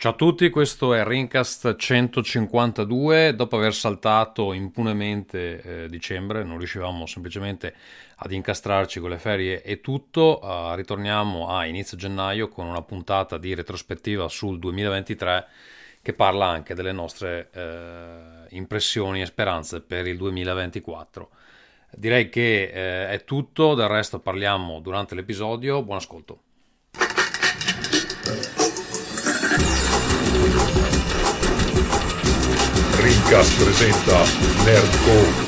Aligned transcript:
Ciao 0.00 0.12
a 0.12 0.14
tutti, 0.14 0.48
questo 0.48 0.94
è 0.94 1.04
Rincast 1.04 1.74
152. 1.74 3.34
Dopo 3.34 3.56
aver 3.56 3.74
saltato 3.74 4.52
impunemente 4.52 5.60
eh, 5.60 5.88
dicembre, 5.88 6.44
non 6.44 6.58
riuscivamo 6.58 7.04
semplicemente 7.04 7.74
ad 8.18 8.30
incastrarci 8.30 9.00
con 9.00 9.10
le 9.10 9.18
ferie 9.18 9.60
e 9.60 9.80
tutto, 9.80 10.38
uh, 10.40 10.74
ritorniamo 10.76 11.48
a 11.48 11.66
inizio 11.66 11.96
gennaio 11.96 12.46
con 12.46 12.66
una 12.66 12.82
puntata 12.82 13.38
di 13.38 13.56
retrospettiva 13.56 14.28
sul 14.28 14.60
2023 14.60 15.46
che 16.00 16.12
parla 16.12 16.46
anche 16.46 16.74
delle 16.74 16.92
nostre 16.92 17.50
eh, 17.52 18.46
impressioni 18.50 19.20
e 19.20 19.26
speranze 19.26 19.80
per 19.80 20.06
il 20.06 20.16
2024. 20.16 21.28
Direi 21.90 22.28
che 22.28 22.70
eh, 22.72 23.08
è 23.08 23.24
tutto, 23.24 23.74
del 23.74 23.88
resto 23.88 24.20
parliamo 24.20 24.78
durante 24.78 25.16
l'episodio. 25.16 25.82
Buon 25.82 25.96
ascolto. 25.96 26.42
Rincast 33.08 33.64
presenta 33.64 34.22
Nerdcore. 34.66 35.46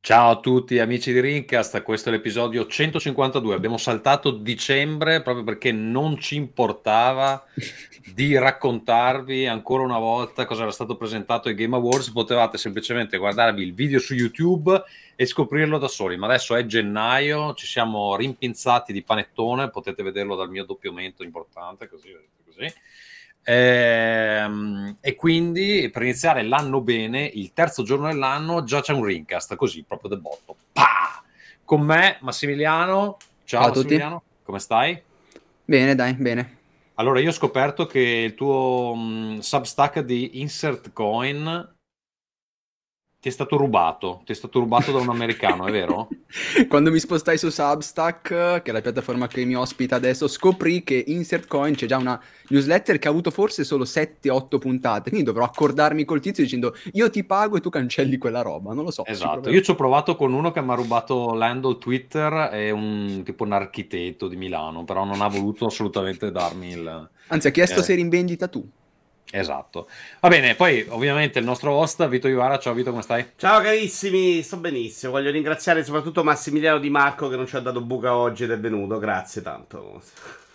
Ciao 0.00 0.30
a 0.30 0.40
tutti 0.40 0.78
amici 0.78 1.12
di 1.12 1.20
Rincast, 1.20 1.82
questo 1.82 2.08
è 2.08 2.12
l'episodio 2.12 2.66
152. 2.66 3.54
Abbiamo 3.54 3.76
saltato 3.76 4.30
dicembre 4.30 5.20
proprio 5.20 5.44
perché 5.44 5.70
non 5.70 6.18
ci 6.18 6.36
importava 6.36 7.44
di 8.14 8.38
raccontarvi 8.38 9.46
ancora 9.46 9.82
una 9.82 9.98
volta 9.98 10.46
cosa 10.46 10.62
era 10.62 10.70
stato 10.70 10.96
presentato 10.96 11.48
ai 11.48 11.56
Game 11.56 11.76
Awards. 11.76 12.10
Potevate 12.10 12.56
semplicemente 12.56 13.18
guardarvi 13.18 13.62
il 13.62 13.74
video 13.74 13.98
su 13.98 14.14
YouTube 14.14 14.82
e 15.14 15.26
scoprirlo 15.26 15.76
da 15.76 15.88
soli. 15.88 16.16
Ma 16.16 16.24
adesso 16.24 16.54
è 16.54 16.64
gennaio, 16.64 17.52
ci 17.52 17.66
siamo 17.66 18.16
rimpinzati 18.16 18.94
di 18.94 19.02
panettone, 19.02 19.68
potete 19.68 20.02
vederlo 20.02 20.36
dal 20.36 20.48
mio 20.48 20.64
doppiamento 20.64 21.22
importante, 21.22 21.86
così. 21.86 22.16
così 22.46 22.72
Ehm, 23.42 24.96
e 25.00 25.14
quindi 25.14 25.88
per 25.92 26.02
iniziare 26.02 26.42
l'anno 26.42 26.80
bene, 26.80 27.24
il 27.24 27.52
terzo 27.52 27.82
giorno 27.82 28.08
dell'anno, 28.08 28.64
già 28.64 28.80
c'è 28.80 28.92
un 28.92 29.04
ringcast 29.04 29.56
così 29.56 29.82
proprio 29.82 30.10
del 30.10 30.20
botto. 30.20 30.56
Pah! 30.72 31.22
Con 31.64 31.80
me, 31.82 32.18
Massimiliano. 32.20 33.16
Ciao, 33.44 33.62
Ciao 33.62 33.68
Massimiliano, 33.74 34.16
tutti. 34.16 34.42
come 34.44 34.58
stai? 34.58 35.02
Bene, 35.64 35.94
dai, 35.94 36.14
bene. 36.14 36.58
Allora, 36.94 37.20
io 37.20 37.30
ho 37.30 37.32
scoperto 37.32 37.86
che 37.86 38.00
il 38.00 38.34
tuo 38.34 38.92
um, 38.92 39.38
substack 39.38 40.00
di 40.00 40.40
Insert 40.40 40.92
Coin 40.92 41.74
ti 43.20 43.28
è 43.28 43.30
stato 43.30 43.58
rubato, 43.58 44.22
ti 44.24 44.32
è 44.32 44.34
stato 44.34 44.60
rubato 44.60 44.92
da 44.92 44.98
un 44.98 45.10
americano, 45.10 45.66
è 45.66 45.70
vero? 45.70 46.08
Quando 46.68 46.90
mi 46.90 46.98
spostai 46.98 47.36
su 47.36 47.50
Substack, 47.50 48.62
che 48.62 48.70
è 48.70 48.72
la 48.72 48.80
piattaforma 48.80 49.26
che 49.26 49.44
mi 49.44 49.54
ospita 49.54 49.96
adesso, 49.96 50.26
scoprì 50.26 50.82
che 50.82 51.04
Insert 51.06 51.46
Coin 51.46 51.74
c'è 51.74 51.84
già 51.84 51.98
una 51.98 52.18
newsletter 52.48 52.98
che 52.98 53.08
ha 53.08 53.10
avuto 53.10 53.30
forse 53.30 53.62
solo 53.62 53.84
7-8 53.84 54.58
puntate, 54.58 55.10
quindi 55.10 55.26
dovrò 55.26 55.44
accordarmi 55.44 56.06
col 56.06 56.20
tizio 56.20 56.42
dicendo 56.42 56.74
io 56.94 57.10
ti 57.10 57.22
pago 57.22 57.58
e 57.58 57.60
tu 57.60 57.68
cancelli 57.68 58.16
quella 58.16 58.40
roba, 58.40 58.72
non 58.72 58.84
lo 58.84 58.90
so. 58.90 59.04
Esatto, 59.04 59.50
io 59.50 59.60
ci 59.60 59.70
ho 59.70 59.74
provato 59.74 60.16
con 60.16 60.32
uno 60.32 60.50
che 60.50 60.62
mi 60.62 60.70
ha 60.70 60.74
rubato 60.74 61.34
l'handle 61.34 61.76
Twitter 61.76 62.48
e 62.54 62.70
un 62.70 63.20
tipo 63.22 63.44
un 63.44 63.52
architetto 63.52 64.28
di 64.28 64.36
Milano, 64.36 64.84
però 64.84 65.04
non 65.04 65.20
ha 65.20 65.28
voluto 65.28 65.66
assolutamente 65.66 66.30
darmi 66.30 66.70
il... 66.70 67.08
Anzi, 67.26 67.48
ha 67.48 67.50
chiesto 67.50 67.80
eh. 67.80 67.82
se 67.82 67.92
eri 67.92 68.00
in 68.00 68.08
vendita 68.08 68.48
tu. 68.48 68.66
Esatto. 69.32 69.88
Va 70.20 70.28
bene, 70.28 70.54
poi 70.56 70.84
ovviamente 70.88 71.38
il 71.38 71.44
nostro 71.44 71.72
host 71.72 72.06
Vito 72.08 72.26
Ivara. 72.26 72.58
Ciao 72.58 72.74
Vito, 72.74 72.90
come 72.90 73.02
stai? 73.02 73.24
Ciao 73.36 73.60
carissimi, 73.60 74.42
sto 74.42 74.56
benissimo. 74.56 75.12
Voglio 75.12 75.30
ringraziare 75.30 75.84
soprattutto 75.84 76.24
Massimiliano 76.24 76.78
Di 76.78 76.90
Marco 76.90 77.28
che 77.28 77.36
non 77.36 77.46
ci 77.46 77.56
ha 77.56 77.60
dato 77.60 77.80
buca 77.80 78.16
oggi 78.16 78.44
ed 78.44 78.50
è 78.50 78.58
venuto. 78.58 78.98
Grazie 78.98 79.42
tanto. 79.42 80.02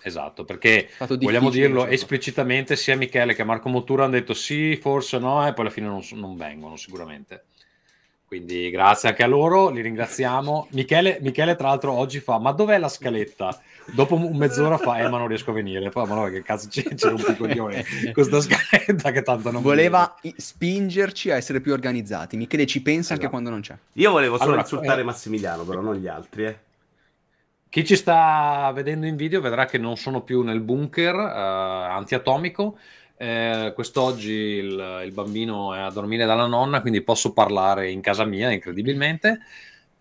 Esatto, 0.02 0.46
perché 0.46 0.90
vogliamo 1.00 1.50
dirlo 1.50 1.80
certo. 1.80 1.96
esplicitamente, 1.96 2.76
sia 2.76 2.96
Michele 2.96 3.34
che 3.34 3.44
Marco 3.44 3.70
Mottura 3.70 4.04
hanno 4.04 4.14
detto 4.14 4.36
sì, 4.36 4.76
forse 4.76 5.18
no, 5.18 5.48
e 5.48 5.54
poi 5.54 5.66
alla 5.66 5.74
fine 5.74 5.88
non, 5.88 6.02
non 6.12 6.36
vengono 6.36 6.76
sicuramente. 6.76 7.46
Quindi 8.28 8.70
grazie 8.70 9.10
anche 9.10 9.24
a 9.24 9.28
loro, 9.28 9.70
li 9.70 9.82
ringraziamo. 9.82 10.68
Michele, 10.72 11.20
Michele, 11.22 11.56
tra 11.56 11.70
l'altro, 11.70 11.94
oggi 11.94 12.20
fa: 12.20 12.38
Ma 12.38 12.52
dov'è 12.52 12.78
la 12.78 12.90
scaletta? 12.90 13.60
Dopo 13.94 14.18
mezz'ora 14.18 14.78
fa: 14.78 14.98
Eh, 15.00 15.10
ma 15.10 15.18
non 15.18 15.28
riesco 15.28 15.52
a 15.52 15.54
venire. 15.54 15.90
Poi, 15.90 16.08
ma 16.08 16.16
no, 16.16 16.26
che 16.26 16.42
cazzo 16.42 16.68
c'è, 16.70 16.84
c'è 16.96 17.12
un 17.12 17.24
piccolione 17.24 17.84
questa 18.14 18.40
scaletta 18.42 19.12
che 19.12 19.22
tanto 19.22 19.52
non 19.52 19.62
voleva 19.62 20.16
viene. 20.22 20.38
spingerci 20.40 21.32
a 21.32 21.36
essere 21.36 21.62
più 21.62 21.74
organizzati. 21.74 22.38
Michele 22.38 22.66
ci 22.66 22.82
pensa 22.82 23.00
esatto. 23.00 23.14
anche 23.14 23.30
quando 23.30 23.50
non 23.50 23.62
c'è. 23.62 23.76
Io 23.94 24.12
volevo 24.12 24.36
solo 24.36 24.50
allora, 24.50 24.62
insultare 24.62 25.02
eh... 25.02 25.06
Massimiliano, 25.06 25.64
però 25.64 25.82
non 25.82 25.96
gli 25.96 26.08
altri, 26.08 26.46
eh. 26.46 26.58
Chi 27.70 27.86
ci 27.86 27.96
sta 27.96 28.72
vedendo 28.74 29.06
in 29.06 29.18
video 29.18 29.42
vedrà 29.42 29.66
che 29.66 29.78
non 29.78 29.98
sono 29.98 30.22
più 30.22 30.42
nel 30.44 30.62
bunker 30.62 31.14
uh, 31.14 31.92
antiatomico 31.92 32.78
eh, 33.18 33.72
quest'oggi 33.74 34.32
il, 34.32 35.02
il, 35.06 35.12
bambino 35.14 35.74
è 35.74 35.80
a 35.80 35.90
dormire 35.90 36.26
dalla 36.26 36.48
nonna, 36.48 36.82
quindi 36.82 37.02
posso 37.02 37.32
parlare 37.32 37.90
in 37.90 38.02
casa 38.02 38.26
mia, 38.26 38.52
incredibilmente. 38.52 39.40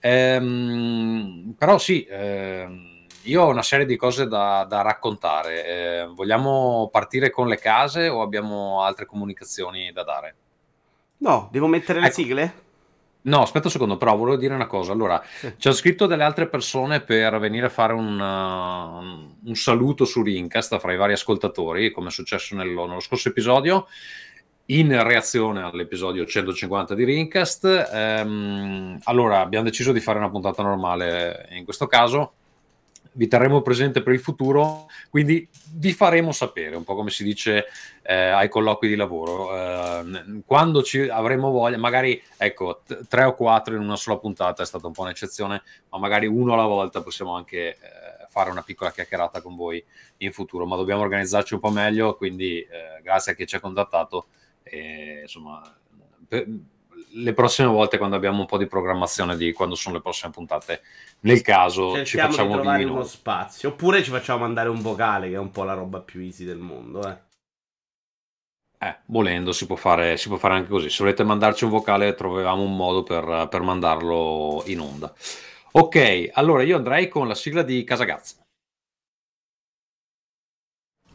Ehm, 0.01 1.55
però 1.57 1.79
sì, 1.79 2.05
ehm, 2.09 2.94
io 3.25 3.43
ho 3.43 3.49
una 3.49 3.63
serie 3.63 3.87
di 3.87 3.97
cose 3.97 4.27
da, 4.27 4.67
da 4.69 4.83
raccontare. 4.83 5.67
Eh, 5.67 6.07
vogliamo 6.07 6.89
partire 6.93 7.31
con 7.31 7.49
le 7.49 7.59
case 7.59 8.09
o 8.09 8.23
abbiamo 8.23 8.83
altre 8.83 9.07
comunicazioni 9.07 9.93
da 9.93 10.03
dare? 10.03 10.35
No, 11.19 11.49
devo 11.51 11.67
mettere 11.67 12.01
le 12.01 12.07
ecco. 12.07 12.15
sigle? 12.15 12.63
No, 13.23 13.41
aspetta 13.41 13.67
un 13.67 13.73
secondo, 13.73 13.97
però 13.97 14.17
volevo 14.17 14.37
dire 14.37 14.55
una 14.55 14.67
cosa. 14.67 14.93
Allora, 14.93 15.23
sì. 15.25 15.55
ci 15.57 15.69
hanno 15.69 15.77
scritto 15.77 16.07
delle 16.07 16.25
altre 16.25 16.47
persone 16.47 17.01
per 17.01 17.39
venire 17.39 17.67
a 17.67 17.71
fare 17.71 17.95
un, 17.95 18.21
uh, 18.21 19.49
un 19.49 19.55
saluto 19.55 20.05
su 20.05 20.23
Rincast 20.23 20.79
fra 20.79 20.93
i 20.93 20.97
vari 20.97 21.15
ascoltatori, 21.15 21.91
come 21.91 22.09
è 22.09 22.11
successo 22.11 22.55
nello, 22.55 22.87
nello 22.87 23.01
scorso 23.01 23.31
episodio, 23.31 23.87
in 24.67 25.03
reazione 25.03 25.63
all'episodio 25.63 26.27
150 26.27 26.95
di 26.95 27.05
Rincast. 27.05 27.89
Um, 27.91 28.99
allora, 29.05 29.41
abbiamo 29.41 29.65
deciso 29.65 29.93
di 29.93 30.01
fare 30.01 30.19
una 30.19 30.31
puntata 30.31 30.63
normale 30.63 31.49
in 31.53 31.65
questo 31.65 31.87
caso 31.87 32.35
vi 33.15 33.29
terremo 33.29 33.63
presente 33.63 34.03
per 34.03 34.13
il 34.13 34.21
futuro, 34.21 34.87
quindi 35.11 35.49
vi 35.75 35.93
faremo 35.93 36.33
sapere, 36.33 36.77
un 36.77 36.85
po' 36.85 36.95
come 36.95 37.11
si 37.11 37.25
dice 37.25 37.67
eh, 38.03 38.15
ai 38.15 38.49
colloqui 38.49 38.89
di 38.89 38.97
lavoro. 38.97 39.55
Eh, 39.57 40.43
quando 40.45 40.83
ci 40.83 41.01
avremo 41.01 41.51
voglia, 41.51 41.79
magari 41.79 42.21
ecco, 42.37 42.83
t- 42.87 43.07
tre 43.09 43.25
o 43.25 43.35
quattro 43.35 43.75
in 43.75 43.81
una 43.81 43.97
sola 43.97 44.19
puntata 44.19 44.63
è 44.63 44.67
stata 44.67 44.87
un 44.87 44.93
po' 44.93 45.03
un'eccezione, 45.03 45.63
ma 45.91 45.99
magari 45.99 46.27
uno 46.27 46.55
alla 46.55 46.67
volta 46.67 47.03
possiamo 47.03 47.37
anche 47.37 47.69
eh, 47.69 47.77
fare 48.29 48.51
una 48.51 48.63
piccola 48.63 48.91
chiacchierata 48.91 49.41
con 49.41 49.55
voi 49.55 49.83
in 50.19 50.33
futuro, 50.33 50.67
ma 50.67 50.77
dobbiamo 50.77 51.03
organizzarci 51.03 51.55
un 51.55 51.61
po' 51.61 51.71
meglio, 51.71 52.17
quindi 52.17 52.59
eh, 52.61 53.01
grazie 53.03 53.33
a 53.33 53.35
chi 53.35 53.47
ci 53.47 53.57
ha 53.57 53.61
contattato. 53.61 54.27
E, 54.63 55.21
insomma, 55.23 55.63
per, 56.27 56.47
le 57.15 57.33
prossime 57.33 57.69
volte 57.69 57.99
quando 57.99 58.17
abbiamo 58.17 58.41
un 58.41 58.47
po' 58.47 58.59
di 58.59 58.67
programmazione 58.67 59.37
di 59.37 59.53
quando 59.53 59.75
sono 59.75 59.97
le 59.97 60.03
prossime 60.03 60.33
puntate. 60.33 60.83
Nel 61.21 61.43
caso 61.43 61.95
Cerchiamo 61.95 62.05
ci 62.05 62.37
facciamo 62.37 62.49
di 62.49 62.63
trovare 62.63 62.85
uno 62.85 63.05
spazio 63.05 63.71
oppure 63.71 64.03
ci 64.03 64.11
facciamo 64.11 64.41
mandare 64.41 64.69
un 64.69 64.81
vocale 64.81 65.29
che 65.29 65.35
è 65.35 65.39
un 65.39 65.51
po' 65.51 65.65
la 65.65 65.75
roba 65.75 66.01
più 66.01 66.21
easy 66.21 66.45
del 66.45 66.59
mondo 66.59 67.09
eh. 67.09 67.17
Eh, 68.79 68.97
volendo 69.07 69.53
si 69.53 69.67
può, 69.67 69.77
fare, 69.77 70.19
si 70.19 70.29
può 70.29 70.37
fare 70.37 70.55
anche 70.55 70.69
così. 70.69 70.91
Se 70.91 71.03
volete 71.03 71.25
mandarci 71.25 71.65
un 71.65 71.71
vocale 71.71 72.15
troviamo 72.15 72.63
un 72.63 72.77
modo 72.77 73.03
per, 73.03 73.49
per 73.51 73.63
mandarlo 73.63 74.63
in 74.67 74.81
onda. 74.81 75.13
Ok 75.73 76.31
allora 76.33 76.63
io 76.63 76.77
andrei 76.77 77.09
con 77.09 77.27
la 77.27 77.35
sigla 77.35 77.63
di 77.63 77.83
Casagazza 77.85 78.44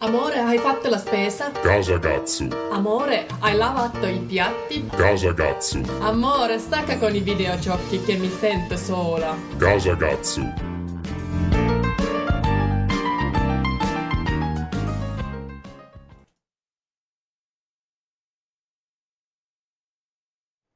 Amore, 0.01 0.39
hai 0.39 0.57
fatto 0.59 0.87
la 0.87 0.97
spesa? 0.97 1.51
Casa 1.51 1.97
Gatsu. 1.97 2.47
Amore, 2.71 3.27
hai 3.41 3.57
lavato 3.57 4.07
i 4.07 4.19
piatti? 4.19 4.87
Casa 4.87 5.33
Gatsu. 5.33 5.81
Amore, 5.99 6.57
stacca 6.57 6.97
con 6.97 7.13
i 7.13 7.19
videogiochi 7.19 8.01
che 8.05 8.15
mi 8.15 8.29
sento 8.29 8.77
sola. 8.77 9.35
Casa 9.57 9.95
Gatsu. 9.95 10.53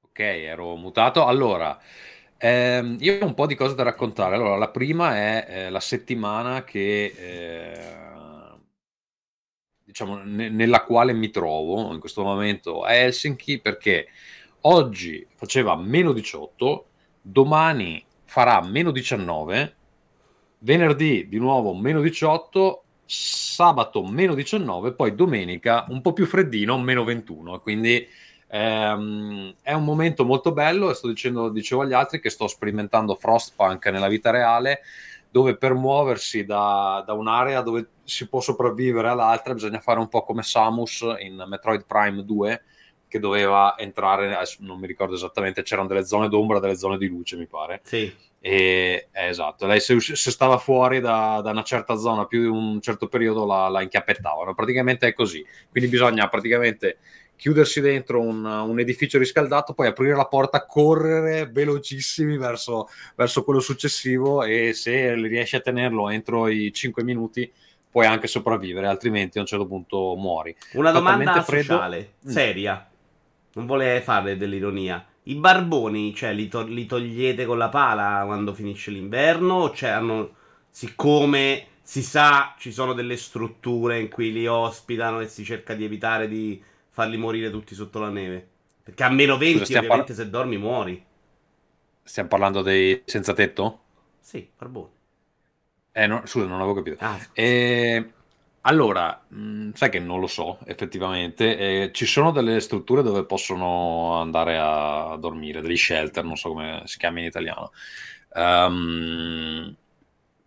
Ok, 0.01 0.19
ero 0.19 0.75
mutato. 0.75 1.25
Allora, 1.25 1.79
ehm, 2.35 2.97
io 2.99 3.19
ho 3.21 3.25
un 3.25 3.33
po' 3.35 3.45
di 3.45 3.55
cose 3.55 3.73
da 3.73 3.83
raccontare. 3.83 4.35
Allora, 4.35 4.57
la 4.57 4.69
prima 4.69 5.15
è 5.15 5.45
eh, 5.47 5.69
la 5.69 5.79
settimana 5.79 6.65
che... 6.65 7.13
Eh, 7.17 8.03
diciamo, 9.83 10.21
ne- 10.23 10.49
nella 10.49 10.83
quale 10.83 11.13
mi 11.13 11.29
trovo 11.29 11.93
in 11.93 11.99
questo 11.99 12.23
momento 12.23 12.81
a 12.81 12.93
Helsinki 12.93 13.59
perché 13.59 14.07
oggi 14.61 15.25
faceva 15.35 15.75
meno 15.75 16.13
18, 16.13 16.85
domani 17.21 18.03
farà 18.25 18.61
meno 18.61 18.91
19, 18.91 19.75
venerdì 20.59 21.27
di 21.27 21.37
nuovo 21.37 21.73
meno 21.73 22.01
18, 22.01 22.83
sabato 23.05 24.03
meno 24.03 24.33
19, 24.33 24.93
poi 24.93 25.13
domenica 25.15 25.85
un 25.89 26.01
po' 26.01 26.13
più 26.13 26.25
freddino, 26.25 26.79
meno 26.79 27.03
21. 27.03 27.59
Quindi 27.59 28.07
ehm, 28.47 29.55
è 29.61 29.73
un 29.73 29.83
momento 29.83 30.25
molto 30.25 30.51
bello 30.53 30.93
sto 30.93 31.07
dicendo, 31.07 31.49
dicevo 31.49 31.81
agli 31.81 31.93
altri 31.93 32.19
che 32.19 32.29
sto 32.29 32.47
sperimentando 32.47 33.15
Frostpunk 33.15 33.87
nella 33.87 34.07
vita 34.07 34.31
reale 34.31 34.81
dove 35.33 35.57
per 35.57 35.73
muoversi 35.73 36.45
da, 36.45 37.03
da 37.03 37.13
un'area 37.13 37.61
dove 37.61 37.89
si 38.03 38.29
può 38.29 38.39
sopravvivere 38.39 39.07
all'altra 39.07 39.55
bisogna 39.55 39.79
fare 39.79 39.97
un 39.97 40.07
po' 40.07 40.21
come 40.21 40.43
Samus 40.43 41.03
in 41.21 41.43
Metroid 41.47 41.85
Prime 41.87 42.23
2 42.23 42.63
che 43.07 43.17
doveva 43.17 43.75
entrare, 43.75 44.37
non 44.59 44.79
mi 44.79 44.85
ricordo 44.85 45.15
esattamente, 45.15 45.63
c'erano 45.63 45.87
delle 45.87 46.05
zone 46.05 46.29
d'ombra, 46.29 46.59
delle 46.59 46.75
zone 46.75 46.97
di 46.97 47.07
luce, 47.07 47.35
mi 47.35 47.47
pare. 47.47 47.81
Sì. 47.83 48.11
E, 48.39 49.07
eh, 49.11 49.27
esatto, 49.27 49.65
lei 49.67 49.79
se, 49.79 49.99
se 49.99 50.31
stava 50.31 50.57
fuori 50.57 50.99
da, 50.99 51.39
da, 51.43 51.51
una 51.51 51.63
certa 51.63 51.95
zona 51.95 52.25
più 52.25 52.41
di 52.41 52.47
un 52.47 52.81
certo 52.81 53.07
periodo 53.07 53.45
la, 53.45 53.69
la 53.69 53.81
inchiappettavano. 53.81 54.53
Praticamente 54.53 55.07
è 55.07 55.13
così. 55.13 55.45
Quindi 55.69 55.89
bisogna 55.89 56.27
praticamente 56.27 56.97
chiudersi 57.35 57.81
dentro 57.81 58.21
un, 58.21 58.45
un, 58.45 58.79
edificio 58.79 59.17
riscaldato, 59.17 59.73
poi 59.73 59.87
aprire 59.87 60.15
la 60.15 60.27
porta, 60.27 60.65
correre 60.65 61.49
velocissimi 61.51 62.37
verso, 62.37 62.87
verso 63.15 63.43
quello 63.43 63.59
successivo 63.59 64.43
e 64.43 64.73
se 64.73 65.13
riesci 65.15 65.55
a 65.55 65.61
tenerlo 65.61 66.09
entro 66.09 66.47
i 66.47 66.71
5 66.71 67.03
minuti 67.03 67.51
puoi 67.89 68.07
anche 68.07 68.27
sopravvivere, 68.27 68.87
altrimenti 68.87 69.37
a 69.37 69.41
un 69.41 69.47
certo 69.47 69.67
punto 69.67 70.15
muori. 70.15 70.55
Una 70.73 70.91
domanda 70.91 71.43
sociale, 71.43 72.13
mm. 72.25 72.29
seria 72.29 72.87
non 73.53 73.65
vuole 73.65 74.01
fare 74.01 74.37
dell'ironia. 74.37 75.05
I 75.23 75.35
barboni, 75.35 76.13
cioè, 76.13 76.33
li, 76.33 76.47
to- 76.47 76.65
li, 76.65 76.85
togliete 76.85 77.45
con 77.45 77.57
la 77.57 77.69
pala 77.69 78.23
quando 78.25 78.53
finisce 78.53 78.91
l'inverno? 78.91 79.55
O 79.55 79.73
cioè, 79.73 79.91
hanno, 79.91 80.31
siccome 80.69 81.67
si 81.81 82.01
sa, 82.01 82.55
ci 82.57 82.71
sono 82.71 82.93
delle 82.93 83.17
strutture 83.17 83.99
in 83.99 84.09
cui 84.09 84.31
li 84.31 84.47
ospitano 84.47 85.19
e 85.21 85.27
si 85.27 85.43
cerca 85.43 85.73
di 85.75 85.83
evitare 85.83 86.27
di 86.27 86.61
farli 86.93 87.17
morire 87.17 87.49
tutti 87.49 87.73
sotto 87.73 87.99
la 87.99 88.09
neve? 88.09 88.47
Perché 88.83 89.03
a 89.03 89.09
meno 89.09 89.37
20, 89.37 89.65
Scusa, 89.65 89.77
ovviamente, 89.79 90.13
par- 90.13 90.15
se 90.15 90.29
dormi 90.29 90.57
muori. 90.57 91.03
Stiamo 92.03 92.29
parlando 92.29 92.61
dei 92.61 93.01
senza 93.05 93.33
tetto? 93.33 93.81
Sì, 94.19 94.49
barboni. 94.55 94.91
Eh, 95.91 96.07
no, 96.07 96.21
scusa, 96.25 96.45
non 96.45 96.59
avevo 96.59 96.75
capito. 96.75 96.97
Ah, 96.99 97.19
eh, 97.33 98.11
allora, 98.61 99.25
mh, 99.27 99.37
mm, 99.37 99.71
sai 99.73 99.89
che 99.89 99.99
non 99.99 100.19
lo 100.19 100.27
so 100.27 100.59
effettivamente, 100.65 101.57
eh, 101.57 101.91
ci 101.93 102.05
sono 102.05 102.31
delle 102.31 102.59
strutture 102.59 103.01
dove 103.03 103.25
possono 103.25 104.19
andare 104.19 104.57
a 104.59 105.17
dormire, 105.19 105.61
degli 105.61 105.77
shelter, 105.77 106.23
non 106.23 106.37
so 106.37 106.49
come 106.49 106.83
si 106.85 106.97
chiama 106.97 107.19
in 107.19 107.25
italiano. 107.25 107.71
Um, 108.35 109.75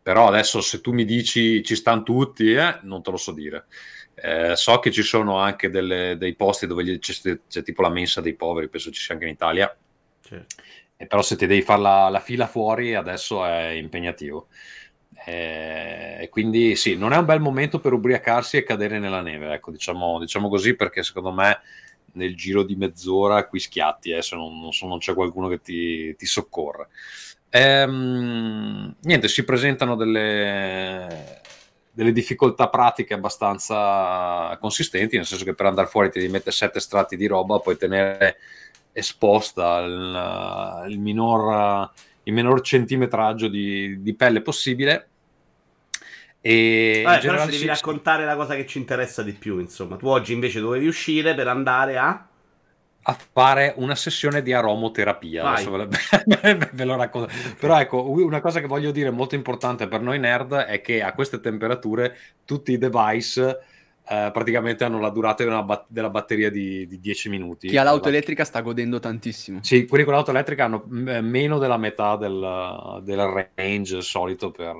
però 0.03 0.29
adesso 0.29 0.61
se 0.61 0.81
tu 0.81 0.93
mi 0.93 1.05
dici 1.05 1.63
ci 1.65 1.75
stanno 1.75 2.03
tutti, 2.03 2.53
eh, 2.53 2.79
non 2.83 3.03
te 3.03 3.11
lo 3.11 3.17
so 3.17 3.33
dire. 3.33 3.67
Eh, 4.19 4.57
so 4.57 4.79
che 4.79 4.91
ci 4.91 5.03
sono 5.03 5.37
anche 5.37 5.69
delle, 5.69 6.17
dei 6.17 6.35
posti 6.35 6.67
dove 6.67 6.99
c'è, 6.99 7.39
c'è, 7.47 7.63
tipo 7.63 7.83
la 7.83 7.91
mensa 7.91 8.23
dei 8.23 8.35
poveri, 8.35 8.69
penso 8.69 8.91
ci 8.91 9.01
sia 9.01 9.15
anche 9.15 9.27
in 9.27 9.33
Italia. 9.33 9.77
Certo. 10.23 10.57
però 10.97 11.23
se 11.23 11.37
ti 11.37 11.47
devi 11.47 11.63
fare 11.63 11.83
la, 11.83 12.09
la 12.09 12.19
fila 12.21 12.47
fuori 12.49 12.95
adesso 12.95 13.45
è 13.45 13.69
impegnativo. 13.71 14.49
Eh, 15.25 16.29
quindi 16.31 16.77
sì, 16.77 16.97
non 16.97 17.13
è 17.13 17.17
un 17.17 17.25
bel 17.25 17.41
momento 17.41 17.79
per 17.79 17.93
ubriacarsi 17.93 18.57
e 18.57 18.63
cadere 18.63 18.99
nella 18.99 19.21
neve, 19.21 19.53
ecco, 19.53 19.71
diciamo, 19.71 20.19
diciamo 20.19 20.49
così, 20.49 20.75
perché 20.75 21.03
secondo 21.03 21.33
me 21.33 21.61
nel 22.13 22.35
giro 22.35 22.63
di 22.63 22.77
mezz'ora 22.77 23.47
qui 23.47 23.61
schiatti, 23.61 24.11
eh, 24.13 24.23
se 24.23 24.37
non, 24.37 24.59
non, 24.61 24.73
so, 24.73 24.87
non 24.87 24.99
c'è 24.99 25.15
qualcuno 25.15 25.49
che 25.49 25.61
ti, 25.61 26.15
ti 26.17 26.27
soccorre. 26.27 26.89
Ehm, 27.51 28.95
niente, 29.03 29.29
si 29.29 29.45
presentano 29.45 29.97
delle, 29.97 31.41
delle 31.97 32.13
difficoltà 32.13 32.69
pratiche 32.69 33.15
abbastanza 33.15 34.55
consistenti, 34.61 35.17
nel 35.17 35.25
senso 35.25 35.47
che 35.47 35.55
per 35.55 35.65
andare 35.65 35.87
fuori 35.87 36.11
ti 36.11 36.19
devi 36.19 36.31
mettere 36.31 36.51
sette 36.51 36.79
strati 36.79 37.17
di 37.17 37.27
roba, 37.27 37.59
puoi 37.59 37.79
tenere 37.79 38.37
esposta 38.93 39.79
il, 39.79 40.91
il, 40.91 40.99
minor, 41.01 41.91
il 42.25 42.33
minor 42.35 42.61
centimetraggio 42.61 43.49
di, 43.49 44.03
di 44.03 44.15
pelle 44.15 44.43
possibile 44.43 45.09
e 46.43 47.01
Vabbè, 47.03 47.21
però 47.23 47.39
ci 47.41 47.47
devi 47.47 47.57
si... 47.57 47.67
raccontare 47.67 48.27
la 48.27 48.37
cosa 48.37 48.55
che 48.55 48.67
ci 48.67 48.77
interessa 48.77 49.23
di 49.23 49.33
più, 49.33 49.59
insomma. 49.59 49.97
Tu 49.97 50.07
oggi 50.07 50.35
invece 50.35 50.61
dovevi 50.61 50.87
uscire 50.87 51.35
per 51.35 51.49
andare 51.49 51.97
a... 51.97 52.29
A 53.09 53.17
fare 53.33 53.75
una 53.77 53.95
sessione 53.95 54.43
di 54.43 54.53
aromoterapia. 54.53 55.43
Ve, 56.25 56.55
ve, 56.55 56.71
ve 56.73 56.85
lo 56.85 56.97
racconto. 56.97 57.33
Però 57.59 57.79
ecco, 57.79 58.11
una 58.11 58.41
cosa 58.41 58.61
che 58.61 58.67
voglio 58.67 58.91
dire 58.91 59.11
molto 59.11 59.35
importante 59.35 59.87
per 59.87 60.01
noi 60.01 60.19
nerd 60.19 60.55
è 60.55 60.81
che 60.81 61.03
a 61.03 61.13
queste 61.13 61.41
temperature 61.41 62.17
tutti 62.45 62.73
i 62.73 62.79
device... 62.79 63.75
Eh, 64.09 64.31
praticamente 64.33 64.85
hanno 64.85 65.01
la 65.01 65.11
durata 65.11 65.63
bat- 65.65 65.87
della 65.89 66.11
batteria 66.11 66.49
di, 66.49 66.87
di, 66.87 67.01
10 67.01 67.29
minuti. 67.29 67.67
Chi 67.67 67.77
ha 67.77 67.83
l'auto 67.83 68.07
elettrica 68.07 68.45
sta 68.45 68.61
godendo 68.61 69.01
tantissimo. 69.01 69.59
Sì, 69.65 69.85
quelli 69.85 70.05
con 70.05 70.13
l'auto 70.13 70.31
elettrica 70.31 70.67
hanno 70.67 70.85
m- 70.87 71.19
meno 71.23 71.59
della 71.59 71.77
metà 71.77 72.15
del, 72.15 73.01
del 73.03 73.49
range 73.57 74.03
solito 74.03 74.53
per, 74.53 74.77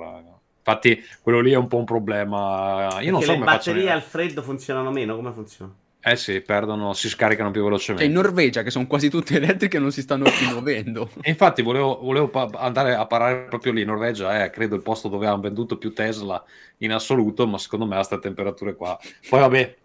Infatti, 0.67 1.01
quello 1.21 1.39
lì 1.39 1.53
è 1.53 1.55
un 1.55 1.67
po' 1.67 1.77
un 1.77 1.85
problema. 1.85 2.83
Io 2.83 2.89
Perché 2.89 3.11
non 3.11 3.21
so 3.21 3.31
le 3.31 3.37
batterie 3.37 3.89
al 3.89 4.01
freddo 4.01 4.41
funzionano 4.41 4.91
meno. 4.91 5.15
Come 5.15 5.31
funziona? 5.31 5.73
Eh 6.09 6.15
sì, 6.15 6.39
perdono, 6.39 6.93
si 6.93 7.09
scaricano 7.09 7.51
più 7.51 7.63
velocemente. 7.63 8.05
Cioè 8.05 8.15
in 8.15 8.21
Norvegia, 8.21 8.63
che 8.63 8.69
sono 8.69 8.87
quasi 8.87 9.09
tutte 9.09 9.35
elettriche, 9.35 9.77
non 9.77 9.91
si 9.91 10.01
stanno 10.01 10.23
più 10.23 10.47
muovendo. 10.47 11.09
infatti, 11.23 11.61
volevo, 11.61 11.99
volevo 12.01 12.29
pa- 12.29 12.49
andare 12.53 12.95
a 12.95 13.05
parare 13.05 13.43
proprio 13.49 13.73
lì. 13.73 13.81
In 13.81 13.87
Norvegia 13.87 14.41
è, 14.41 14.49
credo, 14.49 14.75
il 14.75 14.83
posto 14.83 15.09
dove 15.09 15.27
hanno 15.27 15.41
venduto 15.41 15.77
più 15.77 15.91
Tesla 15.91 16.41
in 16.77 16.93
assoluto, 16.93 17.45
ma 17.45 17.57
secondo 17.57 17.85
me 17.85 17.95
a 17.95 17.97
queste 17.97 18.19
temperature 18.19 18.75
qua. 18.75 18.97
Poi, 19.27 19.39
vabbè, 19.41 19.75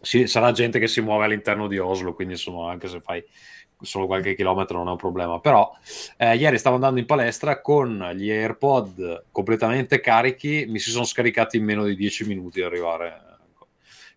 sì, 0.00 0.26
sarà 0.26 0.52
gente 0.52 0.78
che 0.78 0.88
si 0.88 1.02
muove 1.02 1.26
all'interno 1.26 1.66
di 1.66 1.76
Oslo, 1.76 2.14
quindi 2.14 2.32
insomma, 2.32 2.70
anche 2.70 2.88
se 2.88 3.00
fai 3.00 3.22
solo 3.82 4.06
qualche 4.06 4.34
chilometro 4.34 4.78
non 4.78 4.88
è 4.88 4.92
un 4.92 4.96
problema. 4.96 5.38
Però 5.38 5.70
eh, 6.16 6.34
ieri 6.34 6.56
stavo 6.56 6.76
andando 6.76 6.98
in 6.98 7.04
palestra 7.04 7.60
con 7.60 8.10
gli 8.14 8.30
AirPod 8.30 9.24
completamente 9.30 10.00
carichi, 10.00 10.64
mi 10.66 10.78
si 10.78 10.90
sono 10.90 11.04
scaricati 11.04 11.58
in 11.58 11.64
meno 11.64 11.84
di 11.84 11.94
10 11.94 12.26
minuti 12.26 12.60
ad 12.62 12.72
arrivare. 12.72 13.27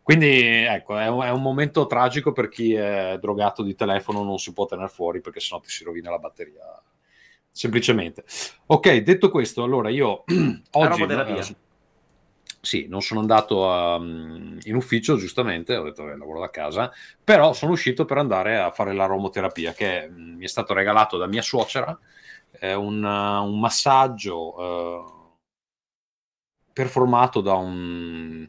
Quindi 0.03 0.41
ecco, 0.41 0.97
è 0.97 1.07
un, 1.07 1.23
è 1.23 1.29
un, 1.29 1.41
momento 1.41 1.85
tragico 1.85 2.31
per 2.31 2.49
chi 2.49 2.73
è 2.73 3.17
drogato 3.19 3.61
di 3.61 3.75
telefono, 3.75 4.23
non 4.23 4.39
si 4.39 4.51
può 4.51 4.65
tenere 4.65 4.89
fuori 4.89 5.21
perché 5.21 5.39
sennò 5.39 5.61
ti 5.61 5.69
si 5.69 5.83
rovina 5.83 6.09
la 6.09 6.17
batteria. 6.17 6.81
Semplicemente. 7.51 8.23
Ok, 8.67 8.97
detto 8.97 9.29
questo, 9.29 9.63
allora 9.63 9.89
io 9.89 10.23
oggi... 10.71 11.03
Eh, 11.03 11.55
sì, 12.61 12.85
non 12.87 13.01
sono 13.01 13.19
andato 13.21 13.71
a, 13.71 13.99
mm, 13.99 14.59
in 14.63 14.75
ufficio, 14.75 15.17
giustamente, 15.17 15.75
ho 15.75 15.83
detto 15.83 16.05
che 16.05 16.15
lavoro 16.15 16.39
da 16.39 16.51
casa, 16.51 16.91
però 17.23 17.53
sono 17.53 17.71
uscito 17.71 18.05
per 18.05 18.17
andare 18.17 18.59
a 18.59 18.71
fare 18.71 18.93
l'aromoterapia 18.93 19.73
che 19.73 20.07
mm, 20.07 20.35
mi 20.37 20.43
è 20.45 20.47
stato 20.47 20.73
regalato 20.73 21.17
da 21.17 21.27
mia 21.27 21.41
suocera, 21.41 21.97
è 22.51 22.73
un, 22.73 23.03
un 23.03 23.59
massaggio 23.59 24.57
eh, 24.59 25.37
performato 26.73 27.41
da 27.41 27.53
un 27.53 28.47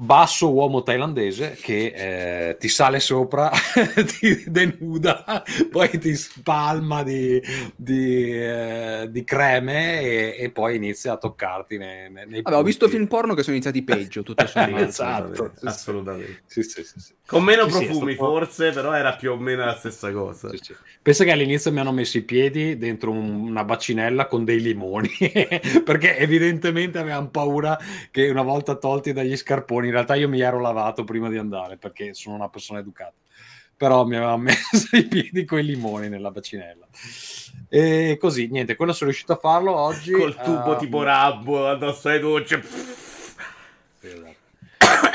basso 0.00 0.52
uomo 0.52 0.84
thailandese 0.84 1.58
che 1.60 2.50
eh, 2.50 2.56
ti 2.56 2.68
sale 2.68 3.00
sopra, 3.00 3.50
ti 4.20 4.44
denuda, 4.46 5.42
poi 5.70 5.98
ti 5.98 6.14
spalma 6.14 7.02
di, 7.02 7.42
di, 7.74 8.30
eh, 8.32 9.08
di 9.10 9.24
creme 9.24 10.00
e, 10.00 10.36
e, 10.38 10.50
poi 10.50 10.76
inizia 10.76 11.14
a 11.14 11.16
toccarti 11.16 11.78
nei, 11.78 12.10
nei 12.10 12.42
Vabbè, 12.42 12.56
ho 12.56 12.62
visto 12.62 12.88
film 12.88 13.08
porno 13.08 13.34
che 13.34 13.42
sono 13.42 13.56
iniziati 13.56 13.82
peggio, 13.82 14.22
tutto 14.22 14.46
sommato. 14.46 14.84
esatto, 14.84 15.52
assolutamente. 15.64 16.42
Sì, 16.46 16.62
sì, 16.62 16.84
sì, 16.84 17.14
Con 17.26 17.42
meno 17.42 17.66
profumi 17.66 18.14
forse, 18.14 18.70
però 18.70 18.92
era 18.92 19.16
più 19.16 19.32
o 19.32 19.36
meno 19.36 19.64
la 19.64 19.74
stessa 19.74 20.12
cosa. 20.12 20.48
Pensa 21.02 21.24
che 21.24 21.32
all'inizio 21.32 21.72
mi 21.72 21.80
hanno 21.80 21.92
messo 21.92 22.18
i 22.18 22.22
piedi 22.22 22.76
dentro 22.78 23.10
un, 23.10 23.48
una 23.48 23.64
bacinella 23.64 24.26
con 24.26 24.44
dei 24.44 24.60
limoni, 24.60 25.10
perché 25.84 26.16
evidentemente 26.18 26.98
avevano 26.98 27.30
paura 27.30 27.76
che 28.12 28.28
una 28.28 28.42
volta 28.42 28.76
tolti 28.76 29.12
dagli 29.12 29.36
scarponi 29.36 29.87
in 29.88 29.94
realtà 29.94 30.14
io 30.14 30.28
mi 30.28 30.40
ero 30.40 30.60
lavato 30.60 31.04
prima 31.04 31.28
di 31.28 31.38
andare 31.38 31.76
perché 31.76 32.14
sono 32.14 32.36
una 32.36 32.48
persona 32.48 32.78
educata. 32.78 33.14
Però 33.76 34.04
mi 34.04 34.16
aveva 34.16 34.36
messo 34.38 34.96
i 34.96 35.06
piedi 35.06 35.44
con 35.44 35.58
i 35.58 35.64
limoni 35.64 36.08
nella 36.08 36.30
bacinella. 36.30 36.86
E 37.68 38.16
così, 38.20 38.48
niente, 38.48 38.76
quello 38.76 38.92
sono 38.92 39.10
riuscito 39.10 39.32
a 39.32 39.36
farlo 39.36 39.74
oggi. 39.74 40.12
Col 40.12 40.36
tubo 40.36 40.72
uh, 40.72 40.78
tipo 40.78 41.02
Rabbo 41.02 41.68
addosso 41.68 42.08
ai 42.08 42.20
docce. 42.20 42.62
Esatto. 44.00 44.36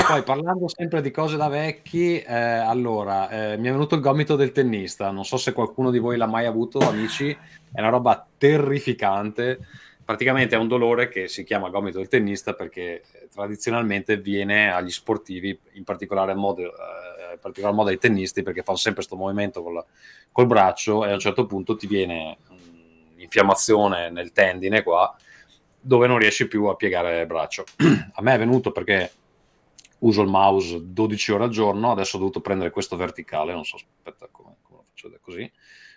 Poi 0.08 0.22
parlando 0.24 0.68
sempre 0.68 1.02
di 1.02 1.12
cose 1.12 1.38
da 1.38 1.48
vecchi, 1.48 2.20
eh, 2.20 2.34
allora 2.34 3.30
eh, 3.30 3.58
mi 3.58 3.70
è 3.70 3.72
venuto 3.72 3.96
il 3.96 4.02
gomito 4.02 4.36
del 4.36 4.52
tennista. 4.52 5.10
Non 5.12 5.26
so 5.26 5.38
se 5.38 5.54
qualcuno 5.54 5.92
di 5.92 6.00
voi 6.00 6.18
l'ha 6.18 6.28
mai 6.28 6.46
avuto, 6.46 6.80
amici. 6.80 7.30
È 7.72 7.80
una 7.80 7.90
roba 7.90 8.26
terrificante 8.38 9.60
praticamente 10.04 10.56
è 10.56 10.60
un 10.60 10.68
dolore 10.68 11.08
che 11.08 11.28
si 11.28 11.44
chiama 11.44 11.70
gomito 11.70 11.98
del 11.98 12.08
tennista 12.08 12.54
perché 12.54 13.04
eh, 13.12 13.28
tradizionalmente 13.32 14.18
viene 14.18 14.72
agli 14.72 14.92
sportivi, 14.92 15.58
in 15.74 15.84
particolare 15.84 16.34
modo, 16.34 16.62
eh, 16.62 17.34
in 17.34 17.40
particolar 17.40 17.74
modo 17.74 17.90
ai 17.90 17.98
tennisti, 17.98 18.44
perché 18.44 18.64
fanno 18.64 18.78
sempre 18.78 19.06
questo 19.06 19.22
movimento 19.22 19.62
col, 19.64 19.84
col, 20.32 20.48
braccio 20.48 21.06
e 21.06 21.12
a 21.12 21.14
un 21.14 21.20
certo 21.20 21.46
punto 21.46 21.76
ti 21.76 21.88
viene 21.88 22.38
un'infiammazione 23.16 24.10
nel 24.10 24.32
tendine 24.32 24.84
qua, 24.84 25.16
dove 25.80 26.08
non 26.08 26.18
riesci 26.18 26.48
più 26.48 26.66
a 26.66 26.76
piegare 26.76 27.22
il 27.22 27.28
braccio. 27.28 27.64
a 28.14 28.22
me 28.22 28.34
è 28.34 28.38
venuto 28.38 28.72
perché 28.72 29.12
uso 30.00 30.22
il 30.22 30.28
mouse 30.28 30.80
12 30.84 31.32
ore 31.32 31.44
al 31.46 31.50
giorno, 31.50 31.92
adesso 31.92 32.18
ho 32.18 32.20
dovuto 32.20 32.42
prendere 32.42 32.72
questo 32.72 32.98
verticale, 32.98 33.54
non 33.54 33.64
so, 33.64 33.78
aspetta 33.78 34.28
come, 34.30 34.56
come 34.62 34.80
lo 34.80 34.84
faccio 34.86 35.10
così 35.22 35.50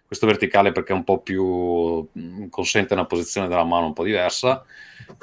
questo 0.06 0.26
verticale 0.26 0.72
perché 0.72 0.92
è 0.92 0.96
un 0.96 1.04
po' 1.04 1.18
più 1.18 2.08
mh, 2.10 2.48
consente 2.48 2.94
una 2.94 3.06
posizione 3.06 3.48
della 3.48 3.64
mano 3.64 3.86
un 3.86 3.92
po' 3.92 4.04
diversa, 4.04 4.64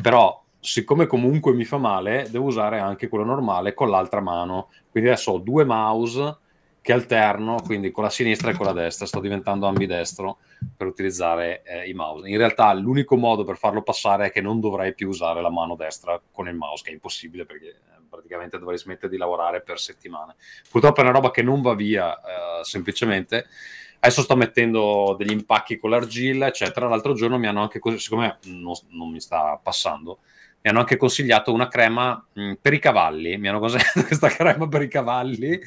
però 0.02 0.44
siccome 0.60 1.08
comunque 1.08 1.54
mi 1.54 1.66
fa 1.66 1.78
male, 1.78 2.28
devo 2.30 2.46
usare 2.46 2.80
anche 2.80 3.10
quello 3.10 3.26
normale 3.26 3.74
con 3.74 3.90
l'altra 3.90 4.22
mano. 4.22 4.70
Quindi 4.90 5.10
adesso 5.10 5.32
ho 5.32 5.38
due 5.38 5.66
mouse 5.66 6.38
che 6.82 6.94
alterno, 6.94 7.62
quindi 7.64 7.92
con 7.92 8.04
la 8.04 8.10
sinistra 8.10 8.52
e 8.52 8.56
con 8.56 8.66
la 8.66 8.74
destra. 8.74 9.06
Sto 9.06 9.20
diventando 9.20 9.68
ambidestro 9.68 10.38
per 10.76 10.88
utilizzare 10.88 11.64
eh, 11.64 11.90
i 11.90 11.94
mouse. 11.94 12.30
In 12.30 12.38
realtà 12.38 12.72
l'unico 12.74 13.18
modo 13.18 13.44
per 13.44 13.58
farlo 13.58 13.82
passare 13.82 14.28
è 14.28 14.32
che 14.32 14.42
non 14.42 14.60
dovrei 14.60 14.94
più 14.94 15.10
usare 15.10 15.42
la 15.42 15.50
mano 15.50 15.76
destra 15.76 16.22
con 16.32 16.48
il 16.48 16.56
mouse, 16.56 16.84
che 16.84 16.92
è 16.92 16.94
impossibile 16.94 17.46
perché 17.46 17.68
eh, 17.68 18.02
praticamente 18.10 18.58
dovrei 18.58 18.78
smettere 18.78 19.10
di 19.10 19.18
lavorare 19.18 19.62
per 19.62 19.80
settimane. 19.80 20.36
Purtroppo 20.70 21.00
è 21.00 21.04
una 21.04 21.12
roba 21.12 21.32
che 21.32 21.42
non 21.42 21.62
va 21.62 21.74
via 21.74 22.16
eh, 22.18 22.64
semplicemente. 22.64 23.48
Adesso 24.04 24.24
sto 24.24 24.36
mettendo 24.36 25.16
degli 25.18 25.32
impacchi 25.32 25.78
con 25.78 25.90
l'argilla, 25.90 26.48
eccetera. 26.48 26.90
L'altro 26.90 27.14
giorno 27.14 27.38
mi 27.38 27.48
hanno 27.48 27.62
anche, 27.62 27.80
siccome 27.98 28.38
non, 28.48 28.74
non 28.90 29.10
mi 29.10 29.22
sta 29.22 29.58
passando, 29.64 30.20
mi 30.62 30.70
hanno 30.70 30.80
anche 30.80 30.98
consigliato 30.98 31.54
una 31.54 31.70
crema 31.70 32.22
mh, 32.34 32.56
per 32.62 32.74
i 32.74 32.80
cavalli. 32.80 33.38
Mi 33.38 33.48
hanno 33.48 33.60
consigliato 33.60 34.04
questa 34.04 34.28
crema 34.28 34.68
per 34.68 34.82
i 34.82 34.90
cavalli 34.90 35.58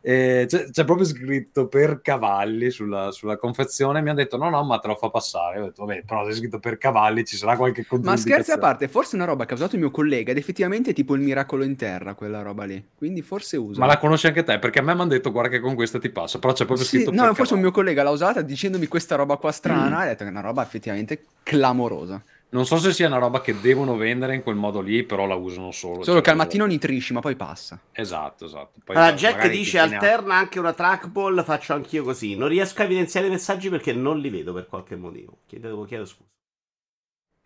eh, 0.00 0.44
c'è, 0.46 0.70
c'è, 0.70 0.84
proprio 0.84 1.04
scritto 1.04 1.66
per 1.66 2.00
cavalli 2.00 2.70
sulla, 2.70 3.10
sulla, 3.10 3.36
confezione. 3.36 4.00
Mi 4.00 4.10
hanno 4.10 4.18
detto: 4.18 4.36
no, 4.36 4.48
no, 4.48 4.62
ma 4.62 4.78
te 4.78 4.88
lo 4.88 4.94
fa 4.94 5.10
passare. 5.10 5.60
Ho 5.60 5.64
detto: 5.64 5.84
vabbè, 5.84 6.04
però 6.04 6.24
c'è 6.24 6.34
scritto 6.34 6.60
per 6.60 6.78
cavalli, 6.78 7.24
ci 7.24 7.36
sarà 7.36 7.56
qualche 7.56 7.84
Ma 8.02 8.16
scherzi 8.16 8.52
a 8.52 8.58
parte, 8.58 8.86
forse 8.86 9.12
è 9.12 9.14
una 9.16 9.24
roba 9.24 9.44
che 9.44 9.52
ha 9.52 9.56
usato 9.56 9.74
il 9.74 9.80
mio 9.80 9.90
collega 9.90 10.30
ed 10.30 10.36
effettivamente 10.36 10.90
è 10.90 10.94
tipo 10.94 11.14
il 11.14 11.20
miracolo 11.20 11.64
in 11.64 11.76
terra, 11.76 12.14
quella 12.14 12.42
roba 12.42 12.64
lì. 12.64 12.82
Quindi 12.96 13.22
forse 13.22 13.56
usa. 13.56 13.80
Ma 13.80 13.86
la 13.86 13.98
conosci 13.98 14.28
anche 14.28 14.44
te? 14.44 14.58
Perché 14.58 14.78
a 14.78 14.82
me 14.82 14.94
mi 14.94 15.00
hanno 15.00 15.10
detto: 15.10 15.32
guarda 15.32 15.50
che 15.50 15.60
con 15.60 15.74
questa 15.74 15.98
ti 15.98 16.10
passa. 16.10 16.38
Però 16.38 16.52
c'è 16.52 16.64
proprio 16.64 16.86
sì, 16.86 16.96
scritto. 16.96 17.10
No, 17.10 17.24
forse 17.24 17.34
cavalli. 17.34 17.54
un 17.54 17.60
mio 17.60 17.70
collega 17.72 18.02
l'ha 18.02 18.10
usata 18.10 18.40
dicendomi 18.40 18.86
questa 18.86 19.16
roba 19.16 19.36
qua 19.36 19.50
strana. 19.50 19.96
Mm. 19.96 20.00
E 20.00 20.04
ha 20.04 20.06
detto 20.06 20.22
che 20.22 20.30
è 20.30 20.32
una 20.32 20.40
roba 20.40 20.62
effettivamente 20.62 21.24
clamorosa. 21.42 22.22
Non 22.50 22.64
so 22.64 22.78
se 22.78 22.92
sia 22.94 23.06
una 23.08 23.18
roba 23.18 23.42
che 23.42 23.60
devono 23.60 23.96
vendere 23.96 24.34
in 24.34 24.42
quel 24.42 24.56
modo 24.56 24.80
lì, 24.80 25.04
però 25.04 25.26
la 25.26 25.34
usano 25.34 25.70
solo. 25.70 26.02
Solo 26.02 26.16
cioè, 26.16 26.22
che 26.22 26.30
al 26.30 26.36
mattino 26.36 26.64
nitrisci, 26.64 27.12
ma 27.12 27.20
poi 27.20 27.36
passa. 27.36 27.78
Esatto, 27.92 28.46
esatto. 28.46 28.80
Poi 28.82 28.96
allora, 28.96 29.12
Jack 29.12 29.50
dice 29.50 29.78
alterna 29.78 30.36
anche 30.36 30.58
una 30.58 30.72
trackball, 30.72 31.44
faccio 31.44 31.74
anch'io 31.74 32.04
così. 32.04 32.36
Non 32.36 32.48
riesco 32.48 32.80
a 32.80 32.84
evidenziare 32.84 33.26
i 33.26 33.30
messaggi 33.30 33.68
perché 33.68 33.92
non 33.92 34.18
li 34.18 34.30
vedo 34.30 34.54
per 34.54 34.66
qualche 34.66 34.96
motivo. 34.96 35.40
Chiedo, 35.46 35.84
chiedo 35.84 36.06
scusa. 36.06 36.30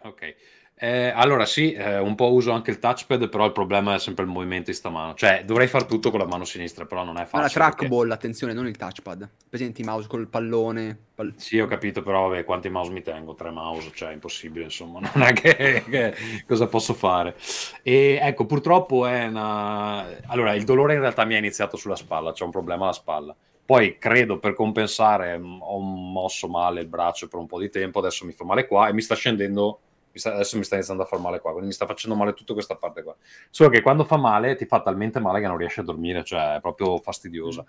Ok. 0.04 0.34
Eh, 0.74 1.12
allora 1.14 1.46
sì, 1.46 1.72
eh, 1.72 2.00
un 2.00 2.16
po' 2.16 2.32
uso 2.32 2.50
anche 2.50 2.72
il 2.72 2.80
touchpad, 2.80 3.28
però 3.28 3.44
il 3.44 3.52
problema 3.52 3.94
è 3.94 3.98
sempre 4.00 4.24
il 4.24 4.30
movimento 4.30 4.70
di 4.70 4.76
sta 4.76 4.90
mano. 4.90 5.14
Cioè, 5.14 5.44
dovrei 5.44 5.68
fare 5.68 5.86
tutto 5.86 6.10
con 6.10 6.18
la 6.18 6.26
mano 6.26 6.44
sinistra, 6.44 6.86
però 6.86 7.04
non 7.04 7.18
è 7.18 7.24
facile. 7.24 7.36
Ma 7.36 7.42
la 7.42 7.48
trackball, 7.48 8.08
perché... 8.08 8.14
attenzione, 8.14 8.52
non 8.52 8.66
il 8.66 8.76
touchpad. 8.76 9.28
Presenti 9.48 9.82
i 9.82 9.84
mouse 9.84 10.08
col 10.08 10.26
pallone. 10.26 10.98
Pal... 11.14 11.34
Sì, 11.36 11.60
ho 11.60 11.66
capito, 11.66 12.02
però 12.02 12.28
vabbè, 12.28 12.44
quanti 12.44 12.68
mouse 12.68 12.90
mi 12.90 13.02
tengo? 13.02 13.36
Tre 13.36 13.50
mouse, 13.50 13.92
cioè 13.94 14.08
è 14.08 14.12
impossibile, 14.12 14.64
insomma, 14.64 14.98
non 15.14 15.22
è 15.22 15.32
che, 15.32 15.84
che 15.88 16.14
cosa 16.48 16.66
posso 16.66 16.94
fare. 16.94 17.36
E 17.82 18.18
ecco, 18.20 18.46
purtroppo 18.46 19.06
è 19.06 19.26
una... 19.26 20.04
Allora, 20.26 20.52
il 20.54 20.64
dolore 20.64 20.94
in 20.94 21.00
realtà 21.00 21.24
mi 21.24 21.34
è 21.34 21.38
iniziato 21.38 21.76
sulla 21.76 21.94
spalla, 21.94 22.32
c'è 22.32 22.42
un 22.42 22.50
problema 22.50 22.84
alla 22.84 22.92
spalla. 22.92 23.36
Poi 23.64 23.98
credo 23.98 24.40
per 24.40 24.54
compensare 24.54 25.34
ho 25.34 25.78
mosso 25.78 26.48
male 26.48 26.80
il 26.80 26.88
braccio 26.88 27.28
per 27.28 27.38
un 27.38 27.46
po' 27.46 27.60
di 27.60 27.70
tempo, 27.70 28.00
adesso 28.00 28.26
mi 28.26 28.32
fa 28.32 28.44
male 28.44 28.66
qua 28.66 28.88
e 28.88 28.92
mi 28.92 29.00
sta 29.00 29.14
scendendo 29.14 29.78
mi 30.12 30.18
sta, 30.18 30.34
adesso 30.34 30.56
mi 30.58 30.64
sta 30.64 30.74
iniziando 30.74 31.02
a 31.02 31.06
far 31.06 31.18
male 31.18 31.40
qua, 31.40 31.50
quindi 31.50 31.68
mi 31.68 31.74
sta 31.74 31.86
facendo 31.86 32.16
male 32.16 32.34
tutta 32.34 32.52
questa 32.52 32.76
parte 32.76 33.02
qua. 33.02 33.16
Solo 33.50 33.70
che 33.70 33.80
quando 33.80 34.04
fa 34.04 34.16
male 34.16 34.54
ti 34.54 34.66
fa 34.66 34.80
talmente 34.82 35.18
male 35.20 35.40
che 35.40 35.46
non 35.46 35.56
riesci 35.56 35.80
a 35.80 35.82
dormire, 35.82 36.22
cioè 36.24 36.56
è 36.56 36.60
proprio 36.60 36.98
fastidiosa. 36.98 37.64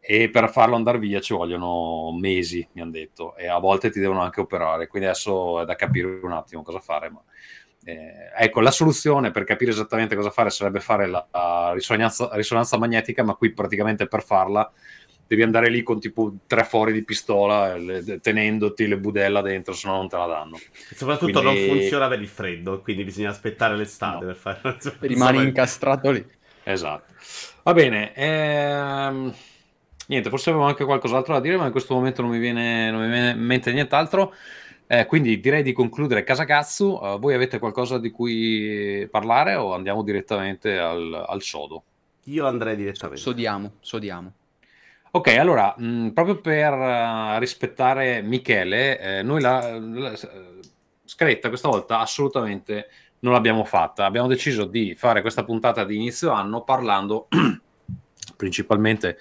E 0.00 0.30
per 0.30 0.48
farlo 0.50 0.76
andare 0.76 0.98
via 0.98 1.20
ci 1.20 1.34
vogliono 1.34 2.12
mesi, 2.12 2.66
mi 2.72 2.82
hanno 2.82 2.92
detto, 2.92 3.36
e 3.36 3.48
a 3.48 3.58
volte 3.58 3.90
ti 3.90 3.98
devono 4.00 4.20
anche 4.20 4.40
operare, 4.40 4.86
quindi 4.86 5.08
adesso 5.08 5.60
è 5.60 5.64
da 5.64 5.74
capire 5.74 6.20
un 6.22 6.32
attimo 6.32 6.62
cosa 6.62 6.78
fare. 6.78 7.10
Ma... 7.10 7.22
Eh, 7.84 8.30
ecco, 8.36 8.60
la 8.60 8.70
soluzione 8.70 9.30
per 9.30 9.44
capire 9.44 9.70
esattamente 9.70 10.14
cosa 10.14 10.30
fare 10.30 10.50
sarebbe 10.50 10.80
fare 10.80 11.06
la, 11.06 11.26
la 11.30 11.72
risonanza, 11.74 12.28
risonanza 12.32 12.78
magnetica, 12.78 13.22
ma 13.22 13.34
qui 13.34 13.52
praticamente 13.52 14.06
per 14.06 14.22
farla 14.22 14.70
devi 15.28 15.42
andare 15.42 15.68
lì 15.68 15.82
con 15.82 16.00
tipo 16.00 16.32
tre 16.46 16.64
fori 16.64 16.92
di 16.92 17.04
pistola 17.04 17.76
le, 17.76 18.18
tenendoti 18.20 18.88
le 18.88 18.98
budella 18.98 19.42
dentro 19.42 19.74
se 19.74 19.86
no 19.86 19.96
non 19.96 20.08
te 20.08 20.16
la 20.16 20.26
danno 20.26 20.56
e 20.56 20.96
soprattutto 20.96 21.40
quindi... 21.40 21.66
non 21.66 21.76
funziona 21.76 22.08
per 22.08 22.20
il 22.20 22.28
freddo 22.28 22.80
quindi 22.80 23.04
bisogna 23.04 23.28
aspettare 23.28 23.76
l'estate 23.76 24.24
no. 24.24 24.32
per 24.32 24.36
fare 24.36 24.78
rimani 25.00 25.42
incastrato 25.42 26.10
lì 26.10 26.26
esatto 26.64 27.12
va 27.62 27.74
bene 27.74 28.14
ehm... 28.14 29.34
niente 30.06 30.30
forse 30.30 30.48
avevo 30.48 30.64
anche 30.64 30.84
qualcos'altro 30.84 31.34
da 31.34 31.40
dire 31.40 31.58
ma 31.58 31.66
in 31.66 31.72
questo 31.72 31.94
momento 31.94 32.22
non 32.22 32.30
mi 32.30 32.38
viene, 32.38 32.90
non 32.90 33.02
mi 33.02 33.10
viene 33.10 33.30
in 33.32 33.44
mente 33.44 33.70
nient'altro 33.70 34.34
eh, 34.90 35.04
quindi 35.04 35.38
direi 35.38 35.62
di 35.62 35.74
concludere 35.74 36.24
Casacazzu. 36.24 36.86
Uh, 36.86 37.18
voi 37.18 37.34
avete 37.34 37.58
qualcosa 37.58 37.98
di 37.98 38.10
cui 38.10 39.06
parlare 39.10 39.54
o 39.54 39.74
andiamo 39.74 40.02
direttamente 40.02 40.78
al, 40.78 41.12
al 41.28 41.42
sodo? 41.42 41.82
Io 42.24 42.46
andrei 42.46 42.74
direttamente. 42.74 43.20
Sodiamo, 43.20 43.72
sodiamo. 43.80 44.32
Ok, 45.10 45.28
allora, 45.28 45.74
mh, 45.76 45.86
mm, 45.86 46.08
proprio 46.10 46.40
per 46.40 46.72
uh, 46.72 47.38
rispettare 47.38 48.20
Michele, 48.20 49.00
eh, 49.00 49.22
noi 49.22 49.40
la, 49.40 49.78
la, 49.78 50.12
scaletta 51.04 51.48
questa 51.48 51.68
volta 51.68 52.00
assolutamente 52.00 52.88
non 53.20 53.32
l'abbiamo 53.32 53.64
fatta. 53.64 54.04
Abbiamo 54.04 54.28
deciso 54.28 54.64
di 54.66 54.94
fare 54.94 55.22
questa 55.22 55.44
puntata 55.44 55.84
di 55.84 55.96
inizio 55.96 56.30
anno 56.30 56.62
parlando 56.62 57.28
principalmente 58.36 59.16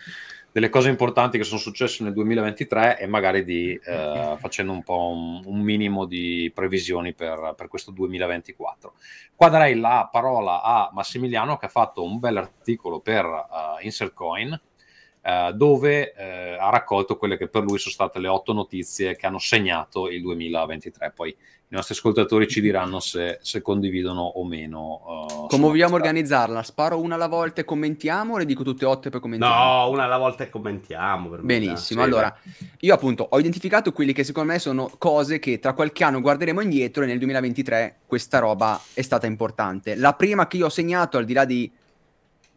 delle 0.51 0.69
cose 0.69 0.89
importanti 0.89 1.37
che 1.37 1.43
sono 1.43 1.59
successe 1.59 2.03
nel 2.03 2.13
2023 2.13 2.99
e 2.99 3.05
magari 3.05 3.43
di, 3.43 3.73
eh, 3.73 4.35
facendo 4.39 4.71
un 4.71 4.83
po' 4.83 5.09
un, 5.09 5.41
un, 5.45 5.59
minimo 5.61 6.05
di 6.05 6.51
previsioni 6.53 7.13
per, 7.13 7.53
per, 7.55 7.67
questo 7.67 7.91
2024. 7.91 8.93
Qua 9.35 9.49
darei 9.49 9.79
la 9.79 10.09
parola 10.11 10.63
a 10.63 10.89
Massimiliano 10.91 11.57
che 11.57 11.67
ha 11.67 11.69
fatto 11.69 12.03
un 12.03 12.19
bel 12.19 12.37
articolo 12.37 12.99
per 12.99 13.25
uh, 13.25 13.83
Insert 13.83 14.13
Coin 14.13 14.59
eh, 15.27 15.51
dove 15.53 16.13
eh, 16.13 16.55
ha 16.57 16.69
raccolto 16.69 17.17
quelle 17.17 17.35
che 17.35 17.49
per 17.49 17.63
lui 17.63 17.77
sono 17.79 17.93
state 17.93 18.17
le 18.19 18.29
otto 18.29 18.53
notizie 18.53 19.17
che 19.17 19.25
hanno 19.25 19.39
segnato 19.39 20.07
il 20.09 20.21
2023. 20.21 21.11
Poi 21.13 21.29
i 21.31 21.75
nostri 21.75 21.95
ascoltatori 21.95 22.47
ci 22.47 22.61
diranno 22.61 23.01
se, 23.01 23.39
se 23.41 23.61
condividono 23.61 24.21
o 24.21 24.45
meno. 24.45 25.27
Uh, 25.27 25.47
Come 25.47 25.63
vogliamo 25.65 25.95
organizzarla? 25.95 26.63
Sparo 26.63 27.01
una 27.01 27.15
alla 27.15 27.27
volta 27.27 27.59
e 27.59 27.65
commentiamo 27.65 28.35
o 28.35 28.37
le 28.37 28.45
dico 28.45 28.63
tutte 28.63 28.85
e 28.85 28.87
otto 28.87 29.09
e 29.09 29.11
poi 29.11 29.19
commentiamo? 29.19 29.53
No, 29.53 29.89
una 29.89 30.05
alla 30.05 30.17
volta 30.17 30.45
e 30.45 30.49
commentiamo. 30.49 31.27
Benissimo, 31.41 32.03
sì, 32.03 32.07
allora 32.07 32.33
io 32.79 32.93
appunto 32.93 33.27
ho 33.29 33.37
identificato 33.37 33.91
quelli 33.91 34.13
che 34.13 34.23
secondo 34.23 34.53
me 34.53 34.59
sono 34.59 34.89
cose 34.97 35.39
che 35.39 35.59
tra 35.59 35.73
qualche 35.73 36.05
anno 36.05 36.21
guarderemo 36.21 36.61
indietro 36.61 37.03
e 37.03 37.05
nel 37.05 37.17
2023 37.17 37.97
questa 38.07 38.39
roba 38.39 38.79
è 38.93 39.01
stata 39.01 39.27
importante. 39.27 39.95
La 39.95 40.13
prima 40.13 40.47
che 40.47 40.55
io 40.55 40.67
ho 40.67 40.69
segnato, 40.69 41.17
al 41.17 41.25
di 41.25 41.33
là 41.33 41.43
di 41.43 41.69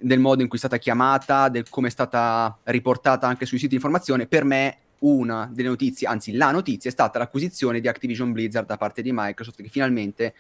del 0.01 0.19
modo 0.19 0.43
in 0.43 0.49
cui 0.49 0.57
è 0.57 0.61
stata 0.61 0.79
chiamata, 0.79 1.49
del 1.49 1.69
come 1.69 1.89
è 1.89 1.91
stata 1.91 2.59
riportata 2.65 3.27
anche 3.27 3.45
sui 3.47 3.59
siti 3.59 3.71
di 3.71 3.75
informazione, 3.75 4.27
per 4.27 4.45
me 4.45 4.77
una 5.01 5.49
delle 5.53 5.69
notizie, 5.69 6.07
anzi 6.07 6.33
la 6.33 6.51
notizia 6.51 6.91
è 6.91 6.93
stata 6.93 7.19
l'acquisizione 7.19 7.81
di 7.81 7.89
Activision 7.89 8.33
Blizzard 8.33 8.67
da 8.67 8.77
parte 8.77 9.03
di 9.03 9.11
Microsoft 9.13 9.63
che 9.63 9.69
finalmente 9.69 10.35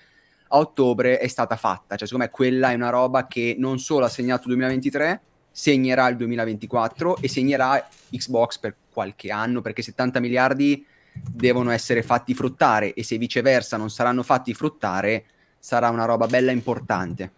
a 0.49 0.59
ottobre 0.59 1.19
è 1.19 1.29
stata 1.29 1.57
fatta. 1.57 1.97
Cioè, 1.97 2.07
secondo 2.07 2.25
me 2.25 2.31
quella 2.31 2.71
è 2.71 2.75
una 2.75 2.90
roba 2.90 3.26
che 3.26 3.55
non 3.59 3.79
solo 3.79 4.05
ha 4.05 4.09
segnato 4.09 4.43
il 4.43 4.57
2023, 4.57 5.21
segnerà 5.50 6.09
il 6.09 6.17
2024 6.17 7.19
e 7.19 7.29
segnerà 7.29 7.88
Xbox 8.11 8.59
per 8.59 8.76
qualche 8.93 9.31
anno, 9.31 9.61
perché 9.61 9.83
70 9.83 10.21
miliardi 10.21 10.85
devono 11.12 11.71
essere 11.71 12.02
fatti 12.02 12.35
fruttare 12.35 12.95
e 12.95 13.02
se 13.02 13.19
viceversa 13.19 13.76
non 13.76 13.90
saranno 13.90 14.23
fatti 14.23 14.55
fruttare 14.55 15.25
sarà 15.59 15.90
una 15.90 16.05
roba 16.05 16.26
bella 16.26 16.50
importante. 16.50 17.33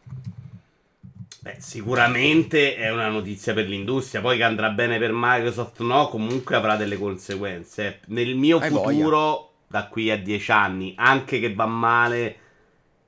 Beh, 1.43 1.57
sicuramente 1.59 2.77
è 2.77 2.93
una 2.93 3.09
notizia 3.09 3.53
per 3.53 3.67
l'industria, 3.67 4.21
poi 4.21 4.37
che 4.37 4.45
andrà 4.45 4.71
bene 4.71 5.01
per 5.01 5.11
Microsoft 5.13 5.81
no, 5.81 6.07
comunque 6.09 6.55
avrà 6.55 6.77
delle 6.77 6.97
conseguenze. 6.97 7.99
Nel 8.07 8.37
mio 8.37 8.59
Hai 8.59 8.71
futuro, 8.71 9.19
voglia. 9.19 9.49
da 9.67 9.87
qui 9.89 10.09
a 10.13 10.17
dieci 10.17 10.53
anni, 10.53 10.95
anche 10.97 11.41
che 11.41 11.53
va 11.53 11.67
male, 11.67 12.37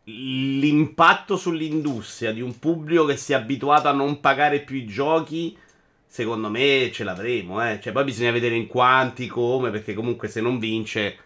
l'impatto 0.06 1.36
sull'industria 1.36 2.32
di 2.32 2.40
un 2.40 2.58
pubblico 2.58 3.04
che 3.04 3.16
si 3.16 3.34
è 3.34 3.36
abituato 3.36 3.86
a 3.86 3.92
non 3.92 4.18
pagare 4.18 4.62
più 4.62 4.78
i 4.78 4.84
giochi, 4.84 5.56
secondo 6.04 6.50
me 6.50 6.90
ce 6.92 7.04
l'avremo. 7.04 7.64
Eh. 7.64 7.78
Cioè, 7.80 7.92
poi 7.92 8.02
bisogna 8.02 8.32
vedere 8.32 8.56
in 8.56 8.66
quanti, 8.66 9.28
come, 9.28 9.70
perché 9.70 9.94
comunque 9.94 10.26
se 10.26 10.40
non 10.40 10.58
vince, 10.58 11.18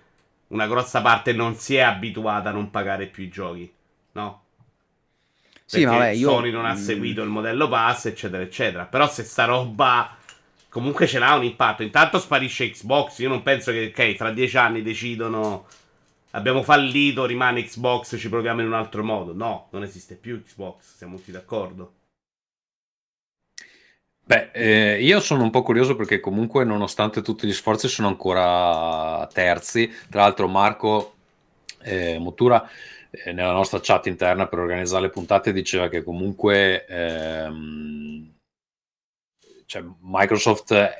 una 0.48 0.66
grossa 0.66 1.00
parte 1.00 1.32
non 1.32 1.54
si 1.54 1.76
è 1.76 1.80
abituata 1.80 2.50
a 2.50 2.52
non 2.52 2.70
pagare 2.70 3.06
più 3.06 3.24
i 3.24 3.28
giochi, 3.30 3.72
no? 4.12 4.42
Sì, 5.68 5.84
vabbè, 5.84 6.08
io... 6.08 6.30
Sony 6.30 6.50
non 6.50 6.64
ha 6.64 6.72
mm. 6.72 6.76
seguito 6.76 7.22
il 7.22 7.28
modello 7.28 7.68
pass, 7.68 8.06
eccetera, 8.06 8.42
eccetera. 8.42 8.86
Però 8.86 9.06
se 9.06 9.22
sta 9.22 9.44
roba 9.44 10.16
comunque 10.70 11.06
ce 11.06 11.18
l'ha 11.18 11.34
un 11.34 11.44
impatto. 11.44 11.82
Intanto 11.82 12.18
sparisce 12.18 12.70
Xbox. 12.70 13.18
Io 13.18 13.28
non 13.28 13.42
penso 13.42 13.70
che, 13.70 13.92
ok, 13.94 14.14
tra 14.14 14.30
dieci 14.30 14.56
anni 14.56 14.80
decidono 14.80 15.66
abbiamo 16.30 16.62
fallito, 16.62 17.26
rimane 17.26 17.64
Xbox, 17.64 18.18
ci 18.18 18.30
proviamo 18.30 18.62
in 18.62 18.68
un 18.68 18.72
altro 18.72 19.04
modo. 19.04 19.34
No, 19.34 19.68
non 19.72 19.82
esiste 19.82 20.14
più 20.14 20.42
Xbox, 20.42 20.96
siamo 20.96 21.16
tutti 21.16 21.32
d'accordo. 21.32 21.92
Beh, 24.24 24.50
eh, 24.52 25.02
io 25.02 25.20
sono 25.20 25.42
un 25.42 25.50
po' 25.50 25.62
curioso 25.62 25.96
perché 25.96 26.18
comunque 26.18 26.64
nonostante 26.64 27.20
tutti 27.20 27.46
gli 27.46 27.52
sforzi 27.52 27.88
sono 27.88 28.08
ancora 28.08 29.26
terzi. 29.30 29.90
Tra 30.08 30.22
l'altro 30.22 30.48
Marco 30.48 31.14
eh, 31.82 32.18
Motura 32.18 32.66
eh, 33.10 33.32
nella 33.32 33.52
nostra 33.52 33.80
chat 33.82 34.06
interna 34.06 34.46
per 34.46 34.58
organizzare 34.58 35.02
le 35.02 35.10
puntate 35.10 35.52
diceva 35.52 35.88
che 35.88 36.02
comunque 36.02 36.84
ehm, 36.86 38.32
cioè 39.68 39.84
Microsoft 40.00 40.72
eh, 40.72 40.90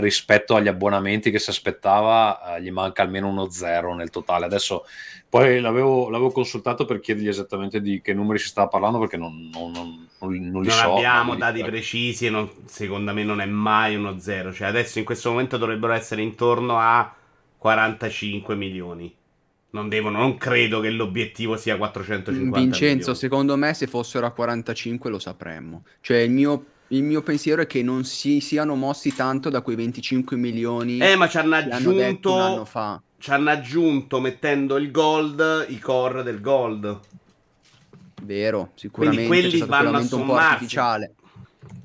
rispetto 0.00 0.54
agli 0.54 0.68
abbonamenti 0.68 1.30
che 1.30 1.38
si 1.38 1.50
aspettava 1.50 2.56
eh, 2.56 2.62
gli 2.62 2.70
manca 2.70 3.02
almeno 3.02 3.28
uno 3.28 3.48
zero 3.50 3.94
nel 3.94 4.10
totale. 4.10 4.44
Adesso 4.44 4.84
poi 5.28 5.60
l'avevo, 5.60 6.10
l'avevo, 6.10 6.30
consultato 6.30 6.84
per 6.84 7.00
chiedergli 7.00 7.28
esattamente 7.28 7.80
di 7.80 8.00
che 8.00 8.14
numeri 8.14 8.38
si 8.38 8.48
stava 8.48 8.68
parlando 8.68 8.98
perché 8.98 9.16
non, 9.16 9.50
non, 9.52 9.72
non, 9.72 10.08
non 10.20 10.62
li 10.62 10.70
so. 10.70 10.86
Non 10.86 10.96
abbiamo 10.96 11.34
dati 11.36 11.62
precisi 11.62 12.26
e 12.26 12.30
non, 12.30 12.50
secondo 12.66 13.12
me 13.12 13.24
non 13.24 13.40
è 13.40 13.46
mai 13.46 13.94
uno 13.94 14.18
zero. 14.18 14.52
Cioè 14.52 14.68
adesso 14.68 14.98
in 14.98 15.04
questo 15.04 15.30
momento 15.30 15.56
dovrebbero 15.56 15.92
essere 15.92 16.22
intorno 16.22 16.78
a 16.78 17.14
45 17.56 18.54
milioni. 18.54 19.14
Non 19.70 19.88
devono, 19.88 20.18
non 20.18 20.36
credo 20.36 20.80
che 20.80 20.90
l'obiettivo 20.90 21.56
sia 21.56 21.76
450 21.76 22.58
Vincenzo, 22.58 22.86
milioni. 22.86 23.16
secondo 23.16 23.56
me 23.56 23.74
se 23.74 23.86
fossero 23.86 24.26
a 24.26 24.30
45 24.30 25.10
lo 25.10 25.18
sapremmo. 25.18 25.84
Cioè 26.00 26.18
il 26.18 26.30
mio 26.30 26.64
il 26.88 27.02
mio 27.02 27.20
pensiero 27.20 27.60
è 27.60 27.66
che 27.66 27.82
non 27.82 28.04
si 28.04 28.40
siano 28.40 28.74
mossi 28.74 29.14
tanto 29.14 29.50
da 29.50 29.60
quei 29.60 29.76
25 29.76 30.38
milioni. 30.38 30.98
Eh, 30.98 31.16
ma 31.16 31.28
ci 31.28 31.36
hanno 31.36 31.56
aggiunto. 31.56 32.32
un 32.32 32.40
anno 32.40 32.64
fa 32.64 33.02
ci 33.18 33.32
hanno 33.32 33.50
aggiunto 33.50 34.20
mettendo 34.20 34.76
il 34.76 34.90
gold 34.90 35.66
i 35.68 35.78
core 35.78 36.22
del 36.22 36.40
gold. 36.40 37.00
Vero, 38.22 38.70
sicuramente. 38.74 39.26
Quindi 39.26 39.48
quelli 39.50 39.66
vanno 39.66 39.96
a 39.96 40.02
sommarsi. 40.02 40.76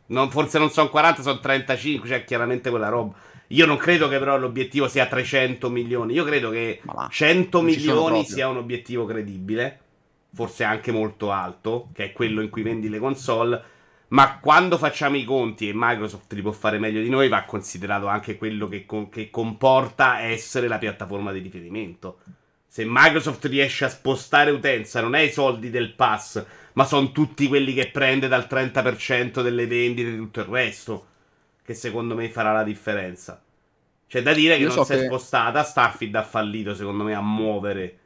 Non, 0.07 0.29
forse 0.29 0.59
non 0.59 0.69
sono 0.69 0.89
40, 0.89 1.21
sono 1.23 1.39
35, 1.39 2.07
cioè 2.07 2.23
chiaramente 2.23 2.69
quella 2.69 2.89
roba. 2.89 3.15
Io 3.53 3.67
non 3.67 3.77
credo 3.77 4.07
che 4.07 4.17
però 4.17 4.37
l'obiettivo 4.37 4.87
sia 4.87 5.05
300 5.05 5.69
milioni. 5.69 6.13
Io 6.13 6.23
credo 6.23 6.49
che 6.49 6.81
100 7.09 7.61
milioni 7.61 8.25
sia 8.25 8.47
un 8.47 8.57
obiettivo 8.57 9.05
credibile, 9.05 9.79
forse 10.33 10.63
anche 10.63 10.91
molto 10.91 11.31
alto, 11.31 11.89
che 11.93 12.05
è 12.05 12.11
quello 12.13 12.41
in 12.41 12.49
cui 12.49 12.63
vendi 12.63 12.89
le 12.89 12.97
console. 12.97 13.63
Ma 14.07 14.39
quando 14.39 14.79
facciamo 14.79 15.17
i 15.17 15.23
conti, 15.23 15.69
e 15.69 15.71
Microsoft 15.73 16.33
li 16.33 16.41
può 16.41 16.51
fare 16.51 16.79
meglio 16.79 17.01
di 17.01 17.09
noi, 17.09 17.29
va 17.29 17.43
considerato 17.43 18.07
anche 18.07 18.37
quello 18.37 18.67
che, 18.67 18.87
che 19.11 19.29
comporta 19.29 20.21
essere 20.21 20.67
la 20.67 20.79
piattaforma 20.79 21.31
di 21.31 21.39
riferimento. 21.39 22.19
Se 22.67 22.83
Microsoft 22.87 23.45
riesce 23.45 23.85
a 23.85 23.89
spostare 23.89 24.49
utenza, 24.49 24.99
non 24.99 25.13
è 25.13 25.19
i 25.19 25.31
soldi 25.31 25.69
del 25.69 25.93
pass, 25.93 26.43
ma 26.73 26.85
sono 26.85 27.11
tutti 27.11 27.47
quelli 27.47 27.73
che 27.73 27.91
prende 27.91 28.27
dal 28.27 28.47
30% 28.49 29.43
delle 29.43 29.67
vendite 29.67 30.11
e 30.11 30.15
tutto 30.15 30.39
il 30.39 30.47
resto, 30.47 31.05
che 31.63 31.75
secondo 31.75 32.15
me 32.15 32.29
farà 32.29 32.51
la 32.51 32.63
differenza. 32.63 33.42
C'è 34.07 34.21
da 34.21 34.33
dire 34.33 34.55
che 34.55 34.61
Io 34.61 34.67
non 34.67 34.75
so 34.75 34.83
si 34.83 34.93
è 34.93 35.05
spostata, 35.05 35.63
Starfield 35.63 36.15
ha 36.15 36.23
fallito 36.23 36.75
secondo 36.75 37.03
me 37.03 37.13
a 37.15 37.21
muovere 37.21 37.99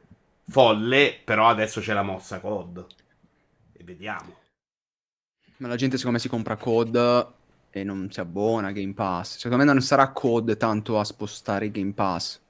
folle, 0.48 1.20
però 1.22 1.48
adesso 1.48 1.80
c'è 1.80 1.92
la 1.92 2.02
mossa 2.02 2.40
COD. 2.40 2.86
E 3.72 3.84
vediamo. 3.84 4.36
Ma 5.58 5.68
la 5.68 5.76
gente 5.76 5.96
secondo 5.96 6.16
me 6.16 6.22
si 6.22 6.28
compra 6.28 6.56
code 6.56 7.26
e 7.70 7.84
non 7.84 8.10
si 8.10 8.20
abbona 8.20 8.68
a 8.68 8.72
Game 8.72 8.94
Pass. 8.94 9.38
Secondo 9.38 9.64
me 9.64 9.72
non 9.72 9.82
sarà 9.82 10.10
code 10.12 10.56
tanto 10.56 10.98
a 10.98 11.04
spostare 11.04 11.70
Game 11.70 11.92
Pass. 11.92 12.40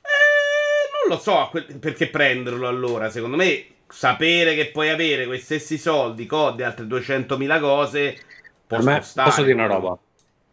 Eh, 0.00 1.08
non 1.08 1.16
lo 1.16 1.22
so 1.22 1.50
perché 1.78 2.08
prenderlo 2.08 2.68
allora. 2.68 3.10
Secondo 3.10 3.36
me 3.36 3.66
sapere 3.88 4.54
che 4.54 4.70
puoi 4.70 4.88
avere 4.88 5.26
quei 5.26 5.38
stessi 5.38 5.78
soldi, 5.78 6.26
code 6.26 6.62
e 6.62 6.66
altre 6.66 6.86
200.000 6.86 7.60
cose 7.60 8.18
può 8.66 8.78
me, 8.78 8.94
spostare. 8.94 9.28
Posso 9.28 9.42
dire 9.42 9.54
una 9.54 9.66
roba? 9.66 9.98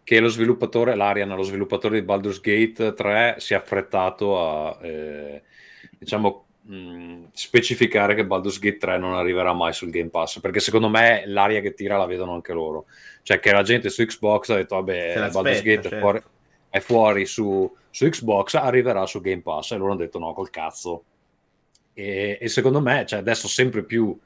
Che 0.09 0.19
lo 0.19 0.27
sviluppatore, 0.27 0.95
l'Arian, 0.95 1.29
lo 1.35 1.43
sviluppatore 1.43 1.99
di 1.99 2.03
Baldur's 2.03 2.41
Gate 2.41 2.95
3 2.95 3.35
si 3.37 3.53
è 3.53 3.57
affrettato 3.57 4.41
a... 4.41 4.79
Eh, 4.81 5.43
diciamo 5.99 6.47
specificare 7.31 8.15
che 8.15 8.25
Baldur's 8.25 8.57
Gate 8.57 8.77
3 8.77 8.97
non 8.97 9.13
arriverà 9.13 9.53
mai 9.53 9.71
sul 9.71 9.91
Game 9.91 10.09
Pass 10.09 10.39
perché 10.39 10.59
secondo 10.61 10.89
me 10.89 11.21
l'aria 11.27 11.61
che 11.61 11.75
tira 11.75 11.95
la 11.95 12.07
vedono 12.07 12.33
anche 12.33 12.53
loro. 12.53 12.87
Cioè 13.21 13.39
che 13.39 13.51
la 13.51 13.61
gente 13.61 13.89
su 13.89 14.03
Xbox 14.03 14.49
ha 14.49 14.55
detto 14.55 14.77
vabbè 14.77 15.29
Baldur's 15.31 15.61
Gate 15.61 15.81
certo. 15.83 15.95
è 15.95 15.99
fuori, 15.99 16.21
è 16.69 16.79
fuori 16.79 17.25
su, 17.27 17.71
su, 17.91 18.09
Xbox 18.09 18.55
arriverà 18.55 19.05
su 19.05 19.21
Game 19.21 19.43
Pass. 19.43 19.73
E 19.73 19.77
loro 19.77 19.91
hanno 19.91 19.99
detto 19.99 20.17
no 20.17 20.33
col 20.33 20.49
cazzo. 20.49 21.03
E, 21.93 22.39
e 22.41 22.47
secondo 22.47 22.81
me 22.81 23.05
cioè, 23.05 23.19
adesso 23.19 23.47
sempre 23.47 23.83
più 23.83 24.19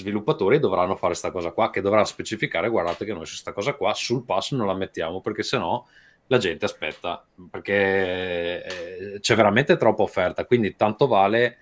sviluppatori 0.00 0.58
dovranno 0.58 0.94
fare 0.94 1.08
questa 1.08 1.30
cosa 1.30 1.52
qua 1.52 1.70
che 1.70 1.80
dovranno 1.80 2.04
specificare 2.04 2.68
guardate 2.68 3.04
che 3.04 3.12
noi 3.12 3.24
su 3.24 3.32
questa 3.32 3.52
cosa 3.52 3.74
qua 3.74 3.94
sul 3.94 4.24
pass 4.24 4.52
non 4.52 4.66
la 4.66 4.74
mettiamo 4.74 5.20
perché 5.20 5.42
sennò 5.42 5.84
la 6.26 6.38
gente 6.38 6.64
aspetta 6.64 7.24
perché 7.50 8.64
eh, 8.64 9.20
c'è 9.20 9.34
veramente 9.34 9.76
troppa 9.76 10.02
offerta 10.02 10.44
quindi 10.44 10.76
tanto 10.76 11.06
vale 11.06 11.58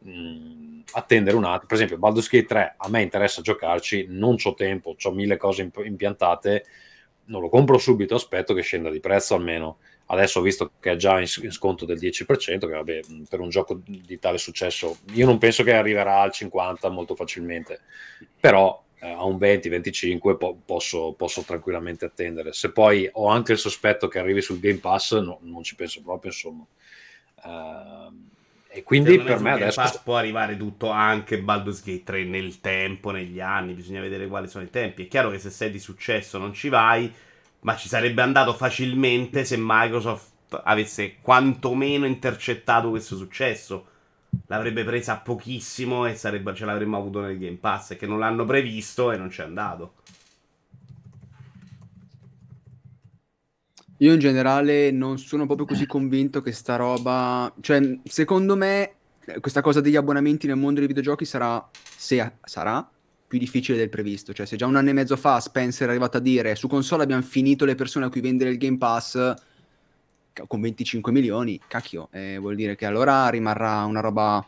mh, 0.00 0.82
attendere 0.92 1.36
un 1.36 1.44
attimo. 1.44 1.66
Per 1.66 1.76
esempio, 1.76 1.98
Baldur's 1.98 2.28
Gate 2.28 2.46
3 2.46 2.74
a 2.78 2.88
me 2.88 3.02
interessa 3.02 3.42
giocarci, 3.42 4.06
non 4.08 4.36
ho 4.42 4.54
tempo, 4.54 4.94
ho 5.00 5.10
mille 5.12 5.36
cose 5.36 5.62
imp- 5.62 5.84
impiantate, 5.84 6.64
non 7.26 7.40
lo 7.40 7.48
compro 7.48 7.78
subito, 7.78 8.14
aspetto 8.14 8.54
che 8.54 8.62
scenda 8.62 8.90
di 8.90 9.00
prezzo 9.00 9.34
almeno. 9.34 9.78
Adesso 10.10 10.38
ho 10.38 10.42
visto 10.42 10.72
che 10.80 10.92
è 10.92 10.96
già 10.96 11.20
in, 11.20 11.26
sconto 11.26 11.84
del 11.84 11.98
10%, 11.98 12.58
che 12.58 12.66
vabbè, 12.66 13.00
per 13.28 13.40
un 13.40 13.50
gioco 13.50 13.80
di 13.84 14.18
tale 14.18 14.38
successo, 14.38 14.98
io 15.12 15.26
non 15.26 15.36
penso 15.36 15.62
che 15.62 15.74
arriverà 15.74 16.20
al 16.20 16.30
50% 16.32 16.90
molto 16.90 17.14
facilmente, 17.14 17.80
però 18.40 18.82
eh, 19.00 19.10
a 19.10 19.24
un 19.24 19.36
20-25 19.36 20.36
po- 20.38 20.58
posso, 20.64 21.12
posso, 21.12 21.42
tranquillamente 21.42 22.06
attendere. 22.06 22.54
Se 22.54 22.72
poi 22.72 23.08
ho 23.12 23.28
anche 23.28 23.52
il 23.52 23.58
sospetto 23.58 24.08
che 24.08 24.18
arrivi 24.18 24.40
sul 24.40 24.60
Game 24.60 24.78
Pass, 24.78 25.18
no, 25.18 25.40
non 25.42 25.62
ci 25.62 25.74
penso 25.74 26.00
proprio, 26.02 26.30
insomma. 26.30 26.66
Uh, 27.44 28.28
e 28.70 28.82
quindi 28.82 29.18
per 29.18 29.36
me, 29.36 29.50
me 29.50 29.52
adesso 29.52 29.80
Pass 29.80 29.98
può 29.98 30.16
arrivare 30.16 30.56
tutto 30.56 30.88
anche 30.88 31.38
Baldur's 31.38 31.82
Gate 31.82 32.02
3 32.02 32.24
nel 32.24 32.60
tempo, 32.60 33.10
negli 33.10 33.40
anni, 33.40 33.74
bisogna 33.74 34.00
vedere 34.00 34.26
quali 34.26 34.48
sono 34.48 34.64
i 34.64 34.70
tempi. 34.70 35.04
È 35.04 35.08
chiaro 35.08 35.30
che 35.30 35.38
se 35.38 35.50
sei 35.50 35.70
di 35.70 35.78
successo 35.78 36.38
non 36.38 36.54
ci 36.54 36.68
vai, 36.68 37.12
ma 37.60 37.76
ci 37.76 37.88
sarebbe 37.88 38.22
andato 38.22 38.54
facilmente 38.54 39.44
se 39.44 39.56
Microsoft 39.58 40.60
avesse 40.64 41.16
quantomeno 41.20 42.06
intercettato 42.06 42.90
questo 42.90 43.16
successo. 43.16 43.86
L'avrebbe 44.46 44.84
presa 44.84 45.16
pochissimo 45.16 46.06
e 46.06 46.14
sarebbe, 46.14 46.54
ce 46.54 46.64
l'avremmo 46.64 46.98
avuto 46.98 47.20
nel 47.20 47.38
Game 47.38 47.56
Pass, 47.56 47.96
che 47.96 48.06
non 48.06 48.18
l'hanno 48.18 48.44
previsto 48.44 49.10
e 49.10 49.16
non 49.16 49.28
c'è 49.28 49.42
andato. 49.42 49.94
Io 54.00 54.12
in 54.12 54.20
generale 54.20 54.92
non 54.92 55.18
sono 55.18 55.46
proprio 55.46 55.66
così 55.66 55.86
convinto 55.86 56.40
che 56.40 56.52
sta 56.52 56.76
roba... 56.76 57.52
Cioè, 57.60 57.98
secondo 58.04 58.54
me, 58.54 58.92
questa 59.40 59.60
cosa 59.60 59.80
degli 59.80 59.96
abbonamenti 59.96 60.46
nel 60.46 60.56
mondo 60.56 60.78
dei 60.78 60.86
videogiochi 60.86 61.24
sarà, 61.24 61.68
se 61.72 62.32
sarà, 62.44 62.88
più 63.28 63.38
difficile 63.38 63.78
del 63.78 63.90
previsto. 63.90 64.32
Cioè, 64.32 64.46
se 64.46 64.56
già 64.56 64.66
un 64.66 64.74
anno 64.74 64.88
e 64.88 64.94
mezzo 64.94 65.16
fa 65.16 65.38
Spencer 65.38 65.86
è 65.86 65.90
arrivato 65.90 66.16
a 66.16 66.20
dire 66.20 66.56
su 66.56 66.66
console 66.66 67.04
abbiamo 67.04 67.22
finito 67.22 67.64
le 67.64 67.74
persone 67.76 68.06
a 68.06 68.08
cui 68.08 68.22
vendere 68.22 68.50
il 68.50 68.58
Game 68.58 68.78
Pass 68.78 69.34
con 70.46 70.60
25 70.60 71.12
milioni, 71.12 71.60
cacchio, 71.66 72.08
eh, 72.12 72.38
vuol 72.38 72.54
dire 72.54 72.76
che 72.76 72.86
allora 72.86 73.28
rimarrà 73.28 73.84
una 73.84 74.00
roba 74.00 74.46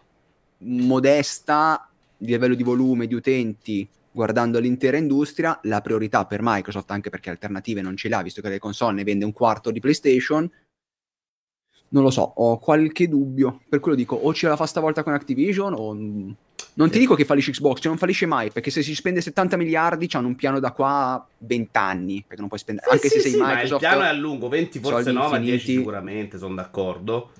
modesta 0.59 1.89
di 2.17 2.27
livello 2.27 2.55
di 2.55 2.63
volume, 2.63 3.07
di 3.07 3.15
utenti, 3.15 3.89
guardando 4.13 4.59
l'intera 4.61 4.97
industria, 4.97 5.59
la 5.65 5.81
priorità 5.81 6.27
per 6.27 6.41
Microsoft, 6.43 6.91
anche 6.91 7.11
perché 7.11 7.31
alternative 7.31 7.81
non 7.81 7.97
ce 7.97 8.09
l'ha, 8.09 8.23
visto 8.23 8.41
che 8.41 8.49
le 8.49 8.59
console 8.59 8.95
ne 8.95 9.05
vende 9.05 9.25
un 9.25 9.33
quarto 9.33 9.71
di 9.71 9.81
PlayStation, 9.81 10.49
non 11.93 12.03
lo 12.05 12.11
so, 12.11 12.23
ho 12.23 12.59
qualche 12.59 13.09
dubbio. 13.09 13.63
Per 13.69 13.81
quello 13.81 13.97
dico, 13.97 14.15
o 14.17 14.33
ce 14.33 14.49
la 14.49 14.57
fa 14.57 14.67
stavolta 14.67 15.03
con 15.03 15.13
Activision, 15.13 15.75
o... 15.77 16.37
Non 16.81 16.91
ti 16.91 16.99
dico 16.99 17.15
che 17.15 17.27
fallisce 17.27 17.51
Xbox, 17.51 17.77
cioè 17.77 17.89
non 17.89 17.99
fallisce 17.99 18.25
mai, 18.25 18.51
perché 18.51 18.71
se 18.71 18.83
si 18.83 18.95
spende 18.95 19.21
70 19.21 19.59
miliardi 19.59 20.09
hanno 20.13 20.29
un 20.29 20.35
piano 20.35 20.59
da 20.61 20.73
qua 20.73 21.13
a 21.13 21.27
20 21.37 21.77
anni, 21.77 22.25
perché 22.27 22.41
non 22.41 22.49
puoi 22.49 22.59
spendere... 22.59 22.87
Sì, 22.89 22.95
anche 22.95 23.09
sì, 23.09 23.15
se 23.17 23.21
sei 23.21 23.31
sì, 23.33 23.37
Microsoft... 23.39 23.83
il 23.83 23.89
piano 23.89 24.03
è 24.03 24.07
a 24.07 24.13
lungo, 24.13 24.49
20 24.49 24.79
forse 24.79 25.13
no, 25.13 25.29
ma 25.29 25.39
10 25.39 25.77
sicuramente, 25.77 26.39
sono 26.39 26.55
d'accordo. 26.55 27.33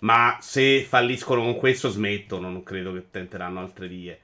Ma 0.00 0.38
se 0.40 0.86
falliscono 0.88 1.42
con 1.42 1.56
questo 1.56 1.88
smettono, 1.88 2.50
non 2.50 2.62
credo 2.62 2.92
che 2.92 3.06
tenteranno 3.10 3.58
altre 3.58 3.88
vie 3.88 4.20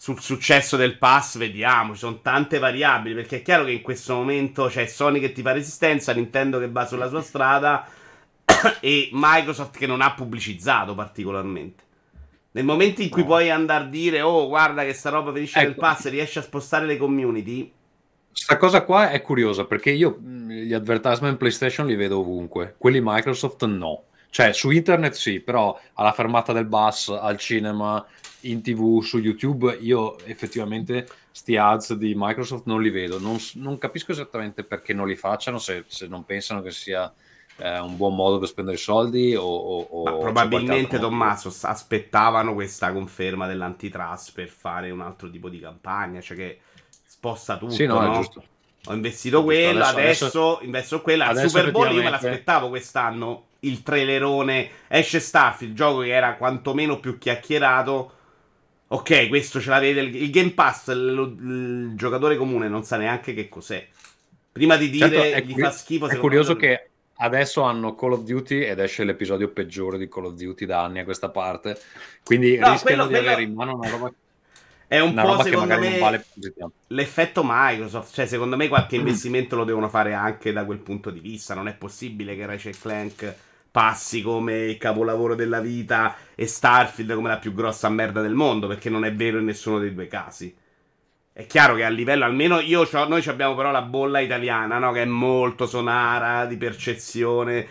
sul 0.00 0.20
successo 0.20 0.76
del 0.76 0.96
pass 0.96 1.38
vediamo, 1.38 1.92
ci 1.92 1.98
sono 1.98 2.20
tante 2.20 2.58
variabili, 2.58 3.14
perché 3.14 3.38
è 3.38 3.42
chiaro 3.42 3.64
che 3.64 3.72
in 3.72 3.82
questo 3.82 4.14
momento 4.14 4.66
c'è 4.66 4.86
Sony 4.86 5.18
che 5.18 5.32
ti 5.32 5.42
fa 5.42 5.52
resistenza, 5.52 6.12
Nintendo 6.12 6.60
che 6.60 6.68
va 6.68 6.86
sulla 6.86 7.08
sua 7.08 7.20
strada 7.20 7.84
e 8.80 9.10
Microsoft 9.12 9.76
che 9.76 9.86
non 9.86 10.00
ha 10.00 10.12
pubblicizzato 10.14 10.94
particolarmente. 10.94 11.86
Nel 12.50 12.64
momento 12.64 13.02
in 13.02 13.10
cui 13.10 13.22
no. 13.22 13.28
puoi 13.28 13.50
andare 13.50 13.84
a 13.84 13.86
dire 13.88 14.20
"Oh, 14.20 14.48
guarda 14.48 14.84
che 14.84 14.92
sta 14.92 15.10
roba 15.10 15.32
finisce 15.32 15.58
ecco. 15.58 15.68
nel 15.68 15.76
pass, 15.76 16.08
riesci 16.08 16.38
a 16.38 16.42
spostare 16.42 16.86
le 16.86 16.96
community", 16.96 17.72
Questa 18.30 18.56
cosa 18.56 18.84
qua 18.84 19.10
è 19.10 19.20
curiosa 19.20 19.64
perché 19.64 19.90
io 19.90 20.18
gli 20.20 20.72
advertisement 20.72 21.36
PlayStation 21.36 21.86
li 21.86 21.96
vedo 21.96 22.20
ovunque, 22.20 22.76
quelli 22.78 23.00
Microsoft 23.02 23.64
no. 23.64 24.04
Cioè, 24.30 24.52
su 24.52 24.70
internet 24.70 25.14
sì, 25.14 25.40
però 25.40 25.78
alla 25.94 26.12
fermata 26.12 26.52
del 26.52 26.66
bus, 26.66 27.08
al 27.08 27.36
cinema, 27.38 28.06
in 28.42 28.62
tv, 28.62 29.02
su 29.02 29.18
YouTube, 29.18 29.76
io 29.80 30.18
effettivamente 30.24 31.08
sti 31.32 31.56
ads 31.56 31.94
di 31.94 32.12
Microsoft 32.14 32.66
non 32.66 32.80
li 32.80 32.90
vedo. 32.90 33.18
Non, 33.18 33.38
non 33.54 33.76
capisco 33.78 34.12
esattamente 34.12 34.62
perché 34.62 34.92
non 34.94 35.08
li 35.08 35.16
facciano, 35.16 35.58
se, 35.58 35.84
se 35.88 36.06
non 36.06 36.24
pensano 36.24 36.62
che 36.62 36.70
sia 36.70 37.12
eh, 37.58 37.78
un 37.80 37.96
buon 37.96 38.14
modo 38.14 38.38
per 38.38 38.48
spendere 38.48 38.76
soldi 38.76 39.34
o, 39.34 39.42
o- 39.44 39.86
o 39.90 40.18
probabilmente. 40.18 40.98
Tommaso 40.98 41.52
aspettavano 41.62 42.54
questa 42.54 42.92
conferma 42.92 43.46
dell'antitrust 43.46 44.32
per 44.32 44.48
fare 44.48 44.90
un 44.90 45.00
altro 45.00 45.28
tipo 45.30 45.48
di 45.48 45.58
campagna, 45.60 46.20
cioè 46.20 46.36
che 46.36 46.58
sposta 47.06 47.56
tutto, 47.58 47.72
Sì, 47.72 47.86
no, 47.86 48.00
no? 48.00 48.12
è 48.12 48.16
giusto. 48.16 48.42
Ho 48.86 48.94
investito 48.94 49.42
quello, 49.42 49.84
adesso- 49.84 49.98
adesso, 49.98 50.24
adesso- 50.26 50.58
investo 50.62 51.02
quello. 51.02 51.24
Al 51.24 51.30
adesso 51.30 51.48
Super 51.48 51.70
Bowl 51.72 51.92
io 51.92 52.02
me 52.02 52.10
l'aspettavo 52.10 52.68
quest'anno. 52.68 53.46
Il 53.60 53.82
trailerone 53.82 54.70
esce 54.86 55.18
Starfield, 55.18 55.74
gioco 55.74 56.00
che 56.00 56.10
era 56.12 56.36
quantomeno 56.36 57.00
più 57.00 57.18
chiacchierato. 57.18 58.12
Ok, 58.90 59.28
questo 59.28 59.60
ce 59.60 59.68
l'avete. 59.70 60.00
Il 60.00 60.14
il 60.14 60.30
Game 60.30 60.52
Pass, 60.52 60.86
il, 60.88 61.36
il 61.40 61.92
giocatore 61.96 62.36
comune 62.36 62.68
non 62.68 62.84
sa 62.84 62.96
neanche 62.96 63.34
che 63.34 63.48
cos'è. 63.48 63.86
Prima 64.52 64.76
di 64.76 64.88
dire 64.90 65.08
Certo, 65.10 65.36
è, 65.36 65.42
gli 65.42 65.60
fa 65.60 65.70
schifo. 65.70 66.08
è 66.08 66.16
curioso 66.16 66.52
me- 66.54 66.58
che 66.58 66.87
adesso 67.18 67.62
hanno 67.62 67.94
Call 67.94 68.12
of 68.12 68.22
Duty 68.22 68.60
ed 68.62 68.78
esce 68.78 69.04
l'episodio 69.04 69.48
peggiore 69.48 69.98
di 69.98 70.08
Call 70.08 70.26
of 70.26 70.34
Duty 70.34 70.66
da 70.66 70.82
anni 70.82 71.00
a 71.00 71.04
questa 71.04 71.28
parte. 71.30 71.78
Quindi 72.24 72.56
No, 72.56 72.70
rischiano 72.72 73.04
quello- 73.04 73.06
di 73.06 73.10
quello- 73.12 73.26
avere 73.28 73.42
in 73.42 73.54
mano 73.54 73.74
una 73.76 73.88
roba, 73.88 74.12
è 74.86 75.00
un 75.00 75.14
po' 75.14 75.42
secondo 75.42 75.78
me 75.78 75.98
vale 75.98 76.24
l'effetto 76.88 77.42
Microsoft. 77.44 78.14
Cioè, 78.14 78.26
secondo 78.26 78.56
me 78.56 78.68
qualche 78.68 78.96
investimento 78.96 79.54
lo 79.56 79.64
devono 79.64 79.88
fare 79.88 80.14
anche 80.14 80.52
da 80.52 80.64
quel 80.64 80.78
punto 80.78 81.10
di 81.10 81.20
vista. 81.20 81.54
Non 81.54 81.68
è 81.68 81.74
possibile 81.74 82.34
che 82.34 82.46
Ratchet 82.46 82.78
Clank 82.80 83.34
passi 83.70 84.22
come 84.22 84.60
il 84.64 84.78
capolavoro 84.78 85.34
della 85.34 85.60
vita 85.60 86.16
e 86.34 86.46
Starfield 86.46 87.12
come 87.14 87.28
la 87.28 87.38
più 87.38 87.52
grossa 87.52 87.88
merda 87.90 88.22
del 88.22 88.34
mondo, 88.34 88.66
perché 88.66 88.88
non 88.88 89.04
è 89.04 89.12
vero 89.14 89.38
in 89.38 89.44
nessuno 89.44 89.78
dei 89.78 89.92
due 89.92 90.06
casi. 90.06 90.54
È 91.38 91.46
chiaro 91.46 91.76
che 91.76 91.84
a 91.84 91.88
livello, 91.88 92.24
almeno 92.24 92.58
io 92.58 92.84
c'ho- 92.84 93.06
noi 93.06 93.24
abbiamo 93.28 93.54
però 93.54 93.70
la 93.70 93.82
bolla 93.82 94.18
italiana, 94.18 94.78
no? 94.78 94.90
Che 94.90 95.02
è 95.02 95.04
molto 95.04 95.68
sonara, 95.68 96.46
di 96.46 96.56
percezione. 96.56 97.68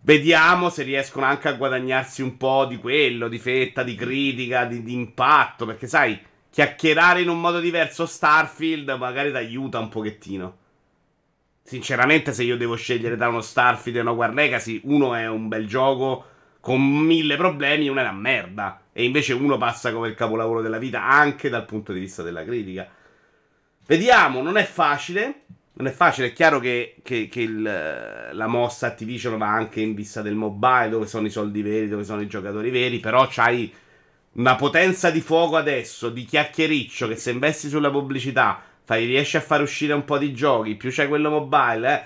Vediamo 0.00 0.70
se 0.70 0.82
riescono 0.82 1.26
anche 1.26 1.48
a 1.48 1.52
guadagnarsi 1.52 2.22
un 2.22 2.38
po' 2.38 2.64
di 2.64 2.78
quello, 2.78 3.28
di 3.28 3.38
fetta, 3.38 3.82
di 3.82 3.94
critica, 3.94 4.64
di, 4.64 4.82
di 4.82 4.94
impatto, 4.94 5.66
perché 5.66 5.86
sai, 5.86 6.18
chiacchierare 6.48 7.20
in 7.20 7.28
un 7.28 7.38
modo 7.38 7.60
diverso 7.60 8.06
Starfield 8.06 8.88
magari 8.98 9.30
ti 9.30 9.36
aiuta 9.36 9.78
un 9.78 9.90
pochettino. 9.90 10.56
Sinceramente, 11.64 12.32
se 12.32 12.44
io 12.44 12.56
devo 12.56 12.76
scegliere 12.76 13.18
tra 13.18 13.28
uno 13.28 13.42
Starfield 13.42 13.98
e 13.98 14.00
uno 14.00 14.12
War 14.12 14.32
Legacy, 14.32 14.80
uno 14.84 15.14
è 15.14 15.28
un 15.28 15.48
bel 15.48 15.66
gioco 15.66 16.24
con 16.66 16.82
mille 16.82 17.36
problemi, 17.36 17.86
uno 17.86 18.00
è 18.00 18.02
una 18.02 18.10
merda. 18.10 18.80
E 18.92 19.04
invece 19.04 19.34
uno 19.34 19.56
passa 19.56 19.92
come 19.92 20.08
il 20.08 20.16
capolavoro 20.16 20.62
della 20.62 20.78
vita 20.78 21.04
anche 21.04 21.48
dal 21.48 21.64
punto 21.64 21.92
di 21.92 22.00
vista 22.00 22.24
della 22.24 22.42
critica. 22.42 22.88
Vediamo, 23.86 24.42
non 24.42 24.56
è 24.56 24.64
facile. 24.64 25.42
Non 25.74 25.86
è 25.86 25.92
facile, 25.92 26.28
è 26.28 26.32
chiaro 26.32 26.58
che, 26.58 26.96
che- 27.04 27.28
che 27.28 27.40
il- 27.42 27.62
la 28.32 28.46
mossa 28.48 28.88
Activision 28.88 29.38
va 29.38 29.46
anche 29.46 29.80
in 29.80 29.94
vista 29.94 30.22
del 30.22 30.34
mobile, 30.34 30.88
dove 30.88 31.06
sono 31.06 31.26
i 31.26 31.30
soldi 31.30 31.62
veri, 31.62 31.86
dove 31.86 32.02
sono 32.02 32.20
i 32.22 32.26
giocatori 32.26 32.70
veri, 32.70 32.98
però 32.98 33.28
c'hai 33.30 33.72
una 34.32 34.56
potenza 34.56 35.10
di 35.10 35.20
fuoco 35.20 35.56
adesso, 35.56 36.08
di 36.08 36.24
chiacchiericcio, 36.24 37.06
che 37.06 37.14
se 37.16 37.30
investi 37.30 37.68
sulla 37.68 37.90
pubblicità, 37.90 38.60
fai, 38.82 39.04
riesci 39.06 39.36
a 39.36 39.40
far 39.40 39.60
uscire 39.62 39.92
un 39.92 40.04
po' 40.04 40.18
di 40.18 40.32
giochi, 40.32 40.74
più 40.74 40.90
c'è 40.90 41.06
quello 41.06 41.30
mobile, 41.30 41.92
eh, 41.92 42.04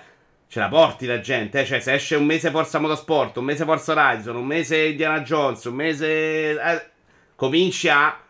ce 0.50 0.58
la 0.58 0.68
porti 0.68 1.06
la 1.06 1.20
gente, 1.20 1.60
eh, 1.60 1.64
cioè 1.64 1.78
se 1.78 1.92
esce 1.92 2.16
un 2.16 2.24
mese 2.26 2.50
Forza 2.50 2.80
Motorsport, 2.80 3.36
un 3.36 3.44
mese 3.44 3.64
Forza 3.64 3.92
Horizon, 3.92 4.34
un 4.34 4.46
mese 4.46 4.84
Indiana 4.88 5.20
Jones, 5.20 5.62
un 5.66 5.74
mese... 5.76 6.60
eh, 6.60 6.90
cominci 7.36 7.88
a 7.88 8.20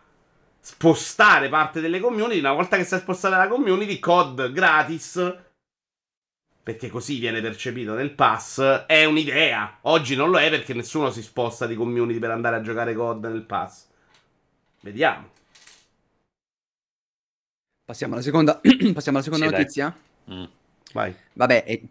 spostare 0.59 1.49
parte 1.49 1.81
delle 1.81 1.99
community, 1.99 2.37
una 2.37 2.53
volta 2.53 2.77
che 2.77 2.83
sei 2.83 2.99
spostata 2.99 3.37
la 3.37 3.47
community, 3.47 3.97
COD 3.97 4.51
gratis, 4.51 5.35
perché 6.61 6.89
così 6.89 7.17
viene 7.17 7.41
percepito 7.41 7.95
nel 7.95 8.11
pass, 8.13 8.61
è 8.85 9.03
un'idea. 9.05 9.79
Oggi 9.81 10.15
non 10.15 10.29
lo 10.29 10.37
è 10.37 10.47
perché 10.51 10.75
nessuno 10.75 11.09
si 11.09 11.23
sposta 11.23 11.65
di 11.65 11.73
community 11.73 12.19
per 12.19 12.29
andare 12.29 12.57
a 12.57 12.61
giocare 12.61 12.93
COD 12.93 13.25
nel 13.25 13.41
pass. 13.45 13.87
Vediamo. 14.81 15.27
Passiamo 17.83 18.13
alla 18.13 18.21
seconda, 18.21 18.61
passiamo 18.93 19.17
alla 19.17 19.25
seconda 19.25 19.45
Sì, 19.45 19.51
dai. 19.51 19.59
notizia. 19.59 19.97
Mm. 20.31 20.43
Vai. 20.93 21.15
Vabbè, 21.33 21.63
eh, 21.65 21.87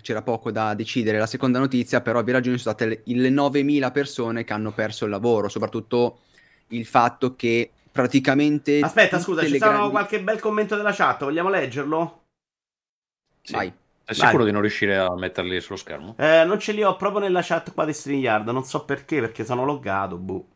c'era 0.00 0.22
poco 0.22 0.50
da 0.50 0.74
decidere. 0.74 1.18
La 1.18 1.26
seconda 1.26 1.58
notizia, 1.58 2.00
però, 2.00 2.22
vi 2.22 2.32
ragioni 2.32 2.58
sono 2.58 2.74
state 2.74 3.02
le, 3.04 3.14
le 3.14 3.30
9.000 3.30 3.92
persone 3.92 4.44
che 4.44 4.52
hanno 4.52 4.72
perso 4.72 5.04
il 5.04 5.10
lavoro, 5.10 5.48
soprattutto 5.48 6.20
il 6.68 6.86
fatto 6.86 7.36
che 7.36 7.70
praticamente... 7.92 8.80
Aspetta, 8.80 9.18
scusa, 9.18 9.44
ci 9.44 9.58
grandi- 9.58 9.90
qualche 9.90 10.22
bel 10.22 10.40
commento 10.40 10.76
della 10.76 10.92
chat, 10.92 11.24
vogliamo 11.24 11.48
leggerlo? 11.48 12.22
Sì. 13.42 13.52
Vai. 13.52 13.72
Sei 14.04 14.14
sicuro 14.14 14.36
Vai. 14.38 14.46
di 14.46 14.52
non 14.52 14.60
riuscire 14.60 14.96
a 14.96 15.14
metterli 15.16 15.60
sullo 15.60 15.76
schermo? 15.76 16.14
Eh, 16.16 16.44
non 16.44 16.60
ce 16.60 16.72
li 16.72 16.82
ho 16.82 16.94
proprio 16.96 17.20
nella 17.20 17.42
chat 17.42 17.72
qua 17.72 17.84
di 17.84 17.92
StreamYard, 17.92 18.48
non 18.50 18.64
so 18.64 18.84
perché, 18.84 19.20
perché 19.20 19.44
sono 19.44 19.64
loggato, 19.64 20.16
boh. 20.16 20.46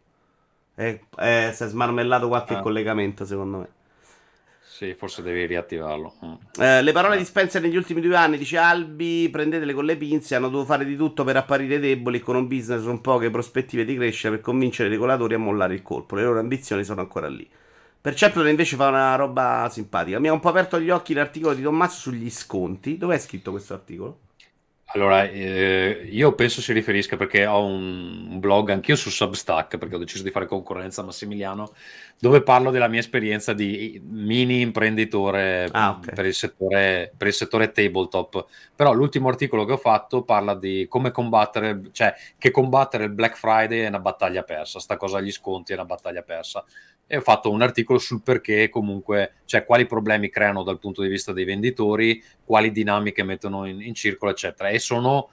Eh, 0.76 1.04
eh, 1.18 1.50
si 1.52 1.64
è 1.64 1.66
smarmellato 1.66 2.28
qualche 2.28 2.54
Ah. 2.54 2.60
collegamento, 2.60 3.24
secondo 3.24 3.58
me. 3.58 3.68
Sì, 4.80 4.94
forse 4.94 5.20
devi 5.20 5.44
riattivarlo. 5.44 6.14
Mm. 6.24 6.32
Eh, 6.58 6.80
le 6.80 6.92
parole 6.92 7.18
di 7.18 7.24
Spencer 7.26 7.60
negli 7.60 7.76
ultimi 7.76 8.00
due 8.00 8.16
anni, 8.16 8.38
dice 8.38 8.56
Albi, 8.56 9.28
prendetele 9.30 9.74
con 9.74 9.84
le 9.84 9.94
pinze, 9.98 10.36
hanno 10.36 10.48
dovuto 10.48 10.72
fare 10.72 10.86
di 10.86 10.96
tutto 10.96 11.22
per 11.22 11.36
apparire 11.36 11.78
deboli 11.78 12.18
con 12.20 12.34
un 12.34 12.48
business 12.48 12.84
con 12.84 13.02
poche 13.02 13.28
prospettive 13.28 13.84
di 13.84 13.94
crescita 13.94 14.30
per 14.30 14.40
convincere 14.40 14.88
i 14.88 14.92
regolatori 14.92 15.34
a 15.34 15.38
mollare 15.38 15.74
il 15.74 15.82
colpo. 15.82 16.14
Le 16.14 16.22
loro 16.22 16.38
ambizioni 16.38 16.82
sono 16.82 17.02
ancora 17.02 17.28
lì. 17.28 17.46
Perceptor 18.00 18.48
invece 18.48 18.76
fa 18.76 18.88
una 18.88 19.16
roba 19.16 19.68
simpatica. 19.70 20.18
Mi 20.18 20.28
ha 20.28 20.32
un 20.32 20.40
po' 20.40 20.48
aperto 20.48 20.80
gli 20.80 20.88
occhi 20.88 21.12
l'articolo 21.12 21.52
di 21.52 21.60
Tommaso 21.60 21.98
sugli 21.98 22.30
sconti. 22.30 22.96
Dov'è 22.96 23.18
scritto 23.18 23.50
questo 23.50 23.74
articolo? 23.74 24.18
Allora, 24.92 25.24
eh, 25.24 26.08
io 26.10 26.34
penso 26.34 26.60
si 26.60 26.72
riferisca 26.72 27.16
perché 27.16 27.46
ho 27.46 27.64
un, 27.64 28.26
un 28.28 28.40
blog 28.40 28.70
anch'io 28.70 28.96
su 28.96 29.08
Substack, 29.08 29.78
perché 29.78 29.94
ho 29.94 29.98
deciso 29.98 30.24
di 30.24 30.30
fare 30.32 30.46
concorrenza 30.46 31.02
a 31.02 31.04
Massimiliano, 31.04 31.74
dove 32.18 32.42
parlo 32.42 32.72
della 32.72 32.88
mia 32.88 32.98
esperienza 32.98 33.52
di 33.52 34.00
mini 34.04 34.60
imprenditore 34.60 35.68
Ah, 35.70 35.90
ok. 35.90 36.12
per, 36.12 36.26
il 36.26 36.34
settore, 36.34 37.12
per 37.16 37.28
il 37.28 37.32
settore 37.32 37.70
tabletop. 37.70 38.44
Però 38.74 38.92
l'ultimo 38.92 39.28
articolo 39.28 39.64
che 39.64 39.72
ho 39.74 39.76
fatto 39.76 40.24
parla 40.24 40.56
di 40.56 40.86
come 40.88 41.12
combattere, 41.12 41.82
cioè 41.92 42.12
che 42.36 42.50
combattere 42.50 43.04
il 43.04 43.10
Black 43.10 43.36
Friday 43.36 43.80
è 43.82 43.88
una 43.88 44.00
battaglia 44.00 44.42
persa, 44.42 44.80
sta 44.80 44.96
cosa 44.96 45.18
agli 45.18 45.30
sconti 45.30 45.70
è 45.70 45.76
una 45.76 45.84
battaglia 45.84 46.22
persa. 46.22 46.64
E 47.12 47.16
ho 47.16 47.20
fatto 47.22 47.50
un 47.50 47.60
articolo 47.60 47.98
sul 47.98 48.22
perché 48.22 48.68
comunque, 48.68 49.38
cioè 49.44 49.64
quali 49.64 49.84
problemi 49.84 50.30
creano 50.30 50.62
dal 50.62 50.78
punto 50.78 51.02
di 51.02 51.08
vista 51.08 51.32
dei 51.32 51.44
venditori, 51.44 52.22
quali 52.44 52.70
dinamiche 52.70 53.24
mettono 53.24 53.66
in, 53.66 53.80
in 53.80 53.94
circolo, 53.94 54.30
eccetera. 54.30 54.68
E 54.68 54.78
sono 54.78 55.30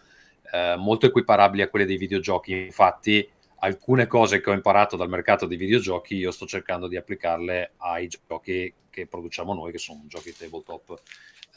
eh, 0.51 0.73
molto 0.75 1.05
equiparabili 1.05 1.61
a 1.61 1.67
quelle 1.67 1.85
dei 1.85 1.97
videogiochi. 1.97 2.53
Infatti, 2.53 3.29
alcune 3.59 4.07
cose 4.07 4.41
che 4.41 4.49
ho 4.49 4.53
imparato 4.53 4.95
dal 4.95 5.07
mercato 5.07 5.45
dei 5.45 5.55
videogiochi, 5.55 6.15
io 6.15 6.31
sto 6.31 6.47
cercando 6.47 6.87
di 6.87 6.97
applicarle 6.97 7.73
ai 7.77 8.07
giochi 8.07 8.73
che 8.89 9.05
produciamo 9.05 9.53
noi, 9.53 9.71
che 9.71 9.77
sono 9.77 10.01
giochi 10.07 10.33
tabletop. 10.35 10.99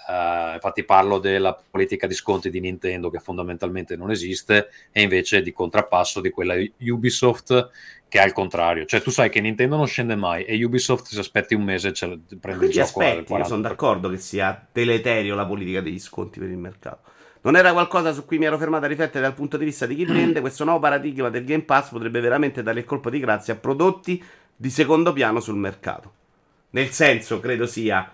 Eh, 0.06 0.52
infatti, 0.54 0.84
parlo 0.84 1.18
della 1.18 1.58
politica 1.70 2.06
di 2.06 2.12
sconti 2.12 2.50
di 2.50 2.60
Nintendo, 2.60 3.08
che 3.08 3.20
fondamentalmente 3.20 3.96
non 3.96 4.10
esiste, 4.10 4.68
e 4.92 5.00
invece 5.00 5.40
di 5.40 5.52
contrappasso 5.52 6.20
di 6.20 6.28
quella 6.28 6.56
Ubisoft 6.80 7.70
che 8.10 8.18
è 8.18 8.22
al 8.22 8.32
contrario. 8.32 8.84
Cioè, 8.84 9.00
tu 9.00 9.10
sai 9.10 9.30
che 9.30 9.40
Nintendo 9.40 9.76
non 9.76 9.86
scende 9.86 10.16
mai 10.16 10.44
e 10.44 10.62
Ubisoft, 10.62 11.06
se 11.06 11.18
aspetti 11.20 11.54
un 11.54 11.62
mese, 11.62 11.92
ce 11.94 12.06
l- 12.06 12.20
prende 12.38 12.66
il 12.66 12.72
gioco 12.72 13.00
aspetti, 13.00 13.32
io 13.32 13.44
sono 13.44 13.60
40%. 13.60 13.62
d'accordo 13.62 14.10
che 14.10 14.18
sia 14.18 14.66
deleterio 14.70 15.34
la 15.34 15.46
politica 15.46 15.80
degli 15.80 15.98
sconti 15.98 16.40
per 16.40 16.50
il 16.50 16.58
mercato. 16.58 17.08
Non 17.42 17.56
era 17.56 17.72
qualcosa 17.72 18.12
su 18.12 18.26
cui 18.26 18.36
mi 18.36 18.44
ero 18.44 18.58
fermato 18.58 18.84
a 18.84 18.88
riflettere 18.88 19.22
dal 19.22 19.32
punto 19.32 19.56
di 19.56 19.64
vista 19.64 19.86
di 19.86 19.94
chi 19.94 20.04
vende. 20.04 20.40
Questo 20.42 20.64
nuovo 20.64 20.80
paradigma 20.80 21.30
del 21.30 21.44
Game 21.44 21.62
Pass 21.62 21.90
potrebbe 21.90 22.20
veramente 22.20 22.62
dare 22.62 22.80
il 22.80 22.84
colpo 22.84 23.08
di 23.08 23.20
grazia 23.20 23.54
a 23.54 23.56
prodotti 23.56 24.22
di 24.56 24.68
secondo 24.68 25.12
piano 25.14 25.40
sul 25.40 25.56
mercato. 25.56 26.12
Nel 26.70 26.90
senso, 26.90 27.40
credo 27.40 27.66
sia. 27.66 28.12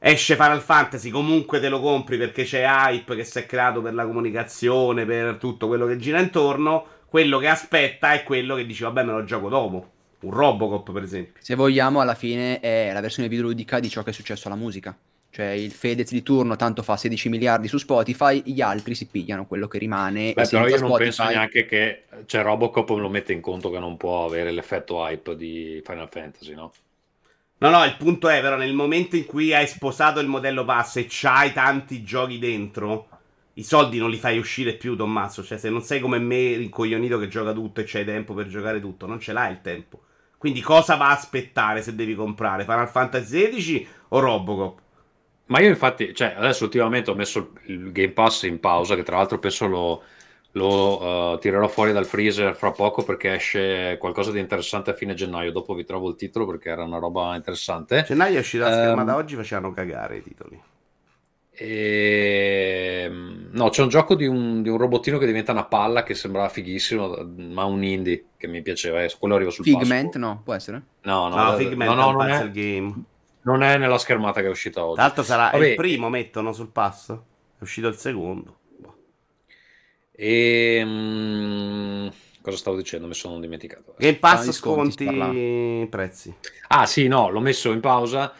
Esce 0.00 0.34
Final 0.34 0.60
Fantasy, 0.60 1.10
comunque 1.10 1.60
te 1.60 1.68
lo 1.68 1.80
compri 1.80 2.18
perché 2.18 2.44
c'è 2.44 2.64
hype 2.64 3.16
che 3.16 3.24
si 3.24 3.38
è 3.38 3.46
creato 3.46 3.80
per 3.82 3.94
la 3.94 4.04
comunicazione, 4.04 5.04
per 5.04 5.36
tutto 5.36 5.66
quello 5.66 5.86
che 5.86 5.96
gira 5.96 6.20
intorno. 6.20 6.86
Quello 7.08 7.38
che 7.38 7.48
aspetta 7.48 8.12
è 8.12 8.22
quello 8.22 8.54
che 8.54 8.66
dici, 8.66 8.82
vabbè, 8.82 9.02
me 9.02 9.12
lo 9.12 9.24
gioco 9.24 9.48
dopo. 9.48 9.90
Un 10.20 10.30
Robocop, 10.30 10.92
per 10.92 11.02
esempio. 11.02 11.40
Se 11.42 11.54
vogliamo, 11.54 12.00
alla 12.00 12.14
fine 12.14 12.60
è 12.60 12.90
la 12.92 13.00
versione 13.00 13.28
videoludica 13.28 13.80
di 13.80 13.88
ciò 13.88 14.02
che 14.02 14.10
è 14.10 14.12
successo 14.12 14.48
alla 14.48 14.56
musica. 14.56 14.96
Cioè 15.30 15.46
il 15.46 15.70
Fedez 15.70 16.10
di 16.10 16.22
turno 16.22 16.56
tanto 16.56 16.82
fa 16.82 16.96
16 16.96 17.28
miliardi 17.28 17.68
su 17.68 17.78
Spotify, 17.78 18.42
gli 18.44 18.60
altri 18.60 18.94
si 18.94 19.06
pigliano 19.06 19.46
quello 19.46 19.68
che 19.68 19.78
rimane. 19.78 20.32
Beh, 20.32 20.42
e 20.42 20.48
però 20.48 20.66
io 20.66 20.80
non 20.80 20.96
penso 20.96 21.22
Spotify- 21.22 21.34
neanche 21.34 21.66
che 21.66 22.04
cioè, 22.26 22.42
Robocop 22.42 22.88
lo 22.90 23.08
mette 23.08 23.32
in 23.32 23.40
conto 23.40 23.70
che 23.70 23.78
non 23.78 23.96
può 23.96 24.24
avere 24.24 24.50
l'effetto 24.50 24.96
hype 25.06 25.36
di 25.36 25.80
Final 25.84 26.08
Fantasy, 26.10 26.54
no? 26.54 26.72
No, 27.58 27.70
no, 27.70 27.84
il 27.84 27.96
punto 27.96 28.28
è 28.28 28.40
però 28.40 28.56
nel 28.56 28.72
momento 28.72 29.16
in 29.16 29.26
cui 29.26 29.52
hai 29.52 29.66
sposato 29.66 30.20
il 30.20 30.28
modello 30.28 30.64
pass 30.64 30.96
e 30.96 31.06
c'hai 31.08 31.52
tanti 31.52 32.04
giochi 32.04 32.38
dentro, 32.38 33.08
i 33.58 33.64
soldi 33.64 33.98
non 33.98 34.08
li 34.08 34.16
fai 34.16 34.38
uscire 34.38 34.74
più, 34.74 34.96
Tommaso. 34.96 35.42
Cioè, 35.42 35.58
se 35.58 35.68
non 35.68 35.82
sei 35.82 36.00
come 36.00 36.18
me, 36.18 36.56
rincoglionito 36.56 37.18
che 37.18 37.26
gioca 37.26 37.52
tutto 37.52 37.80
e 37.80 37.84
c'hai 37.86 38.04
tempo 38.04 38.32
per 38.32 38.46
giocare 38.46 38.80
tutto, 38.80 39.06
non 39.06 39.18
ce 39.18 39.32
l'hai 39.32 39.50
il 39.50 39.60
tempo. 39.60 40.02
Quindi 40.38 40.60
cosa 40.60 40.94
va 40.94 41.08
a 41.08 41.16
aspettare 41.16 41.82
se 41.82 41.96
devi 41.96 42.14
comprare? 42.14 42.62
Final 42.62 42.88
Fantasy 42.88 43.48
XVI 43.48 43.88
o 44.10 44.20
Robocop? 44.20 44.78
Ma 45.46 45.58
io 45.60 45.68
infatti, 45.68 46.14
cioè, 46.14 46.34
adesso 46.36 46.64
ultimamente 46.64 47.10
ho 47.10 47.14
messo 47.14 47.52
il 47.64 47.90
Game 47.90 48.12
Pass 48.12 48.42
in 48.42 48.60
pausa, 48.60 48.94
che 48.94 49.02
tra 49.02 49.16
l'altro 49.16 49.40
penso 49.40 49.66
lo, 49.66 50.02
lo 50.52 51.32
uh, 51.32 51.38
tirerò 51.38 51.66
fuori 51.66 51.92
dal 51.92 52.06
freezer 52.06 52.54
fra 52.54 52.70
poco 52.70 53.02
perché 53.02 53.34
esce 53.34 53.96
qualcosa 53.98 54.30
di 54.30 54.38
interessante 54.38 54.90
a 54.90 54.94
fine 54.94 55.14
gennaio. 55.14 55.50
Dopo 55.50 55.74
vi 55.74 55.84
trovo 55.84 56.10
il 56.10 56.14
titolo 56.14 56.46
perché 56.46 56.68
era 56.68 56.84
una 56.84 56.98
roba 56.98 57.34
interessante. 57.34 58.04
Gennaio 58.06 58.36
è 58.36 58.40
uscita 58.40 58.68
la 58.68 58.76
schermata 58.76 59.14
um, 59.14 59.18
oggi, 59.18 59.34
facevano 59.34 59.72
cagare 59.72 60.18
i 60.18 60.22
titoli. 60.22 60.60
E... 61.60 63.02
Ehm, 63.04 63.48
no, 63.50 63.68
c'è 63.68 63.82
un 63.82 63.88
gioco 63.88 64.14
di 64.14 64.26
un, 64.26 64.62
di 64.62 64.68
un, 64.68 64.78
robottino 64.78 65.18
che 65.18 65.26
diventa 65.26 65.50
una 65.50 65.64
palla 65.64 66.04
che 66.04 66.14
sembrava 66.14 66.48
fighissimo, 66.48 67.16
ma 67.36 67.64
un 67.64 67.82
indie 67.82 68.26
che 68.36 68.46
mi 68.46 68.62
piaceva. 68.62 69.02
Eh, 69.02 69.12
quello 69.18 69.34
arriva 69.34 69.50
sul 69.50 69.64
Figment, 69.64 70.06
passo. 70.06 70.18
no, 70.18 70.40
può 70.44 70.54
essere? 70.54 70.82
No, 71.02 71.28
no, 71.28 71.36
no 71.36 71.56
Figment 71.56 71.90
no, 71.90 71.96
no, 71.96 72.10
non 72.12 72.28
è, 72.28 72.50
game. 72.50 73.02
non 73.42 73.62
è 73.64 73.76
nella 73.76 73.98
schermata 73.98 74.40
che 74.40 74.46
è 74.46 74.50
uscita 74.50 74.84
oggi. 74.84 74.94
Tra 74.94 75.02
l'altro 75.02 75.22
sarà 75.24 75.50
Vabbè, 75.50 75.66
il 75.66 75.74
primo, 75.74 76.08
mettono 76.08 76.52
sul 76.52 76.68
passo. 76.68 77.24
È 77.58 77.62
uscito 77.64 77.88
il 77.88 77.96
secondo. 77.96 78.56
E 80.12 80.76
ehm, 80.80 82.12
cosa 82.40 82.56
stavo 82.56 82.76
dicendo? 82.76 83.08
Mi 83.08 83.14
sono 83.14 83.40
dimenticato. 83.40 83.94
Game 83.98 84.16
Pass 84.16 84.50
sconti 84.52 85.86
prezzi. 85.90 86.32
Ah, 86.68 86.86
sì, 86.86 87.08
no, 87.08 87.30
l'ho 87.30 87.40
messo 87.40 87.72
in 87.72 87.80
pausa. 87.80 88.32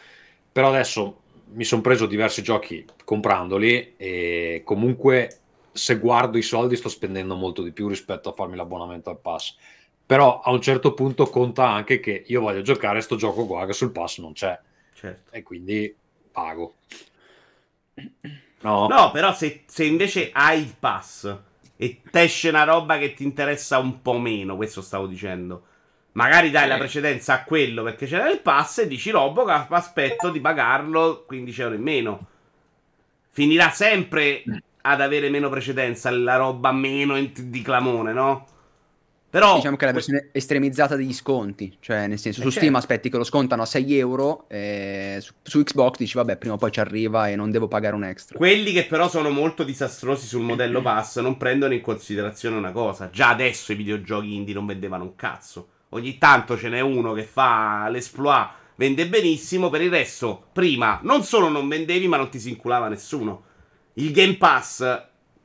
Però 0.51 0.69
adesso 0.69 1.18
mi 1.51 1.63
sono 1.63 1.81
preso 1.81 2.05
diversi 2.05 2.41
giochi 2.43 2.85
comprandoli 3.03 3.95
e 3.97 4.61
comunque 4.63 5.39
se 5.71 5.97
guardo 5.97 6.37
i 6.37 6.41
soldi 6.41 6.75
sto 6.75 6.89
spendendo 6.89 7.35
molto 7.35 7.63
di 7.63 7.71
più 7.71 7.87
rispetto 7.87 8.29
a 8.29 8.33
farmi 8.33 8.55
l'abbonamento 8.55 9.09
al 9.09 9.19
pass. 9.19 9.55
Però 10.05 10.39
a 10.39 10.51
un 10.51 10.61
certo 10.61 10.93
punto 10.93 11.27
conta 11.27 11.69
anche 11.69 11.99
che 11.99 12.23
io 12.25 12.41
voglio 12.41 12.61
giocare 12.61 13.01
sto 13.01 13.15
gioco 13.15 13.45
qua 13.45 13.65
che 13.65 13.73
sul 13.73 13.91
pass 13.91 14.19
non 14.19 14.33
c'è. 14.33 14.59
Certo. 14.93 15.31
E 15.35 15.43
quindi 15.43 15.95
pago. 16.31 16.75
No, 18.61 18.87
no 18.87 19.11
però 19.11 19.33
se, 19.33 19.63
se 19.67 19.85
invece 19.85 20.31
hai 20.33 20.61
il 20.61 20.75
pass 20.77 21.37
e 21.77 22.01
esce 22.11 22.49
una 22.49 22.63
roba 22.63 22.97
che 22.97 23.13
ti 23.13 23.23
interessa 23.23 23.77
un 23.77 24.01
po' 24.01 24.17
meno, 24.17 24.55
questo 24.55 24.81
stavo 24.81 25.07
dicendo 25.07 25.63
Magari 26.13 26.49
dai 26.49 26.67
la 26.67 26.77
precedenza 26.77 27.33
a 27.33 27.43
quello 27.43 27.83
perché 27.83 28.05
c'era 28.05 28.29
il 28.29 28.39
pass 28.41 28.79
e 28.79 28.87
dici 28.87 29.11
Robocop 29.11 29.71
aspetto 29.71 30.29
di 30.29 30.41
pagarlo 30.41 31.23
15 31.25 31.61
euro 31.61 31.75
in 31.75 31.81
meno. 31.81 32.27
Finirà 33.31 33.69
sempre 33.69 34.43
ad 34.81 35.01
avere 35.01 35.29
meno 35.29 35.49
precedenza 35.49 36.09
la 36.09 36.35
roba 36.35 36.71
meno 36.71 37.17
di 37.21 37.61
clamone, 37.61 38.11
no? 38.11 38.47
Però 39.29 39.57
diciamo 39.57 39.75
che 39.75 39.83
è 39.83 39.87
la 39.87 39.93
versione 39.93 40.29
estremizzata 40.31 40.95
degli 40.95 41.13
sconti, 41.13 41.77
cioè 41.79 42.07
nel 42.07 42.17
senso 42.17 42.39
eh 42.39 42.43
su 42.43 42.49
certo. 42.49 42.65
Steam 42.65 42.75
aspetti 42.75 43.11
che 43.11 43.17
lo 43.17 43.23
scontano 43.23 43.61
a 43.61 43.65
6 43.65 43.97
euro, 43.99 44.47
su, 45.19 45.33
su, 45.43 45.63
Xbox 45.63 45.97
dici 45.97 46.15
vabbè 46.15 46.37
prima 46.37 46.55
o 46.55 46.57
poi 46.57 46.71
ci 46.71 46.79
arriva 46.79 47.29
e 47.29 47.35
non 47.35 47.51
devo 47.51 47.67
pagare 47.67 47.93
un 47.93 48.03
extra. 48.05 48.39
Quelli 48.39 48.71
che 48.71 48.85
però 48.85 49.07
sono 49.07 49.29
molto 49.29 49.63
disastrosi 49.63 50.25
sul 50.25 50.41
modello 50.41 50.81
pass 50.83 51.19
non 51.19 51.37
prendono 51.37 51.75
in 51.75 51.81
considerazione 51.81 52.57
una 52.57 52.71
cosa, 52.71 53.11
già 53.11 53.29
adesso 53.29 53.71
i 53.71 53.75
videogiochi 53.75 54.33
indie 54.33 54.55
non 54.55 54.65
vendevano 54.65 55.03
un 55.03 55.15
cazzo 55.15 55.67
ogni 55.89 56.17
tanto 56.17 56.57
ce 56.57 56.69
n'è 56.69 56.79
uno 56.79 57.13
che 57.13 57.23
fa 57.23 57.87
l'esploit, 57.89 58.49
vende 58.75 59.07
benissimo, 59.07 59.69
per 59.69 59.81
il 59.81 59.89
resto, 59.89 60.47
prima 60.53 60.99
non 61.03 61.23
solo 61.23 61.49
non 61.49 61.67
vendevi, 61.67 62.07
ma 62.07 62.17
non 62.17 62.29
ti 62.29 62.39
si 62.39 62.49
inculava 62.49 62.87
nessuno. 62.87 63.43
Il 63.93 64.11
Game 64.11 64.35
Pass, 64.35 64.79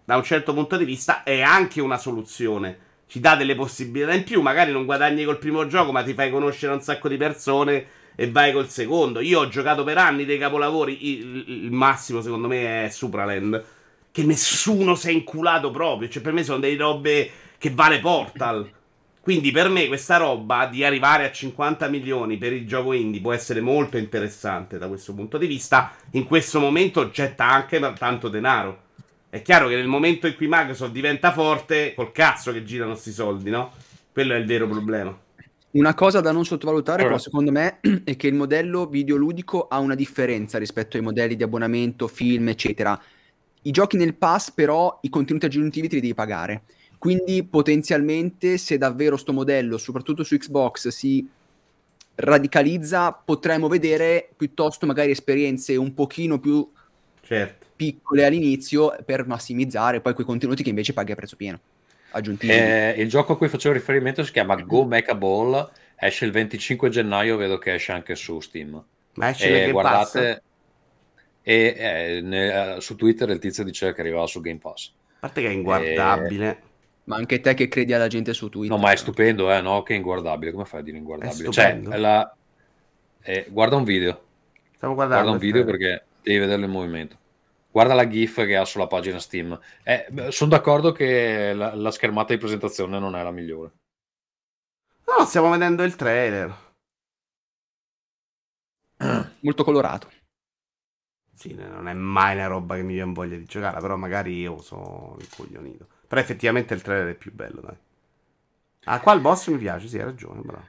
da 0.04 0.16
un 0.16 0.22
certo 0.22 0.54
punto 0.54 0.76
di 0.76 0.84
vista, 0.84 1.22
è 1.22 1.40
anche 1.40 1.80
una 1.80 1.98
soluzione. 1.98 2.78
Ci 3.06 3.20
dà 3.20 3.36
delle 3.36 3.54
possibilità 3.54 4.14
in 4.14 4.24
più, 4.24 4.40
magari 4.40 4.72
non 4.72 4.84
guadagni 4.84 5.24
col 5.24 5.38
primo 5.38 5.66
gioco, 5.66 5.92
ma 5.92 6.02
ti 6.02 6.14
fai 6.14 6.30
conoscere 6.30 6.72
un 6.72 6.80
sacco 6.80 7.08
di 7.08 7.16
persone 7.16 7.86
e 8.14 8.30
vai 8.30 8.52
col 8.52 8.68
secondo. 8.68 9.20
Io 9.20 9.40
ho 9.40 9.48
giocato 9.48 9.84
per 9.84 9.98
anni 9.98 10.24
dei 10.24 10.38
capolavori, 10.38 11.08
il, 11.08 11.72
massimo 11.72 12.20
secondo 12.20 12.48
me 12.48 12.84
è 12.84 12.88
Supraland, 12.88 13.64
che 14.10 14.22
nessuno 14.22 14.94
si 14.94 15.08
è 15.08 15.10
inculato 15.10 15.70
proprio, 15.70 16.08
cioè 16.08 16.22
per 16.22 16.32
me 16.32 16.44
sono 16.44 16.60
delle 16.60 16.76
robe 16.76 17.30
che 17.58 17.70
vale 17.70 17.98
Portal. 17.98 18.70
Quindi 19.24 19.52
per 19.52 19.70
me 19.70 19.86
questa 19.86 20.18
roba 20.18 20.66
di 20.66 20.84
arrivare 20.84 21.24
a 21.24 21.32
50 21.32 21.88
milioni 21.88 22.36
per 22.36 22.52
il 22.52 22.66
gioco 22.66 22.92
indie 22.92 23.22
può 23.22 23.32
essere 23.32 23.62
molto 23.62 23.96
interessante 23.96 24.76
da 24.76 24.86
questo 24.86 25.14
punto 25.14 25.38
di 25.38 25.46
vista. 25.46 25.92
In 26.10 26.26
questo 26.26 26.60
momento 26.60 27.08
getta 27.08 27.48
anche 27.48 27.80
tanto 27.98 28.28
denaro. 28.28 28.82
È 29.30 29.40
chiaro 29.40 29.68
che 29.68 29.76
nel 29.76 29.86
momento 29.86 30.26
in 30.26 30.36
cui 30.36 30.46
Microsoft 30.46 30.92
diventa 30.92 31.32
forte, 31.32 31.94
col 31.94 32.12
cazzo 32.12 32.52
che 32.52 32.64
girano 32.64 32.90
questi 32.90 33.12
soldi, 33.12 33.48
no? 33.48 33.72
Quello 34.12 34.34
è 34.34 34.36
il 34.36 34.44
vero 34.44 34.68
problema. 34.68 35.18
Una 35.70 35.94
cosa 35.94 36.20
da 36.20 36.30
non 36.30 36.44
sottovalutare, 36.44 37.00
allora. 37.00 37.16
però, 37.16 37.24
secondo 37.24 37.50
me, 37.50 37.78
è 38.04 38.16
che 38.16 38.26
il 38.26 38.34
modello 38.34 38.84
videoludico 38.84 39.68
ha 39.68 39.78
una 39.78 39.94
differenza 39.94 40.58
rispetto 40.58 40.98
ai 40.98 41.02
modelli 41.02 41.34
di 41.34 41.42
abbonamento, 41.42 42.08
film, 42.08 42.50
eccetera. 42.50 43.00
I 43.62 43.70
giochi 43.70 43.96
nel 43.96 44.16
pass, 44.16 44.50
però, 44.50 44.98
i 45.00 45.08
contenuti 45.08 45.46
aggiuntivi 45.46 45.88
te 45.88 45.94
li 45.94 46.02
devi 46.02 46.14
pagare. 46.14 46.64
Quindi 47.04 47.44
potenzialmente 47.44 48.56
se 48.56 48.78
davvero 48.78 49.18
sto 49.18 49.34
modello, 49.34 49.76
soprattutto 49.76 50.24
su 50.24 50.38
Xbox, 50.38 50.88
si 50.88 51.28
radicalizza, 52.14 53.12
potremmo 53.12 53.68
vedere 53.68 54.30
piuttosto 54.34 54.86
magari 54.86 55.10
esperienze 55.10 55.76
un 55.76 55.92
pochino 55.92 56.40
più 56.40 56.66
certo. 57.20 57.66
piccole 57.76 58.24
all'inizio 58.24 58.96
per 59.04 59.26
massimizzare 59.26 60.00
poi 60.00 60.14
quei 60.14 60.24
contenuti 60.24 60.62
che 60.62 60.70
invece 60.70 60.94
paghi 60.94 61.12
a 61.12 61.14
prezzo 61.14 61.36
pieno. 61.36 61.60
Aggiuntivi. 62.12 62.54
Eh, 62.54 62.94
il 62.96 63.10
gioco 63.10 63.34
a 63.34 63.36
cui 63.36 63.48
facevo 63.50 63.74
riferimento 63.74 64.24
si 64.24 64.32
chiama 64.32 64.54
Go 64.62 64.86
Make 64.86 65.10
a 65.10 65.14
Ball, 65.14 65.72
esce 65.96 66.24
il 66.24 66.32
25 66.32 66.88
gennaio, 66.88 67.36
vedo 67.36 67.58
che 67.58 67.74
esce 67.74 67.92
anche 67.92 68.14
su 68.14 68.40
Steam. 68.40 68.82
Ma 69.16 69.28
esce 69.28 69.66
e 69.66 69.70
guardate 69.70 70.42
e 71.42 71.74
eh, 71.76 72.20
ne, 72.22 72.76
su 72.78 72.96
Twitter 72.96 73.28
il 73.28 73.40
tizio 73.40 73.62
diceva 73.62 73.92
che 73.92 74.00
arrivava 74.00 74.26
su 74.26 74.40
Game 74.40 74.56
Pass. 74.56 74.90
A 75.16 75.18
parte 75.20 75.42
che 75.42 75.48
è 75.48 75.50
inguardabile. 75.50 76.48
E 76.48 76.72
ma 77.04 77.16
anche 77.16 77.40
te 77.40 77.54
che 77.54 77.68
credi 77.68 77.92
alla 77.92 78.08
gente 78.08 78.32
su 78.32 78.48
Twitter. 78.48 78.76
No, 78.76 78.82
ma 78.82 78.92
è 78.92 78.96
stupendo, 78.96 79.52
eh, 79.52 79.60
no? 79.60 79.82
Che 79.82 79.92
è 79.92 79.96
inguardabile. 79.96 80.52
Come 80.52 80.64
fai 80.64 80.80
a 80.80 80.82
dire 80.82 80.96
inguardabile? 80.96 81.48
È 81.48 81.52
cioè, 81.52 81.80
la... 81.82 82.34
eh, 83.22 83.46
guarda 83.50 83.76
un 83.76 83.84
video. 83.84 84.22
Stiamo 84.76 84.94
guardando. 84.94 85.28
Guarda 85.28 85.44
un 85.44 85.50
video 85.50 85.64
perché 85.64 86.04
devi 86.22 86.38
vederlo 86.38 86.64
in 86.64 86.70
movimento. 86.70 87.18
Guarda 87.70 87.94
la 87.94 88.06
GIF 88.06 88.46
che 88.46 88.56
ha 88.56 88.64
sulla 88.64 88.86
pagina 88.86 89.18
Steam. 89.18 89.58
Eh, 89.82 90.06
sono 90.30 90.50
d'accordo 90.50 90.92
che 90.92 91.52
la, 91.52 91.74
la, 91.74 91.90
schermata 91.90 92.32
di 92.32 92.38
presentazione 92.38 92.98
non 92.98 93.16
è 93.16 93.22
la 93.22 93.32
migliore. 93.32 93.72
No, 95.06 95.24
stiamo 95.26 95.50
vedendo 95.50 95.82
il 95.82 95.96
trailer. 95.96 96.62
Molto 99.40 99.64
colorato. 99.64 100.08
Sì, 101.34 101.52
non 101.52 101.88
è 101.88 101.92
mai 101.92 102.36
una 102.36 102.46
roba 102.46 102.76
che 102.76 102.82
mi 102.82 102.94
viene 102.94 103.12
voglia 103.12 103.36
di 103.36 103.44
giocare, 103.44 103.80
però 103.80 103.96
magari 103.96 104.38
io 104.38 104.60
sono 104.60 105.16
incoglionito. 105.18 105.88
Però 106.14 106.24
effettivamente 106.24 106.74
il 106.74 106.82
trailer 106.82 107.08
è 107.08 107.16
più 107.16 107.32
bello, 107.34 107.60
dai. 107.60 107.76
Ah, 108.84 109.00
qua 109.00 109.14
il 109.14 109.20
boss 109.20 109.48
mi 109.48 109.58
piace, 109.58 109.88
sì, 109.88 109.98
hai 109.98 110.04
ragione, 110.04 110.42
bravo. 110.42 110.68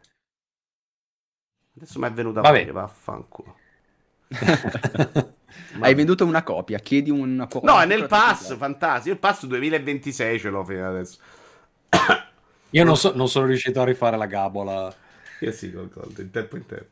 Adesso 1.78 2.00
mi 2.00 2.08
è 2.08 2.12
venuta 2.12 2.42
Vabbè. 2.42 2.62
voglia, 2.62 2.72
vaffanculo. 2.72 3.58
Hai 5.82 5.94
venduto 5.94 6.26
una 6.26 6.42
copia, 6.42 6.80
chiedi 6.80 7.12
una 7.12 7.46
copia. 7.46 7.72
No, 7.72 7.80
è 7.80 7.86
nel 7.86 8.08
pass, 8.08 8.58
fantastico. 8.58 9.14
Il 9.14 9.20
pass 9.20 9.46
2026 9.46 10.40
ce 10.40 10.50
l'ho 10.50 10.66
fino 10.66 10.90
adesso. 10.90 11.20
Io 12.72 12.84
non, 12.84 12.98
so, 12.98 13.16
non, 13.16 13.30
sono 13.30 13.46
riuscito 13.46 13.82
a 13.82 13.86
rifare 13.86 14.18
la 14.18 14.26
gabola. 14.26 14.92
Io 15.42 15.52
sì, 15.52 15.72
col 15.72 15.92
conto, 15.92 16.22
in 16.22 16.32
tempo 16.32 16.56
in 16.56 16.66
tempo. 16.66 16.88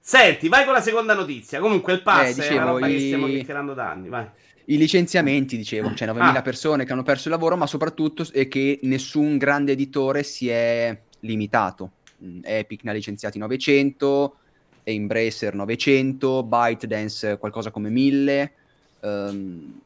Senti, 0.00 0.48
vai 0.48 0.64
con 0.64 0.72
la 0.72 0.82
seconda 0.82 1.14
notizia. 1.14 1.60
Comunque 1.60 1.92
il 1.92 2.02
pass 2.02 2.30
eh, 2.30 2.34
dicevo, 2.34 2.54
è 2.54 2.62
una 2.62 2.70
roba 2.72 2.86
i... 2.88 2.92
che 2.94 2.98
stiamo 2.98 3.26
chiacchierando 3.26 3.74
da 3.74 3.90
anni, 3.90 4.08
vai 4.08 4.28
i 4.66 4.78
licenziamenti, 4.78 5.56
dicevo, 5.56 5.90
c'è 5.90 6.06
cioè 6.06 6.14
9.000 6.14 6.36
ah. 6.36 6.42
persone 6.42 6.84
che 6.84 6.92
hanno 6.92 7.02
perso 7.02 7.28
il 7.28 7.34
lavoro, 7.34 7.56
ma 7.56 7.66
soprattutto 7.66 8.26
è 8.32 8.48
che 8.48 8.78
nessun 8.82 9.36
grande 9.36 9.72
editore 9.72 10.22
si 10.22 10.48
è 10.48 10.96
limitato. 11.20 11.92
Mm, 12.24 12.40
Epic 12.42 12.82
ne 12.84 12.90
ha 12.90 12.94
licenziati 12.94 13.38
900, 13.38 14.36
Embracer 14.84 15.54
900, 15.54 16.42
ByteDance 16.44 17.36
qualcosa 17.38 17.70
come 17.70 17.90
1000, 17.90 18.52
um, 19.00 19.10
ehm, 19.10 19.80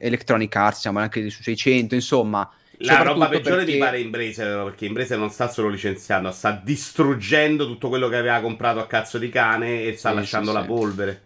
Electronic 0.00 0.54
Arts 0.54 0.80
siamo 0.80 0.98
anche 0.98 1.30
su 1.30 1.42
600, 1.42 1.94
insomma... 1.94 2.50
La 2.82 3.02
roba 3.02 3.28
peggiore 3.28 3.64
perché... 3.64 3.72
di 3.72 3.78
fare 3.78 3.98
Embracer, 3.98 4.62
perché 4.64 4.86
Embracer 4.86 5.18
non 5.18 5.30
sta 5.30 5.48
solo 5.48 5.68
licenziando, 5.68 6.30
sta 6.30 6.52
distruggendo 6.62 7.66
tutto 7.66 7.88
quello 7.88 8.08
che 8.08 8.16
aveva 8.16 8.40
comprato 8.40 8.78
a 8.78 8.86
cazzo 8.86 9.18
di 9.18 9.30
cane 9.30 9.82
e 9.82 9.96
sta 9.96 10.10
sì, 10.10 10.14
lasciando 10.14 10.50
sì, 10.50 10.56
la 10.56 10.62
sì. 10.62 10.68
polvere. 10.68 11.22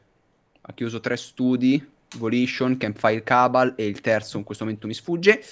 Ha 0.63 0.73
chiuso 0.73 1.01
tre 1.01 1.17
studi, 1.19 1.85
Volition, 2.15 2.77
Campfire 2.77 3.23
Cabal 3.23 3.75
e 3.77 3.87
il 3.87 4.01
terzo 4.01 4.39
in 4.39 4.45
questo 4.45 4.65
momento 4.65 4.87
mi 4.87 4.95
sfugge. 4.95 5.43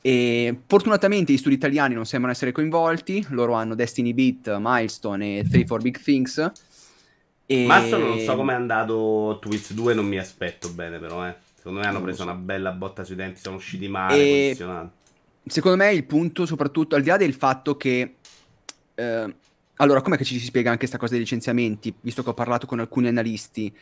E 0.00 0.60
fortunatamente 0.66 1.32
gli 1.32 1.38
studi 1.38 1.54
italiani 1.54 1.94
non 1.94 2.04
sembrano 2.04 2.34
essere 2.34 2.52
coinvolti, 2.52 3.24
loro 3.30 3.54
hanno 3.54 3.74
Destiny 3.74 4.12
Beat, 4.12 4.54
Milestone 4.60 5.38
e 5.38 5.48
3 5.48 5.64
for 5.64 5.80
Big 5.80 5.98
Things. 5.98 6.52
E... 7.46 7.64
Milestone 7.66 8.04
non 8.04 8.18
so 8.18 8.36
come 8.36 8.52
è 8.52 8.56
andato 8.56 9.38
Twitch 9.40 9.72
2, 9.72 9.94
non 9.94 10.06
mi 10.06 10.18
aspetto 10.18 10.68
bene 10.68 10.98
però, 10.98 11.26
eh. 11.26 11.34
Secondo 11.56 11.80
me 11.80 11.86
hanno 11.86 12.02
preso 12.02 12.18
so. 12.18 12.22
una 12.24 12.34
bella 12.34 12.72
botta 12.72 13.04
sui 13.04 13.14
denti, 13.14 13.40
sono 13.40 13.56
usciti 13.56 13.88
male, 13.88 14.16
e... 14.16 14.56
Secondo 15.46 15.78
me 15.78 15.92
il 15.92 16.04
punto 16.04 16.44
soprattutto, 16.44 16.96
al 16.96 17.02
di 17.02 17.08
là 17.08 17.16
del 17.16 17.32
fatto 17.32 17.76
che... 17.78 18.16
Eh, 18.94 19.34
allora, 19.76 20.02
com'è 20.02 20.18
che 20.18 20.24
ci 20.24 20.38
si 20.38 20.44
spiega 20.44 20.68
anche 20.68 20.80
questa 20.80 20.98
cosa 20.98 21.12
dei 21.12 21.22
licenziamenti, 21.22 21.94
visto 22.02 22.22
che 22.22 22.28
ho 22.28 22.34
parlato 22.34 22.66
con 22.66 22.80
alcuni 22.80 23.08
analisti? 23.08 23.74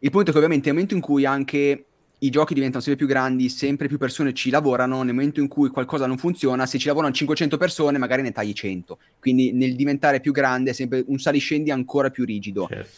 Il 0.00 0.10
punto 0.10 0.28
è 0.28 0.32
che 0.32 0.38
ovviamente 0.38 0.66
nel 0.66 0.74
momento 0.74 0.94
in 0.94 1.00
cui 1.00 1.24
anche 1.24 1.84
i 2.20 2.30
giochi 2.30 2.54
diventano 2.54 2.82
sempre 2.82 3.04
più 3.04 3.12
grandi, 3.12 3.48
sempre 3.48 3.88
più 3.88 3.98
persone 3.98 4.32
ci 4.32 4.50
lavorano, 4.50 5.02
nel 5.02 5.14
momento 5.14 5.40
in 5.40 5.48
cui 5.48 5.68
qualcosa 5.70 6.06
non 6.06 6.18
funziona, 6.18 6.66
se 6.66 6.78
ci 6.78 6.86
lavorano 6.86 7.12
500 7.12 7.56
persone 7.56 7.98
magari 7.98 8.22
ne 8.22 8.32
tagli 8.32 8.52
100. 8.52 8.98
Quindi 9.20 9.52
nel 9.52 9.76
diventare 9.76 10.20
più 10.20 10.32
grande 10.32 10.70
è 10.70 10.72
sempre 10.72 11.04
un 11.06 11.18
saliscendi 11.18 11.70
ancora 11.70 12.10
più 12.10 12.24
rigido. 12.24 12.66
Certo. 12.68 12.90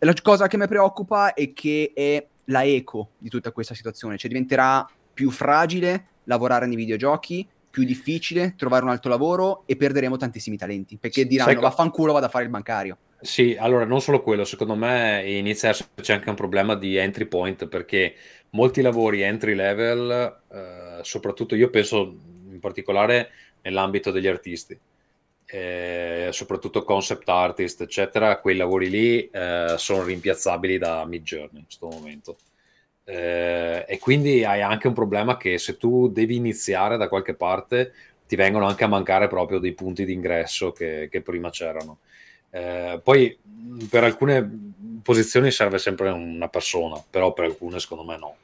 La 0.00 0.14
cosa 0.20 0.46
che 0.46 0.56
mi 0.56 0.66
preoccupa 0.66 1.32
è 1.32 1.52
che 1.52 1.92
è 1.94 2.26
la 2.46 2.64
eco 2.64 3.10
di 3.18 3.28
tutta 3.28 3.50
questa 3.52 3.74
situazione, 3.74 4.16
cioè 4.16 4.28
diventerà 4.28 4.88
più 5.14 5.30
fragile 5.30 6.06
lavorare 6.24 6.66
nei 6.66 6.76
videogiochi, 6.76 7.46
più 7.70 7.84
difficile 7.84 8.54
trovare 8.56 8.84
un 8.84 8.90
altro 8.90 9.10
lavoro 9.10 9.62
e 9.66 9.76
perderemo 9.76 10.16
tantissimi 10.16 10.56
talenti, 10.56 10.96
perché 10.96 11.26
diranno 11.26 11.50
Sai 11.50 11.60
vaffanculo 11.60 12.12
vado 12.12 12.26
a 12.26 12.28
fare 12.28 12.44
il 12.44 12.50
bancario. 12.50 12.98
Sì, 13.18 13.56
allora 13.58 13.84
non 13.86 14.00
solo 14.02 14.22
quello, 14.22 14.44
secondo 14.44 14.74
me 14.74 15.22
inizia 15.26 15.68
a 15.68 15.72
esserci 15.72 16.12
anche 16.12 16.28
un 16.28 16.34
problema 16.36 16.74
di 16.76 16.96
entry 16.96 17.24
point 17.26 17.66
perché 17.66 18.14
molti 18.50 18.82
lavori 18.82 19.22
entry 19.22 19.54
level, 19.54 20.42
eh, 20.52 20.98
soprattutto 21.02 21.54
io 21.54 21.70
penso 21.70 22.02
in 22.50 22.58
particolare 22.60 23.30
nell'ambito 23.62 24.10
degli 24.10 24.26
artisti, 24.26 24.78
eh, 25.46 26.28
soprattutto 26.32 26.84
concept 26.84 27.28
artist, 27.28 27.80
eccetera, 27.82 28.38
quei 28.38 28.56
lavori 28.56 28.90
lì 28.90 29.28
eh, 29.30 29.74
sono 29.78 30.04
rimpiazzabili 30.04 30.76
da 30.78 31.04
mid 31.06 31.22
journey 31.22 31.58
in 31.60 31.64
questo 31.64 31.88
momento. 31.88 32.36
Eh, 33.04 33.84
e 33.88 33.98
quindi 33.98 34.44
hai 34.44 34.62
anche 34.62 34.88
un 34.88 34.94
problema 34.94 35.36
che 35.36 35.58
se 35.58 35.76
tu 35.76 36.08
devi 36.08 36.36
iniziare 36.36 36.96
da 36.96 37.08
qualche 37.08 37.34
parte 37.34 37.92
ti 38.26 38.34
vengono 38.36 38.66
anche 38.66 38.84
a 38.84 38.88
mancare 38.88 39.28
proprio 39.28 39.58
dei 39.60 39.72
punti 39.74 40.04
di 40.04 40.12
ingresso 40.12 40.72
che, 40.72 41.08
che 41.10 41.22
prima 41.22 41.50
c'erano. 41.50 41.98
Eh, 42.50 43.00
poi 43.02 43.38
per 43.90 44.04
alcune 44.04 44.72
posizioni 45.02 45.50
serve 45.50 45.78
sempre 45.78 46.10
una 46.10 46.48
persona, 46.48 47.02
però 47.08 47.32
per 47.32 47.44
alcune 47.44 47.78
secondo 47.78 48.04
me 48.04 48.16
no. 48.16 48.36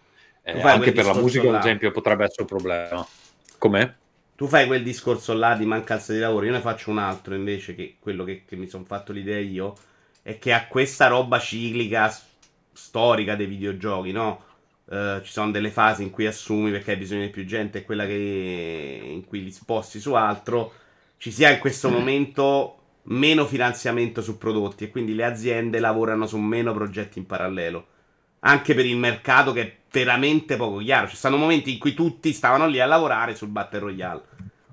Eh, 0.42 0.60
anche 0.60 0.92
per 0.92 1.04
la 1.04 1.14
musica, 1.14 1.48
ad 1.48 1.60
esempio, 1.60 1.90
potrebbe 1.90 2.24
essere 2.24 2.42
un 2.42 2.48
problema. 2.48 3.06
Com'è? 3.58 3.92
Tu 4.34 4.46
fai 4.48 4.66
quel 4.66 4.82
discorso 4.82 5.34
là 5.34 5.54
di 5.54 5.64
mancanza 5.64 6.12
di 6.12 6.18
lavoro, 6.18 6.46
io 6.46 6.52
ne 6.52 6.60
faccio 6.60 6.90
un 6.90 6.98
altro 6.98 7.34
invece, 7.34 7.74
che 7.74 7.96
quello 8.00 8.24
che, 8.24 8.44
che 8.44 8.56
mi 8.56 8.68
sono 8.68 8.84
fatto 8.84 9.12
l'idea 9.12 9.38
io, 9.38 9.76
è 10.22 10.38
che 10.38 10.52
a 10.52 10.66
questa 10.66 11.06
roba 11.06 11.38
ciclica, 11.38 12.08
s- 12.08 12.24
storica 12.72 13.36
dei 13.36 13.46
videogiochi, 13.46 14.10
no? 14.10 14.44
Eh, 14.90 15.20
ci 15.22 15.30
sono 15.30 15.52
delle 15.52 15.70
fasi 15.70 16.02
in 16.02 16.10
cui 16.10 16.26
assumi 16.26 16.70
perché 16.72 16.92
hai 16.92 16.96
bisogno 16.96 17.22
di 17.22 17.30
più 17.30 17.44
gente 17.44 17.78
e 17.78 17.84
quella 17.84 18.04
che, 18.04 19.00
in 19.04 19.24
cui 19.24 19.44
li 19.44 19.52
sposti 19.52 20.00
su 20.00 20.14
altro, 20.14 20.72
ci 21.18 21.30
sia 21.30 21.50
in 21.50 21.60
questo 21.60 21.88
momento 21.88 22.81
meno 23.04 23.46
finanziamento 23.46 24.22
su 24.22 24.38
prodotti 24.38 24.84
e 24.84 24.90
quindi 24.90 25.14
le 25.14 25.24
aziende 25.24 25.80
lavorano 25.80 26.26
su 26.26 26.38
meno 26.38 26.72
progetti 26.72 27.18
in 27.18 27.26
parallelo. 27.26 27.86
Anche 28.40 28.74
per 28.74 28.86
il 28.86 28.96
mercato 28.96 29.52
che 29.52 29.62
è 29.62 29.76
veramente 29.90 30.56
poco 30.56 30.78
chiaro. 30.78 31.08
Ci 31.08 31.16
stanno 31.16 31.36
momenti 31.36 31.72
in 31.72 31.78
cui 31.78 31.94
tutti 31.94 32.32
stavano 32.32 32.66
lì 32.66 32.80
a 32.80 32.86
lavorare 32.86 33.34
sul 33.34 33.48
Battle 33.48 33.80
Royale. 33.80 34.22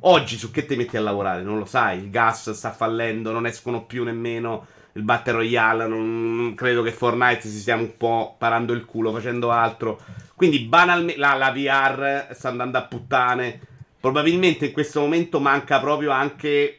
Oggi 0.01 0.37
su 0.37 0.49
che 0.49 0.65
ti 0.65 0.75
metti 0.75 0.97
a 0.97 1.01
lavorare? 1.01 1.43
Non 1.43 1.57
lo 1.57 1.65
sai. 1.65 1.99
Il 1.99 2.09
gas 2.09 2.51
sta 2.51 2.71
fallendo, 2.71 3.31
non 3.31 3.45
escono 3.45 3.83
più 3.83 4.03
nemmeno 4.03 4.65
il 4.93 5.03
Battle 5.03 5.33
Royale. 5.33 5.87
Non, 5.87 6.53
credo 6.55 6.81
che 6.81 6.91
Fortnite 6.91 7.41
si 7.41 7.59
stia 7.59 7.75
un 7.75 7.97
po' 7.97 8.35
parando 8.37 8.73
il 8.73 8.85
culo 8.85 9.11
facendo 9.11 9.51
altro. 9.51 9.99
Quindi 10.35 10.59
banalmente 10.59 11.19
la, 11.19 11.33
la 11.35 11.51
VR 11.51 12.33
sta 12.33 12.49
andando 12.49 12.77
a 12.77 12.83
puttane. 12.83 13.59
Probabilmente 13.99 14.67
in 14.67 14.71
questo 14.71 15.01
momento 15.01 15.41
manca 15.41 15.79
proprio 15.79 16.11
anche 16.11 16.78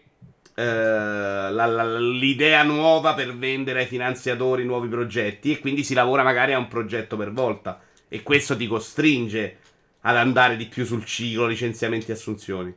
la- 0.62 1.66
la- 1.66 1.98
l'idea 1.98 2.62
nuova 2.62 3.14
per 3.14 3.36
vendere 3.36 3.80
ai 3.80 3.86
finanziatori 3.86 4.64
nuovi 4.64 4.88
progetti 4.88 5.52
e 5.52 5.58
quindi 5.60 5.84
si 5.84 5.94
lavora 5.94 6.22
magari 6.22 6.52
a 6.52 6.58
un 6.58 6.68
progetto 6.68 7.16
per 7.16 7.32
volta 7.32 7.80
e 8.08 8.22
questo 8.22 8.56
ti 8.56 8.66
costringe 8.66 9.58
ad 10.00 10.16
andare 10.16 10.56
di 10.56 10.66
più 10.66 10.84
sul 10.84 11.04
ciclo 11.04 11.46
licenziamenti 11.46 12.10
e 12.10 12.14
assunzioni. 12.14 12.74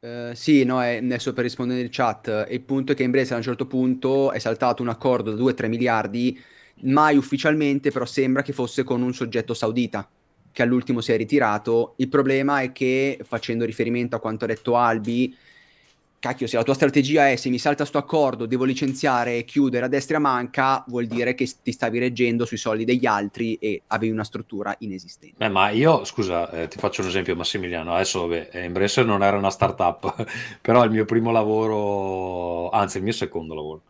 Eh, 0.00 0.32
sì, 0.34 0.64
no, 0.64 0.82
è- 0.82 0.96
adesso 0.98 1.32
per 1.32 1.44
rispondere 1.44 1.80
nel 1.80 1.88
chat, 1.90 2.28
eh, 2.28 2.54
il 2.54 2.60
punto 2.62 2.92
è 2.92 2.94
che 2.94 3.02
in 3.04 3.10
Brescia 3.10 3.34
a 3.34 3.36
un 3.38 3.42
certo 3.42 3.66
punto 3.66 4.32
è 4.32 4.38
saltato 4.38 4.82
un 4.82 4.88
accordo 4.90 5.30
da 5.30 5.36
2-3 5.36 5.66
miliardi, 5.68 6.38
mai 6.82 7.16
ufficialmente, 7.16 7.90
però 7.90 8.04
sembra 8.04 8.42
che 8.42 8.52
fosse 8.52 8.84
con 8.84 9.00
un 9.02 9.14
soggetto 9.14 9.54
saudita, 9.54 10.06
che 10.54 10.62
all'ultimo 10.62 11.00
si 11.00 11.10
è 11.10 11.16
ritirato. 11.16 11.94
Il 11.96 12.08
problema 12.08 12.60
è 12.60 12.70
che, 12.70 13.18
facendo 13.24 13.64
riferimento 13.64 14.14
a 14.14 14.20
quanto 14.20 14.44
ha 14.44 14.48
detto 14.48 14.76
Albi, 14.76 15.36
cacchio, 16.20 16.46
se 16.46 16.56
la 16.56 16.62
tua 16.62 16.74
strategia 16.74 17.28
è 17.28 17.34
se 17.34 17.50
mi 17.50 17.58
salta 17.58 17.84
sto 17.84 17.98
accordo, 17.98 18.46
devo 18.46 18.62
licenziare 18.62 19.38
e 19.38 19.44
chiudere 19.44 19.86
a 19.86 19.88
destra 19.88 20.20
manca, 20.20 20.84
vuol 20.86 21.06
dire 21.06 21.34
che 21.34 21.50
ti 21.60 21.72
stavi 21.72 21.98
reggendo 21.98 22.46
sui 22.46 22.56
soldi 22.56 22.84
degli 22.84 23.04
altri 23.04 23.56
e 23.56 23.82
avevi 23.88 24.12
una 24.12 24.22
struttura 24.22 24.74
inesistente. 24.78 25.44
Eh, 25.44 25.48
ma 25.48 25.70
io, 25.70 26.04
scusa, 26.04 26.48
eh, 26.50 26.68
ti 26.68 26.78
faccio 26.78 27.02
un 27.02 27.08
esempio, 27.08 27.34
Massimiliano. 27.34 27.92
Adesso, 27.92 28.28
vabbè, 28.28 28.50
Embracer 28.52 29.04
non 29.04 29.24
era 29.24 29.36
una 29.36 29.50
startup, 29.50 30.24
però 30.62 30.84
il 30.84 30.92
mio 30.92 31.04
primo 31.04 31.32
lavoro, 31.32 32.70
anzi, 32.70 32.98
il 32.98 33.02
mio 33.02 33.12
secondo 33.12 33.54
lavoro 33.54 33.82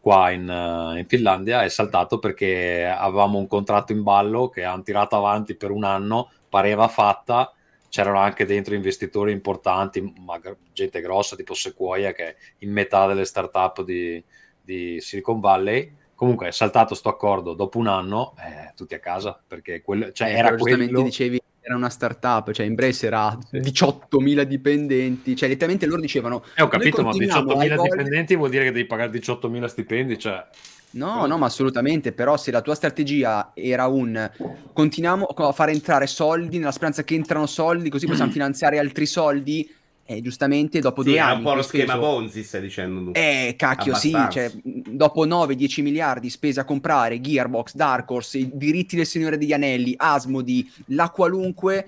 qua 0.00 0.30
in, 0.30 0.48
eh, 0.48 0.98
in 0.98 1.06
Finlandia 1.06 1.62
è 1.62 1.68
saltato 1.68 2.18
perché 2.18 2.86
avevamo 2.86 3.38
un 3.38 3.46
contratto 3.46 3.92
in 3.92 4.02
ballo 4.02 4.48
che 4.48 4.64
hanno 4.64 4.82
tirato 4.82 5.16
avanti 5.16 5.54
per 5.54 5.70
un 5.70 5.84
anno, 5.84 6.30
pareva 6.48 6.88
fatta. 6.88 7.52
C'erano 7.88 8.18
anche 8.18 8.46
dentro 8.46 8.74
investitori 8.74 9.32
importanti, 9.32 10.00
ma 10.24 10.40
gente 10.72 11.00
grossa 11.00 11.34
tipo 11.34 11.54
Sequoia, 11.54 12.12
che 12.12 12.24
è 12.24 12.36
in 12.58 12.70
metà 12.70 13.06
delle 13.06 13.24
startup 13.24 13.82
di, 13.82 14.22
di 14.62 15.00
Silicon 15.00 15.40
Valley. 15.40 15.96
Comunque 16.14 16.48
è 16.48 16.52
saltato 16.52 16.94
sto 16.94 17.08
accordo 17.08 17.54
dopo 17.54 17.78
un 17.78 17.88
anno, 17.88 18.34
eh, 18.38 18.72
tutti 18.76 18.94
a 18.94 19.00
casa, 19.00 19.40
perché 19.44 19.82
quello, 19.82 20.12
cioè, 20.12 20.28
Eh, 20.28 20.36
era 20.36 20.54
quello... 20.54 21.02
dicevi 21.02 21.40
era 21.60 21.76
una 21.76 21.88
startup, 21.88 22.50
cioè 22.52 22.66
Embrace 22.66 23.06
era 23.06 23.36
Sì. 23.50 23.58
18.000 23.58 24.44
dipendenti, 24.44 25.36
cioè 25.36 25.48
letteralmente 25.48 25.86
loro 25.86 26.00
dicevano 26.00 26.42
Eh, 26.54 26.62
ho 26.62 26.68
capito, 26.68 27.02
ma 27.02 27.10
"Noi 27.10 27.18
continuiamo 27.28 27.50
a 27.50 27.54
18.000 27.54 27.72
evolvere". 27.74 27.96
dipendenti 27.96 28.36
vuol 28.36 28.50
dire 28.50 28.64
che 28.64 28.72
devi 28.72 28.86
pagare 28.86 29.10
18.000 29.10 29.68
stipendi, 29.68 30.18
cioè... 30.18 30.44
No, 30.92 31.24
no, 31.26 31.38
ma 31.38 31.46
assolutamente, 31.46 32.10
però 32.10 32.36
se 32.36 32.50
la 32.50 32.62
tua 32.62 32.74
strategia 32.74 33.52
era 33.54 33.86
un 33.86 34.28
continuiamo 34.72 35.24
a 35.24 35.52
fare 35.52 35.70
entrare 35.70 36.08
soldi 36.08 36.58
nella 36.58 36.72
speranza 36.72 37.04
che 37.04 37.14
entrano 37.14 37.46
soldi, 37.46 37.90
così 37.90 38.06
possiamo 38.06 38.30
finanziare 38.32 38.78
altri 38.78 39.06
soldi, 39.06 39.72
e 40.10 40.20
giustamente 40.22 40.80
dopo 40.80 41.02
Sì, 41.02 41.10
due 41.10 41.18
è 41.18 41.20
anni 41.20 41.36
un 41.36 41.42
po' 41.44 41.54
lo 41.54 41.62
schema 41.62 41.92
speso- 41.92 42.00
Ponzi, 42.00 42.42
stai 42.42 42.60
dicendo 42.62 43.04
tu. 43.04 43.10
Eh, 43.14 43.54
cacchio, 43.56 43.94
sì, 43.94 44.08
Abbastanza. 44.12 44.50
cioè, 44.50 44.60
mh, 44.62 44.96
dopo 44.96 45.24
9-10 45.24 45.82
miliardi 45.82 46.28
spesi 46.30 46.58
a 46.58 46.64
comprare 46.64 47.20
Gearbox, 47.20 47.74
Dark 47.74 48.10
Horse, 48.10 48.38
i 48.38 48.50
diritti 48.52 48.96
del 48.96 49.06
Signore 49.06 49.38
degli 49.38 49.52
Anelli, 49.52 49.94
Asmodi, 49.96 50.68
la 50.86 51.10
qualunque, 51.10 51.86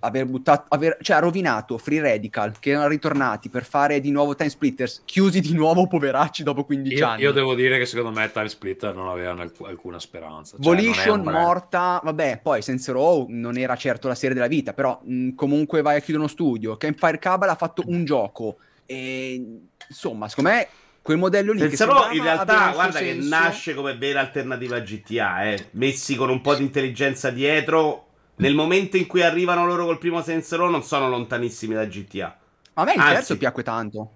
aver 0.00 0.26
buttato, 0.26 0.66
aver, 0.68 0.98
cioè 1.00 1.16
ha 1.16 1.20
rovinato 1.20 1.78
Free 1.78 2.00
Radical, 2.00 2.58
che 2.58 2.70
erano 2.70 2.88
ritornati 2.88 3.48
per 3.48 3.64
fare 3.64 4.00
di 4.00 4.10
nuovo 4.10 4.34
Time 4.34 4.48
Splitters, 4.50 5.02
chiusi 5.04 5.40
di 5.40 5.52
nuovo 5.52 5.86
poveracci 5.86 6.42
dopo 6.42 6.64
15 6.64 6.96
Io, 6.96 7.06
anni. 7.06 7.22
io 7.22 7.32
devo 7.32 7.54
dire 7.54 7.78
che 7.78 7.86
secondo 7.86 8.18
me 8.18 8.30
Time 8.30 8.48
Splitter 8.48 8.94
non 8.94 9.08
avevano 9.08 9.42
alc- 9.42 9.60
alcuna 9.66 9.98
speranza. 9.98 10.56
Cioè, 10.56 10.64
Volition 10.64 11.22
morta, 11.22 12.00
vabbè, 12.02 12.40
poi 12.42 12.62
Sense 12.62 12.92
Row 12.92 13.26
non 13.28 13.56
era 13.56 13.76
certo 13.76 14.08
la 14.08 14.14
serie 14.14 14.34
della 14.34 14.46
vita, 14.48 14.72
però 14.72 15.00
mh, 15.02 15.34
comunque 15.34 15.82
vai 15.82 15.96
a 15.96 15.98
chiudere 15.98 16.18
uno 16.18 16.28
studio. 16.28 16.76
Campfire 16.76 17.18
Cabal 17.18 17.48
ha 17.48 17.54
fatto 17.56 17.82
un 17.86 18.04
gioco 18.04 18.56
e 18.86 19.60
insomma, 19.88 20.28
secondo 20.28 20.50
me 20.50 20.68
quel 21.02 21.18
modello 21.18 21.52
lì 21.52 21.68
che 21.68 21.76
sembrava 21.76 22.12
in 22.12 22.22
realtà, 22.22 22.72
guarda 22.72 22.98
che 22.98 23.12
senso- 23.12 23.28
nasce 23.28 23.74
come 23.74 23.96
vera 23.96 24.20
alternativa 24.20 24.76
a 24.76 24.80
GTA, 24.80 25.44
eh. 25.50 25.68
messi 25.72 26.16
con 26.16 26.28
un 26.28 26.40
po' 26.40 26.54
di 26.54 26.62
intelligenza 26.62 27.30
dietro. 27.30 28.07
Nel 28.38 28.54
momento 28.54 28.96
in 28.96 29.06
cui 29.06 29.22
arrivano 29.22 29.66
loro 29.66 29.84
col 29.84 29.98
primo 29.98 30.22
Saints 30.22 30.52
Row 30.54 30.70
non 30.70 30.82
sono 30.82 31.08
lontanissimi 31.08 31.74
da 31.74 31.84
GTA. 31.86 32.38
A 32.74 32.84
me 32.84 32.92
il 32.94 33.00
Anzi. 33.00 33.12
terzo 33.14 33.36
piacque 33.36 33.62
tanto. 33.62 34.10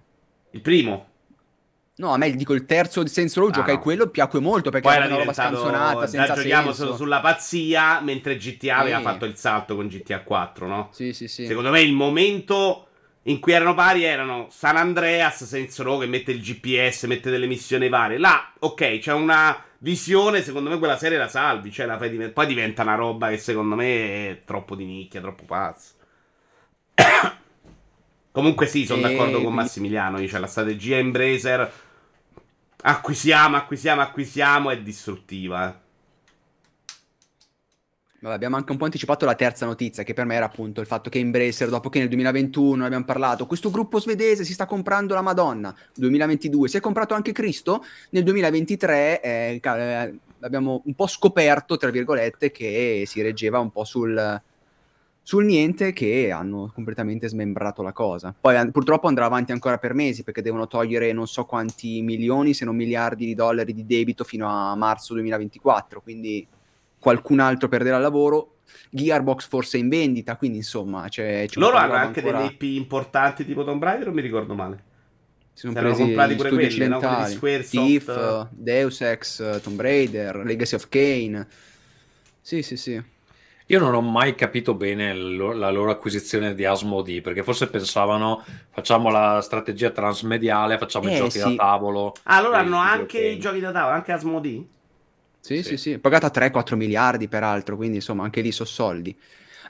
Il 0.53 0.61
primo. 0.61 1.07
No, 1.97 2.13
a 2.13 2.17
me 2.17 2.35
dico 2.35 2.55
il 2.55 2.65
terzo 2.65 3.03
di 3.03 3.09
Sense 3.11 3.39
Row, 3.39 3.49
Ah, 3.49 3.53
giocai 3.53 3.75
no. 3.75 3.81
quello, 3.81 4.09
piacque 4.09 4.41
molto 4.41 4.71
perché 4.71 4.89
Poi 4.89 4.97
era 4.97 5.07
una 5.07 5.17
roba 5.17 5.33
scanzonata, 5.33 6.07
senza 6.07 6.35
giochiamo 6.35 6.67
senso. 6.69 6.85
solo 6.85 6.97
sulla 6.97 7.21
pazzia, 7.21 8.01
mentre 8.01 8.37
GTA 8.37 8.79
aveva 8.79 8.99
Sì. 8.99 9.03
fatto 9.05 9.25
il 9.27 9.37
salto 9.37 9.77
con 9.77 9.89
GTA 9.89 10.23
4, 10.23 10.67
no? 10.67 10.89
Sì, 10.93 11.13
sì, 11.13 11.29
sì. 11.29 11.47
Secondo 11.47 11.71
me 11.71 11.81
il 11.83 11.93
momento 11.93 12.87
in 13.25 13.39
cui 13.41 13.53
erano 13.53 13.75
pari 13.75 14.05
erano 14.05 14.49
San 14.51 14.77
Andreas, 14.77 15.45
Saints 15.45 15.79
Row 15.81 16.01
che 16.01 16.07
mette 16.07 16.33
il 16.33 16.41
GPS, 16.41 17.05
mette 17.05 17.31
delle 17.31 17.47
missioni 17.47 17.89
varie. 17.89 18.19
Là, 18.19 18.53
ok, 18.59 18.99
c'è 18.99 19.13
una 19.13 19.63
visione, 19.83 20.43
secondo 20.43 20.71
me 20.71 20.79
quella 20.79 20.97
serie 20.97 21.19
la 21.19 21.29
salvi, 21.29 21.71
cioè 21.73 21.87
la 21.87 21.97
diven- 21.97 22.33
poi 22.33 22.47
diventa 22.47 22.83
una 22.83 22.95
roba 22.95 23.29
che 23.29 23.39
secondo 23.39 23.75
me 23.75 24.31
è 24.31 24.43
troppo 24.45 24.75
di 24.75 24.85
nicchia, 24.85 25.21
troppo 25.21 25.45
pazza. 25.45 25.93
Comunque 28.31 28.67
sì, 28.67 28.87
sono 28.87 29.07
E 29.07 29.11
d'accordo 29.11 29.43
con 29.43 29.53
Massimiliano, 29.53 30.19
dice 30.19 30.39
la 30.39 30.47
strategia 30.47 30.97
Embracer 30.97 31.71
acquisiamo, 32.83 33.57
acquisiamo, 33.57 34.01
acquisiamo 34.01 34.71
è 34.71 34.81
distruttiva, 34.81 35.69
eh. 35.69 35.82
Vabbè, 38.23 38.35
abbiamo 38.37 38.55
anche 38.55 38.71
un 38.71 38.79
po' 38.79 38.85
anticipato 38.85 39.25
la 39.25 39.35
terza 39.35 39.67
notizia, 39.67 40.05
che 40.05 40.15
per 40.15 40.27
me 40.27 40.37
era 40.37 40.45
appunto 40.45 40.81
il 40.81 40.87
fatto 40.87 41.11
che 41.11 41.19
Embracer, 41.19 41.69
dopo 41.69 41.89
che 41.89 41.99
nel 41.99 42.07
2021 42.07 42.85
abbiamo 42.85 43.05
parlato, 43.05 43.47
questo 43.47 43.69
gruppo 43.69 43.99
svedese 43.99 44.45
si 44.45 44.53
sta 44.53 44.65
comprando 44.65 45.15
la 45.15 45.23
Madonna, 45.23 45.75
2022 45.97 46.69
si 46.69 46.77
è 46.77 46.81
comprato 46.81 47.15
anche 47.15 47.33
Cristo, 47.33 47.83
nel 48.11 48.23
2023 48.23 49.21
eh, 49.21 49.61
eh, 49.61 50.19
abbiamo 50.39 50.83
un 50.85 50.95
po' 50.95 51.09
scoperto, 51.09 51.77
tra 51.77 51.91
virgolette, 51.91 52.53
che 52.53 53.03
si 53.09 53.23
reggeva 53.23 53.59
un 53.59 53.73
po' 53.73 53.83
sul, 53.83 54.41
sul 55.21 55.45
niente 55.45 55.93
che 55.93 56.31
hanno 56.31 56.71
completamente 56.73 57.27
smembrato 57.27 57.83
la 57.83 57.93
cosa. 57.93 58.33
Poi 58.41 58.71
purtroppo 58.71 59.09
andrà 59.09 59.25
avanti 59.25 59.51
ancora 59.51 59.79
per 59.79 59.95
mesi 59.95 60.23
perché 60.23 60.43
devono 60.43 60.69
togliere 60.69 61.13
non 61.13 61.27
so 61.27 61.45
quanti 61.45 62.01
milioni, 62.03 62.55
se 62.55 62.65
non 62.65 62.77
miliardi 62.77 63.27
di 63.27 63.35
dollari 63.35 63.75
di 63.75 63.85
debito 63.85 64.23
fino 64.23 64.47
a 64.47 64.77
marzo 64.77 65.13
2024, 65.15 66.01
quindi 66.01 66.47
qualcun 67.03 67.41
altro 67.41 67.69
perderà 67.69 67.97
il 67.97 68.03
lavoro. 68.03 68.59
Gearbox 68.89 69.49
forse 69.49 69.77
è 69.77 69.81
in 69.81 69.89
vendita, 69.89 70.37
quindi 70.37 70.59
insomma 70.59 71.09
c'è, 71.09 71.47
c'è 71.49 71.59
Loro 71.59 71.77
hanno 71.77 71.95
anche 71.95 72.21
ancora... 72.21 72.39
delle 72.39 72.53
IP 72.53 72.63
importanti 72.63 73.45
tipo 73.45 73.65
Tomb 73.65 73.83
Raider, 73.83 74.07
non 74.07 74.15
mi 74.15 74.21
ricordo 74.23 74.55
male. 74.55 74.91
Si 75.53 75.67
sono 75.67 75.73
presi 75.73 76.03
comprati 76.03 76.35
pure 76.37 76.49
quelli, 76.51 76.89
no? 76.89 76.99
quelli 76.99 77.33
Squaresoft. 77.33 77.71
Thief, 77.71 78.49
Deus 78.51 79.01
Ex, 79.01 79.61
Tomb 79.61 79.81
Raider, 79.81 80.37
Legacy 80.37 80.75
of 80.77 80.89
Kane. 80.89 81.47
Sì, 82.41 82.63
sì, 82.63 82.77
sì. 82.77 83.03
Io 83.67 83.79
non 83.79 83.95
ho 83.95 84.01
mai 84.01 84.35
capito 84.35 84.75
bene 84.75 85.15
lo- 85.15 85.53
la 85.53 85.71
loro 85.71 85.91
acquisizione 85.91 86.55
di 86.55 86.65
Asmodee, 86.65 87.21
perché 87.21 87.43
forse 87.43 87.69
pensavano 87.69 88.45
facciamo 88.71 89.11
la 89.11 89.41
strategia 89.43 89.91
transmediale, 89.91 90.79
facciamo 90.79 91.09
eh, 91.09 91.15
i 91.15 91.17
giochi 91.17 91.39
sì. 91.39 91.39
da 91.39 91.55
tavolo. 91.55 92.15
Ah, 92.25 92.41
loro 92.41 92.55
hanno 92.55 92.77
anche 92.77 93.19
i 93.19 93.39
giochi 93.39 93.61
da 93.61 93.73
tavolo, 93.73 93.95
anche 93.95 94.13
Asmodee? 94.13 94.67
Sì, 95.43 95.57
sì, 95.57 95.71
sì, 95.71 95.77
sì. 95.77 95.99
Pagata 95.99 96.31
3-4 96.31 96.77
miliardi 96.77 97.27
peraltro, 97.27 97.75
quindi 97.75 97.97
insomma 97.97 98.23
anche 98.23 98.41
lì 98.41 98.53
sono 98.53 98.69
soldi. 98.69 99.19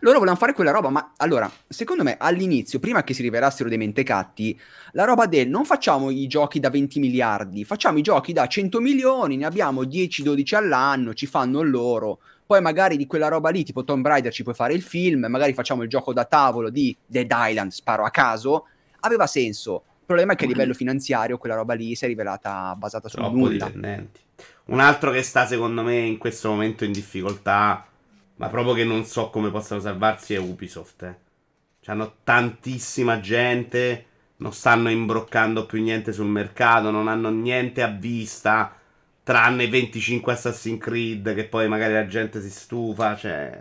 Loro 0.01 0.19
volevano 0.19 0.37
fare 0.39 0.53
quella 0.53 0.71
roba, 0.71 0.91
ma 0.91 1.13
allora, 1.17 1.51
secondo 1.67 2.03
me 2.03 2.17
all'inizio, 2.19 2.79
prima 2.79 3.05
che 3.05 3.15
si 3.15 3.23
rivelassero 3.23 3.69
dei 3.69 3.79
mentecatti, 3.79 4.61
la 4.93 5.05
roba 5.05 5.27
del 5.27 5.49
non 5.49 5.65
facciamo 5.65 6.11
i 6.11 6.27
giochi 6.27 6.61
da 6.61 6.69
20 6.69 6.99
miliardi, 6.99 7.65
facciamo 7.65 7.99
i 7.99 8.03
giochi 8.03 8.33
da 8.33 8.47
100 8.47 8.81
milioni, 8.81 9.37
ne 9.37 9.47
abbiamo 9.47 9.85
10-12 9.85 10.57
all'anno, 10.57 11.15
ci 11.15 11.27
fanno 11.27 11.63
loro. 11.63 12.19
Poi 12.45 12.61
magari 12.61 12.99
di 12.99 13.07
quella 13.07 13.29
roba 13.29 13.49
lì, 13.49 13.63
tipo 13.63 13.85
Tomb 13.85 14.07
Raider, 14.07 14.33
ci 14.33 14.43
puoi 14.43 14.55
fare 14.55 14.75
il 14.75 14.83
film, 14.83 15.25
magari 15.29 15.55
facciamo 15.55 15.85
il 15.85 15.89
gioco 15.89 16.13
da 16.13 16.25
tavolo 16.25 16.69
di 16.69 16.95
Dead 17.07 17.31
Island, 17.33 17.71
sparo 17.71 18.05
a 18.05 18.11
caso. 18.11 18.67
Aveva 19.01 19.27
senso. 19.27 19.85
Il 20.01 20.05
problema 20.05 20.33
è 20.33 20.37
che 20.37 20.45
a 20.45 20.49
livello 20.49 20.75
finanziario 20.75 21.39
quella 21.39 21.55
roba 21.55 21.75
lì 21.75 21.95
si 21.95 22.05
è 22.05 22.09
rivelata 22.09 22.75
basata 22.77 23.09
sul 23.09 23.21
Troppo 23.21 23.37
nulla. 23.37 23.67
dipendenti. 23.67 24.21
Un 24.65 24.81
altro 24.81 25.11
che 25.11 25.23
sta 25.23 25.47
secondo 25.47 25.83
me 25.83 25.99
in 25.99 26.19
questo 26.19 26.49
momento 26.49 26.85
in 26.85 26.93
difficoltà, 26.93 27.87
ma 28.37 28.49
proprio 28.49 28.75
che 28.75 28.85
non 28.85 29.05
so 29.05 29.29
come 29.31 29.51
possano 29.51 29.81
salvarsi, 29.81 30.35
è 30.35 30.39
Ubisoft. 30.39 31.03
Eh. 31.03 31.17
Hanno 31.87 32.17
tantissima 32.23 33.21
gente, 33.21 34.07
non 34.37 34.53
stanno 34.53 34.89
imbroccando 34.89 35.67
più 35.67 35.83
niente 35.83 36.13
sul 36.13 36.27
mercato, 36.27 36.91
non 36.91 37.09
hanno 37.09 37.29
niente 37.31 37.83
a 37.83 37.89
vista, 37.89 38.77
tranne 39.25 39.69
25 39.69 40.33
Assassin's 40.33 40.81
Creed 40.81 41.35
che 41.35 41.45
poi 41.45 41.69
magari 41.69 41.95
la 41.95 42.07
gente 42.07 42.41
si 42.41 42.51
stufa, 42.51 43.17
cioè 43.17 43.59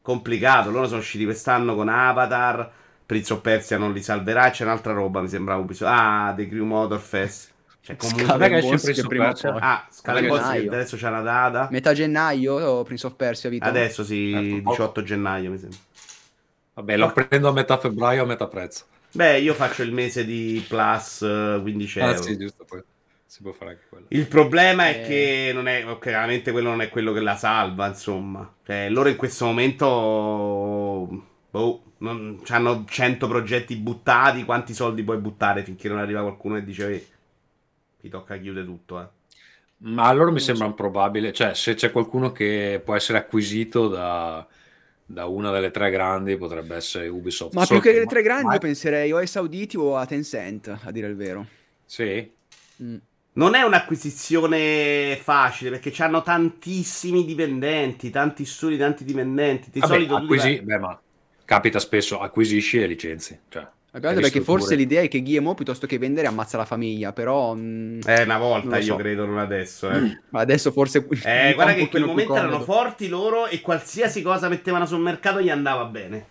complicato. 0.00 0.70
Loro 0.70 0.86
sono 0.86 1.00
usciti 1.00 1.24
quest'anno 1.24 1.74
con 1.74 1.88
Avatar, 1.88 2.70
Prince 3.04 3.32
of 3.34 3.40
Persia 3.40 3.78
non 3.78 3.92
li 3.92 4.02
salverà, 4.02 4.50
c'è 4.50 4.64
un'altra 4.64 4.92
roba, 4.92 5.20
mi 5.20 5.28
sembra 5.28 5.56
Ubisoft. 5.56 5.92
Ah, 5.94 6.32
The 6.34 6.48
Crew 6.48 6.64
Motorfest. 6.64 7.52
Cioè, 7.86 7.94
comunque 7.94 8.48
che 8.48 8.56
esce 8.56 8.78
Prince 8.80 9.00
of 9.00 9.06
Persia. 9.06 9.54
Ah, 9.60 9.86
Scala 9.88 10.18
adesso 10.18 10.96
c'è 10.96 11.06
una 11.06 11.20
data. 11.20 11.68
Metà 11.70 11.92
gennaio 11.92 12.54
o 12.54 12.82
Prince 12.82 13.06
of 13.06 13.14
Persia, 13.14 13.48
Vito? 13.48 13.64
Adesso 13.64 14.02
sì, 14.02 14.60
18 14.60 15.04
gennaio 15.04 15.52
mi 15.52 15.58
sembra. 15.58 15.78
Vabbè, 16.74 16.96
lo 16.96 17.12
prendo 17.12 17.48
a 17.48 17.52
metà 17.52 17.78
febbraio 17.78 18.24
a 18.24 18.26
metà 18.26 18.48
prezzo. 18.48 18.86
Beh, 19.12 19.38
io 19.38 19.54
faccio 19.54 19.84
il 19.84 19.92
mese 19.92 20.24
di 20.24 20.64
Plus 20.66 21.18
15 21.18 21.98
euro. 22.00 22.10
Ah, 22.10 22.22
sì, 22.22 22.36
giusto, 22.36 22.64
poi. 22.64 22.82
Si 23.24 23.42
può 23.42 23.52
fare 23.52 23.70
anche 23.70 23.84
quello. 23.88 24.06
Il 24.08 24.26
problema 24.26 24.88
è 24.88 25.02
eh... 25.04 25.06
che 25.06 25.50
non 25.54 25.68
è, 25.68 25.84
chiaramente 26.00 26.50
quello 26.50 26.70
non 26.70 26.80
è 26.80 26.88
quello 26.88 27.12
che 27.12 27.20
la 27.20 27.36
salva, 27.36 27.86
insomma. 27.86 28.52
Cioè, 28.64 28.88
loro 28.90 29.08
in 29.08 29.16
questo 29.16 29.44
momento 29.44 31.08
boh, 31.50 31.82
non, 31.98 32.42
hanno 32.48 32.84
100 32.84 33.28
progetti 33.28 33.76
buttati, 33.76 34.44
quanti 34.44 34.74
soldi 34.74 35.04
puoi 35.04 35.18
buttare 35.18 35.62
finché 35.62 35.88
non 35.88 35.98
arriva 35.98 36.22
qualcuno 36.22 36.56
e 36.56 36.64
dice 36.64 37.14
ti 38.00 38.08
tocca 38.08 38.36
chiudere 38.36 38.66
tutto, 38.66 39.00
eh. 39.00 39.06
Ma 39.78 40.04
allora 40.04 40.30
mi 40.30 40.40
sembra 40.40 40.66
improbabile, 40.66 41.34
cioè 41.34 41.54
se 41.54 41.74
c'è 41.74 41.92
qualcuno 41.92 42.32
che 42.32 42.80
può 42.82 42.94
essere 42.94 43.18
acquisito 43.18 43.88
da, 43.88 44.46
da 45.04 45.26
una 45.26 45.50
delle 45.50 45.70
tre 45.70 45.90
grandi 45.90 46.36
potrebbe 46.38 46.76
essere 46.76 47.08
Ubisoft. 47.08 47.54
Ma 47.54 47.66
più 47.66 47.80
che 47.80 47.92
le 47.92 48.06
tre 48.06 48.22
grandi 48.22 48.46
ma... 48.46 48.54
io 48.54 48.58
penserei 48.58 49.12
o 49.12 49.18
ai 49.18 49.26
Sauditi 49.26 49.76
o 49.76 49.96
a 49.98 50.06
Tencent, 50.06 50.78
a 50.82 50.90
dire 50.90 51.08
il 51.08 51.16
vero. 51.16 51.46
Sì. 51.84 52.32
Mm. 52.82 52.96
Non 53.34 53.54
è 53.54 53.60
un'acquisizione 53.60 55.18
facile 55.20 55.68
perché 55.68 55.92
hanno 56.02 56.22
tantissimi 56.22 57.26
dipendenti, 57.26 58.08
tanti 58.08 58.46
studi, 58.46 58.78
tanti 58.78 59.04
dipendenti. 59.04 59.68
Di 59.70 59.80
Vabbè, 59.80 59.92
solito 59.92 60.16
acquisi... 60.16 60.58
Beh, 60.62 60.78
ma 60.78 60.98
capita 61.44 61.78
spesso, 61.78 62.18
acquisisci 62.18 62.80
e 62.80 62.86
licenzi. 62.86 63.38
Cioè. 63.50 63.66
Guarda, 63.98 64.20
perché 64.20 64.42
forse 64.42 64.74
l'idea 64.74 65.02
è 65.02 65.08
che 65.08 65.22
Guillemot 65.22 65.54
piuttosto 65.54 65.86
che 65.86 65.98
vendere 65.98 66.26
ammazza 66.26 66.56
la 66.56 66.66
famiglia, 66.66 67.12
però... 67.12 67.54
Mh, 67.54 68.00
eh, 68.04 68.22
una 68.22 68.38
volta 68.38 68.76
io 68.76 68.84
so. 68.84 68.96
credo, 68.96 69.24
non 69.24 69.38
adesso. 69.38 69.90
Eh. 69.90 70.20
Ma 70.30 70.40
adesso 70.40 70.70
forse... 70.70 71.06
Eh, 71.24 71.52
guarda 71.56 71.72
che 71.72 71.80
in 71.80 71.88
quel 71.88 72.04
momento 72.04 72.36
erano 72.36 72.60
forti 72.60 73.08
loro 73.08 73.46
e 73.46 73.60
qualsiasi 73.60 74.20
cosa 74.20 74.48
mettevano 74.48 74.84
sul 74.84 75.00
mercato 75.00 75.40
gli 75.40 75.48
andava 75.48 75.84
bene. 75.84 76.26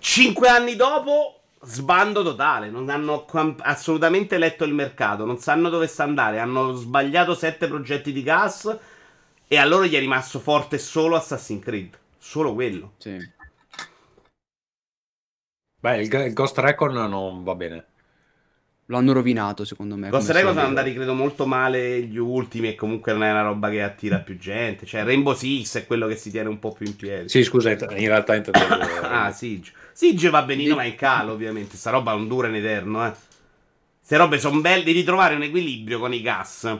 Cinque 0.00 0.48
anni 0.48 0.74
dopo, 0.74 1.42
sbando 1.62 2.22
totale. 2.24 2.70
Non 2.70 2.88
hanno 2.88 3.24
assolutamente 3.58 4.36
letto 4.36 4.64
il 4.64 4.74
mercato, 4.74 5.24
non 5.24 5.38
sanno 5.38 5.68
dove 5.68 5.86
sta 5.86 6.02
andare. 6.02 6.40
Hanno 6.40 6.72
sbagliato 6.72 7.34
sette 7.34 7.68
progetti 7.68 8.12
di 8.12 8.22
gas 8.22 8.76
e 9.46 9.56
a 9.56 9.64
loro 9.64 9.86
gli 9.86 9.94
è 9.94 10.00
rimasto 10.00 10.40
forte 10.40 10.78
solo 10.78 11.14
Assassin's 11.14 11.62
Creed. 11.62 11.96
Solo 12.18 12.52
quello. 12.52 12.94
Sì. 12.98 13.36
Beh, 15.88 16.02
il, 16.02 16.12
il 16.12 16.32
Ghost 16.34 16.58
Recon 16.58 16.92
non 16.92 17.42
va 17.42 17.54
bene. 17.54 17.84
Lo 18.86 18.96
hanno 18.96 19.12
rovinato, 19.12 19.64
secondo 19.64 19.96
me. 19.96 20.10
Ghost 20.10 20.30
Recon 20.30 20.54
sono 20.54 20.66
andati, 20.66 20.92
credo, 20.94 21.14
molto 21.14 21.46
male 21.46 22.00
gli 22.02 22.16
ultimi 22.18 22.68
e 22.68 22.74
comunque 22.74 23.12
non 23.12 23.22
è 23.22 23.30
una 23.30 23.42
roba 23.42 23.70
che 23.70 23.82
attira 23.82 24.18
più 24.18 24.38
gente. 24.38 24.86
Cioè, 24.86 25.04
Rainbow 25.04 25.34
Six 25.34 25.78
è 25.78 25.86
quello 25.86 26.06
che 26.06 26.16
si 26.16 26.30
tiene 26.30 26.48
un 26.48 26.58
po' 26.58 26.72
più 26.72 26.86
in 26.86 26.96
piedi. 26.96 27.28
Sì, 27.28 27.42
scusa, 27.42 27.70
in 27.70 27.78
realtà 28.06 28.34
intendevo... 28.34 28.74
ah, 29.02 29.30
Siege. 29.30 29.72
Siege 29.92 30.30
va 30.30 30.42
benino, 30.42 30.74
ma 30.74 30.82
è 30.82 30.86
in 30.86 30.94
calo, 30.94 31.32
ovviamente. 31.32 31.76
Sta 31.76 31.90
roba 31.90 32.12
non 32.12 32.28
dura 32.28 32.48
in 32.48 32.54
eterno, 32.54 33.06
eh. 33.06 33.12
Queste 33.98 34.16
robe 34.16 34.38
sono 34.38 34.60
belle. 34.60 34.84
Devi 34.84 35.04
trovare 35.04 35.34
un 35.34 35.42
equilibrio 35.42 35.98
con 35.98 36.14
i 36.14 36.22
gas, 36.22 36.76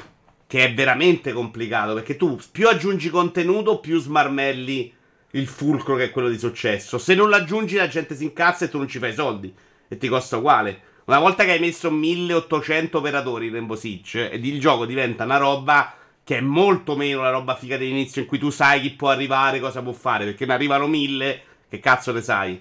che 0.47 0.65
è 0.65 0.73
veramente 0.73 1.33
complicato, 1.33 1.93
perché 1.93 2.17
tu 2.17 2.39
più 2.51 2.69
aggiungi 2.69 3.11
contenuto, 3.11 3.81
più 3.81 4.01
smarmelli 4.01 4.95
il 5.39 5.47
fulcro 5.47 5.97
che 5.97 6.05
è 6.05 6.11
quello 6.11 6.29
di 6.29 6.39
successo. 6.39 6.99
Se 6.99 7.15
non 7.15 7.29
lo 7.29 7.37
aggiungi, 7.37 7.77
la 7.77 7.89
gente 7.89 8.15
si 8.15 8.25
incazza 8.25 8.65
e 8.65 8.69
tu 8.69 8.79
non 8.79 8.89
ci 8.89 8.99
fai 8.99 9.15
soldi. 9.15 9.55
E 9.89 9.97
ti 9.97 10.09
costa 10.09 10.37
uguale. 10.37 10.81
Una 11.07 11.19
volta 11.19 11.45
che 11.45 11.53
hai 11.53 11.61
messo 11.61 11.91
1800 11.91 12.99
operatori 12.99 13.47
in 13.47 13.53
Rainbow 13.53 13.77
Siege 13.77 14.31
ed 14.31 14.45
il 14.45 14.61
gioco 14.61 14.85
diventa 14.85 15.25
una 15.25 15.39
roba 15.39 15.95
che 16.23 16.37
è 16.37 16.41
molto 16.43 16.95
meno 16.95 17.23
la 17.23 17.31
roba 17.31 17.57
figa 17.57 17.79
dell'inizio 17.79 18.21
in 18.21 18.29
cui 18.29 18.39
tu 18.39 18.51
sai 18.51 18.83
chi 18.83 18.91
può 18.91 19.09
arrivare, 19.09 19.61
cosa 19.61 19.81
può 19.81 19.93
fare, 19.93 20.27
perché 20.27 20.45
ne 20.45 20.53
arrivano 20.53 20.87
mille, 20.87 21.41
che 21.71 21.81
cazzo 21.81 22.13
ne 22.13 22.21
sai? 22.21 22.61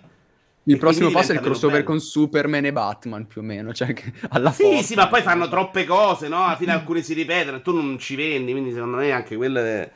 Il 0.63 0.75
e 0.75 0.78
prossimo 0.78 1.09
passo 1.11 1.34
è 1.34 1.36
il 1.36 1.41
crossover 1.41 1.84
con 1.84 1.99
Superman 1.99 2.63
e 2.63 2.71
Batman, 2.71 3.28
più 3.28 3.41
o 3.41 3.43
meno, 3.43 3.73
cioè 3.73 3.93
alla 4.30 4.51
sì, 4.51 4.63
forza. 4.63 4.82
Sì, 4.84 4.95
ma 4.95 5.07
poi 5.09 5.21
fanno 5.21 5.49
troppe 5.49 5.84
cose, 5.84 6.30
no? 6.30 6.45
Alla 6.45 6.55
fine 6.55 6.71
alcune 6.71 7.01
si 7.01 7.13
ripetono 7.13 7.57
e 7.57 7.61
tu 7.61 7.73
non 7.73 7.97
ci 7.99 8.15
vendi, 8.15 8.51
quindi 8.51 8.71
secondo 8.71 8.97
me 8.97 9.11
anche 9.11 9.36
quello 9.36 9.59
è... 9.59 9.91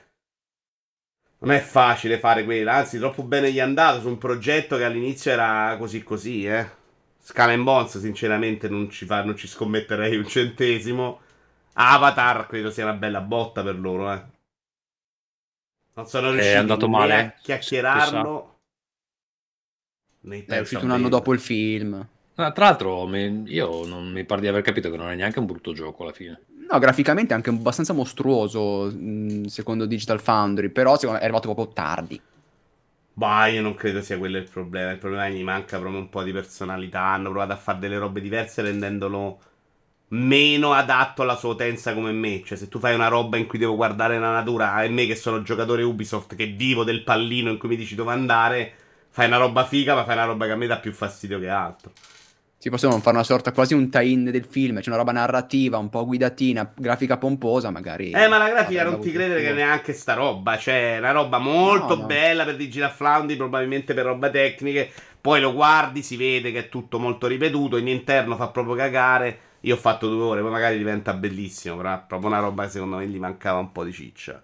Non 1.41 1.51
è 1.55 1.59
facile 1.59 2.19
fare 2.19 2.43
quella, 2.43 2.75
anzi, 2.75 2.99
troppo 2.99 3.23
bene 3.23 3.51
gli 3.51 3.57
è 3.57 3.61
andato 3.61 3.99
su 4.01 4.07
un 4.07 4.19
progetto 4.19 4.77
che 4.77 4.83
all'inizio 4.83 5.31
era 5.31 5.75
così 5.77 6.03
così, 6.03 6.45
eh. 6.45 6.69
Scala 7.19 7.53
and 7.53 7.63
Bones, 7.63 7.99
sinceramente, 7.99 8.69
non 8.69 8.91
ci, 8.91 9.05
fa, 9.05 9.23
non 9.23 9.35
ci 9.35 9.47
scommetterei 9.47 10.17
un 10.17 10.27
centesimo. 10.27 11.21
Avatar 11.73 12.45
credo 12.45 12.69
sia 12.69 12.83
una 12.83 12.93
bella 12.93 13.21
botta 13.21 13.63
per 13.63 13.79
loro, 13.79 14.13
eh. 14.13 14.23
Non 15.93 16.05
sono 16.05 16.29
riusciti 16.29 16.53
è 16.53 16.57
andato 16.57 16.87
male. 16.87 17.15
a 17.15 17.33
chiacchierarlo. 17.41 18.59
È 20.45 20.59
uscito 20.59 20.85
un 20.85 20.91
anno 20.91 21.09
dopo 21.09 21.33
il 21.33 21.39
film. 21.39 22.07
Ah, 22.35 22.51
tra 22.51 22.65
l'altro, 22.65 23.13
io 23.15 23.85
non 23.87 24.11
mi 24.11 24.23
pare 24.25 24.41
di 24.41 24.47
aver 24.47 24.61
capito 24.61 24.91
che 24.91 24.97
non 24.97 25.09
è 25.09 25.15
neanche 25.15 25.39
un 25.39 25.47
brutto 25.47 25.73
gioco 25.73 26.03
alla 26.03 26.13
fine. 26.13 26.39
No, 26.71 26.79
graficamente 26.79 27.33
è 27.33 27.35
anche 27.35 27.49
abbastanza 27.49 27.91
mostruoso, 27.91 28.85
mh, 28.85 29.45
secondo 29.45 29.85
Digital 29.85 30.21
Foundry, 30.21 30.69
però 30.69 30.97
me 31.03 31.19
è 31.19 31.23
arrivato 31.23 31.53
proprio 31.53 31.73
tardi. 31.73 32.21
Bah, 33.13 33.47
io 33.47 33.61
non 33.61 33.75
credo 33.75 34.01
sia 34.01 34.17
quello 34.17 34.37
il 34.37 34.49
problema. 34.49 34.91
Il 34.91 34.97
problema 34.97 35.25
è 35.25 35.29
che 35.31 35.37
gli 35.37 35.43
manca 35.43 35.77
proprio 35.79 35.99
un 35.99 36.09
po' 36.09 36.23
di 36.23 36.31
personalità. 36.31 37.01
Hanno 37.01 37.29
provato 37.29 37.51
a 37.53 37.57
fare 37.57 37.79
delle 37.79 37.97
robe 37.97 38.21
diverse 38.21 38.61
rendendolo 38.61 39.39
meno 40.09 40.73
adatto 40.73 41.21
alla 41.21 41.35
sua 41.35 41.49
utenza 41.51 41.93
come 41.93 42.11
me. 42.11 42.41
Cioè, 42.45 42.57
se 42.57 42.69
tu 42.69 42.79
fai 42.79 42.95
una 42.95 43.07
roba 43.09 43.37
in 43.37 43.47
cui 43.47 43.59
devo 43.59 43.75
guardare 43.75 44.17
la 44.19 44.31
natura, 44.31 44.81
e 44.83 44.89
me 44.89 45.05
che 45.05 45.15
sono 45.15 45.41
giocatore 45.43 45.83
Ubisoft, 45.83 46.35
che 46.35 46.47
vivo 46.47 46.83
del 46.83 47.03
pallino 47.03 47.51
in 47.51 47.57
cui 47.57 47.69
mi 47.69 47.75
dici 47.75 47.95
dove 47.95 48.11
andare, 48.13 48.73
fai 49.09 49.27
una 49.27 49.37
roba 49.37 49.65
figa, 49.65 49.93
ma 49.95 50.05
fai 50.05 50.15
una 50.15 50.25
roba 50.25 50.45
che 50.45 50.51
a 50.53 50.55
me 50.55 50.67
dà 50.67 50.79
più 50.79 50.93
fastidio 50.93 51.39
che 51.39 51.49
altro. 51.49 51.91
Sì, 52.61 52.69
possiamo 52.69 52.95
fare 52.99 53.15
una 53.15 53.25
sorta 53.25 53.53
quasi 53.53 53.73
un 53.73 53.89
tie-in 53.89 54.25
del 54.25 54.45
film, 54.45 54.81
c'è 54.81 54.89
una 54.89 54.97
roba 54.97 55.11
narrativa, 55.11 55.79
un 55.79 55.89
po' 55.89 56.05
guidatina, 56.05 56.73
grafica 56.77 57.17
pomposa, 57.17 57.71
magari. 57.71 58.11
Eh, 58.11 58.27
ma 58.27 58.37
la 58.37 58.49
grafica 58.49 58.83
non 58.83 58.99
ti 58.99 59.11
credere 59.11 59.41
che 59.41 59.51
neanche 59.51 59.93
sta 59.93 60.13
roba, 60.13 60.59
cioè, 60.59 60.93
è 60.93 60.97
una 60.99 61.09
roba 61.09 61.39
molto 61.39 61.95
no, 61.95 62.01
no. 62.01 62.05
bella 62.05 62.45
per 62.45 62.57
Digital 62.57 62.91
Foundry, 62.91 63.35
probabilmente 63.35 63.95
per 63.95 64.05
roba 64.05 64.29
tecniche. 64.29 64.91
Poi 65.19 65.41
lo 65.41 65.53
guardi, 65.53 66.03
si 66.03 66.15
vede 66.17 66.51
che 66.51 66.59
è 66.59 66.69
tutto 66.69 66.99
molto 66.99 67.25
ripetuto, 67.25 67.77
in 67.77 67.87
interno 67.87 68.35
fa 68.35 68.49
proprio 68.49 68.75
cagare. 68.75 69.39
Io 69.61 69.73
ho 69.73 69.79
fatto 69.79 70.07
due 70.07 70.21
ore, 70.21 70.41
poi 70.41 70.51
magari 70.51 70.77
diventa 70.77 71.15
bellissimo, 71.15 71.77
però 71.77 71.95
è 71.95 72.03
proprio 72.07 72.29
una 72.29 72.41
roba 72.41 72.65
che 72.65 72.69
secondo 72.69 72.97
me 72.97 73.07
gli 73.07 73.17
mancava 73.17 73.57
un 73.57 73.71
po' 73.71 73.83
di 73.83 73.91
ciccia. 73.91 74.39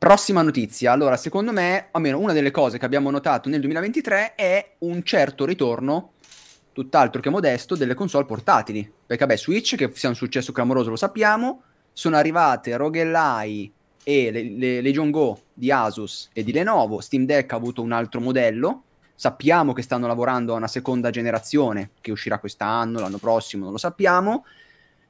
Prossima 0.00 0.40
notizia. 0.40 0.92
Allora, 0.92 1.18
secondo 1.18 1.52
me, 1.52 1.88
almeno 1.90 2.18
una 2.18 2.32
delle 2.32 2.50
cose 2.50 2.78
che 2.78 2.86
abbiamo 2.86 3.10
notato 3.10 3.50
nel 3.50 3.60
2023 3.60 4.34
è 4.34 4.76
un 4.78 5.02
certo 5.02 5.44
ritorno, 5.44 6.12
tutt'altro 6.72 7.20
che 7.20 7.28
modesto, 7.28 7.76
delle 7.76 7.92
console 7.92 8.24
portatili. 8.24 8.90
Perché, 9.04 9.26
vabbè, 9.26 9.36
Switch, 9.36 9.76
che 9.76 9.90
sia 9.92 10.08
un 10.08 10.14
successo 10.14 10.52
clamoroso, 10.52 10.88
lo 10.88 10.96
sappiamo, 10.96 11.64
sono 11.92 12.16
arrivate 12.16 12.78
Roguelai 12.78 13.70
e 14.02 14.30
le, 14.30 14.42
le 14.42 14.80
Legion 14.80 15.10
Go 15.10 15.38
di 15.52 15.70
Asus 15.70 16.30
e 16.32 16.44
di 16.44 16.52
Lenovo. 16.52 17.02
Steam 17.02 17.26
Deck 17.26 17.52
ha 17.52 17.56
avuto 17.56 17.82
un 17.82 17.92
altro 17.92 18.22
modello. 18.22 18.84
Sappiamo 19.14 19.74
che 19.74 19.82
stanno 19.82 20.06
lavorando 20.06 20.54
a 20.54 20.56
una 20.56 20.66
seconda 20.66 21.10
generazione 21.10 21.90
che 22.00 22.10
uscirà 22.10 22.38
quest'anno, 22.38 23.00
l'anno 23.00 23.18
prossimo, 23.18 23.64
non 23.64 23.72
lo 23.72 23.78
sappiamo 23.78 24.46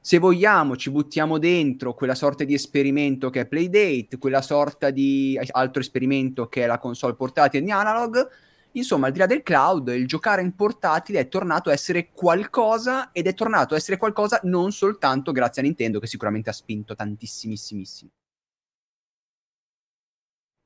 se 0.01 0.19
vogliamo 0.19 0.77
ci 0.77 0.91
buttiamo 0.91 1.39
dentro 1.39 1.95
quella 1.95 2.15
sorta 2.15 2.45
di 2.45 2.55
esperimento 2.55 3.29
che 3.29 3.41
è 3.41 3.47
Playdate, 3.47 4.19
quella 4.19 4.43
sorta 4.43 4.91
di 4.91 5.39
altro 5.51 5.83
esperimento 5.83 6.49
che 6.49 6.63
è 6.63 6.67
la 6.67 6.79
console 6.79 7.15
portatile 7.15 7.63
di 7.63 7.71
Analog, 7.71 8.29
insomma 8.73 9.07
al 9.07 9.13
di 9.13 9.19
là 9.19 9.27
del 9.27 9.43
cloud 9.43 9.89
il 9.89 10.07
giocare 10.07 10.43
in 10.43 10.55
portatile 10.55 11.21
è 11.21 11.29
tornato 11.29 11.71
a 11.71 11.73
essere 11.73 12.11
qualcosa 12.13 13.11
ed 13.13 13.27
è 13.27 13.35
tornato 13.35 13.75
a 13.75 13.77
essere 13.77 13.97
qualcosa 13.97 14.41
non 14.45 14.73
soltanto 14.73 15.33
grazie 15.33 15.63
a 15.63 15.65
Nintendo 15.65 15.99
che 15.99 16.07
sicuramente 16.07 16.51
ha 16.51 16.55
spinto 16.55 16.95
tantissimissimo. 16.95 18.11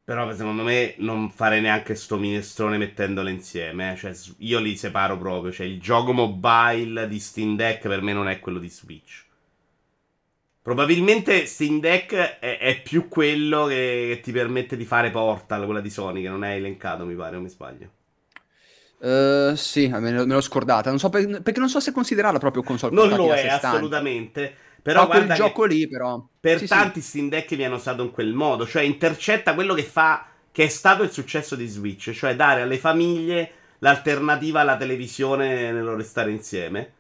Però 0.04 0.34
secondo 0.34 0.62
me 0.62 0.94
non 0.98 1.30
fare 1.30 1.60
neanche 1.60 1.94
sto 1.94 2.18
minestrone 2.18 2.76
mettendole 2.76 3.30
insieme. 3.30 3.92
Eh. 3.92 3.96
Cioè, 3.96 4.12
io 4.38 4.60
li 4.60 4.76
separo 4.76 5.16
proprio. 5.16 5.50
Cioè, 5.50 5.64
il 5.64 5.80
gioco 5.80 6.12
mobile 6.12 7.08
di 7.08 7.18
Steam 7.18 7.56
Deck 7.56 7.88
per 7.88 8.02
me 8.02 8.12
non 8.12 8.28
è 8.28 8.38
quello 8.38 8.58
di 8.58 8.68
Switch. 8.68 9.24
Probabilmente 10.60 11.46
Steam 11.46 11.80
Deck 11.80 12.14
è, 12.14 12.58
è 12.58 12.82
più 12.82 13.08
quello 13.08 13.64
che, 13.66 14.14
che, 14.14 14.20
ti 14.22 14.32
permette 14.32 14.76
di 14.76 14.84
fare 14.84 15.10
Portal, 15.10 15.64
quella 15.64 15.80
di 15.80 15.90
Sony, 15.90 16.22
che 16.22 16.28
non 16.28 16.44
è 16.44 16.54
elencato, 16.54 17.04
mi 17.06 17.14
pare, 17.14 17.36
o 17.36 17.40
mi 17.40 17.48
sbaglio. 17.48 17.90
Uh, 18.98 19.54
sì, 19.54 19.88
me, 19.88 20.24
l'ho 20.24 20.40
scordata. 20.40 20.88
Non 20.88 20.98
so 20.98 21.10
per, 21.10 21.42
perché 21.42 21.60
non 21.60 21.68
so 21.68 21.80
se 21.80 21.92
considerarla 21.92 22.38
proprio 22.38 22.62
console 22.62 22.94
Non 22.94 23.08
lo 23.10 23.32
è, 23.32 23.46
assolutamente. 23.46 24.56
Però 24.84 25.08
quel 25.08 25.32
gioco 25.32 25.64
lì, 25.64 25.88
però. 25.88 26.24
Per 26.38 26.58
sì, 26.58 26.66
tanti 26.66 27.00
sì. 27.00 27.08
Steam 27.08 27.28
Deck 27.30 27.56
viene 27.56 27.74
usato 27.74 28.02
in 28.02 28.10
quel 28.10 28.34
modo, 28.34 28.66
cioè 28.66 28.82
intercetta 28.82 29.54
quello 29.54 29.74
che 29.74 29.82
fa, 29.82 30.26
che 30.52 30.64
è 30.64 30.68
stato 30.68 31.02
il 31.02 31.10
successo 31.10 31.56
di 31.56 31.66
Switch, 31.66 32.12
cioè 32.12 32.36
dare 32.36 32.60
alle 32.60 32.78
famiglie 32.78 33.50
l'alternativa 33.78 34.60
alla 34.60 34.76
televisione 34.76 35.72
nello 35.72 35.96
restare 35.96 36.30
insieme 36.30 36.92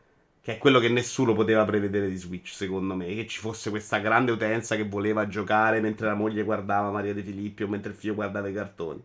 che 0.44 0.56
è 0.56 0.58
quello 0.58 0.78
che 0.78 0.90
nessuno 0.90 1.32
poteva 1.32 1.64
prevedere 1.64 2.06
di 2.06 2.16
Switch, 2.16 2.48
secondo 2.52 2.94
me, 2.94 3.06
che 3.14 3.26
ci 3.26 3.40
fosse 3.40 3.70
questa 3.70 3.96
grande 3.96 4.30
utenza 4.30 4.76
che 4.76 4.84
voleva 4.84 5.26
giocare 5.26 5.80
mentre 5.80 6.06
la 6.06 6.12
moglie 6.12 6.42
guardava 6.42 6.90
Maria 6.90 7.14
De 7.14 7.22
Filippi 7.22 7.62
o 7.62 7.66
mentre 7.66 7.92
il 7.92 7.96
figlio 7.96 8.14
guardava 8.14 8.48
i 8.48 8.52
cartoni. 8.52 9.02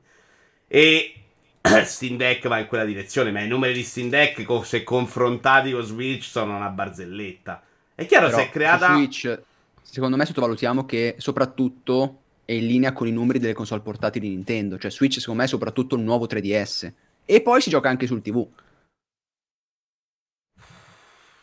E 0.68 1.14
Steam 1.86 2.18
Deck 2.18 2.46
va 2.50 2.60
in 2.60 2.68
quella 2.68 2.84
direzione, 2.84 3.32
ma 3.32 3.40
i 3.40 3.48
numeri 3.48 3.72
di 3.72 3.84
Steam 3.84 4.10
Deck, 4.10 4.46
se 4.66 4.84
confrontati 4.84 5.72
con 5.72 5.84
Switch, 5.84 6.26
sono 6.26 6.58
una 6.58 6.68
barzelletta. 6.68 7.64
È 8.00 8.06
chiaro, 8.06 8.28
Però, 8.28 8.38
si 8.38 8.46
è 8.46 8.50
creata... 8.50 8.94
Switch, 8.94 9.42
secondo 9.82 10.16
me 10.16 10.26
sottovalutiamo 10.26 10.86
che 10.86 11.16
soprattutto 11.18 12.22
è 12.46 12.54
in 12.54 12.66
linea 12.66 12.94
con 12.94 13.08
i 13.08 13.12
numeri 13.12 13.40
delle 13.40 13.54
console 13.54 13.82
portatili 13.82 14.30
di 14.30 14.36
Nintendo, 14.36 14.78
cioè 14.78 14.90
Switch 14.90 15.20
secondo 15.20 15.42
me 15.42 15.46
è 15.46 15.50
soprattutto 15.50 15.96
il 15.96 16.02
nuovo 16.04 16.26
3DS. 16.26 16.92
E 17.26 17.42
poi 17.42 17.60
si 17.60 17.70
gioca 17.70 17.90
anche 17.90 18.08
sul 18.08 18.22
TV. 18.22 18.48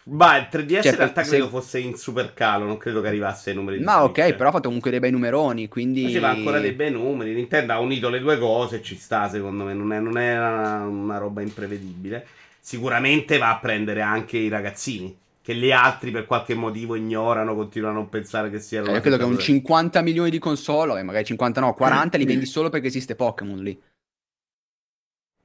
Ma 0.04 0.38
il 0.38 0.48
3DS 0.50 0.82
cioè, 0.82 0.92
in 0.92 0.96
realtà 0.96 1.24
se... 1.24 1.30
credo 1.30 1.48
fosse 1.48 1.78
in 1.78 1.94
super 1.94 2.32
calo, 2.32 2.64
non 2.64 2.78
credo 2.78 3.02
che 3.02 3.09
arrivasse 3.09 3.50
ai 3.50 3.57
numeri 3.57 3.76
di 3.76 3.84
Ma 3.84 4.02
ok, 4.04 4.34
però 4.34 4.48
ha 4.48 4.52
fatto 4.52 4.68
comunque 4.68 4.90
dei 4.90 5.00
bei 5.00 5.11
numeroni, 5.11 5.68
quindi... 5.68 6.04
Faceva 6.04 6.30
ancora 6.30 6.59
dei 6.59 6.72
bei 6.72 6.90
numeri, 6.90 7.34
Nintendo 7.34 7.74
ha 7.74 7.80
unito 7.80 8.09
le 8.09 8.20
due 8.20 8.38
cose, 8.38 8.80
ci 8.80 8.96
sta 8.96 9.28
secondo 9.28 9.64
me, 9.64 9.74
non 9.74 9.92
è, 9.92 10.00
non 10.00 10.16
è 10.16 10.38
una, 10.38 10.86
una, 10.86 11.18
roba 11.18 11.42
imprevedibile. 11.42 12.26
Sicuramente 12.61 13.36
va 13.36 13.50
a 13.50 13.59
prendere 13.59 14.00
anche 14.00 14.38
i 14.38 14.48
ragazzini, 14.48 15.14
che 15.47 15.55
gli 15.55 15.70
altri 15.70 16.11
per 16.11 16.26
qualche 16.26 16.57
motivo 16.57 16.97
ignorano, 16.97 17.55
continuano 17.55 17.94
a 17.94 18.01
non 18.01 18.09
pensare 18.09 18.51
che 18.51 18.59
siano... 18.59 18.88
Eh, 18.88 18.94
io 18.94 19.01
credo 19.01 19.16
che 19.16 19.22
un 19.22 19.38
50 19.38 20.03
milioni 20.03 20.28
di 20.28 20.40
console, 20.40 21.01
magari 21.05 21.24
50 21.24 21.61
no, 21.61 21.72
40 21.72 22.18
li 22.18 22.24
vendi 22.24 22.47
solo 22.47 22.68
perché 22.68 22.88
esiste 22.88 23.14
Pokémon 23.14 23.62
lì. 23.62 23.80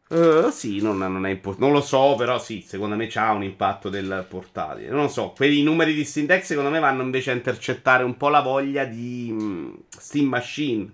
Uh, 0.09 0.49
sì, 0.49 0.81
non, 0.81 0.97
non, 0.97 1.27
impo- 1.27 1.53
non, 1.59 1.71
lo 1.71 1.81
so, 1.81 2.15
però 2.15 2.39
sì, 2.39 2.63
secondo 2.65 2.95
me 2.95 3.05
c'ha 3.05 3.29
un 3.31 3.43
impatto 3.43 3.89
del 3.89 4.25
portatile. 4.27 4.89
Non 4.89 5.03
lo 5.03 5.07
so, 5.07 5.33
quei 5.35 5.61
numeri 5.61 5.93
di 5.93 6.03
Steam 6.03 6.25
Deck 6.25 6.45
secondo 6.45 6.71
me 6.71 6.79
vanno 6.79 7.03
invece 7.03 7.29
a 7.29 7.35
intercettare 7.35 8.03
un 8.03 8.17
po' 8.17 8.29
la 8.29 8.41
voglia 8.41 8.85
di 8.85 9.31
mh, 9.31 9.83
Steam 9.87 10.29
Machine. 10.29 10.91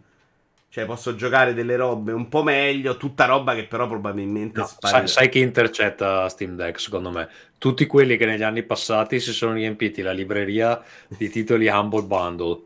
Cioè, 0.78 0.86
posso 0.86 1.16
giocare 1.16 1.56
delle 1.56 1.76
robe 1.76 2.12
un 2.12 2.30
po' 2.30 2.44
meglio, 2.44 2.98
tutta 2.98 3.26
roba 3.26 3.56
che 3.56 3.66
però 3.66 3.88
probabilmente 3.88 4.60
no, 4.60 4.70
sai, 4.78 5.08
sai, 5.08 5.28
chi 5.28 5.40
intercetta 5.40 6.30
Steam 6.30 6.56
Deck, 6.56 6.80
secondo 6.80 7.10
me? 7.10 7.28
Tutti 7.58 7.88
quelli 7.88 8.16
che 8.16 8.28
negli 8.28 8.44
anni 8.44 8.62
passati 8.62 9.20
si 9.20 9.34
sono 9.34 9.54
riempiti 9.54 10.04
la 10.04 10.12
libreria 10.12 10.80
di 11.08 11.30
titoli 11.30 11.68
Humble 11.68 12.04
Bundle, 12.04 12.62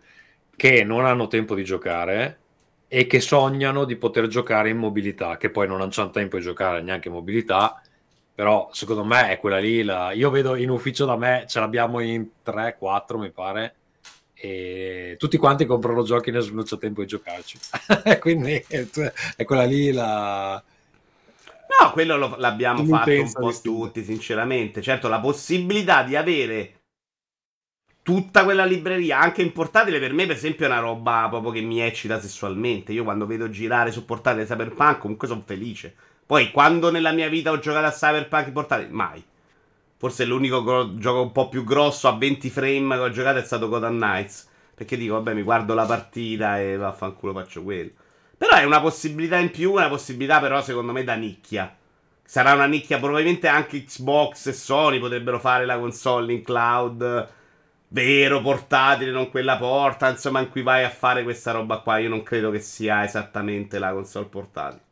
che 0.58 0.84
non 0.84 1.06
hanno 1.06 1.28
tempo 1.28 1.56
di 1.56 1.64
giocare 1.64 2.40
e 2.90 3.08
che 3.08 3.22
sognano 3.22 3.86
di 3.86 3.96
poter 3.96 4.28
giocare 4.28 4.68
in 4.68 4.78
mobilità, 4.78 5.38
che 5.38 5.50
poi 5.50 5.66
non 5.66 5.80
hanno 5.80 6.10
tempo 6.10 6.36
di 6.36 6.44
giocare 6.44 6.82
neanche 6.82 7.08
in 7.08 7.14
mobilità, 7.14 7.82
però 8.36 8.68
secondo 8.74 9.06
me 9.06 9.30
è 9.30 9.40
quella 9.40 9.60
lì, 9.60 9.84
la... 9.84 10.12
io 10.12 10.30
vedo 10.30 10.56
in 10.56 10.70
ufficio 10.70 11.06
da 11.06 11.16
me, 11.16 11.46
ce 11.48 11.62
l'abbiamo 11.62 12.02
in 12.02 12.28
3-4 12.46 13.18
mi 13.18 13.32
pare, 13.32 13.76
e 14.44 15.18
tutti 15.20 15.38
quanti 15.38 15.68
comprano 15.68 16.02
giochi 16.02 16.32
nel 16.32 16.52
non 16.52 16.64
c'è 16.64 16.80
tempo 16.80 17.02
di 17.02 17.08
giocarci, 17.08 17.60
quindi 18.20 18.66
è 19.36 19.44
quella 19.44 19.66
lì 19.66 19.92
la... 19.92 20.64
No, 21.80 21.92
quello 21.92 22.18
lo, 22.18 22.36
l'abbiamo 22.38 22.84
fatto 22.86 23.12
un 23.12 23.32
po' 23.32 23.54
tutti, 23.62 24.04
sinceramente. 24.04 24.82
Certo, 24.82 25.08
la 25.08 25.20
possibilità 25.20 26.02
di 26.02 26.16
avere 26.16 26.82
tutta 28.02 28.44
quella 28.44 28.66
libreria, 28.66 29.20
anche 29.20 29.44
in 29.44 29.54
portatile, 29.54 30.00
per 30.00 30.12
me, 30.12 30.26
per 30.26 30.36
esempio, 30.36 30.66
è 30.66 30.70
una 30.70 30.80
roba 30.80 31.28
proprio 31.30 31.52
che 31.52 31.62
mi 31.62 31.80
eccita 31.80 32.20
sessualmente. 32.20 32.94
Io 32.94 33.04
quando 33.04 33.28
vedo 33.28 33.48
girare 33.50 33.92
su 33.92 34.06
portatile 34.06 34.46
Cyberpunk, 34.46 34.98
comunque 34.98 35.28
sono 35.28 35.44
felice. 35.46 35.96
Poi, 36.26 36.50
quando 36.50 36.90
nella 36.90 37.12
mia 37.12 37.30
vita 37.30 37.52
ho 37.52 37.60
giocato 37.60 37.86
a 37.86 37.92
Cyberpunk 37.92 38.48
in 38.48 38.54
portatile, 38.54 38.90
mai. 38.90 39.24
Forse 40.02 40.26
l'unico 40.26 40.64
gro- 40.64 40.98
gioco 40.98 41.22
un 41.22 41.32
po' 41.32 41.48
più 41.48 41.64
grosso 41.64 42.08
a 42.08 42.18
20 42.18 42.50
frame 42.50 42.96
che 42.96 43.02
ho 43.02 43.12
giocato 43.12 43.38
è 43.38 43.44
stato 43.44 43.70
Gotham 43.70 43.98
Knights. 43.98 44.50
Perché 44.74 44.98
dico, 44.98 45.14
vabbè, 45.14 45.36
mi 45.36 45.44
guardo 45.44 45.76
la 45.76 45.86
partita 45.86 46.60
e 46.60 46.76
vaffanculo 46.76 47.34
faccio 47.34 47.62
quello. 47.62 47.92
Però 48.36 48.56
è 48.56 48.64
una 48.64 48.82
possibilità 48.82 49.38
in 49.38 49.52
più, 49.52 49.74
una 49.74 49.90
possibilità 49.90 50.40
però 50.40 50.60
secondo 50.64 50.92
me 50.92 51.04
da 51.04 51.14
nicchia. 51.14 51.78
Sarà 52.24 52.54
una 52.54 52.66
nicchia, 52.66 52.98
probabilmente 52.98 53.48
anche 53.48 53.84
Xbox 53.84 54.48
e 54.48 54.54
Sony 54.54 54.98
potrebbero 54.98 55.40
fare 55.40 55.68
la 55.68 55.78
console 55.78 56.34
in 56.34 56.42
cloud 56.42 57.30
vero 57.90 58.42
portatile, 58.42 59.12
non 59.12 59.30
quella 59.30 59.58
porta, 59.58 60.10
insomma, 60.10 60.40
in 60.40 60.50
cui 60.50 60.64
vai 60.64 60.84
a 60.84 60.90
fare 60.90 61.22
questa 61.22 61.52
roba 61.52 61.78
qua. 61.78 62.00
Io 62.00 62.10
non 62.10 62.24
credo 62.24 62.50
che 62.50 62.60
sia 62.60 63.04
esattamente 63.04 63.78
la 63.78 63.92
console 63.94 64.26
portatile. 64.26 64.91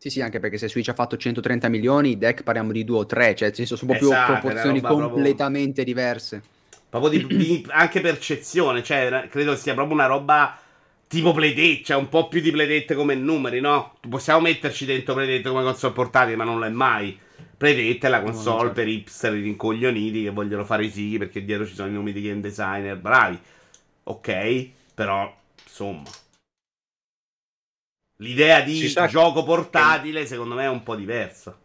Sì, 0.00 0.08
sì, 0.08 0.22
anche 0.22 0.40
perché 0.40 0.56
se 0.56 0.66
Switch 0.68 0.88
ha 0.88 0.94
fatto 0.94 1.18
130 1.18 1.68
milioni, 1.68 2.16
deck 2.16 2.42
parliamo 2.42 2.72
di 2.72 2.84
2 2.84 2.96
o 2.96 3.04
3, 3.04 3.34
cioè 3.34 3.50
ci 3.50 3.66
sono 3.66 3.80
proprio 3.84 4.08
esatto, 4.08 4.32
proporzioni 4.32 4.80
completamente 4.80 5.84
proprio... 5.84 5.84
diverse. 5.84 6.42
Proprio 6.88 7.10
di, 7.10 7.26
di, 7.36 7.66
anche 7.68 8.00
percezione, 8.00 8.82
cioè 8.82 9.28
credo 9.30 9.54
sia 9.56 9.74
proprio 9.74 9.94
una 9.94 10.06
roba 10.06 10.58
tipo 11.06 11.32
Playdate, 11.32 11.82
cioè 11.84 11.98
un 11.98 12.08
po' 12.08 12.28
più 12.28 12.40
di 12.40 12.50
Playdate 12.50 12.94
come 12.94 13.14
numeri, 13.14 13.60
no? 13.60 13.96
Possiamo 14.08 14.40
metterci 14.40 14.86
dentro 14.86 15.12
Playdate 15.12 15.48
come 15.50 15.62
console 15.64 15.92
portatile, 15.92 16.36
ma 16.36 16.44
non 16.44 16.58
lo 16.58 16.64
è 16.64 16.70
mai 16.70 17.18
Predette 17.60 18.08
la 18.08 18.22
console 18.22 18.54
no, 18.54 18.60
certo. 18.60 18.72
per 18.72 18.88
hipster 18.88 19.32
rincoglioniti 19.34 20.22
che 20.22 20.30
vogliono 20.30 20.64
fare 20.64 20.86
i 20.86 20.88
fighi 20.88 21.18
perché 21.18 21.44
dietro 21.44 21.66
ci 21.66 21.74
sono 21.74 21.88
i 21.88 21.92
nomi 21.92 22.10
di 22.10 22.22
game 22.22 22.40
designer 22.40 22.96
bravi. 22.96 23.38
Ok, 24.04 24.68
però 24.94 25.30
insomma. 25.62 26.08
L'idea 28.20 28.60
di 28.60 28.86
gioco 29.08 29.42
portatile 29.42 30.26
secondo 30.26 30.54
me 30.54 30.64
è 30.64 30.68
un 30.68 30.82
po' 30.82 30.94
diversa. 30.94 31.56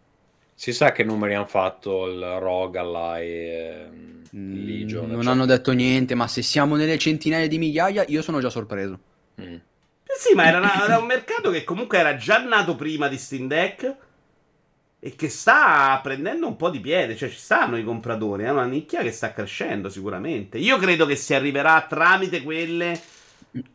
Si 0.54 0.72
sa 0.72 0.92
che 0.94 1.04
numeri 1.04 1.34
hanno 1.34 1.46
fatto 1.46 2.08
il 2.08 2.20
Rogue, 2.40 2.80
Ally, 2.80 3.50
ehm, 3.50 4.14
Mm, 4.36 4.66
Legion, 4.66 5.02
non 5.04 5.12
eccetera. 5.14 5.32
hanno 5.32 5.46
detto 5.46 5.72
niente, 5.72 6.14
ma 6.14 6.28
se 6.28 6.42
siamo 6.42 6.76
nelle 6.76 6.98
centinaia 6.98 7.48
di 7.48 7.58
migliaia, 7.58 8.04
io 8.10 8.22
sono 8.22 8.42
già 8.42 8.50
sorpreso. 8.50 9.00
Mm. 9.40 9.54
Eh 9.54 10.18
sì, 10.18 10.34
ma 10.34 10.46
era, 10.48 10.58
una- 10.58 10.84
era 10.84 10.98
un 10.98 11.06
mercato 11.06 11.52
che 11.52 11.64
comunque 11.64 12.00
era 12.00 12.18
già 12.18 12.40
nato 12.44 12.76
prima 12.76 13.08
di 13.08 13.18
Steam 13.18 13.48
Deck 13.48 13.96
e 15.00 15.16
che 15.16 15.30
sta 15.30 15.98
prendendo 16.04 16.48
un 16.48 16.58
po' 16.58 16.70
di 16.70 16.82
piede, 16.82 17.16
cioè 17.16 17.30
ci 17.30 17.38
stanno 17.38 17.78
i 17.78 17.84
compratori, 17.86 18.44
è 18.44 18.50
una 18.50 18.66
nicchia 18.66 19.02
che 19.04 19.12
sta 19.12 19.32
crescendo 19.32 19.88
sicuramente. 19.90 20.58
Io 20.58 20.78
credo 20.80 21.06
che 21.06 21.16
si 21.16 21.34
arriverà 21.34 21.86
tramite 21.88 22.42
quelle 22.44 23.00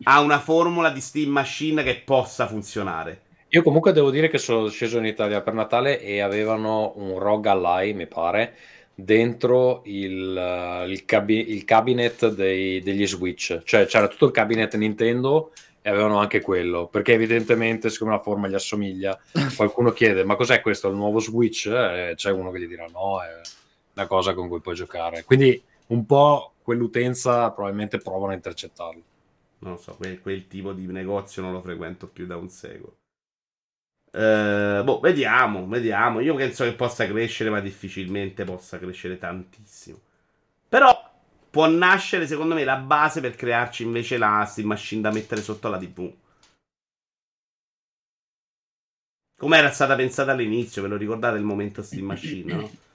a 0.05 0.21
una 0.21 0.39
formula 0.41 0.91
di 0.91 1.01
Steam 1.01 1.31
Machine 1.31 1.83
che 1.83 2.03
possa 2.05 2.47
funzionare. 2.47 3.23
Io 3.49 3.63
comunque 3.63 3.93
devo 3.93 4.11
dire 4.11 4.29
che 4.29 4.39
sono 4.39 4.69
sceso 4.69 4.99
in 4.99 5.07
Italia 5.07 5.41
per 5.41 5.55
Natale 5.55 6.01
e 6.01 6.21
avevano 6.21 6.93
un 6.97 7.19
Rogue 7.19 7.51
Ally, 7.51 7.93
mi 7.95 8.07
pare, 8.07 8.55
dentro 8.95 9.83
il, 9.87 10.37
eh, 10.37 10.89
il, 10.89 11.05
cabi- 11.05 11.51
il 11.51 11.65
cabinet 11.65 12.29
dei- 12.29 12.81
degli 12.81 13.07
Switch. 13.07 13.63
Cioè 13.65 13.87
c'era 13.87 14.07
tutto 14.07 14.27
il 14.27 14.33
cabinet 14.33 14.77
Nintendo 14.77 15.53
e 15.83 15.89
avevano 15.91 16.19
anche 16.19 16.41
quello, 16.41 16.87
perché 16.87 17.15
evidentemente 17.15 17.91
siccome 17.91 18.13
la 18.13 18.21
forma 18.21 18.47
gli 18.47 18.55
assomiglia, 18.55 19.19
qualcuno 19.57 19.91
chiede 19.91 20.25
ma 20.25 20.37
cos'è 20.37 20.61
questo, 20.61 20.89
il 20.89 20.95
nuovo 20.95 21.19
Switch? 21.19 21.67
E 21.67 22.13
c'è 22.15 22.31
uno 22.31 22.53
che 22.53 22.61
gli 22.61 22.69
dirà 22.69 22.87
no, 22.87 23.21
è 23.21 23.41
una 23.95 24.07
cosa 24.07 24.33
con 24.33 24.49
cui 24.49 24.61
puoi 24.61 24.77
giocare. 24.77 25.25
Quindi 25.25 25.61
un 25.89 26.07
po' 26.07 26.53
quell'utenza 26.63 27.51
probabilmente 27.51 27.99
provano 27.99 28.31
a 28.31 28.37
intercettarlo. 28.37 29.03
Non 29.61 29.73
lo 29.73 29.79
so, 29.79 29.95
quel, 29.97 30.21
quel 30.21 30.47
tipo 30.49 30.73
di 30.73 30.87
negozio 30.87 31.43
non 31.43 31.53
lo 31.53 31.63
frequento 31.63 32.07
più 32.09 32.27
da 32.27 32.37
un 32.37 32.49
secolo. 32.51 32.99
Eh, 34.13 34.83
boh, 34.85 35.01
vediamo, 35.01 35.67
vediamo. 35.69 36.21
Io 36.21 36.35
penso 36.35 36.65
che 36.65 36.75
possa 36.75 37.07
crescere, 37.07 37.51
ma 37.51 37.61
difficilmente 37.61 38.45
possa 38.45 38.79
crescere 38.79 39.19
tantissimo. 39.19 39.99
Però 40.69 41.11
può 41.51 41.69
nascere, 41.69 42.27
secondo 42.27 42.55
me, 42.55 42.65
la 42.65 42.77
base 42.77 43.21
per 43.21 43.37
crearci 43.37 43.83
invece 43.85 44.19
la 44.19 44.45
Steam 44.47 44.69
Machine 44.69 45.03
da 45.03 45.11
mettere 45.13 45.43
sotto 45.43 45.69
la 45.69 45.79
TV. 45.79 46.13
Come 49.37 49.57
era 49.57 49.73
stata 49.73 49.97
pensata 49.97 50.33
all'inizio, 50.33 50.83
ve 50.83 50.89
lo 50.89 50.97
ricordate 50.97 51.39
il 51.39 51.45
momento 51.45 51.83
Steam 51.83 52.07
Machine, 52.07 52.53
no? 52.53 52.71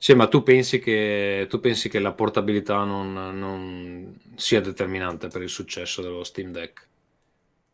Sì, 0.00 0.14
ma 0.14 0.28
tu 0.28 0.42
pensi 0.42 0.78
che, 0.78 1.46
tu 1.48 1.58
pensi 1.60 1.88
che 1.88 1.98
la 1.98 2.12
portabilità 2.12 2.84
non, 2.84 3.12
non 3.12 4.16
sia 4.36 4.60
determinante 4.60 5.28
per 5.28 5.42
il 5.42 5.48
successo 5.48 6.02
dello 6.02 6.22
Steam 6.24 6.52
Deck? 6.52 6.86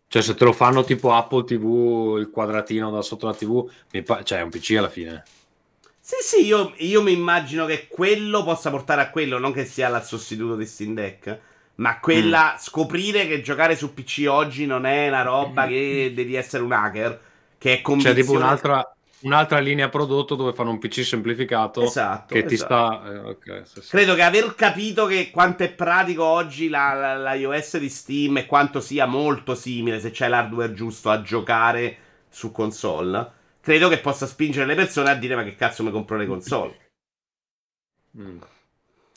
Cioè, 0.08 0.22
se 0.22 0.34
te 0.34 0.44
lo 0.44 0.52
fanno 0.52 0.84
tipo 0.84 1.12
Apple 1.12 1.44
TV, 1.44 2.16
il 2.18 2.30
quadratino 2.30 2.90
da 2.90 3.02
sotto 3.02 3.26
la 3.26 3.34
TV, 3.34 3.68
pa- 4.04 4.22
cioè 4.24 4.38
è 4.38 4.42
un 4.42 4.50
PC 4.50 4.74
alla 4.78 4.88
fine. 4.90 5.24
Sì, 6.00 6.16
sì, 6.20 6.44
io, 6.44 6.74
io 6.78 7.02
mi 7.02 7.12
immagino 7.12 7.64
che 7.64 7.88
quello 7.88 8.44
possa 8.44 8.68
portare 8.70 9.00
a 9.00 9.10
quello, 9.10 9.38
non 9.38 9.52
che 9.52 9.64
sia 9.64 9.88
il 9.88 10.02
sostituto 10.02 10.54
di 10.54 10.66
Steam 10.66 10.92
Deck, 10.94 11.38
ma 11.76 11.98
quella 11.98 12.56
scoprire 12.60 13.26
che 13.26 13.40
giocare 13.40 13.74
su 13.74 13.94
PC 13.94 14.26
oggi 14.28 14.66
non 14.66 14.84
è 14.84 15.08
una 15.08 15.22
roba 15.22 15.66
che 15.66 16.12
devi 16.14 16.34
essere 16.34 16.62
un 16.62 16.72
hacker, 16.72 17.20
che 17.56 17.78
è 17.78 17.80
C'è 17.80 17.82
convinzione... 17.82 18.14
tipo 18.14 18.32
un'altra, 18.32 18.93
un'altra 19.24 19.58
linea 19.58 19.88
prodotto 19.88 20.34
dove 20.34 20.52
fanno 20.52 20.70
un 20.70 20.78
PC 20.78 21.04
semplificato 21.04 21.82
Esatto, 21.82 22.34
che 22.34 22.44
ti 22.44 22.54
esatto. 22.54 22.74
sta... 22.74 23.12
eh, 23.12 23.18
ok, 23.18 23.62
sì, 23.66 23.80
sì. 23.80 23.90
Credo 23.90 24.14
che 24.14 24.22
aver 24.22 24.54
capito 24.54 25.06
che 25.06 25.30
quanto 25.30 25.62
è 25.62 25.72
pratico 25.72 26.24
oggi 26.24 26.68
la, 26.68 26.92
la- 26.94 27.16
la 27.16 27.34
iOS 27.34 27.78
di 27.78 27.88
Steam 27.88 28.36
e 28.38 28.46
quanto 28.46 28.80
sia 28.80 29.06
molto 29.06 29.54
simile, 29.54 30.00
se 30.00 30.10
c'è 30.10 30.28
l'hardware 30.28 30.72
giusto, 30.74 31.10
a 31.10 31.22
giocare 31.22 31.96
su 32.28 32.50
console, 32.52 33.30
credo 33.60 33.88
che 33.88 33.98
possa 33.98 34.26
spingere 34.26 34.66
le 34.66 34.74
persone 34.74 35.10
a 35.10 35.14
dire 35.14 35.34
ma 35.36 35.44
che 35.44 35.54
cazzo 35.54 35.82
mi 35.82 35.90
compro 35.90 36.16
le 36.16 36.26
console. 36.26 36.76
Mm. 38.14 38.40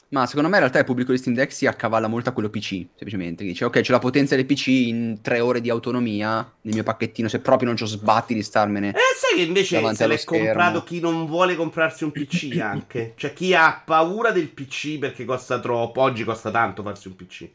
Ma 0.09 0.25
secondo 0.25 0.47
me 0.47 0.55
in 0.55 0.61
realtà 0.61 0.79
il 0.79 0.85
pubblico 0.85 1.11
di 1.11 1.17
Steam 1.17 1.35
Deck 1.35 1.51
si 1.51 1.65
accavalla 1.65 2.07
molto 2.07 2.29
a 2.29 2.31
quello 2.31 2.49
PC, 2.49 2.87
semplicemente. 2.95 3.43
Dice, 3.43 3.65
ok, 3.65 3.81
c'è 3.81 3.91
la 3.91 3.99
potenza 3.99 4.35
del 4.35 4.45
PC 4.45 4.67
in 4.67 5.19
tre 5.21 5.41
ore 5.41 5.59
di 5.59 5.69
autonomia 5.69 6.49
nel 6.61 6.73
mio 6.73 6.83
pacchettino, 6.83 7.27
se 7.27 7.39
proprio 7.39 7.67
non 7.67 7.77
c'ho 7.77 7.85
sbatti 7.85 8.33
di 8.33 8.41
starmene. 8.41 8.91
E 8.91 8.99
sai 9.17 9.37
che 9.37 9.41
invece 9.41 9.81
se 9.93 10.07
l'è 10.07 10.17
schermo. 10.17 10.45
comprato 10.45 10.83
chi 10.83 11.01
non 11.01 11.25
vuole 11.25 11.55
comprarsi 11.55 12.05
un 12.05 12.11
PC 12.11 12.57
anche. 12.61 13.13
Cioè 13.17 13.33
chi 13.33 13.53
ha 13.53 13.81
paura 13.83 14.31
del 14.31 14.47
PC 14.47 14.97
perché 14.97 15.25
costa 15.25 15.59
troppo. 15.59 15.99
Oggi 16.01 16.23
costa 16.23 16.51
tanto 16.51 16.83
farsi 16.83 17.09
un 17.09 17.15
PC. 17.15 17.49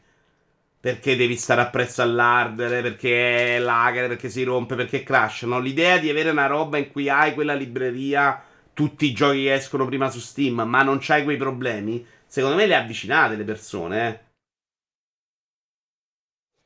Perché 0.79 1.15
devi 1.15 1.37
stare 1.37 1.61
appresso 1.61 2.01
all'hardware, 2.01 2.81
perché 2.81 3.55
è 3.55 3.59
lager, 3.59 4.09
perché 4.09 4.29
si 4.29 4.43
rompe, 4.43 4.75
perché 4.75 5.01
crash. 5.01 5.43
No? 5.43 5.59
L'idea 5.59 5.97
di 5.97 6.09
avere 6.09 6.29
una 6.29 6.45
roba 6.45 6.77
in 6.77 6.91
cui 6.91 7.09
hai 7.09 7.33
quella 7.33 7.53
libreria, 7.53 8.43
tutti 8.73 9.05
i 9.05 9.13
giochi 9.13 9.43
che 9.43 9.53
escono 9.53 9.85
prima 9.85 10.09
su 10.09 10.19
Steam, 10.19 10.61
ma 10.61 10.83
non 10.83 10.97
c'hai 10.99 11.23
quei 11.23 11.37
problemi, 11.37 12.05
secondo 12.33 12.55
me 12.55 12.65
le 12.65 12.73
avvicinate 12.75 13.35
le 13.35 13.43
persone, 13.43 14.09
eh. 14.09 14.19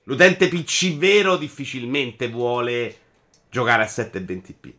L'utente 0.03 0.47
PC 0.47 0.95
vero 0.95 1.35
difficilmente 1.35 2.29
vuole 2.29 2.97
giocare 3.49 3.83
a 3.83 3.85
720p. 3.85 4.73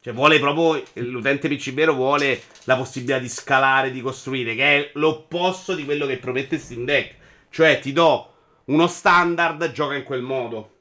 Cioè, 0.00 0.14
vuole 0.14 0.38
proprio. 0.38 0.82
L'utente 0.94 1.50
PC 1.50 1.74
vero 1.74 1.92
vuole 1.92 2.40
la 2.64 2.78
possibilità 2.78 3.18
di 3.18 3.28
scalare, 3.28 3.90
di 3.90 4.00
costruire, 4.00 4.54
che 4.54 4.62
è 4.64 4.90
l'opposto 4.94 5.74
di 5.74 5.84
quello 5.84 6.06
che 6.06 6.16
promette 6.16 6.56
Steam 6.56 6.86
Deck. 6.86 7.16
Cioè, 7.50 7.78
ti 7.78 7.92
do 7.92 8.34
uno 8.64 8.86
standard, 8.86 9.70
gioca 9.72 9.96
in 9.96 10.04
quel 10.04 10.22
modo. 10.22 10.80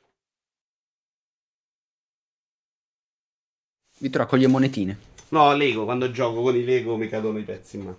Vi 3.98 4.10
raccoglie 4.14 4.48
monetine. 4.48 5.11
No, 5.32 5.54
Lego, 5.54 5.86
quando 5.86 6.12
gioco 6.12 6.42
con 6.42 6.56
i 6.56 6.64
Lego 6.64 6.98
mi 6.98 7.08
cadono 7.08 7.38
i 7.38 7.44
pezzi 7.44 7.78
in 7.78 7.84
mano. 7.84 7.98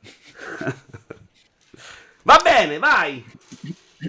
Va 2.22 2.40
bene, 2.42 2.78
vai. 2.78 3.24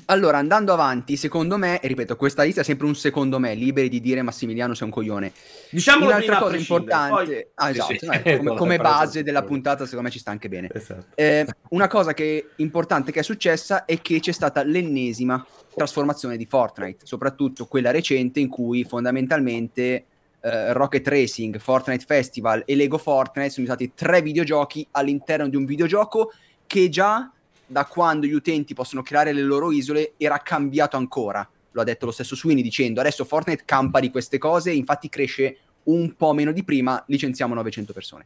Allora, 0.06 0.38
andando 0.38 0.74
avanti, 0.74 1.16
secondo 1.16 1.58
me, 1.58 1.80
ripeto, 1.82 2.18
questa 2.18 2.44
lista 2.44 2.62
è 2.62 2.64
sempre 2.64 2.88
un 2.88 2.96
secondo 2.96 3.40
me, 3.40 3.54
liberi 3.54 3.88
di 3.88 4.02
dire 4.02 4.22
Massimiliano 4.24 4.74
sei 4.74 4.88
un 4.88 4.94
coglione. 4.94 5.32
Diciamolo 5.70 6.08
Un'altra 6.08 6.38
cosa 6.40 6.58
importante, 6.58 7.52
ah, 7.54 7.72
Sì, 7.72 7.72
esatto, 7.72 7.98
sì. 7.98 8.06
no, 8.06 8.12
come, 8.12 8.38
Quella 8.38 8.56
come 8.58 8.76
presa 8.78 8.92
base 8.92 9.24
della 9.24 9.44
puntata, 9.44 9.86
secondo 9.86 10.04
me 10.04 10.10
ci 10.10 10.20
sta 10.20 10.32
anche 10.32 10.50
bene. 10.50 10.68
Poi... 10.68 10.82
Esatto. 10.82 11.06
Eh, 11.16 11.46
una 11.70 11.88
cosa 11.88 12.14
che 12.14 12.50
importante 12.58 13.12
che 13.12 13.20
è 13.22 13.24
successa 13.24 13.86
è 13.86 14.02
che 14.02 14.20
c'è 14.20 14.34
stata 14.34 14.64
l'ennesima 14.64 15.46
trasformazione 15.74 16.36
di 16.36 16.46
Fortnite, 16.46 17.06
soprattutto 17.06 17.68
quella 17.68 17.92
recente 17.92 18.40
in 18.40 18.50
cui 18.50 18.84
fondamentalmente 18.84 20.06
eh, 20.42 20.74
Rocket 20.74 21.08
Racing, 21.08 21.58
Fortnite 21.58 22.06
Festival 22.06 22.64
e 22.66 22.76
Lego 22.76 22.98
Fortnite 22.98 23.50
sono 23.50 23.66
stati 23.66 23.92
tre 23.94 24.22
videogiochi 24.22 24.88
all'interno 24.92 25.48
di 25.48 25.56
un 25.56 25.66
videogioco 25.66 26.32
che 26.66 26.90
già 26.90 27.32
da 27.66 27.86
quando 27.86 28.26
gli 28.26 28.34
utenti 28.34 28.74
possono 28.74 29.02
creare 29.02 29.34
le 29.34 29.42
loro 29.42 29.72
isole 29.72 30.14
era 30.18 30.38
cambiato 30.40 30.98
ancora. 30.98 31.48
Lo 31.72 31.82
ha 31.82 31.84
detto 31.84 32.06
lo 32.06 32.12
stesso 32.12 32.36
Sweeney 32.36 32.64
dicendo 32.64 33.00
adesso 33.00 33.26
Fortnite 33.26 33.64
campa 33.66 34.00
di 34.00 34.10
queste 34.10 34.38
cose, 34.38 34.72
infatti 34.72 35.10
cresce 35.10 35.58
un 35.84 36.16
po' 36.16 36.34
meno 36.34 36.52
di 36.52 36.64
prima, 36.64 37.04
licenziamo 37.08 37.54
900 37.54 37.94
persone. 37.94 38.26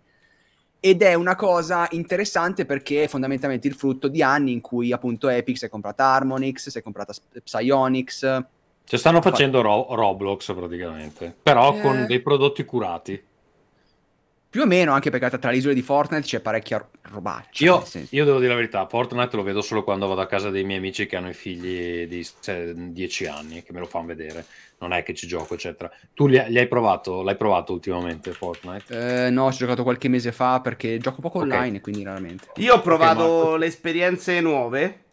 Ed 0.79 1.03
è 1.03 1.13
una 1.13 1.35
cosa 1.35 1.87
interessante 1.91 2.65
perché 2.65 3.03
è 3.03 3.07
fondamentalmente 3.07 3.67
il 3.67 3.75
frutto 3.75 4.07
di 4.07 4.23
anni 4.23 4.51
in 4.51 4.61
cui 4.61 4.91
appunto 4.91 5.29
Epic 5.29 5.57
si 5.57 5.65
è 5.65 5.69
comprata 5.69 6.05
Harmonix, 6.05 6.69
si 6.69 6.77
è 6.77 6.81
comprata 6.81 7.13
Ps- 7.13 7.41
Psyonix. 7.43 8.43
Cioè 8.91 8.99
stanno 8.99 9.21
facendo 9.21 9.61
Ro- 9.61 9.87
Roblox 9.95 10.53
praticamente, 10.53 11.33
però 11.41 11.73
Eh. 11.77 11.79
con 11.79 12.05
dei 12.05 12.19
prodotti 12.19 12.65
curati. 12.65 13.23
Più 14.49 14.61
o 14.63 14.65
meno, 14.65 14.91
anche 14.91 15.09
perché 15.09 15.39
tra 15.39 15.49
le 15.49 15.55
isole 15.55 15.73
di 15.73 15.81
Fortnite 15.81 16.25
c'è 16.25 16.41
parecchia 16.41 16.77
ro- 16.79 16.89
robaccia. 17.03 17.63
Io, 17.63 17.81
io 18.09 18.25
devo 18.25 18.39
dire 18.39 18.49
la 18.49 18.55
verità, 18.55 18.85
Fortnite 18.85 19.37
lo 19.37 19.43
vedo 19.43 19.61
solo 19.61 19.85
quando 19.85 20.07
vado 20.07 20.19
a 20.19 20.25
casa 20.25 20.49
dei 20.49 20.65
miei 20.65 20.79
amici 20.79 21.05
che 21.05 21.15
hanno 21.15 21.29
i 21.29 21.33
figli 21.33 22.05
di 22.05 22.27
cioè, 22.41 22.73
10 22.75 23.27
anni, 23.27 23.63
che 23.63 23.71
me 23.71 23.79
lo 23.79 23.85
fanno 23.85 24.07
vedere. 24.07 24.45
Non 24.79 24.91
è 24.91 25.03
che 25.03 25.13
ci 25.13 25.25
gioco, 25.25 25.53
eccetera. 25.53 25.89
Tu 26.13 26.27
li, 26.27 26.43
li 26.49 26.59
hai 26.59 26.67
provato? 26.67 27.21
L'hai 27.21 27.37
provato 27.37 27.71
ultimamente 27.71 28.33
Fortnite? 28.33 29.27
Eh, 29.27 29.29
no, 29.29 29.49
ci 29.51 29.55
ho 29.55 29.59
giocato 29.67 29.83
qualche 29.83 30.09
mese 30.09 30.33
fa 30.33 30.59
perché 30.59 30.97
gioco 30.97 31.21
poco 31.21 31.37
online 31.39 31.77
e 31.77 31.79
quindi 31.79 32.03
raramente. 32.03 32.47
Io 32.57 32.73
ho 32.73 32.81
provato 32.81 33.23
Ok, 33.23 33.33
Marco. 33.37 33.55
le 33.55 33.65
esperienze 33.67 34.41
nuove. 34.41 35.03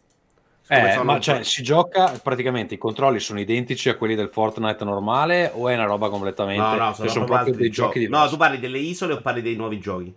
Eh, 0.71 1.01
ma 1.03 1.19
cioè, 1.19 1.43
si 1.43 1.63
gioca 1.63 2.11
praticamente 2.21 2.75
i 2.75 2.77
controlli 2.77 3.19
sono 3.19 3.39
identici 3.39 3.89
a 3.89 3.95
quelli 3.95 4.13
del 4.13 4.29
Fortnite 4.29 4.83
normale 4.85 5.51
o 5.53 5.67
è 5.67 5.73
una 5.73 5.85
roba 5.85 6.09
completamente 6.09 6.61
No, 6.61 6.75
no, 6.75 6.93
sono, 6.93 7.09
sono 7.09 7.25
proprio 7.25 7.55
dei 7.55 7.71
giochi 7.71 8.01
No, 8.01 8.05
diversi? 8.05 8.29
tu 8.29 8.37
parli 8.37 8.59
delle 8.59 8.77
isole 8.77 9.13
o 9.13 9.21
parli 9.21 9.41
dei 9.41 9.55
nuovi 9.55 9.79
giochi? 9.79 10.13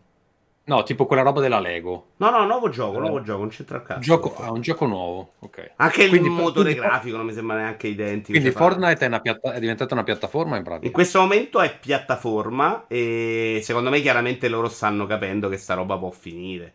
No, 0.64 0.82
tipo 0.84 1.06
quella 1.06 1.22
roba 1.22 1.40
della 1.40 1.58
Lego. 1.58 2.08
No, 2.18 2.30
no, 2.30 2.44
nuovo 2.44 2.68
gioco, 2.68 2.98
Eh. 2.98 3.00
nuovo 3.00 3.22
gioco, 3.22 3.40
non 3.40 3.48
c'entra 3.48 3.78
il 3.78 3.82
cazzo. 3.82 4.00
Gioco, 4.00 4.36
ah, 4.36 4.52
un 4.52 4.60
gioco 4.60 4.86
nuovo, 4.86 5.32
ok. 5.40 5.70
Anche 5.76 6.06
Quindi- 6.08 6.28
il 6.28 6.32
motore 6.34 6.70
quindi- 6.70 6.88
grafico 6.88 7.16
non 7.16 7.26
mi 7.26 7.32
sembra 7.32 7.56
neanche 7.56 7.88
identico. 7.88 8.30
Quindi 8.38 8.50
cioè, 8.50 8.58
Fortnite 8.58 9.04
è, 9.04 9.08
una 9.08 9.20
piatta- 9.20 9.52
è 9.54 9.58
diventata 9.58 9.94
una 9.94 10.04
piattaforma 10.04 10.56
in 10.58 10.62
pratica. 10.62 10.86
In 10.86 10.92
questo 10.92 11.18
momento 11.18 11.60
è 11.60 11.76
piattaforma 11.78 12.84
e 12.86 13.60
secondo 13.64 13.90
me 13.90 14.00
chiaramente 14.02 14.48
loro 14.48 14.68
stanno 14.68 15.06
capendo 15.06 15.48
che 15.48 15.56
sta 15.56 15.74
roba 15.74 15.96
può 15.98 16.10
finire. 16.10 16.74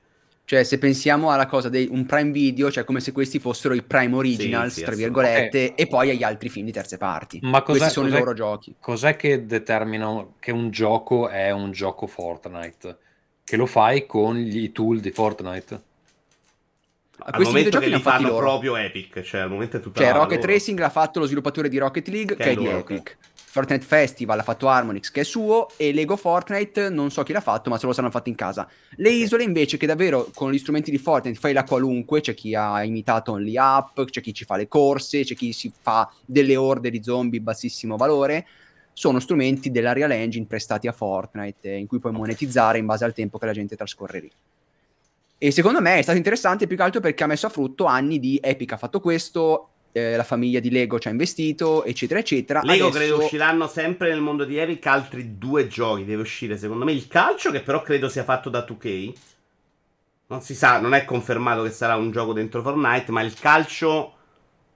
Cioè, 0.49 0.63
se 0.63 0.77
pensiamo 0.77 1.29
alla 1.29 1.45
cosa 1.45 1.67
di 1.67 1.89
un 1.91 2.05
Prime 2.05 2.31
Video, 2.31 2.71
cioè 2.71 2.85
come 2.85 3.01
se 3.01 3.11
questi 3.11 3.37
fossero 3.37 3.73
i 3.73 3.81
Prime 3.81 4.15
Originals, 4.15 4.75
sì, 4.75 4.81
tra 4.81 4.93
assolutamente. 4.93 5.33
virgolette, 5.59 5.75
e 5.75 5.87
poi 5.87 6.09
agli 6.11 6.23
altri 6.23 6.47
film 6.47 6.65
di 6.65 6.71
terze 6.71 6.95
parti. 6.97 7.39
Ma 7.41 7.61
cos'è, 7.63 7.79
Questi 7.79 7.93
sono 7.93 8.05
cos'è- 8.07 8.17
i 8.17 8.23
loro 8.23 8.33
giochi. 8.33 8.73
Cos'è 8.79 9.17
che 9.17 9.45
determina 9.45 10.25
che 10.39 10.51
un 10.51 10.69
gioco 10.71 11.27
è 11.27 11.51
un 11.51 11.71
gioco 11.71 12.07
Fortnite? 12.07 12.97
Che 13.43 13.57
lo 13.57 13.65
fai 13.65 14.05
con 14.05 14.37
gli 14.37 14.71
tool 14.71 15.01
di 15.01 15.11
Fortnite? 15.11 15.81
Al 17.19 17.33
questi 17.33 17.53
momento 17.53 17.79
videogiochi 17.79 17.89
che 17.89 17.95
li 17.97 18.01
fanno 18.01 18.27
loro. 18.29 18.45
proprio 18.45 18.75
Epic, 18.77 19.21
cioè 19.23 19.41
al 19.41 19.49
momento 19.49 19.75
è 19.75 19.79
tutta 19.81 19.99
Cioè, 20.01 20.13
Rocket 20.13 20.39
loro. 20.39 20.51
Racing 20.53 20.79
l'ha 20.79 20.89
fatto 20.89 21.19
lo 21.19 21.25
sviluppatore 21.25 21.67
di 21.67 21.77
Rocket 21.77 22.07
League, 22.07 22.35
Che 22.37 22.43
che, 22.43 22.49
è 22.51 22.53
è 22.53 22.55
di 22.55 22.63
loro, 22.63 22.77
Epic. 22.77 23.17
Fortnite 23.57 23.83
Festival 23.83 24.37
ha 24.37 24.43
fatto 24.43 24.67
Harmonix, 24.67 25.09
che 25.09 25.21
è 25.21 25.23
suo, 25.23 25.69
e 25.77 25.91
Lego 25.91 26.15
Fortnite 26.15 26.89
non 26.89 27.09
so 27.09 27.23
chi 27.23 27.33
l'ha 27.33 27.41
fatto, 27.41 27.71
ma 27.71 27.79
se 27.79 27.87
lo 27.87 27.91
saranno 27.91 28.11
fatti 28.11 28.29
in 28.29 28.35
casa. 28.35 28.69
Le 28.97 29.09
isole, 29.09 29.41
invece, 29.41 29.77
che 29.77 29.87
davvero 29.87 30.29
con 30.35 30.51
gli 30.51 30.59
strumenti 30.59 30.91
di 30.91 30.99
Fortnite 30.99 31.39
fai 31.39 31.53
la 31.53 31.63
qualunque, 31.63 32.21
c'è 32.21 32.35
chi 32.35 32.53
ha 32.53 32.83
imitato 32.83 33.31
Only 33.31 33.57
Up, 33.57 34.05
c'è 34.05 34.21
chi 34.21 34.31
ci 34.31 34.45
fa 34.45 34.57
le 34.57 34.67
corse, 34.67 35.23
c'è 35.23 35.33
chi 35.33 35.53
si 35.53 35.71
fa 35.75 36.07
delle 36.23 36.55
orde 36.55 36.91
di 36.91 37.01
zombie 37.01 37.41
bassissimo 37.41 37.97
valore. 37.97 38.45
Sono 38.93 39.19
strumenti 39.19 39.71
della 39.71 39.91
Real 39.91 40.11
Engine 40.11 40.45
prestati 40.45 40.87
a 40.87 40.91
Fortnite, 40.91 41.73
eh, 41.73 41.77
in 41.77 41.87
cui 41.87 41.97
puoi 41.97 42.13
monetizzare 42.13 42.77
in 42.77 42.85
base 42.85 43.05
al 43.05 43.13
tempo 43.13 43.39
che 43.39 43.47
la 43.47 43.53
gente 43.53 43.75
trascorre 43.75 44.19
lì. 44.19 44.31
E 45.39 45.51
secondo 45.51 45.81
me 45.81 45.97
è 45.97 46.01
stato 46.03 46.17
interessante 46.17 46.67
più 46.67 46.77
che 46.77 46.83
altro 46.83 47.01
perché 47.01 47.23
ha 47.23 47.27
messo 47.27 47.47
a 47.47 47.49
frutto 47.49 47.85
anni 47.85 48.19
di 48.19 48.39
Epic 48.39 48.73
ha 48.73 48.77
fatto 48.77 48.99
questo, 48.99 49.69
eh, 49.97 50.15
la 50.15 50.23
famiglia 50.23 50.59
di 50.59 50.69
Lego 50.69 50.99
ci 50.99 51.07
ha 51.07 51.11
investito, 51.11 51.83
eccetera, 51.83 52.19
eccetera. 52.19 52.61
Lego 52.63 52.87
Adesso- 52.87 52.97
credo 52.99 53.23
usciranno 53.23 53.67
sempre 53.67 54.09
nel 54.09 54.21
mondo 54.21 54.45
di 54.45 54.57
Epic 54.57 54.85
altri 54.85 55.37
due 55.37 55.67
giochi. 55.67 56.05
Deve 56.05 56.21
uscire 56.21 56.57
secondo 56.57 56.85
me 56.85 56.91
il 56.93 57.07
calcio, 57.07 57.51
che 57.51 57.61
però 57.61 57.81
credo 57.81 58.07
sia 58.09 58.23
fatto 58.23 58.49
da 58.49 58.63
2K. 58.67 59.13
Non 60.27 60.41
si 60.41 60.55
sa, 60.55 60.79
non 60.79 60.93
è 60.93 61.05
confermato 61.05 61.63
che 61.63 61.71
sarà 61.71 61.95
un 61.95 62.11
gioco 62.11 62.33
dentro 62.33 62.61
Fortnite, 62.61 63.11
ma 63.11 63.21
il 63.21 63.33
calcio 63.33 64.13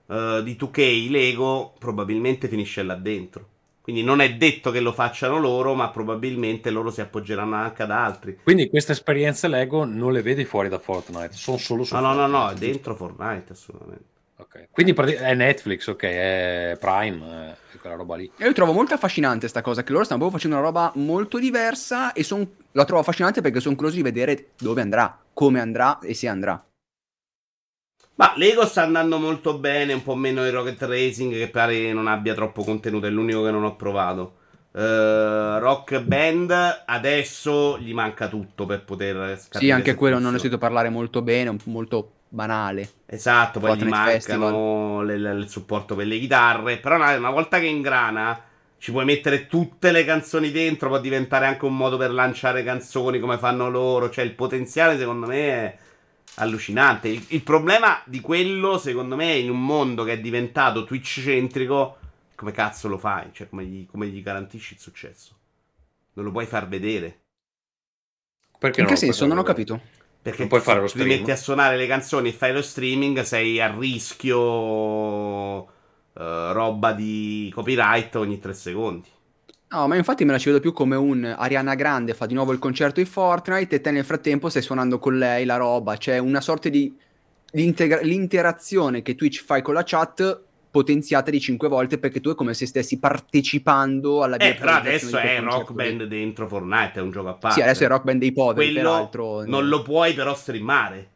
eh, 0.08 0.40
di 0.42 0.56
2K 0.58 1.10
Lego 1.10 1.74
probabilmente 1.78 2.48
finisce 2.48 2.82
là 2.82 2.94
dentro. 2.94 3.48
Quindi 3.82 4.04
non 4.04 4.20
è 4.20 4.34
detto 4.34 4.70
che 4.70 4.78
lo 4.80 4.92
facciano 4.92 5.38
loro, 5.40 5.74
ma 5.74 5.90
probabilmente 5.90 6.70
loro 6.70 6.90
si 6.90 7.00
appoggeranno 7.00 7.56
anche 7.56 7.82
ad 7.82 7.90
altri. 7.90 8.38
Quindi 8.44 8.70
queste 8.70 8.92
esperienze 8.92 9.48
Lego 9.48 9.84
non 9.84 10.12
le 10.12 10.22
vedi 10.22 10.44
fuori 10.44 10.68
da 10.68 10.78
Fortnite, 10.78 11.32
sono 11.32 11.56
solo 11.58 11.82
su 11.82 11.92
No, 11.94 12.00
no, 12.00 12.14
no, 12.14 12.26
no, 12.28 12.44
è 12.44 12.48
Fortnite. 12.50 12.66
dentro 12.72 12.94
Fortnite 12.94 13.52
assolutamente. 13.52 14.04
Ok. 14.54 14.68
Quindi 14.70 14.92
è 14.92 15.34
Netflix, 15.34 15.86
ok, 15.86 16.02
è 16.02 16.76
Prime, 16.78 17.56
è 17.72 17.78
quella 17.78 17.96
roba 17.96 18.16
lì. 18.16 18.30
E 18.36 18.44
io 18.44 18.52
trovo 18.52 18.72
molto 18.72 18.92
affascinante 18.92 19.48
sta 19.48 19.62
cosa, 19.62 19.82
che 19.82 19.92
loro 19.92 20.04
stanno 20.04 20.20
proprio 20.20 20.38
facendo 20.38 20.58
una 20.58 20.66
roba 20.66 20.92
molto 20.96 21.38
diversa 21.38 22.12
e 22.12 22.22
son- 22.22 22.46
la 22.72 22.84
trovo 22.84 23.00
affascinante 23.00 23.40
perché 23.40 23.60
sono 23.60 23.74
curioso 23.76 23.96
di 23.96 24.02
vedere 24.02 24.48
dove 24.58 24.82
andrà, 24.82 25.18
come 25.32 25.58
andrà 25.58 25.98
e 26.00 26.12
se 26.12 26.28
andrà. 26.28 26.62
Ma 28.16 28.34
Lego 28.36 28.66
sta 28.66 28.82
andando 28.82 29.18
molto 29.18 29.58
bene, 29.58 29.94
un 29.94 30.02
po' 30.02 30.14
meno 30.14 30.44
il 30.44 30.52
Rocket 30.52 30.82
Racing 30.82 31.32
che 31.32 31.48
pare 31.48 31.92
non 31.94 32.06
abbia 32.06 32.34
troppo 32.34 32.62
contenuto, 32.62 33.06
è 33.06 33.10
l'unico 33.10 33.42
che 33.42 33.50
non 33.50 33.64
ho 33.64 33.74
provato. 33.74 34.36
Eh, 34.74 35.58
Rock 35.58 36.00
Band 36.02 36.82
adesso 36.86 37.78
gli 37.78 37.92
manca 37.94 38.28
tutto 38.28 38.66
per 38.66 38.84
poter 38.84 39.38
Sì, 39.38 39.48
capire 39.48 39.72
anche 39.72 39.94
quello 39.94 40.18
non 40.18 40.30
ne 40.30 40.36
ho 40.36 40.40
sentito 40.40 40.58
parlare 40.58 40.90
molto 40.90 41.22
bene, 41.22 41.48
un- 41.50 41.58
molto 41.64 42.12
banale. 42.32 42.90
Esatto, 43.06 43.60
poi 43.60 43.76
gli 43.76 43.84
mancano 43.84 45.02
le- 45.02 45.18
le- 45.18 45.32
il 45.34 45.48
supporto 45.48 45.94
per 45.94 46.06
le 46.06 46.18
chitarre. 46.18 46.78
Però 46.78 46.96
una, 46.96 47.16
una 47.16 47.30
volta 47.30 47.58
che 47.58 47.66
ingrana, 47.66 48.42
ci 48.78 48.90
puoi 48.90 49.04
mettere 49.04 49.46
tutte 49.46 49.92
le 49.92 50.04
canzoni 50.04 50.50
dentro. 50.50 50.88
Può 50.88 50.98
diventare 50.98 51.46
anche 51.46 51.66
un 51.66 51.76
modo 51.76 51.96
per 51.98 52.10
lanciare 52.10 52.64
canzoni 52.64 53.20
come 53.20 53.38
fanno 53.38 53.68
loro. 53.68 54.10
Cioè, 54.10 54.24
il 54.24 54.32
potenziale, 54.32 54.98
secondo 54.98 55.26
me, 55.26 55.36
è 55.48 55.78
allucinante. 56.36 57.08
Il, 57.08 57.24
il 57.28 57.42
problema 57.42 58.00
di 58.06 58.20
quello, 58.20 58.78
secondo 58.78 59.14
me, 59.14 59.32
è 59.32 59.36
in 59.36 59.50
un 59.50 59.64
mondo 59.64 60.02
che 60.02 60.12
è 60.14 60.20
diventato 60.20 60.84
Twitch-centrico. 60.84 61.98
Come 62.34 62.52
cazzo 62.52 62.88
lo 62.88 62.98
fai? 62.98 63.28
Cioè, 63.32 63.48
come 63.48 63.64
gli, 63.64 63.86
come 63.86 64.06
gli 64.08 64.22
garantisci 64.22 64.72
il 64.72 64.80
successo? 64.80 65.36
Non 66.14 66.24
lo 66.24 66.30
puoi 66.30 66.46
far 66.46 66.66
vedere. 66.66 67.20
Perché 68.58 68.80
In 68.80 68.86
che 68.86 68.96
senso? 68.96 69.26
Non 69.26 69.38
ho 69.38 69.42
capito. 69.42 69.80
Perché 70.22 70.46
Non 70.48 70.48
puoi 70.48 70.60
se 70.60 70.62
fare 70.62 70.80
lo 70.80 70.88
ti 70.90 71.04
stream. 71.04 71.08
metti 71.08 71.30
a 71.32 71.36
suonare 71.36 71.76
le 71.76 71.86
canzoni 71.86 72.28
e 72.28 72.32
fai 72.32 72.52
lo 72.52 72.62
streaming, 72.62 73.20
sei 73.22 73.60
a 73.60 73.74
rischio 73.76 75.64
eh, 76.14 76.52
roba 76.52 76.92
di 76.92 77.50
copyright 77.54 78.14
ogni 78.16 78.38
tre 78.38 78.54
secondi. 78.54 79.08
No, 79.72 79.86
ma 79.88 79.96
infatti 79.96 80.24
me 80.26 80.32
la 80.32 80.38
ci 80.38 80.48
vedo 80.50 80.60
più 80.60 80.72
come 80.74 80.96
un 80.96 81.24
Ariana 81.24 81.74
Grande 81.74 82.12
fa 82.12 82.26
di 82.26 82.34
nuovo 82.34 82.52
il 82.52 82.58
concerto 82.58 83.00
di 83.00 83.06
Fortnite 83.06 83.76
e 83.76 83.80
te 83.80 83.90
nel 83.90 84.04
frattempo 84.04 84.50
stai 84.50 84.60
suonando 84.60 84.98
con 84.98 85.16
lei 85.16 85.46
la 85.46 85.56
roba. 85.56 85.96
C'è 85.96 86.18
una 86.18 86.42
sorta 86.42 86.68
di 86.68 86.94
l'integra- 87.52 88.00
l'interazione 88.02 89.00
che 89.00 89.14
Twitch 89.14 89.42
fai 89.42 89.62
con 89.62 89.72
la 89.74 89.82
chat 89.84 90.42
potenziata 90.72 91.30
di 91.30 91.38
5 91.38 91.68
volte 91.68 91.98
perché 91.98 92.20
tu 92.20 92.30
è 92.32 92.34
come 92.34 92.54
se 92.54 92.66
stessi 92.66 92.98
partecipando 92.98 94.22
alla 94.24 94.36
Eh, 94.38 94.54
però 94.54 94.72
adesso 94.72 95.16
è 95.18 95.38
Rock. 95.40 95.70
Band 95.72 96.04
dentro 96.04 96.48
Fortnite, 96.48 96.92
è 96.94 97.00
un 97.02 97.10
gioco 97.12 97.28
a 97.28 97.34
parte. 97.34 97.56
Sì, 97.58 97.62
adesso 97.62 97.84
è 97.84 97.88
Rock 97.88 98.04
Band 98.04 98.18
dei 98.20 98.32
poveri, 98.32 98.72
Quello 98.72 98.88
peraltro. 98.90 99.44
non 99.44 99.68
lo 99.68 99.82
puoi 99.82 100.14
però 100.14 100.34
streamare. 100.34 101.08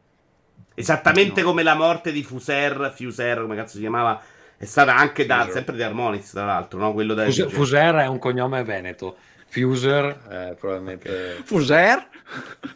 Esattamente 0.75 1.41
No. 1.41 1.47
come 1.47 1.63
la 1.63 1.73
morte 1.75 2.11
di 2.11 2.21
Fuser, 2.23 2.93
Fuser, 2.95 3.41
come 3.41 3.55
cazzo 3.55 3.73
si 3.75 3.79
chiamava, 3.81 4.21
è 4.55 4.65
stata 4.65 4.95
anche 4.95 5.25
da, 5.25 5.37
Fuser. 5.39 5.53
sempre 5.53 5.75
di 5.75 5.81
Harmonix, 5.81 6.31
tra 6.31 6.45
l'altro, 6.45 6.79
no? 6.79 6.93
Quello 6.93 7.15
da 7.15 7.23
Fuse- 7.25 7.49
Fuser 7.49 7.95
è 7.95 8.05
un 8.05 8.19
cognome 8.19 8.63
veneto. 8.63 9.17
Fuser 9.49 10.05
è 10.27 10.55
probabilmente... 10.59 11.41
Fuser? 11.45 12.07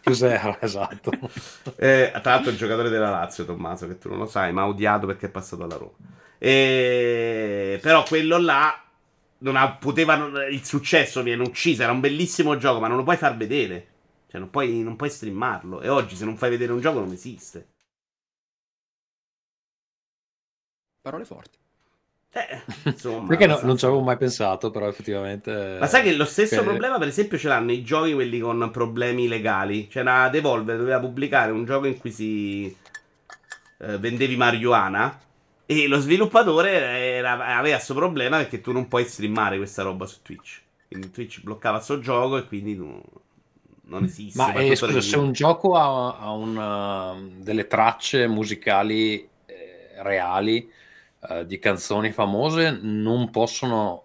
Fuser, 0.01 0.57
esatto. 0.61 1.11
Eh, 1.75 2.09
tra 2.21 2.31
l'altro 2.31 2.49
è 2.49 2.53
un 2.53 2.57
giocatore 2.57 2.89
della 2.89 3.09
Lazio, 3.11 3.45
Tommaso, 3.45 3.85
che 3.87 3.97
tu 3.99 4.09
non 4.09 4.17
lo 4.17 4.25
sai, 4.25 4.51
ma 4.51 4.61
ha 4.61 4.67
odiato 4.67 5.05
perché 5.05 5.27
è 5.27 5.29
passato 5.29 5.63
alla 5.63 5.75
Roma. 5.75 5.91
Eh, 6.43 7.77
però 7.83 8.03
quello 8.03 8.39
là 8.39 8.83
non 9.39 9.55
ha- 9.55 9.73
poteva, 9.73 10.15
il 10.49 10.65
successo 10.65 11.21
viene 11.21 11.43
ucciso, 11.43 11.83
era 11.83 11.91
un 11.91 11.99
bellissimo 11.99 12.57
gioco, 12.57 12.79
ma 12.79 12.87
non 12.87 12.97
lo 12.97 13.03
puoi 13.03 13.17
far 13.17 13.37
vedere. 13.37 13.87
Cioè, 14.27 14.39
non 14.39 14.49
puoi, 14.49 14.81
non 14.81 14.95
puoi 14.95 15.09
streamarlo. 15.11 15.81
E 15.81 15.89
oggi, 15.89 16.15
se 16.15 16.25
non 16.25 16.37
fai 16.37 16.49
vedere 16.49 16.71
un 16.71 16.79
gioco, 16.79 16.99
non 16.99 17.11
esiste. 17.11 17.67
Parole 21.01 21.25
forti. 21.25 21.57
Eh, 22.33 22.61
insomma. 22.85 23.27
Perché 23.35 23.45
no- 23.45 23.59
non 23.61 23.77
ci 23.77 23.85
avevo 23.85 24.01
mai 24.01 24.17
pensato, 24.17 24.71
però 24.71 24.87
effettivamente... 24.87 25.77
Ma 25.79 25.85
sai 25.87 26.01
che 26.03 26.15
lo 26.15 26.25
stesso 26.25 26.57
che- 26.57 26.63
problema, 26.63 26.97
per 26.97 27.07
esempio, 27.09 27.37
ce 27.37 27.49
l'hanno 27.49 27.71
i 27.71 27.83
giochi 27.83 28.13
quelli 28.13 28.39
con 28.39 28.69
problemi 28.71 29.27
legali. 29.27 29.87
C'era 29.87 30.29
Devolver, 30.29 30.77
doveva 30.77 30.99
pubblicare 30.99 31.51
un 31.51 31.65
gioco 31.65 31.85
in 31.85 31.97
cui 31.99 32.11
si 32.11 32.75
eh, 33.79 33.97
vendevi 33.97 34.35
marijuana. 34.37 35.19
E 35.71 35.87
lo 35.87 35.99
sviluppatore 35.99 36.71
era- 36.71 37.57
aveva 37.57 37.75
questo 37.75 37.93
problema 37.93 38.37
perché 38.37 38.59
tu 38.61 38.71
non 38.71 38.87
puoi 38.87 39.05
streamare 39.05 39.57
questa 39.57 39.83
roba 39.83 40.05
su 40.05 40.17
Twitch. 40.21 40.61
Quindi 40.87 41.11
Twitch 41.11 41.41
bloccava 41.41 41.77
questo 41.77 41.99
gioco 41.99 42.37
e 42.37 42.45
quindi 42.45 42.75
tu- 42.75 43.01
non 43.83 44.03
esiste. 44.03 44.37
Ma 44.37 44.53
eh, 44.53 44.75
scusa, 44.75 44.99
se 45.01 45.17
un 45.17 45.31
gioco 45.31 45.75
ha, 45.75 46.17
ha 46.17 46.31
una- 46.31 47.15
delle 47.37 47.67
tracce 47.67 48.27
musicali 48.27 49.27
eh, 49.45 49.89
reali 49.97 50.69
eh, 51.29 51.45
di 51.45 51.59
canzoni 51.59 52.11
famose, 52.11 52.77
non 52.81 53.29
possono 53.29 54.03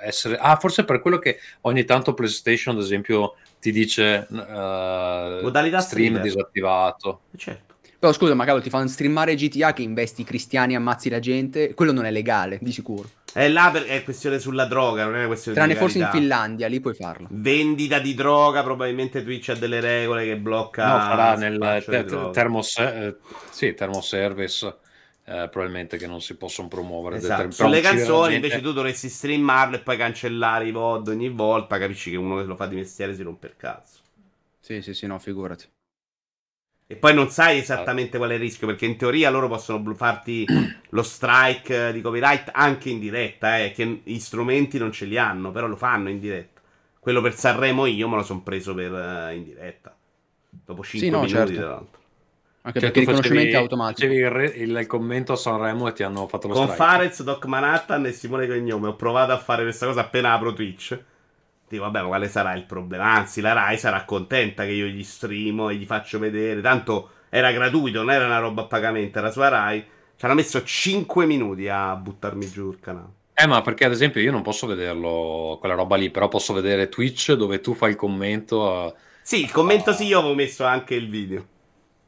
eh, 0.00 0.06
essere... 0.06 0.38
Ah, 0.38 0.56
forse 0.56 0.84
per 0.84 1.00
quello 1.00 1.18
che 1.18 1.38
ogni 1.62 1.84
tanto 1.84 2.14
PlayStation, 2.14 2.74
ad 2.76 2.82
esempio, 2.82 3.34
ti 3.60 3.70
dice 3.72 4.26
eh, 4.30 5.40
Modalità 5.42 5.80
stream 5.80 6.14
streamer. 6.14 6.22
disattivato. 6.22 7.20
Certo. 7.36 7.67
Però 7.98 8.12
scusa, 8.12 8.34
ma 8.34 8.44
cavolo, 8.44 8.62
ti 8.62 8.70
fanno 8.70 8.86
streamare 8.86 9.34
GTA 9.34 9.72
che 9.72 9.82
investi 9.82 10.20
i 10.20 10.24
cristiani 10.24 10.74
e 10.74 10.76
ammazzi 10.76 11.08
la 11.08 11.18
gente. 11.18 11.74
Quello 11.74 11.90
non 11.92 12.04
è 12.04 12.12
legale, 12.12 12.58
di 12.62 12.70
sicuro. 12.70 13.08
È 13.32 13.48
là 13.48 13.70
per- 13.72 13.84
è 13.84 14.04
questione 14.04 14.38
sulla 14.38 14.66
droga, 14.66 15.04
non 15.04 15.14
è 15.14 15.18
una 15.18 15.26
questione 15.26 15.56
Tranne 15.56 15.72
di 15.74 15.78
forse 15.80 15.98
in. 15.98 16.08
Finlandia, 16.10 16.68
lì 16.68 16.78
puoi 16.80 16.94
farlo. 16.94 17.26
Vendita 17.30 17.98
di 17.98 18.14
droga, 18.14 18.62
probabilmente 18.62 19.22
Twitch 19.24 19.48
ha 19.48 19.54
delle 19.54 19.80
regole 19.80 20.24
che 20.24 20.36
blocca. 20.36 20.86
No, 20.86 20.98
sarà 21.00 21.32
il 21.32 21.38
nel 21.40 21.84
te- 21.84 22.04
droga. 22.04 22.30
termos- 22.30 22.78
eh, 22.78 23.16
sì, 23.50 23.74
thermoservice, 23.74 24.66
eh, 25.24 25.48
probabilmente 25.50 25.96
che 25.96 26.06
non 26.06 26.20
si 26.22 26.36
possono 26.36 26.68
promuovere. 26.68 27.16
Esatto. 27.16 27.50
Sulle 27.50 27.80
canzoni 27.80 28.30
gente- 28.32 28.46
invece 28.46 28.60
tu 28.62 28.72
dovresti 28.72 29.08
streamarlo 29.08 29.74
e 29.74 29.80
poi 29.80 29.96
cancellare 29.96 30.66
i 30.68 30.70
VOD 30.70 31.08
ogni 31.08 31.28
volta. 31.30 31.78
Capisci 31.78 32.10
che 32.10 32.16
uno 32.16 32.36
che 32.36 32.44
lo 32.44 32.54
fa 32.54 32.66
di 32.66 32.76
mestiere 32.76 33.12
si 33.14 33.22
rompe 33.22 33.48
il 33.48 33.54
cazzo. 33.56 33.98
Sì, 34.60 34.82
sì, 34.82 34.94
sì, 34.94 35.06
no, 35.06 35.18
figurati. 35.18 35.66
E 36.90 36.96
poi 36.96 37.12
non 37.12 37.28
sai 37.28 37.58
esattamente 37.58 38.16
qual 38.16 38.30
è 38.30 38.34
il 38.34 38.40
rischio, 38.40 38.66
perché 38.66 38.86
in 38.86 38.96
teoria 38.96 39.28
loro 39.28 39.46
possono 39.46 39.94
farti 39.94 40.46
lo 40.88 41.02
strike 41.02 41.88
eh, 41.88 41.92
di 41.92 42.00
copyright 42.00 42.50
anche 42.54 42.88
in 42.88 42.98
diretta, 42.98 43.58
eh, 43.58 43.72
che 43.72 44.00
gli 44.02 44.18
strumenti 44.18 44.78
non 44.78 44.90
ce 44.90 45.04
li 45.04 45.18
hanno, 45.18 45.50
però 45.50 45.66
lo 45.66 45.76
fanno 45.76 46.08
in 46.08 46.18
diretta. 46.18 46.62
Quello 46.98 47.20
per 47.20 47.34
Sanremo 47.34 47.84
io 47.84 48.08
me 48.08 48.16
lo 48.16 48.22
sono 48.22 48.40
preso 48.40 48.72
per 48.72 48.90
eh, 48.90 49.34
in 49.34 49.44
diretta. 49.44 49.94
Dopo 50.48 50.82
5 50.82 51.10
no, 51.10 51.16
minuti, 51.18 51.34
certo. 51.34 51.52
tra 51.52 51.68
l'altro. 51.68 52.00
Anche 52.62 52.80
Cioè, 52.80 52.90
perché 52.90 53.00
il 53.00 53.06
riconoscimento 53.06 53.56
è 53.56 53.60
automatico. 53.60 54.00
facevi 54.00 54.16
il, 54.22 54.30
re- 54.30 54.46
il 54.46 54.86
commento 54.86 55.32
a 55.34 55.36
Sanremo 55.36 55.88
e 55.88 55.92
ti 55.92 56.02
hanno 56.02 56.26
fatto 56.26 56.48
lo 56.48 56.54
Con 56.54 56.68
strike. 56.68 56.82
Farez, 56.82 57.22
Doc 57.22 57.44
Manhattan 57.44 58.06
e 58.06 58.12
Simone 58.12 58.46
Cognome 58.46 58.88
ho 58.88 58.96
provato 58.96 59.32
a 59.32 59.38
fare 59.38 59.62
questa 59.62 59.84
cosa 59.84 60.00
appena 60.00 60.32
apro 60.32 60.54
Twitch. 60.54 60.98
Dico, 61.68 61.82
vabbè, 61.82 62.00
ma 62.00 62.06
quale 62.06 62.28
sarà 62.28 62.54
il 62.54 62.64
problema? 62.64 63.12
Anzi, 63.12 63.40
la 63.40 63.52
Rai 63.52 63.76
sarà 63.76 64.04
contenta 64.04 64.64
che 64.64 64.70
io 64.70 64.86
gli 64.86 65.02
streamo 65.02 65.68
e 65.68 65.76
gli 65.76 65.84
faccio 65.84 66.18
vedere. 66.18 66.60
Tanto 66.60 67.10
era 67.28 67.52
gratuito, 67.52 67.98
non 67.98 68.10
era 68.10 68.24
una 68.24 68.38
roba 68.38 68.62
a 68.62 68.66
pagamento, 68.66 69.18
era 69.18 69.30
sulla 69.30 69.48
Rai. 69.48 69.84
Ci 70.16 70.24
hanno 70.24 70.34
messo 70.34 70.62
5 70.62 71.26
minuti 71.26 71.68
a 71.68 71.94
buttarmi 71.94 72.50
giù 72.50 72.70
il 72.70 72.80
canale. 72.80 73.16
Eh, 73.34 73.46
ma 73.46 73.60
perché 73.60 73.84
ad 73.84 73.92
esempio 73.92 74.20
io 74.20 74.32
non 74.32 74.42
posso 74.42 74.66
vederlo, 74.66 75.58
quella 75.60 75.74
roba 75.74 75.94
lì, 75.94 76.10
però 76.10 76.26
posso 76.26 76.52
vedere 76.52 76.88
Twitch 76.88 77.34
dove 77.34 77.60
tu 77.60 77.74
fai 77.74 77.90
il 77.90 77.96
commento. 77.96 78.86
A... 78.86 78.94
Sì, 79.22 79.42
il 79.42 79.52
commento 79.52 79.92
sì, 79.92 80.06
io 80.06 80.18
avevo 80.18 80.34
messo 80.34 80.64
anche 80.64 80.94
il 80.94 81.08
video. 81.08 81.46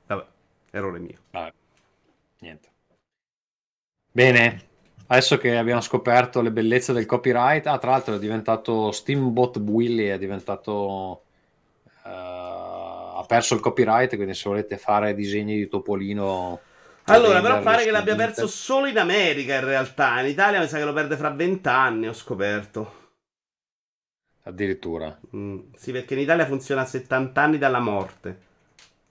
Vabbè, 0.07 0.25
errore 0.73 0.99
mio. 0.99 1.19
Vabbè, 1.31 1.53
niente. 2.41 2.69
Bene, 4.11 4.70
adesso 5.11 5.39
che 5.39 5.57
abbiamo 5.57 5.81
scoperto 5.81 6.41
le 6.41 6.53
bellezze 6.53 6.93
del 6.93 7.07
copyright, 7.07 7.67
ah, 7.67 7.79
tra 7.79 7.91
l'altro 7.91 8.15
è 8.15 8.19
diventato 8.19 8.93
Steamboat 8.93 9.57
Willy, 9.59 10.07
è 10.07 10.19
diventato... 10.19 11.23
Uh, 12.03 13.19
ha 13.19 13.25
perso 13.27 13.55
il 13.55 13.61
copyright, 13.61 14.15
quindi 14.15 14.35
se 14.35 14.49
volete 14.49 14.79
fare 14.79 15.15
disegni 15.15 15.57
di 15.57 15.69
Topolino... 15.69 16.61
Allora, 17.05 17.41
però 17.41 17.61
pare 17.61 17.83
che 17.83 17.91
l'abbia 17.91 18.15
perso 18.15 18.47
solo 18.47 18.87
in 18.87 18.97
America 18.97 19.57
in 19.57 19.65
realtà. 19.65 20.21
In 20.21 20.29
Italia 20.29 20.61
mi 20.61 20.69
sa 20.69 20.79
che 20.79 20.85
lo 20.85 20.93
perde 20.93 21.17
fra 21.17 21.31
vent'anni, 21.31 22.07
ho 22.07 22.13
scoperto. 22.13 22.99
Addirittura. 24.45 25.19
Mm, 25.35 25.73
sì, 25.77 25.91
perché 25.91 26.15
in 26.15 26.21
Italia 26.21 26.47
funziona 26.47 26.83
a 26.83 26.87
70 26.87 27.43
anni 27.43 27.59
dalla 27.59 27.81
morte. 27.81 28.49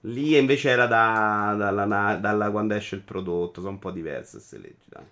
Lì 0.04 0.36
invece 0.38 0.70
era 0.70 0.86
da, 0.86 1.54
dalla, 1.58 2.14
dalla, 2.14 2.50
quando 2.50 2.74
esce 2.74 2.94
il 2.94 3.02
prodotto. 3.02 3.60
Sono 3.60 3.72
un 3.72 3.78
po' 3.78 3.90
diverse 3.90 4.38
queste 4.38 4.58
leggi. 4.58 4.86
Dai. 4.86 5.04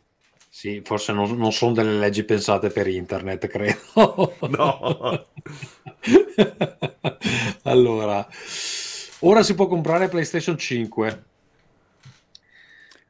Sì, 0.59 0.83
forse 0.85 1.13
non, 1.13 1.37
non, 1.37 1.53
sono 1.53 1.73
delle 1.73 1.97
leggi 1.97 2.25
pensate 2.25 2.71
per 2.71 2.89
internet, 2.89 3.47
credo. 3.47 4.35
No. 4.49 5.27
allora, 7.63 8.27
ora 9.21 9.43
si 9.45 9.55
può 9.55 9.69
comprare 9.69 10.09
PlayStation 10.09 10.59
5. 10.59 11.25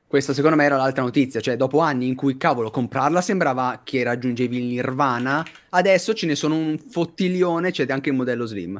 Questa 0.07 0.34
secondo 0.34 0.57
me 0.57 0.66
era 0.66 0.76
l'altra 0.76 1.03
notizia, 1.03 1.40
cioè 1.40 1.57
dopo 1.57 1.78
anni 1.78 2.07
in 2.07 2.16
cui 2.16 2.36
cavolo 2.36 2.70
comprarla 2.70 3.22
sembrava 3.22 3.80
che 3.82 4.03
raggiungevi 4.03 4.59
il 4.59 4.64
nirvana, 4.64 5.42
adesso 5.70 6.12
ce 6.12 6.26
ne 6.26 6.34
sono 6.34 6.55
un 6.55 6.76
fottilione, 6.76 7.70
c'è 7.70 7.86
anche 7.88 8.11
il 8.11 8.16
modello 8.16 8.44
slim. 8.44 8.78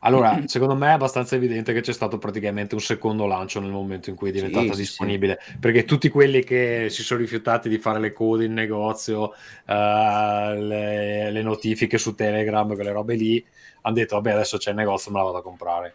Allora, 0.00 0.42
secondo 0.46 0.74
me 0.74 0.88
è 0.88 0.92
abbastanza 0.92 1.36
evidente 1.36 1.72
che 1.72 1.80
c'è 1.80 1.92
stato 1.92 2.18
praticamente 2.18 2.74
un 2.74 2.80
secondo 2.80 3.26
lancio 3.26 3.60
nel 3.60 3.70
momento 3.70 4.10
in 4.10 4.16
cui 4.16 4.30
è 4.30 4.32
diventata 4.32 4.72
sì, 4.72 4.80
disponibile, 4.80 5.38
sì, 5.42 5.58
perché 5.58 5.84
tutti 5.84 6.08
quelli 6.08 6.42
che 6.42 6.86
si 6.88 7.02
sono 7.02 7.20
rifiutati 7.20 7.68
di 7.68 7.78
fare 7.78 7.98
le 8.00 8.12
code 8.12 8.44
in 8.44 8.52
negozio, 8.52 9.22
uh, 9.22 9.32
le, 9.66 11.30
le, 11.30 11.42
notifiche 11.42 11.98
su 11.98 12.14
Telegram, 12.14 12.72
quelle 12.74 12.92
robe 12.92 13.14
lì, 13.14 13.44
hanno 13.82 13.94
detto 13.94 14.16
vabbè 14.16 14.32
adesso 14.32 14.58
c'è 14.58 14.70
il 14.70 14.76
negozio, 14.76 15.10
me 15.10 15.18
la 15.18 15.24
vado 15.24 15.38
a 15.38 15.42
comprare. 15.42 15.94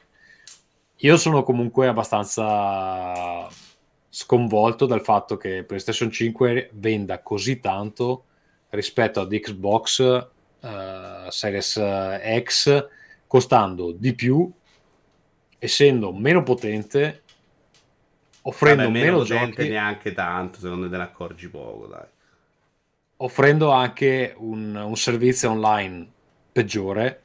Io 0.99 1.17
sono 1.17 1.43
comunque 1.43 1.87
abbastanza 1.87 3.47
sconvolto 4.09 4.85
dal 4.85 5.01
fatto 5.01 5.35
che 5.35 5.63
PlayStation 5.63 6.09
5 6.09 6.69
venda 6.73 7.21
così 7.21 7.59
tanto 7.59 8.23
rispetto 8.69 9.19
ad 9.19 9.37
Xbox 9.37 9.99
uh, 10.61 11.29
Series 11.29 11.81
X 12.43 12.87
costando 13.36 13.91
di 13.91 14.15
più 14.15 14.49
essendo 15.59 16.13
meno 16.13 16.41
potente 16.41 17.23
offrendo 18.43 18.83
Vabbè, 18.83 18.93
meno, 18.93 19.11
meno 19.11 19.23
giochi. 19.25 19.67
neanche 19.67 20.13
tanto 20.13 20.59
secondo 20.59 20.86
me 20.86 20.89
te 20.89 20.95
ne 20.95 21.03
accorgi 21.03 21.49
poco 21.49 21.88
dai. 21.88 22.05
Offrendo 23.17 23.71
anche 23.71 24.33
un, 24.38 24.73
un 24.73 24.95
servizio 24.95 25.51
online 25.51 26.07
peggiore 26.49 27.23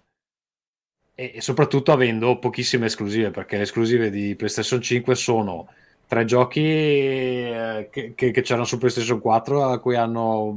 e, 1.14 1.32
e 1.36 1.40
soprattutto 1.40 1.92
avendo 1.92 2.40
pochissime 2.40 2.86
esclusive 2.86 3.30
perché 3.30 3.56
le 3.56 3.62
esclusive 3.62 4.10
di 4.10 4.34
PlayStation 4.34 4.82
5 4.82 5.14
sono 5.14 5.68
tre 6.08 6.24
giochi 6.24 6.60
eh, 6.60 7.88
che, 7.92 8.14
che, 8.16 8.32
che, 8.32 8.40
c'erano 8.40 8.64
su 8.64 8.78
PlayStation 8.78 9.20
4 9.20 9.62
a 9.62 9.78
cui 9.78 9.94
hanno 9.94 10.56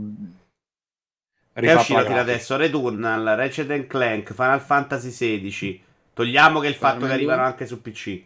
è 1.53 1.73
uscito 1.73 1.99
adesso 1.99 2.55
Returnal, 2.55 3.35
Ratchet 3.35 3.87
Clank, 3.87 4.33
Final 4.33 4.61
Fantasy 4.61 5.09
XVI 5.41 5.81
togliamo 6.13 6.59
che 6.59 6.67
il 6.67 6.73
Spider-Man 6.73 6.99
fatto 6.99 7.07
che 7.07 7.13
arrivano 7.13 7.41
anche 7.43 7.65
su 7.65 7.81
PC 7.81 8.21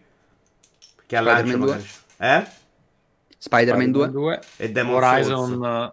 che 1.05 1.15
all'ancio 1.15 1.57
magari... 1.57 1.84
eh? 2.17 2.45
Spider-Man 3.39 3.91
2, 3.91 4.09
2 4.11 4.39
e 4.57 4.71
Demon 4.71 4.95
Horizon 4.95 5.61
uh, 5.61 5.91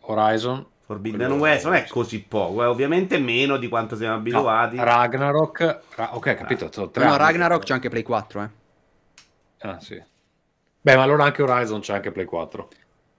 Horizon 0.00 0.66
Forbidden 0.86 1.32
West 1.32 1.64
non 1.64 1.74
è 1.74 1.86
così 1.88 2.20
poco, 2.20 2.62
è 2.62 2.68
ovviamente 2.68 3.18
meno 3.18 3.56
di 3.56 3.68
quanto 3.68 3.96
siamo 3.96 4.16
abituati. 4.16 4.76
No, 4.76 4.84
Ragnarok, 4.84 5.80
Ra- 5.94 6.14
ok, 6.14 6.34
capito. 6.34 6.70
No, 6.76 7.04
no 7.06 7.16
Ragnarok 7.16 7.62
c'è 7.62 7.72
anche 7.72 7.88
Play 7.88 8.02
4, 8.02 8.42
eh. 8.42 8.48
Ah, 9.60 9.80
sì. 9.80 10.02
Beh, 10.82 10.96
ma 10.96 11.02
allora 11.02 11.24
anche 11.24 11.42
Horizon 11.42 11.80
c'è 11.80 11.94
anche 11.94 12.12
Play 12.12 12.26
4. 12.26 12.68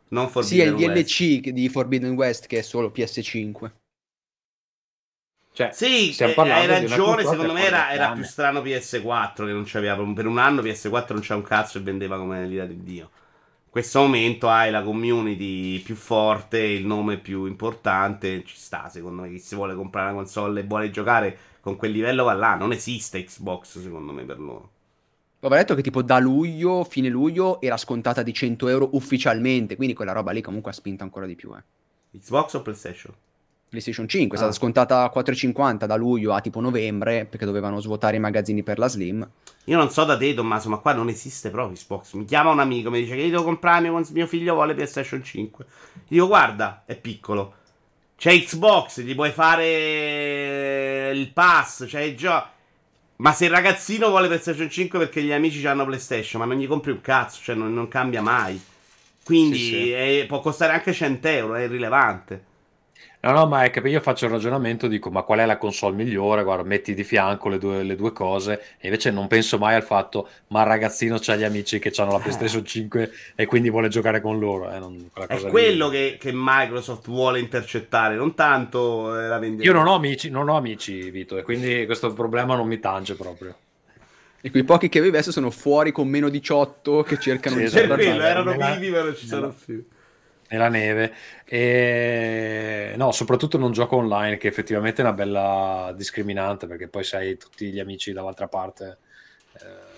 Non 0.10 0.30
sì, 0.44 0.60
è 0.60 0.66
il 0.66 0.76
DLC 0.76 1.20
West. 1.20 1.50
di 1.50 1.70
Forbidden 1.70 2.14
West 2.14 2.48
che 2.48 2.60
è 2.60 2.62
solo 2.62 2.92
PS5. 2.96 3.72
Cioè, 5.56 5.70
sì, 5.72 6.14
eh, 6.14 6.34
hai 6.36 6.68
ragione, 6.68 7.24
secondo 7.24 7.54
me 7.54 7.66
era, 7.66 7.90
era, 7.94 8.12
più 8.12 8.24
strano 8.24 8.60
PS4 8.60 9.46
che 9.46 9.54
non 9.54 9.64
c'aveva 9.66 9.96
per 10.14 10.28
un 10.28 10.38
anno 10.38 10.62
PS4 10.62 11.14
non 11.14 11.22
c'è 11.22 11.34
un 11.34 11.44
cazzo 11.44 11.78
e 11.78 11.82
vendeva 11.82 12.18
come 12.18 12.46
l'ira 12.46 12.66
di 12.66 12.84
Dio. 12.84 13.04
In 13.64 13.72
questo 13.72 14.02
momento 14.02 14.50
hai 14.50 14.70
la 14.70 14.84
community 14.84 15.80
più 15.80 15.96
forte, 15.96 16.60
il 16.60 16.86
nome 16.86 17.20
più 17.20 17.46
importante, 17.46 18.44
ci 18.44 18.58
sta 18.58 18.90
secondo 18.90 19.22
me 19.22 19.30
chi 19.30 19.40
si 19.40 19.56
vuole 19.56 19.76
comprare 19.76 20.12
una 20.12 20.18
console 20.18 20.60
e 20.60 20.64
vuole 20.64 20.92
giocare 20.92 21.38
con 21.62 21.78
quel 21.78 21.92
livello 21.92 22.26
va 22.26 22.34
là, 22.34 22.56
non 22.56 22.74
esiste 22.74 23.24
Xbox 23.24 23.80
secondo 23.80 24.12
me 24.12 24.24
per 24.24 24.40
loro. 24.40 24.72
Avevo 25.46 25.62
detto 25.62 25.76
che 25.76 25.84
tipo 25.84 26.02
da 26.02 26.18
luglio, 26.18 26.84
fine 26.84 27.08
luglio, 27.08 27.62
era 27.62 27.78
scontata 27.78 28.24
di 28.24 28.34
100 28.34 28.68
euro 28.68 28.90
ufficialmente, 28.94 29.76
quindi 29.76 29.94
quella 29.94 30.12
roba 30.12 30.32
lì 30.32 30.42
comunque 30.42 30.72
ha 30.72 30.74
spinto 30.74 31.04
ancora 31.04 31.28
di 31.28 31.36
più. 31.36 31.54
Eh. 31.56 32.18
Xbox 32.18 32.54
o 32.56 32.62
PlayStation? 32.64 33.14
PlayStation 33.70 34.08
5 34.08 34.30
ah. 34.30 34.34
è 34.34 34.44
stata 34.44 34.58
scontata 34.58 35.04
a 35.04 35.12
4,50 35.14 35.86
da 35.86 35.96
luglio 35.98 36.34
a 36.34 36.42
tipo 36.42 36.62
novembre 36.62 37.26
perché 37.26 37.46
dovevano 37.46 37.80
svuotare 37.80 38.16
i 38.16 38.20
magazzini 38.20 38.64
per 38.64 38.80
la 38.80 38.88
Slim. 38.88 39.30
Io 39.66 39.78
non 39.78 39.92
so 39.92 40.04
da 40.04 40.18
te, 40.18 40.34
Tommaso, 40.34 40.70
ma 40.70 40.78
qua 40.78 40.94
non 40.94 41.10
esiste 41.10 41.52
proprio 41.52 41.78
Xbox. 41.78 42.14
Mi 42.14 42.26
chiama 42.26 42.50
un 42.50 42.60
amico, 42.60 42.90
mi 42.90 43.02
dice 43.02 43.14
che 43.16 43.22
io 43.22 43.30
devo 43.30 43.44
comprare, 43.44 43.88
mio 43.88 44.26
figlio 44.26 44.56
vuole 44.56 44.74
PlayStation 44.74 45.24
5. 45.24 45.66
Dico, 46.08 46.26
guarda, 46.26 46.82
è 46.88 46.96
piccolo. 46.96 47.54
C'è 48.18 48.32
Xbox, 48.32 49.02
gli 49.02 49.14
puoi 49.14 49.30
fare 49.30 51.12
il 51.14 51.32
pass, 51.32 51.86
c'è 51.86 52.02
il 52.02 52.18
gioco. 52.18 52.54
Ma 53.18 53.32
se 53.32 53.46
il 53.46 53.52
ragazzino 53.52 54.10
vuole 54.10 54.28
PlayStation 54.28 54.70
5 54.70 55.00
perché 55.00 55.22
gli 55.22 55.32
amici 55.32 55.66
hanno 55.66 55.86
PlayStation, 55.86 56.42
ma 56.42 56.48
non 56.48 56.62
gli 56.62 56.68
compri 56.68 56.92
un 56.92 57.02
cazzo, 57.02 57.42
cioè 57.42 57.56
non, 57.56 57.74
non 57.74 57.88
cambia 57.88 58.22
mai. 58.22 58.62
Quindi 59.24 59.58
sì, 59.58 59.66
sì. 59.66 59.92
È, 59.92 60.26
può 60.28 60.42
costare 60.42 60.74
anche 60.74 60.94
100 60.94 61.28
euro, 61.28 61.56
è 61.56 61.64
irrilevante. 61.64 62.44
No, 63.26 63.32
no, 63.32 63.48
ma 63.48 63.64
è 63.64 63.72
che 63.72 63.80
io 63.80 64.02
faccio 64.02 64.26
il 64.26 64.32
ragionamento, 64.32 64.86
dico, 64.86 65.10
ma 65.10 65.24
qual 65.24 65.40
è 65.40 65.48
la 65.48 65.58
console 65.58 65.96
migliore? 65.96 66.44
Guarda, 66.44 66.62
metti 66.62 66.94
di 66.94 67.04
fianco 67.04 67.50
le 67.50 67.58
due, 67.58 67.82
le 67.82 67.96
due 67.96 68.14
cose, 68.14 68.62
e 68.78 68.86
invece 68.86 69.10
non 69.10 69.26
penso 69.26 69.58
mai 69.58 69.74
al 69.74 69.82
fatto, 69.82 70.30
ma 70.50 70.62
il 70.62 70.68
ragazzino 70.68 71.18
c'ha 71.20 71.36
gli 71.36 71.44
amici 71.44 71.80
che 71.80 71.92
hanno 71.98 72.12
la 72.12 72.20
PlayStation 72.20 72.64
5 72.64 73.12
e 73.34 73.48
quindi 73.48 73.72
vuole 73.72 73.88
giocare 73.88 74.22
con 74.22 74.38
loro. 74.38 74.72
Eh, 74.72 74.78
non, 74.78 75.10
è 75.28 75.42
quello 75.48 75.90
che, 75.90 76.18
che, 76.20 76.30
Microsoft 76.32 77.08
vuole 77.08 77.40
intercettare, 77.40 78.14
non 78.14 78.36
tanto 78.36 79.20
eh, 79.20 79.28
la 79.28 79.40
vendita. 79.40 79.64
Io 79.64 79.74
non 79.74 79.88
ho 79.88 79.96
amici, 79.96 80.30
non 80.30 80.48
ho 80.48 80.56
amici, 80.56 81.10
Vito, 81.10 81.40
e 81.40 81.42
quindi 81.42 81.84
questo 81.88 82.14
problema 82.14 82.56
non 82.56 82.68
mi 82.68 82.80
tange 82.80 83.16
proprio. 83.16 83.56
E 84.40 84.52
quei 84.52 84.64
pochi 84.64 84.88
che 84.88 85.00
avevi 85.00 85.16
adesso 85.16 85.32
sono 85.32 85.50
fuori 85.50 85.92
con 85.92 86.08
meno 86.08 86.30
18 86.30 87.02
che 87.02 87.18
cercano 87.18 87.56
sì, 87.56 87.62
di 87.62 87.68
esatto, 87.68 87.96
quello, 87.96 88.22
erano 88.22 88.52
vivi 88.52 88.92
ma 88.92 89.02
non 89.02 89.16
ci 89.16 89.26
sono 89.26 89.52
più 89.66 89.84
nella 90.50 90.70
neve. 90.70 91.14
E 91.46 92.94
no, 92.98 93.12
soprattutto 93.12 93.58
non 93.58 93.72
gioco 93.72 93.98
online, 93.98 94.38
che 94.38 94.48
effettivamente 94.48 95.02
è 95.02 95.06
una 95.06 95.14
bella 95.14 95.94
discriminante 95.96 96.68
perché 96.68 96.88
poi 96.88 97.04
sai 97.04 97.38
tutti 97.38 97.72
gli 97.72 97.80
amici 97.80 98.14
dall'altra 98.14 98.48
parte. 98.48 98.98
Eh, 99.54 99.94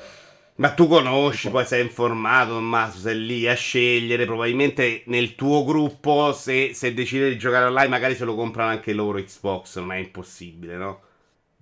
ma 0.58 0.72
tu 0.72 0.88
conosci, 0.88 1.52
poi 1.52 1.66
sei 1.66 1.84
informato, 1.84 2.54
Tommaso, 2.54 2.98
sei 2.98 3.26
lì 3.26 3.48
a 3.48 3.54
scegliere. 3.54 4.26
Probabilmente 4.26 5.04
nel 5.06 5.36
tuo 5.36 5.64
gruppo, 5.64 6.34
se, 6.34 6.74
se 6.74 6.94
decide 6.94 7.30
di 7.30 7.38
giocare 7.38 7.66
online, 7.66 7.90
magari 7.90 8.16
se 8.16 8.26
lo 8.26 8.36
comprano 8.36 8.72
anche 8.72 8.94
loro 8.94 9.22
Xbox, 9.22 9.78
non 9.78 9.92
è 9.92 9.98
impossibile, 9.98 10.76
no? 10.76 11.02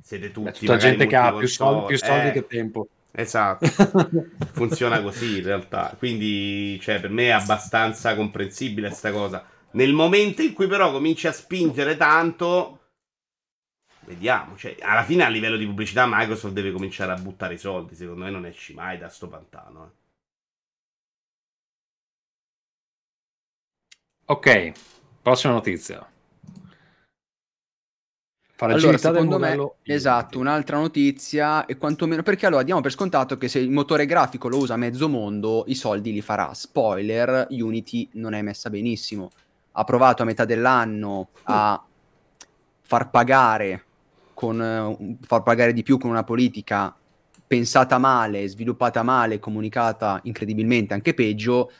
Siete 0.01 0.31
tutti. 0.31 0.65
Beh, 0.65 0.77
gente 0.77 1.07
che 1.07 1.15
ha 1.15 1.33
più 1.33 1.47
soldi, 1.47 1.87
più 1.87 1.97
soldi 1.97 2.27
eh, 2.27 2.31
che 2.31 2.47
tempo. 2.47 2.87
Esatto, 3.17 3.65
funziona 4.53 5.01
così 5.01 5.37
in 5.37 5.43
realtà. 5.43 5.95
Quindi, 5.97 6.77
cioè, 6.81 6.99
per 6.99 7.09
me 7.09 7.27
è 7.27 7.29
abbastanza 7.31 8.13
comprensibile 8.15 8.87
questa 8.87 9.11
cosa. 9.11 9.45
Nel 9.71 9.93
momento 9.93 10.41
in 10.41 10.53
cui 10.53 10.67
però 10.67 10.91
cominci 10.91 11.27
a 11.27 11.31
spingere 11.31 11.95
tanto, 11.97 12.79
vediamo. 14.05 14.55
Cioè, 14.57 14.77
alla 14.79 15.03
fine 15.03 15.23
a 15.25 15.29
livello 15.29 15.57
di 15.57 15.65
pubblicità 15.65 16.05
Microsoft 16.07 16.53
deve 16.53 16.71
cominciare 16.71 17.11
a 17.11 17.17
buttare 17.17 17.55
i 17.55 17.57
soldi. 17.57 17.93
Secondo 17.95 18.23
me 18.23 18.31
non 18.31 18.45
esci 18.45 18.73
mai 18.73 18.97
da 18.97 19.09
sto 19.09 19.27
pantano. 19.27 19.85
Eh. 19.85 20.03
Ok, 24.27 24.71
prossima 25.23 25.53
notizia. 25.53 26.07
Allora, 28.57 28.97
secondo 28.97 29.37
me, 29.37 29.71
esatto, 29.83 30.39
un'altra 30.39 30.77
notizia, 30.77 31.65
e 31.65 31.77
quantomeno 31.77 32.23
perché 32.23 32.45
allora 32.45 32.63
diamo 32.63 32.81
per 32.81 32.91
scontato 32.91 33.37
che 33.37 33.49
se 33.49 33.59
il 33.59 33.69
motore 33.69 34.05
grafico 34.05 34.47
lo 34.47 34.57
usa 34.57 34.77
mezzo 34.77 35.09
mondo, 35.09 35.65
i 35.67 35.75
soldi 35.75 36.13
li 36.13 36.21
farà. 36.21 36.53
Spoiler, 36.53 37.47
Unity 37.49 38.09
non 38.13 38.33
è 38.33 38.41
messa 38.41 38.69
benissimo. 38.69 39.29
Ha 39.73 39.83
provato 39.83 40.21
a 40.21 40.25
metà 40.25 40.45
dell'anno 40.45 41.29
a 41.43 41.83
far 42.81 43.09
pagare, 43.09 43.83
con, 44.33 45.17
far 45.21 45.43
pagare 45.43 45.73
di 45.73 45.83
più 45.83 45.97
con 45.97 46.09
una 46.09 46.23
politica 46.23 46.95
pensata 47.47 47.97
male, 47.97 48.47
sviluppata 48.47 49.03
male, 49.03 49.39
comunicata 49.39 50.19
incredibilmente 50.23 50.93
anche 50.93 51.13
peggio 51.13 51.71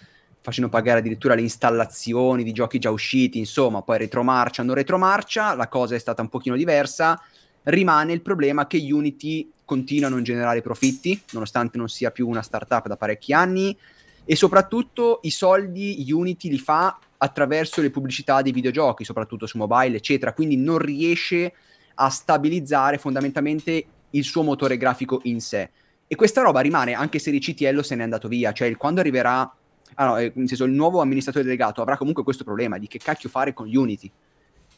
facendo 0.46 0.70
pagare 0.70 1.00
addirittura 1.00 1.34
le 1.34 1.42
installazioni 1.42 2.44
di 2.44 2.52
giochi 2.52 2.78
già 2.78 2.92
usciti, 2.92 3.40
insomma, 3.40 3.82
poi 3.82 3.98
retromarcia, 3.98 4.62
non 4.62 4.76
retromarcia, 4.76 5.56
la 5.56 5.68
cosa 5.68 5.96
è 5.96 5.98
stata 5.98 6.22
un 6.22 6.30
pochino 6.30 6.56
diversa. 6.56 7.20
Rimane 7.64 8.14
il 8.14 8.22
problema 8.22 8.68
che 8.68 8.78
Unity 8.78 9.50
continua 9.66 10.08
a 10.08 10.12
non 10.12 10.22
generare 10.22 10.62
profitti, 10.62 11.20
nonostante 11.32 11.80
non 11.80 11.90
sia 11.90 12.12
più 12.12 12.28
una 12.28 12.44
startup 12.44 12.88
da 12.88 12.96
parecchi 12.96 13.34
anni, 13.34 13.76
e 14.24 14.36
soprattutto 14.36 15.20
i 15.24 15.32
soldi 15.32 16.06
Unity 16.12 16.50
li 16.50 16.60
fa 16.60 17.00
attraverso 17.18 17.82
le 17.82 17.90
pubblicità 17.90 18.44
dei 18.44 18.52
videogiochi, 18.52 19.04
soprattutto 19.04 19.48
su 19.48 19.58
mobile, 19.58 19.98
eccetera, 19.98 20.34
quindi 20.34 20.58
non 20.58 20.78
riesce 20.78 21.54
a 21.96 22.10
stabilizzare 22.10 23.00
fondamentalmente 23.00 23.86
il 24.12 24.24
suo 24.24 24.44
motore 24.44 24.78
grafico 24.78 25.22
in 25.24 25.42
sé. 25.42 25.72
E 26.06 26.16
questa 26.16 26.44
roba 26.44 26.60
rimane 26.60 26.94
anche 26.94 27.18
se 27.18 27.32
Ricitiello 27.32 27.82
se 27.82 27.96
n'è 27.96 28.04
andato 28.04 28.28
via, 28.28 28.52
cioè 28.52 28.76
quando 28.78 29.00
arriverà 29.00 29.52
ah 29.96 30.06
no, 30.06 30.18
eh, 30.18 30.32
nel 30.36 30.48
senso 30.48 30.66
il 30.66 30.72
nuovo 30.72 31.02
amministratore 31.02 31.44
delegato 31.44 31.82
avrà 31.82 31.98
comunque 31.98 32.24
questo 32.24 32.44
problema 32.44 32.78
di 32.78 32.88
che 32.88 33.00
cacchio 33.00 33.30
fare 33.30 33.54
con 33.54 33.74
Unity. 33.74 34.12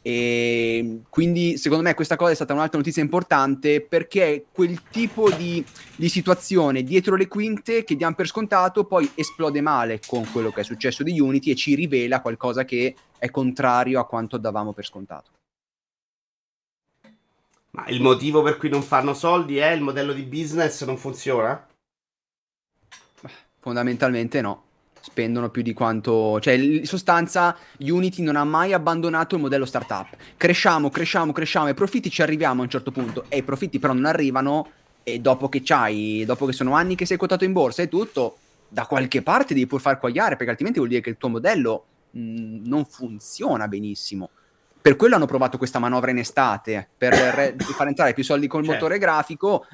E 0.00 1.00
quindi 1.08 1.58
secondo 1.58 1.82
me 1.82 1.94
questa 1.94 2.16
cosa 2.16 2.30
è 2.30 2.34
stata 2.34 2.52
un'altra 2.52 2.78
notizia 2.78 3.02
importante 3.02 3.80
perché 3.80 4.46
quel 4.52 4.82
tipo 4.90 5.28
di, 5.30 5.64
di, 5.96 6.08
situazione 6.08 6.84
dietro 6.84 7.16
le 7.16 7.26
quinte 7.26 7.82
che 7.82 7.96
diamo 7.96 8.14
per 8.14 8.28
scontato 8.28 8.84
poi 8.84 9.10
esplode 9.14 9.60
male 9.60 10.00
con 10.06 10.24
quello 10.30 10.50
che 10.50 10.60
è 10.60 10.64
successo 10.64 11.02
di 11.02 11.18
Unity 11.18 11.50
e 11.50 11.56
ci 11.56 11.74
rivela 11.74 12.20
qualcosa 12.20 12.64
che 12.64 12.94
è 13.18 13.28
contrario 13.30 13.98
a 13.98 14.06
quanto 14.06 14.38
davamo 14.38 14.72
per 14.72 14.86
scontato. 14.86 15.30
Ma 17.70 17.86
il 17.88 18.00
motivo 18.00 18.42
per 18.42 18.56
cui 18.56 18.68
non 18.68 18.82
fanno 18.82 19.14
soldi 19.14 19.58
è 19.58 19.72
il 19.72 19.82
modello 19.82 20.12
di 20.12 20.22
business 20.22 20.84
non 20.84 20.96
funziona? 20.96 21.66
Fondamentalmente 23.58 24.40
no 24.40 24.67
spendono 25.08 25.48
più 25.48 25.62
di 25.62 25.72
quanto... 25.72 26.38
Cioè, 26.40 26.54
in 26.54 26.86
sostanza, 26.86 27.56
Unity 27.78 28.22
non 28.22 28.36
ha 28.36 28.44
mai 28.44 28.72
abbandonato 28.72 29.34
il 29.34 29.40
modello 29.40 29.64
startup. 29.64 30.16
Cresciamo, 30.36 30.90
cresciamo, 30.90 31.32
cresciamo, 31.32 31.68
e 31.68 31.70
i 31.70 31.74
profitti 31.74 32.10
ci 32.10 32.22
arriviamo 32.22 32.60
a 32.60 32.64
un 32.64 32.70
certo 32.70 32.90
punto, 32.90 33.24
e 33.28 33.38
i 33.38 33.42
profitti 33.42 33.78
però 33.78 33.92
non 33.92 34.04
arrivano, 34.04 34.70
e 35.02 35.18
dopo 35.20 35.48
che 35.48 35.62
c'hai, 35.64 36.24
dopo 36.26 36.46
che 36.46 36.52
sono 36.52 36.74
anni 36.74 36.94
che 36.94 37.06
sei 37.06 37.16
quotato 37.16 37.44
in 37.44 37.52
borsa 37.52 37.82
e 37.82 37.88
tutto, 37.88 38.36
da 38.68 38.84
qualche 38.84 39.22
parte 39.22 39.54
devi 39.54 39.66
pur 39.66 39.80
far 39.80 39.98
quagliare, 39.98 40.36
perché 40.36 40.50
altrimenti 40.50 40.78
vuol 40.78 40.90
dire 40.90 41.02
che 41.02 41.10
il 41.10 41.16
tuo 41.16 41.30
modello 41.30 41.84
mh, 42.10 42.68
non 42.68 42.84
funziona 42.84 43.66
benissimo. 43.66 44.28
Per 44.80 44.96
quello 44.96 45.16
hanno 45.16 45.26
provato 45.26 45.58
questa 45.58 45.78
manovra 45.78 46.10
in 46.10 46.18
estate, 46.18 46.88
per 46.96 47.12
re- 47.12 47.56
far 47.58 47.88
entrare 47.88 48.12
più 48.12 48.22
soldi 48.22 48.46
col 48.46 48.62
certo. 48.62 48.74
motore 48.74 48.98
grafico, 48.98 49.66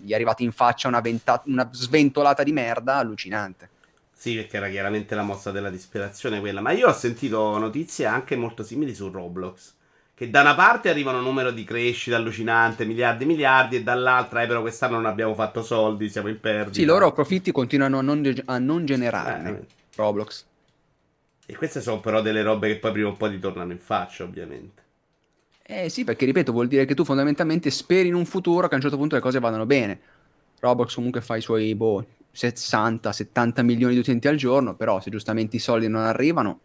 gli 0.00 0.12
è 0.12 0.14
arrivata 0.14 0.42
in 0.44 0.52
faccia 0.52 0.88
una, 0.88 1.00
venta- 1.00 1.42
una 1.46 1.68
sventolata 1.72 2.42
di 2.42 2.52
merda 2.52 2.96
allucinante. 2.96 3.70
Sì, 4.18 4.34
perché 4.34 4.56
era 4.56 4.70
chiaramente 4.70 5.14
la 5.14 5.22
mossa 5.22 5.50
della 5.50 5.68
disperazione 5.68 6.40
quella. 6.40 6.62
Ma 6.62 6.70
io 6.70 6.88
ho 6.88 6.92
sentito 6.94 7.58
notizie 7.58 8.06
anche 8.06 8.34
molto 8.34 8.62
simili 8.62 8.94
su 8.94 9.10
Roblox. 9.10 9.74
Che 10.14 10.30
da 10.30 10.40
una 10.40 10.54
parte 10.54 10.88
arrivano 10.88 11.18
un 11.18 11.24
numero 11.24 11.50
di 11.50 11.64
crescita 11.64 12.16
allucinante, 12.16 12.86
miliardi 12.86 13.24
e 13.24 13.26
miliardi, 13.26 13.76
e 13.76 13.82
dall'altra, 13.82 14.42
eh, 14.42 14.46
però 14.46 14.62
quest'anno 14.62 14.96
non 14.96 15.04
abbiamo 15.04 15.34
fatto 15.34 15.62
soldi, 15.62 16.08
siamo 16.08 16.28
in 16.28 16.40
perdita. 16.40 16.72
Sì, 16.72 16.86
loro 16.86 17.12
profitti 17.12 17.52
continuano 17.52 17.98
a 17.98 18.00
non, 18.00 18.42
a 18.46 18.58
non 18.58 18.86
generarne. 18.86 19.50
Eh, 19.50 19.66
Roblox. 19.96 20.44
E 21.44 21.54
queste 21.54 21.82
sono 21.82 22.00
però 22.00 22.22
delle 22.22 22.42
robe 22.42 22.68
che 22.68 22.78
poi 22.78 22.92
prima 22.92 23.08
o 23.10 23.12
poi 23.12 23.32
ti 23.32 23.38
tornano 23.38 23.72
in 23.72 23.78
faccia, 23.78 24.24
ovviamente. 24.24 24.82
Eh 25.62 25.90
sì, 25.90 26.04
perché 26.04 26.24
ripeto, 26.24 26.52
vuol 26.52 26.68
dire 26.68 26.86
che 26.86 26.94
tu 26.94 27.04
fondamentalmente 27.04 27.70
speri 27.70 28.08
in 28.08 28.14
un 28.14 28.24
futuro 28.24 28.66
che 28.66 28.72
a 28.72 28.76
un 28.76 28.82
certo 28.82 28.96
punto 28.96 29.14
le 29.14 29.20
cose 29.20 29.40
vadano 29.40 29.66
bene. 29.66 30.00
Roblox 30.60 30.94
comunque 30.94 31.20
fa 31.20 31.36
i 31.36 31.42
suoi 31.42 31.74
boh, 31.74 32.06
60-70 32.36 33.64
milioni 33.64 33.94
di 33.94 34.00
utenti 34.00 34.28
al 34.28 34.36
giorno, 34.36 34.74
però 34.74 35.00
se 35.00 35.10
giustamente 35.10 35.56
i 35.56 35.60
soldi 35.60 35.88
non 35.88 36.02
arrivano... 36.02 36.60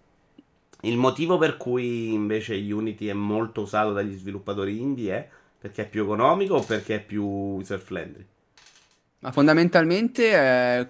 Il 0.82 0.97
motivo 0.97 1.38
per 1.38 1.57
cui 1.57 2.11
invece 2.11 2.55
Unity 2.55 3.05
è 3.05 3.13
molto 3.13 3.61
usato 3.61 3.93
dagli 3.93 4.17
sviluppatori 4.17 4.82
indie 4.82 5.13
è 5.13 5.30
perché 5.59 5.84
è 5.84 5.88
più 5.88 6.01
economico 6.01 6.55
o 6.55 6.63
perché 6.63 6.95
è 6.95 7.01
più 7.03 7.24
user-friendly? 7.24 8.26
Ma 9.19 9.32
fondamentalmente 9.32 10.32
eh, 10.32 10.88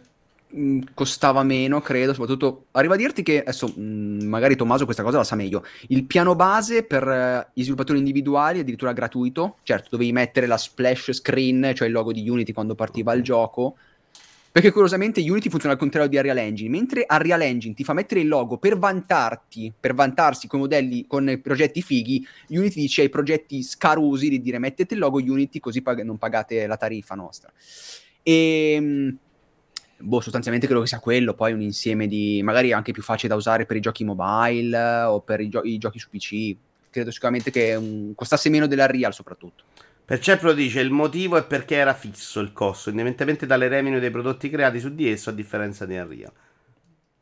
costava 0.94 1.44
meno, 1.44 1.82
credo, 1.82 2.14
soprattutto... 2.14 2.68
Arriva 2.72 2.94
a 2.94 2.98
dirti 2.98 3.22
che, 3.22 3.42
adesso 3.42 3.68
mh, 3.68 4.24
magari 4.24 4.56
Tommaso 4.56 4.86
questa 4.86 5.04
cosa 5.04 5.18
la 5.18 5.24
sa 5.26 5.36
meglio, 5.36 5.66
il 5.90 6.06
piano 6.06 6.36
base 6.36 6.84
per 6.84 7.06
eh, 7.06 7.48
gli 7.54 7.62
sviluppatori 7.62 8.00
individuali 8.00 8.60
è 8.60 8.62
addirittura 8.62 8.94
gratuito, 8.94 9.58
certo 9.64 9.90
dovevi 9.92 10.14
mettere 10.14 10.48
la 10.48 10.58
splash 10.58 11.12
screen, 11.12 11.74
cioè 11.76 11.88
il 11.88 11.94
logo 11.94 12.14
di 12.14 12.30
Unity 12.30 12.54
quando 12.54 12.76
partiva 12.76 13.12
il 13.12 13.24
gioco, 13.24 13.76
perché 14.52 14.72
curiosamente 14.72 15.22
Unity 15.22 15.50
funziona 15.50 15.76
al 15.76 15.80
contrario 15.80 16.10
di 16.10 16.18
Unreal 16.18 16.38
Engine, 16.38 16.70
mentre 16.70 17.06
Unreal 17.10 17.42
Engine 17.42 17.74
ti 17.74 17.86
fa 17.86 17.94
mettere 17.94 18.20
il 18.20 18.28
logo 18.28 18.58
per 18.58 18.78
vantarti, 18.78 19.72
per 19.80 19.94
vantarsi 19.94 20.48
con 20.48 20.60
modelli, 20.60 21.08
con 21.08 21.40
progetti 21.42 21.82
fighi, 21.82 22.28
Unity 22.50 22.82
dice 22.82 23.02
ai 23.04 23.10
progetti 23.10 23.64
scarusi 23.64 24.28
di 24.28 24.42
dire 24.42 24.60
mettete 24.60 24.94
il 24.94 25.00
logo 25.00 25.20
Unity 25.20 25.60
così 25.60 25.82
pag- 25.82 26.02
non 26.02 26.18
pagate 26.18 26.68
la 26.68 26.76
tariffa 26.76 27.16
nostra. 27.16 27.50
E 28.22 28.74
ehm, 28.74 29.18
boh, 30.00 30.20
sostanzialmente 30.20 30.68
credo 30.68 30.82
che 30.82 30.88
sia 30.88 31.00
quello, 31.00 31.34
poi 31.34 31.54
un 31.54 31.62
insieme 31.62 32.08
di 32.08 32.42
magari 32.44 32.74
anche 32.74 32.92
più 32.92 33.04
facile 33.04 33.30
da 33.30 33.36
usare 33.36 33.66
per 33.66 33.78
i 33.78 33.80
giochi 33.80 34.04
mobile 34.04 35.04
o 35.04 35.22
per 35.22 35.40
i, 35.40 35.48
gio- 35.48 35.64
i 35.64 35.78
giochi 35.78 35.98
su 35.98 36.10
PC. 36.10 36.56
Credo 36.90 37.12
sicuramente 37.12 37.52
che 37.52 37.74
um, 37.76 38.14
costasse 38.16 38.50
meno 38.50 38.68
dell'Unreal 38.68 39.14
soprattutto. 39.14 39.64
Percepro 40.12 40.52
dice 40.52 40.82
il 40.82 40.92
motivo 40.92 41.38
è 41.38 41.44
perché 41.46 41.76
era 41.76 41.94
fisso 41.94 42.42
il 42.42 42.52
costo, 42.52 42.90
indipendentemente 42.90 43.46
dalle 43.46 43.70
revenue 43.70 44.02
dei 44.02 44.12
prodotti 44.12 44.50
creati 44.50 44.78
su 44.82 44.94
di 44.94 45.10
esso, 45.10 45.30
a 45.30 45.32
differenza 45.32 45.86
di 45.86 45.96
Unreal. 45.96 46.34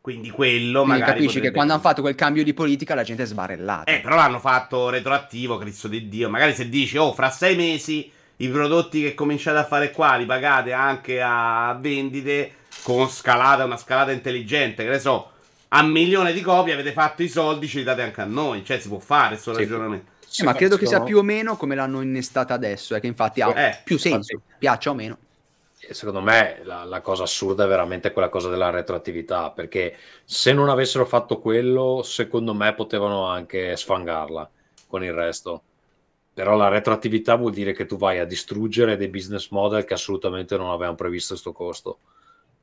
Quindi 0.02 0.32
quello 0.32 0.82
Quindi 0.82 1.00
magari. 1.02 1.20
capisci 1.20 1.40
che 1.40 1.52
quando 1.52 1.74
hanno 1.74 1.84
fatto 1.84 2.02
quel 2.02 2.16
cambio 2.16 2.44
di 2.44 2.56
politica 2.56 2.96
la 2.96 3.04
gente 3.04 3.22
è 3.22 3.26
sbarellata. 3.28 3.92
Eh, 3.92 4.00
però 4.00 4.16
l'hanno 4.16 4.40
fatto 4.40 4.90
retroattivo, 4.90 5.60
Cristo 5.60 5.88
di 5.88 6.10
Dio. 6.10 6.32
Magari 6.32 6.56
se 6.56 6.68
dici, 6.68 6.98
oh, 6.98 7.14
fra 7.14 7.30
sei 7.30 7.56
mesi 7.56 8.12
i 8.38 8.48
prodotti 8.50 9.04
che 9.04 9.14
cominciate 9.14 9.60
a 9.60 9.66
fare 9.66 9.92
qua 9.92 10.16
li 10.16 10.26
pagate 10.26 10.74
anche 10.74 11.22
a 11.22 11.78
vendite 11.80 12.54
con 12.82 13.08
scalata, 13.08 13.66
una 13.66 13.78
scalata 13.78 14.12
intelligente, 14.12 14.84
che 14.84 14.90
ne 14.90 15.00
so, 15.00 15.30
a 15.68 15.84
milione 15.84 16.34
di 16.34 16.42
copie 16.42 16.74
avete 16.74 16.92
fatto 16.92 17.22
i 17.22 17.30
soldi, 17.30 17.68
ci 17.68 17.78
li 17.78 17.84
date 17.84 18.02
anche 18.02 18.22
a 18.22 18.26
noi. 18.26 18.66
Cioè, 18.66 18.80
si 18.80 18.88
può 18.88 18.98
fare 18.98 19.34
questo 19.34 19.54
sì. 19.54 19.60
ragionamento. 19.60 20.18
Sì, 20.30 20.44
ma 20.44 20.54
credo 20.54 20.78
che 20.78 20.86
sia 20.86 21.02
più 21.02 21.18
o 21.18 21.24
meno 21.24 21.58
come 21.58 21.74
l'hanno 21.74 22.02
innestata 22.02 22.54
adesso, 22.54 22.96
eh, 22.96 23.00
che 23.00 23.08
infatti 23.08 23.42
ha 23.42 23.60
eh, 23.60 23.82
più 23.84 23.98
senso, 23.98 24.34
infatti. 24.34 24.54
piaccia 24.60 24.92
o 24.92 24.94
meno. 24.94 25.18
Secondo 25.90 26.22
me 26.22 26.60
la, 26.64 26.84
la, 26.84 27.02
cosa 27.02 27.24
assurda 27.24 27.64
è 27.64 27.68
veramente 27.68 28.12
quella 28.12 28.30
cosa 28.30 28.48
della 28.48 28.70
retroattività, 28.70 29.50
perché 29.50 29.98
se 30.24 30.54
non 30.54 30.70
avessero 30.70 31.06
fatto 31.06 31.40
quello, 31.40 32.02
secondo 32.04 32.54
me 32.54 32.76
potevano 32.76 33.26
anche 33.26 33.76
sfangarla 33.76 34.50
con 34.88 35.04
il 35.04 35.14
resto. 35.14 35.64
Però 36.32 36.56
la 36.56 36.68
retroattività 36.68 37.36
vuol 37.36 37.52
dire 37.52 37.74
che 37.74 37.88
tu 37.88 37.98
vai 37.98 38.20
a 38.20 38.26
distruggere 38.26 38.98
dei 38.98 39.08
business 39.08 39.50
model 39.50 39.84
che 39.84 39.96
assolutamente 39.96 40.58
non 40.58 40.70
avevano 40.70 40.96
previsto 40.96 41.30
questo 41.34 41.52
costo. 41.54 42.00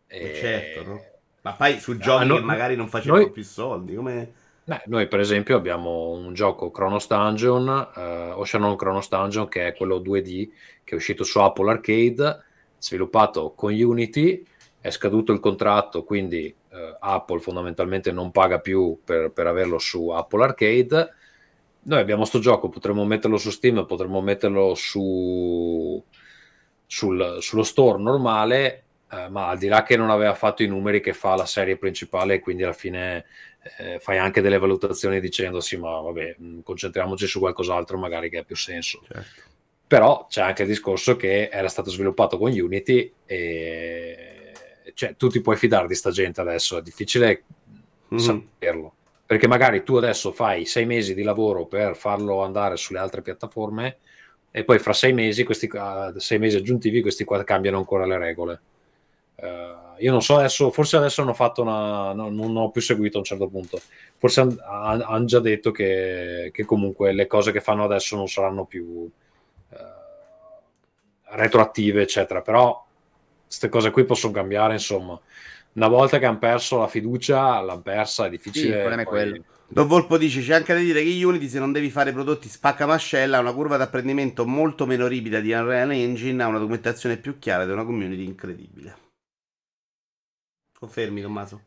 E... 0.06 0.34
Certo, 0.34 0.84
no? 0.84 1.04
Ma 1.42 1.52
poi 1.54 1.78
su 1.80 1.96
giochi 1.96 2.22
ah, 2.22 2.26
no, 2.26 2.34
che 2.36 2.40
magari 2.42 2.76
non 2.76 2.88
facevano 2.88 3.22
noi... 3.22 3.30
più 3.32 3.42
soldi, 3.42 3.94
come 3.94 4.32
Beh, 4.68 4.82
noi 4.86 5.06
per 5.06 5.20
esempio 5.20 5.56
abbiamo 5.56 6.08
un 6.08 6.34
gioco 6.34 6.72
Chronos 6.72 7.06
Dungeon, 7.06 7.92
eh, 7.96 8.30
Oceanon 8.32 8.74
Chronos 8.74 9.08
Dungeon, 9.08 9.46
che 9.46 9.68
è 9.68 9.76
quello 9.76 10.00
2D 10.00 10.48
che 10.82 10.94
è 10.94 10.94
uscito 10.96 11.22
su 11.22 11.38
Apple 11.38 11.70
Arcade, 11.70 12.42
sviluppato 12.76 13.52
con 13.52 13.72
Unity, 13.72 14.44
è 14.80 14.90
scaduto 14.90 15.30
il 15.30 15.38
contratto, 15.38 16.02
quindi 16.02 16.52
eh, 16.70 16.96
Apple 16.98 17.38
fondamentalmente 17.38 18.10
non 18.10 18.32
paga 18.32 18.58
più 18.58 18.98
per, 19.04 19.30
per, 19.30 19.46
averlo 19.46 19.78
su 19.78 20.08
Apple 20.08 20.42
Arcade. 20.42 21.14
Noi 21.82 22.00
abbiamo 22.00 22.22
questo 22.22 22.40
gioco, 22.40 22.68
potremmo 22.68 23.04
metterlo 23.04 23.36
su 23.36 23.50
Steam, 23.50 23.86
potremmo 23.86 24.20
metterlo 24.20 24.74
su, 24.74 26.02
sul, 26.84 27.36
sullo 27.38 27.62
store 27.62 28.02
normale, 28.02 28.85
eh, 29.10 29.28
ma 29.28 29.48
al 29.48 29.58
di 29.58 29.68
là 29.68 29.82
che 29.82 29.96
non 29.96 30.10
aveva 30.10 30.34
fatto 30.34 30.62
i 30.62 30.66
numeri 30.66 31.00
che 31.00 31.12
fa 31.12 31.34
la 31.36 31.46
serie 31.46 31.76
principale, 31.76 32.40
quindi 32.40 32.62
alla 32.62 32.72
fine 32.72 33.24
eh, 33.78 33.98
fai 33.98 34.18
anche 34.18 34.40
delle 34.40 34.58
valutazioni 34.58 35.20
dicendo 35.20 35.60
sì, 35.60 35.76
ma 35.76 36.00
vabbè, 36.00 36.36
mm, 36.40 36.60
concentriamoci 36.60 37.26
su 37.26 37.38
qualcos'altro 37.38 37.98
magari 37.98 38.28
che 38.28 38.38
ha 38.38 38.44
più 38.44 38.56
senso. 38.56 39.02
Certo. 39.06 39.42
Però 39.86 40.26
c'è 40.28 40.42
anche 40.42 40.62
il 40.62 40.68
discorso 40.68 41.14
che 41.16 41.48
era 41.50 41.68
stato 41.68 41.90
sviluppato 41.90 42.38
con 42.38 42.50
Unity 42.50 43.12
e 43.24 44.52
cioè, 44.94 45.14
tu 45.14 45.28
ti 45.28 45.40
puoi 45.40 45.56
fidare 45.56 45.86
di 45.86 45.94
sta 45.94 46.10
gente 46.10 46.40
adesso, 46.40 46.78
è 46.78 46.82
difficile 46.82 47.44
mm-hmm. 48.12 48.24
saperlo. 48.24 48.94
Perché 49.26 49.46
magari 49.46 49.82
tu 49.82 49.96
adesso 49.96 50.32
fai 50.32 50.64
sei 50.64 50.86
mesi 50.86 51.14
di 51.14 51.22
lavoro 51.22 51.66
per 51.66 51.96
farlo 51.96 52.42
andare 52.42 52.76
sulle 52.76 52.98
altre 52.98 53.22
piattaforme, 53.22 53.98
e 54.50 54.64
poi 54.64 54.78
fra 54.78 54.94
sei 54.94 55.12
mesi, 55.12 55.44
questi, 55.44 55.68
sei 56.16 56.38
mesi 56.38 56.56
aggiuntivi, 56.56 57.02
questi 57.02 57.24
qua 57.24 57.44
cambiano 57.44 57.76
ancora 57.76 58.06
le 58.06 58.16
regole. 58.16 58.60
Eh, 59.36 59.74
io 59.98 60.10
non 60.12 60.22
so 60.22 60.36
adesso, 60.36 60.70
forse 60.70 60.96
adesso 60.96 61.22
hanno 61.22 61.34
fatto 61.34 61.62
una, 61.62 62.12
no, 62.12 62.30
non 62.30 62.56
ho 62.56 62.70
più 62.70 62.80
seguito 62.80 63.16
a 63.16 63.20
un 63.20 63.26
certo 63.26 63.48
punto, 63.48 63.80
forse 64.16 64.40
han- 64.40 65.02
hanno 65.06 65.24
già 65.24 65.40
detto 65.40 65.70
che, 65.70 66.50
che 66.52 66.64
comunque 66.64 67.12
le 67.12 67.26
cose 67.26 67.52
che 67.52 67.60
fanno 67.60 67.84
adesso 67.84 68.16
non 68.16 68.28
saranno 68.28 68.64
più 68.64 69.08
eh, 69.70 69.76
retroattive, 71.36 72.02
eccetera, 72.02 72.40
però 72.40 72.84
queste 73.44 73.68
cose 73.68 73.90
qui 73.90 74.04
possono 74.04 74.32
cambiare, 74.32 74.74
insomma. 74.74 75.18
Una 75.74 75.88
volta 75.88 76.18
che 76.18 76.24
hanno 76.24 76.38
perso 76.38 76.78
la 76.78 76.88
fiducia, 76.88 77.60
l'hanno 77.60 77.82
persa, 77.82 78.24
è 78.24 78.26
Sì, 78.26 78.30
difficile. 78.30 78.68
il 78.68 78.78
problema 78.78 79.02
è 79.02 79.04
quello. 79.04 79.44
Don 79.68 79.86
Volpo 79.86 80.16
dice: 80.16 80.40
C'è 80.40 80.54
anche 80.54 80.72
da 80.72 80.80
dire 80.80 81.02
che 81.02 81.24
Unity, 81.24 81.48
se 81.48 81.58
non 81.58 81.72
devi 81.72 81.90
fare 81.90 82.12
prodotti 82.12 82.48
spaccamascella, 82.48 83.36
ha 83.36 83.40
una 83.40 83.52
curva 83.52 83.76
d'apprendimento 83.76 84.46
molto 84.46 84.86
meno 84.86 85.06
ripida 85.06 85.40
di 85.40 85.52
Unreal 85.52 85.92
Engine, 85.92 86.42
ha 86.42 86.46
una 86.46 86.58
documentazione 86.58 87.18
più 87.18 87.38
chiara 87.38 87.64
ed 87.64 87.70
è 87.70 87.72
una 87.72 87.84
community 87.84 88.24
incredibile. 88.24 89.04
Confermi, 90.78 91.22
Tommaso? 91.22 91.60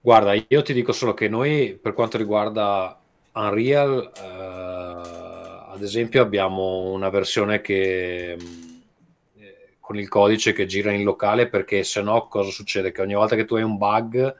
Guarda, 0.00 0.32
io 0.34 0.62
ti 0.62 0.72
dico 0.72 0.92
solo 0.92 1.14
che 1.14 1.28
noi, 1.28 1.76
per 1.80 1.92
quanto 1.92 2.16
riguarda 2.16 2.96
Unreal, 3.34 4.12
eh, 4.16 5.72
ad 5.72 5.82
esempio, 5.82 6.22
abbiamo 6.22 6.92
una 6.92 7.08
versione 7.10 7.60
che 7.60 8.36
mh, 8.38 8.82
eh, 9.40 9.76
con 9.80 9.98
il 9.98 10.08
codice 10.08 10.52
che 10.52 10.66
gira 10.66 10.92
in 10.92 11.02
locale, 11.02 11.48
perché 11.48 11.82
se 11.82 12.02
no 12.02 12.28
cosa 12.28 12.50
succede? 12.50 12.92
Che 12.92 13.02
ogni 13.02 13.14
volta 13.14 13.34
che 13.34 13.44
tu 13.44 13.56
hai 13.56 13.62
un 13.64 13.76
bug, 13.76 14.34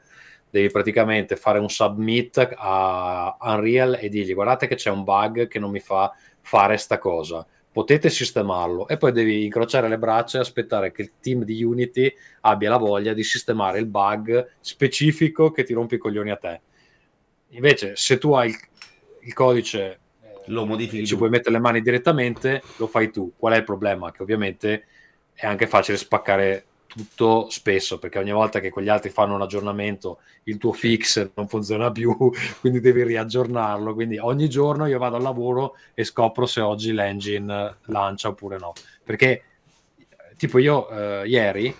devi 0.48 0.70
praticamente 0.70 1.34
fare 1.36 1.58
un 1.58 1.68
submit 1.68 2.54
a 2.56 3.36
Unreal 3.40 3.98
e 4.00 4.08
dirgli 4.08 4.34
guardate 4.34 4.68
che 4.68 4.76
c'è 4.76 4.90
un 4.90 5.02
bug 5.02 5.48
che 5.48 5.58
non 5.58 5.70
mi 5.72 5.80
fa 5.80 6.14
fare 6.40 6.76
sta 6.76 6.98
cosa. 6.98 7.44
Potete 7.76 8.08
sistemarlo 8.08 8.88
e 8.88 8.96
poi 8.96 9.12
devi 9.12 9.44
incrociare 9.44 9.86
le 9.86 9.98
braccia 9.98 10.38
e 10.38 10.40
aspettare 10.40 10.92
che 10.92 11.02
il 11.02 11.10
team 11.20 11.44
di 11.44 11.62
Unity 11.62 12.10
abbia 12.40 12.70
la 12.70 12.78
voglia 12.78 13.12
di 13.12 13.22
sistemare 13.22 13.78
il 13.78 13.84
bug 13.84 14.52
specifico 14.60 15.50
che 15.50 15.62
ti 15.62 15.74
rompe 15.74 15.96
i 15.96 15.98
coglioni 15.98 16.30
a 16.30 16.36
te. 16.36 16.60
Invece, 17.48 17.94
se 17.94 18.16
tu 18.16 18.32
hai 18.32 18.48
il, 18.48 18.56
il 19.24 19.34
codice, 19.34 19.98
eh, 20.22 20.40
Lo 20.46 20.64
modifichi 20.64 21.04
ci 21.04 21.12
tu. 21.12 21.18
puoi 21.18 21.28
mettere 21.28 21.50
le 21.54 21.60
mani 21.60 21.82
direttamente, 21.82 22.62
lo 22.78 22.86
fai 22.86 23.10
tu. 23.10 23.34
Qual 23.36 23.52
è 23.52 23.58
il 23.58 23.64
problema? 23.64 24.10
Che 24.10 24.22
ovviamente 24.22 24.86
è 25.34 25.44
anche 25.46 25.66
facile 25.66 25.98
spaccare 25.98 26.64
tutto 26.96 27.48
spesso 27.50 27.98
perché 27.98 28.18
ogni 28.18 28.32
volta 28.32 28.60
che 28.60 28.70
quegli 28.70 28.88
altri 28.88 29.10
fanno 29.10 29.34
un 29.34 29.42
aggiornamento 29.42 30.20
il 30.44 30.56
tuo 30.56 30.72
fix 30.72 31.30
non 31.34 31.46
funziona 31.48 31.90
più 31.92 32.14
quindi 32.60 32.80
devi 32.80 33.02
riaggiornarlo 33.02 33.92
quindi 33.94 34.18
ogni 34.18 34.48
giorno 34.48 34.86
io 34.86 34.98
vado 34.98 35.16
al 35.16 35.22
lavoro 35.22 35.76
e 35.94 36.04
scopro 36.04 36.46
se 36.46 36.60
oggi 36.60 36.92
l'engine 36.92 37.76
lancia 37.86 38.28
oppure 38.28 38.58
no 38.58 38.72
perché 39.04 39.42
tipo 40.36 40.58
io 40.58 40.88
eh, 40.88 41.26
ieri 41.28 41.74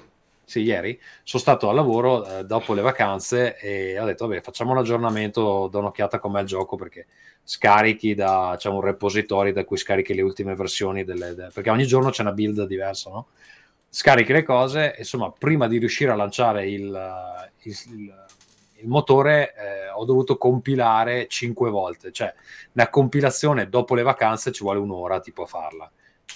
sì 0.45 0.61
ieri 0.61 0.99
sono 1.25 1.43
stato 1.43 1.69
al 1.69 1.75
lavoro 1.75 2.25
eh, 2.39 2.45
dopo 2.45 2.73
le 2.75 2.83
vacanze 2.83 3.57
e 3.59 3.99
ho 3.99 4.05
detto 4.05 4.27
vabbè 4.27 4.41
facciamo 4.41 4.73
un 4.73 4.79
aggiornamento 4.79 5.69
do 5.71 5.79
un'occhiata 5.79 6.19
com'è 6.21 6.41
il 6.41 6.47
gioco 6.47 6.77
perché 6.77 7.07
scarichi 7.43 8.15
da 8.15 8.55
c'è 8.57 8.69
un 8.69 8.81
repository 8.81 9.53
da 9.53 9.65
cui 9.65 9.77
scarichi 9.77 10.15
le 10.15 10.23
ultime 10.23 10.55
versioni 10.55 11.05
delle, 11.05 11.35
de- 11.35 11.49
perché 11.53 11.71
ogni 11.71 11.87
giorno 11.87 12.11
c'è 12.11 12.23
una 12.23 12.33
build 12.33 12.65
diversa 12.67 13.11
no? 13.11 13.27
Scarichi 13.97 14.31
le 14.33 14.43
cose, 14.43 14.95
insomma, 14.99 15.33
prima 15.33 15.67
di 15.67 15.79
riuscire 15.79 16.11
a 16.11 16.17
lanciare 16.17 16.69
il, 16.69 16.83
il, 17.63 17.77
il- 17.95 18.25
il 18.79 18.89
motore 18.89 19.55
eh, 19.55 19.89
ho 19.89 20.05
dovuto 20.05 20.37
compilare 20.37 21.29
cinque 21.29 21.71
volte, 21.71 22.13
cioè 22.13 22.33
una 22.73 22.91
compilazione 22.91 23.71
dopo 23.71 23.95
le 23.95 24.03
vacanze 24.03 24.53
ci 24.53 24.63
vuole 24.63 24.79
un'ora 24.81 25.19
tipo 25.21 25.45
a 25.45 25.47
farla. 25.47 25.91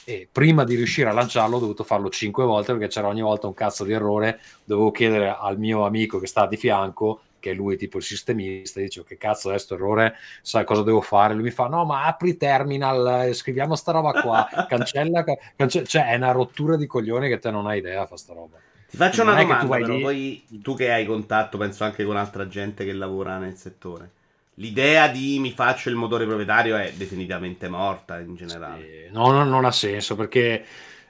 E 0.06 0.26
prima 0.32 0.64
di 0.64 0.74
riuscire 0.74 1.10
a 1.10 1.12
lanciarlo 1.12 1.56
ho 1.56 1.60
dovuto 1.60 1.84
farlo 1.84 2.08
cinque 2.08 2.44
volte 2.44 2.72
perché 2.72 2.88
c'era 2.88 3.08
ogni 3.08 3.20
volta 3.20 3.46
un 3.46 3.52
cazzo 3.52 3.84
di 3.84 3.92
errore. 3.92 4.40
Dovevo 4.64 4.90
chiedere 4.90 5.36
al 5.38 5.58
mio 5.58 5.84
amico 5.84 6.18
che 6.18 6.26
sta 6.26 6.46
di 6.46 6.56
fianco, 6.56 7.20
che 7.40 7.50
è 7.50 7.54
lui 7.54 7.76
tipo 7.76 7.96
il 7.98 8.04
sistemista, 8.04 8.80
dicevo 8.80 9.04
che 9.06 9.16
cazzo 9.18 9.50
è 9.52 9.58
sto 9.58 9.74
errore, 9.74 10.14
sai 10.42 10.64
cosa 10.64 10.82
devo 10.84 11.00
fare? 11.00 11.34
Lui 11.34 11.42
mi 11.44 11.50
fa 11.50 11.66
no 11.66 11.84
ma 11.84 12.04
apri 12.06 12.36
terminal, 12.36 13.28
eh, 13.28 13.32
scriviamo 13.34 13.74
sta 13.74 13.92
roba 13.92 14.14
qua, 14.14 14.46
cancella, 14.66 15.24
cance- 15.56 15.84
cioè 15.86 16.06
è 16.10 16.16
una 16.16 16.32
rottura 16.32 16.76
di 16.76 16.86
coglioni 16.86 17.28
che 17.28 17.38
te 17.38 17.50
non 17.50 17.66
hai 17.66 17.78
idea 17.78 18.06
fa 18.06 18.16
sta 18.16 18.32
roba. 18.34 18.60
Ti 18.86 18.96
faccio 18.98 19.22
Non 19.22 19.32
una 19.32 19.34
è 19.34 19.56
tu 19.56 19.66
domanda, 19.66 19.68
vai 19.68 19.82
però, 19.82 19.98
lì- 19.98 19.98
poi 19.98 20.44
tu 20.62 20.74
che 20.76 20.92
hai 20.92 21.06
contatto, 21.06 21.56
penso 21.58 21.84
anche 21.84 22.04
con 22.04 22.16
altra 22.16 22.46
gente 22.46 22.84
che 22.84 22.92
lavora 22.92 23.38
nel 23.38 23.56
settore. 23.56 24.10
L'idea 24.54 25.08
di 25.08 25.38
mi 25.38 25.50
faccio 25.52 25.88
il 25.88 25.96
motore 25.96 26.26
proprietario 26.26 26.76
è 26.76 26.92
definitivamente 26.94 27.68
morta 27.68 28.18
in 28.20 28.34
generale. 28.36 28.88
Sì, 28.88 29.08
no, 29.10 29.30
no, 29.30 29.44
non 29.44 29.64
ha 29.64 29.70
senso 29.72 30.16
perché 30.16 30.64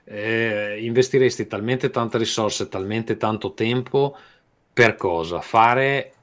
eh, 0.05 0.79
investiresti 0.85 1.47
talmente 1.47 1.91
tante 1.91 2.19
risorse, 2.19 2.69
talmente 2.69 3.17
tanto 3.17 3.55
tempo 3.55 4.17
per 4.73 4.95
cosa? 4.97 5.41
Fare, 5.41 6.15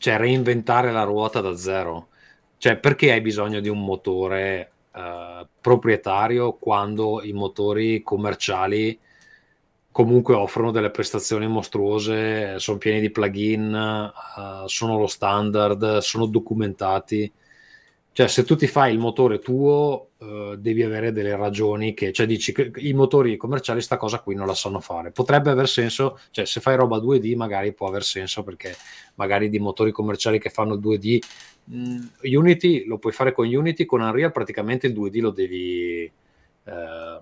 cioè 0.00 0.16
reinventare 0.16 0.90
la 0.90 1.04
ruota 1.04 1.40
da 1.40 1.54
zero. 1.56 2.08
Cioè, 2.56 2.76
perché 2.78 3.12
hai 3.12 3.20
bisogno 3.20 3.60
di 3.60 3.68
un 3.68 3.84
motore 3.84 4.72
eh, 4.94 5.46
proprietario 5.60 6.54
quando 6.54 7.22
i 7.22 7.32
motori 7.32 8.02
commerciali 8.02 8.98
comunque 9.92 10.34
offrono 10.34 10.70
delle 10.70 10.90
prestazioni 10.90 11.46
mostruose, 11.48 12.58
sono 12.58 12.78
pieni 12.78 13.00
di 13.00 13.10
plugin, 13.10 13.74
eh, 13.74 14.62
sono 14.66 14.98
lo 14.98 15.06
standard, 15.06 15.98
sono 15.98 16.26
documentati. 16.26 17.30
Cioè, 18.12 18.26
se 18.26 18.42
tu 18.44 18.56
ti 18.56 18.66
fai 18.66 18.92
il 18.92 18.98
motore 18.98 19.38
tuo, 19.38 20.10
eh, 20.18 20.56
devi 20.58 20.82
avere 20.82 21.12
delle 21.12 21.36
ragioni 21.36 21.94
che, 21.94 22.12
cioè, 22.12 22.26
dici 22.26 22.52
che 22.52 22.72
i 22.76 22.92
motori 22.92 23.36
commerciali 23.36 23.80
sta 23.80 23.96
cosa 23.96 24.20
qui 24.20 24.34
non 24.34 24.46
la 24.46 24.54
sanno 24.54 24.80
fare. 24.80 25.12
Potrebbe 25.12 25.50
aver 25.50 25.68
senso, 25.68 26.18
cioè, 26.30 26.44
se 26.44 26.60
fai 26.60 26.76
roba 26.76 26.98
2D 26.98 27.36
magari 27.36 27.72
può 27.72 27.86
aver 27.86 28.02
senso 28.02 28.42
perché 28.42 28.74
magari 29.14 29.48
di 29.48 29.60
motori 29.60 29.92
commerciali 29.92 30.40
che 30.40 30.50
fanno 30.50 30.74
il 30.74 30.80
2D, 30.80 31.18
mh, 31.64 32.06
Unity 32.36 32.84
lo 32.86 32.98
puoi 32.98 33.12
fare 33.12 33.32
con 33.32 33.46
Unity, 33.46 33.84
con 33.84 34.00
Unreal 34.00 34.32
praticamente 34.32 34.88
il 34.88 34.92
2D 34.92 35.20
lo 35.20 35.30
devi 35.30 36.02
eh, 36.64 37.20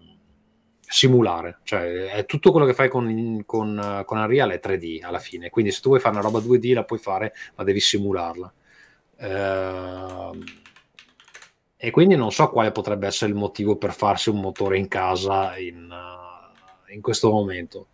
simulare, 0.80 1.58
cioè 1.64 2.06
è 2.06 2.24
tutto 2.24 2.50
quello 2.50 2.66
che 2.66 2.72
fai 2.72 2.88
con, 2.88 3.42
con, 3.44 4.02
con 4.06 4.18
Unreal 4.18 4.50
è 4.50 4.60
3D 4.62 5.04
alla 5.04 5.18
fine, 5.18 5.50
quindi 5.50 5.70
se 5.70 5.80
tu 5.82 5.88
vuoi 5.88 6.00
fare 6.00 6.14
una 6.16 6.24
roba 6.24 6.38
2D 6.38 6.72
la 6.72 6.84
puoi 6.84 6.98
fare, 6.98 7.34
ma 7.56 7.64
devi 7.64 7.80
simularla. 7.80 8.52
Ehm, 9.20 10.44
e 11.80 11.90
quindi 11.92 12.16
non 12.16 12.32
so 12.32 12.48
quale 12.50 12.72
potrebbe 12.72 13.06
essere 13.06 13.30
il 13.30 13.36
motivo 13.36 13.76
per 13.76 13.92
farsi 13.94 14.28
un 14.30 14.40
motore 14.40 14.76
in 14.78 14.88
casa 14.88 15.56
in, 15.56 15.88
uh, 15.88 16.92
in 16.92 17.00
questo 17.00 17.30
momento. 17.30 17.86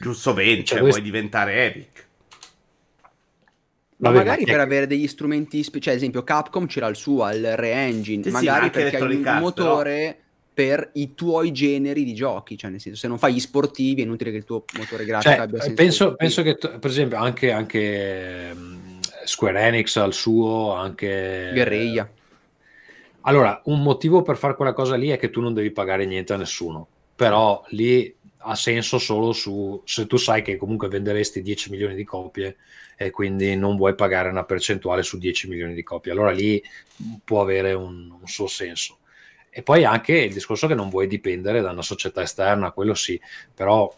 Giusto 0.00 0.32
20, 0.34 0.64
Cioè, 0.64 0.78
puoi 0.78 0.90
questo- 0.90 1.04
diventare 1.08 1.66
Epic. 1.66 2.04
Ma 3.98 4.10
Vabbè, 4.10 4.24
magari 4.24 4.44
ma 4.44 4.52
per 4.52 4.60
avere 4.60 4.86
degli 4.86 5.06
strumenti, 5.06 5.62
spe- 5.62 5.80
cioè 5.80 5.92
ad 5.94 5.98
esempio 5.98 6.22
Capcom 6.22 6.66
c'era 6.66 6.86
il 6.86 6.96
suo, 6.96 7.26
il 7.30 7.56
Re-Engine, 7.56 8.22
Sì, 8.22 8.28
sì, 8.28 8.34
ma 8.34 8.40
magari 8.40 8.64
anche 8.66 8.80
perché 8.82 8.96
hai 8.98 9.14
un 9.14 9.38
motore 9.38 10.18
per 10.52 10.90
i 10.94 11.14
tuoi 11.14 11.50
generi 11.52 12.04
di 12.04 12.14
giochi, 12.14 12.56
cioè 12.58 12.70
nel 12.70 12.80
senso 12.80 12.98
se 12.98 13.08
non 13.08 13.18
fai 13.18 13.34
gli 13.34 13.40
sportivi 13.40 14.00
è 14.02 14.04
inutile 14.04 14.30
che 14.30 14.36
il 14.38 14.44
tuo 14.44 14.64
motore 14.78 15.04
grafico 15.06 15.32
Cioè, 15.34 15.42
abbia 15.42 15.60
senso 15.60 15.74
penso, 15.74 16.14
penso 16.14 16.42
che, 16.42 16.54
t- 16.56 16.78
per 16.78 16.90
esempio, 16.90 17.16
anche, 17.18 17.50
anche 17.52 18.52
mh, 18.54 18.98
Square 19.24 19.60
Enix 19.60 19.96
ha 19.96 20.04
il 20.04 20.12
suo, 20.14 20.72
anche 20.74 21.50
Guerriglia. 21.54 22.08
Allora, 23.26 23.60
un 23.64 23.82
motivo 23.82 24.22
per 24.22 24.36
fare 24.36 24.54
quella 24.54 24.72
cosa 24.72 24.94
lì 24.94 25.08
è 25.08 25.18
che 25.18 25.30
tu 25.30 25.40
non 25.40 25.52
devi 25.52 25.72
pagare 25.72 26.06
niente 26.06 26.32
a 26.32 26.36
nessuno, 26.36 26.86
però 27.16 27.64
lì 27.70 28.14
ha 28.38 28.54
senso 28.54 28.98
solo 28.98 29.32
su 29.32 29.82
se 29.84 30.06
tu 30.06 30.16
sai 30.16 30.42
che 30.42 30.56
comunque 30.56 30.86
venderesti 30.86 31.42
10 31.42 31.70
milioni 31.70 31.96
di 31.96 32.04
copie 32.04 32.56
e 32.96 33.10
quindi 33.10 33.56
non 33.56 33.74
vuoi 33.76 33.96
pagare 33.96 34.28
una 34.28 34.44
percentuale 34.44 35.02
su 35.02 35.18
10 35.18 35.48
milioni 35.48 35.74
di 35.74 35.82
copie, 35.82 36.12
allora 36.12 36.30
lì 36.30 36.62
può 37.24 37.40
avere 37.40 37.72
un, 37.72 38.16
un 38.20 38.26
suo 38.28 38.46
senso. 38.46 38.98
E 39.50 39.62
poi 39.62 39.84
anche 39.84 40.16
il 40.16 40.32
discorso 40.32 40.68
che 40.68 40.74
non 40.74 40.88
vuoi 40.88 41.08
dipendere 41.08 41.60
da 41.60 41.72
una 41.72 41.82
società 41.82 42.22
esterna, 42.22 42.70
quello 42.70 42.94
sì, 42.94 43.20
però 43.52 43.92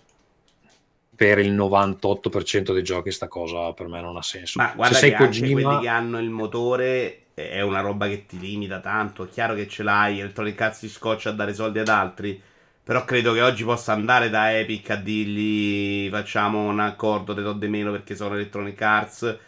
per 1.19 1.41
il 1.41 1.53
98% 1.53 2.73
dei 2.73 2.85
giochi 2.85 3.11
sta 3.11 3.27
cosa 3.27 3.73
per 3.73 3.89
me 3.89 4.01
non 4.01 4.17
ha 4.17 4.23
senso. 4.23 4.61
Ma 4.61 4.73
guarda 4.73 4.95
Se 4.95 5.01
sei 5.01 5.11
che 5.11 5.17
Kojima- 5.17 5.63
quelli 5.63 5.81
che 5.81 5.89
hanno 5.89 6.21
il 6.21 6.31
motore 6.31 7.23
eh, 7.35 7.51
è 7.51 7.61
una 7.61 7.81
roba 7.81 8.07
che 8.07 8.25
ti 8.25 8.39
limita 8.39 8.79
tanto. 8.79 9.25
È 9.25 9.29
chiaro 9.29 9.57
che 9.57 9.67
ce 9.67 9.83
l'hai, 9.83 10.21
Electronic 10.21 10.61
Arts 10.61 10.79
ti 10.79 10.89
scoccia 10.89 11.31
a 11.31 11.33
dare 11.33 11.55
soldi 11.55 11.81
ad 11.81 11.89
altri. 11.89 12.41
Però 12.85 13.05
credo 13.05 13.33
che 13.33 13.43
oggi 13.43 13.65
possa 13.65 13.93
andare 13.95 14.31
da 14.31 14.57
Epic 14.57 14.91
a 14.91 14.95
dirgli 14.95 16.09
facciamo 16.09 16.69
un 16.69 16.79
accordo, 16.79 17.35
te 17.35 17.43
do 17.43 17.53
di 17.53 17.67
meno 17.67 17.91
perché 17.91 18.15
sono 18.15 18.37
Electronic 18.37 18.81
Arts. 18.81 19.39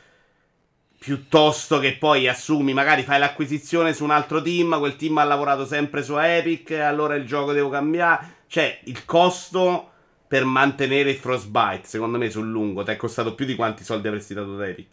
Piuttosto 0.99 1.79
che 1.79 1.97
poi 1.97 2.27
assumi, 2.27 2.73
magari 2.73 3.05
fai 3.05 3.21
l'acquisizione 3.21 3.93
su 3.93 4.03
un 4.03 4.11
altro 4.11 4.43
team, 4.43 4.77
quel 4.81 4.97
team 4.97 5.19
ha 5.19 5.25
lavorato 5.25 5.65
sempre 5.65 6.03
su 6.03 6.17
Epic, 6.19 6.73
allora 6.73 7.15
il 7.15 7.25
gioco 7.27 7.53
devo 7.53 7.69
cambiare. 7.69 8.39
Cioè, 8.49 8.81
il 8.87 9.05
costo 9.05 9.90
per 10.31 10.44
mantenere 10.44 11.11
il 11.11 11.16
Frostbite, 11.16 11.89
secondo 11.89 12.16
me, 12.16 12.31
sul 12.31 12.48
lungo, 12.48 12.85
ti 12.85 12.93
è 12.93 12.97
costato 12.97 13.35
più 13.35 13.44
di 13.44 13.57
quanti 13.57 13.82
soldi 13.82 14.07
avresti 14.07 14.32
dato 14.32 14.55
da 14.55 14.69
Epic. 14.69 14.86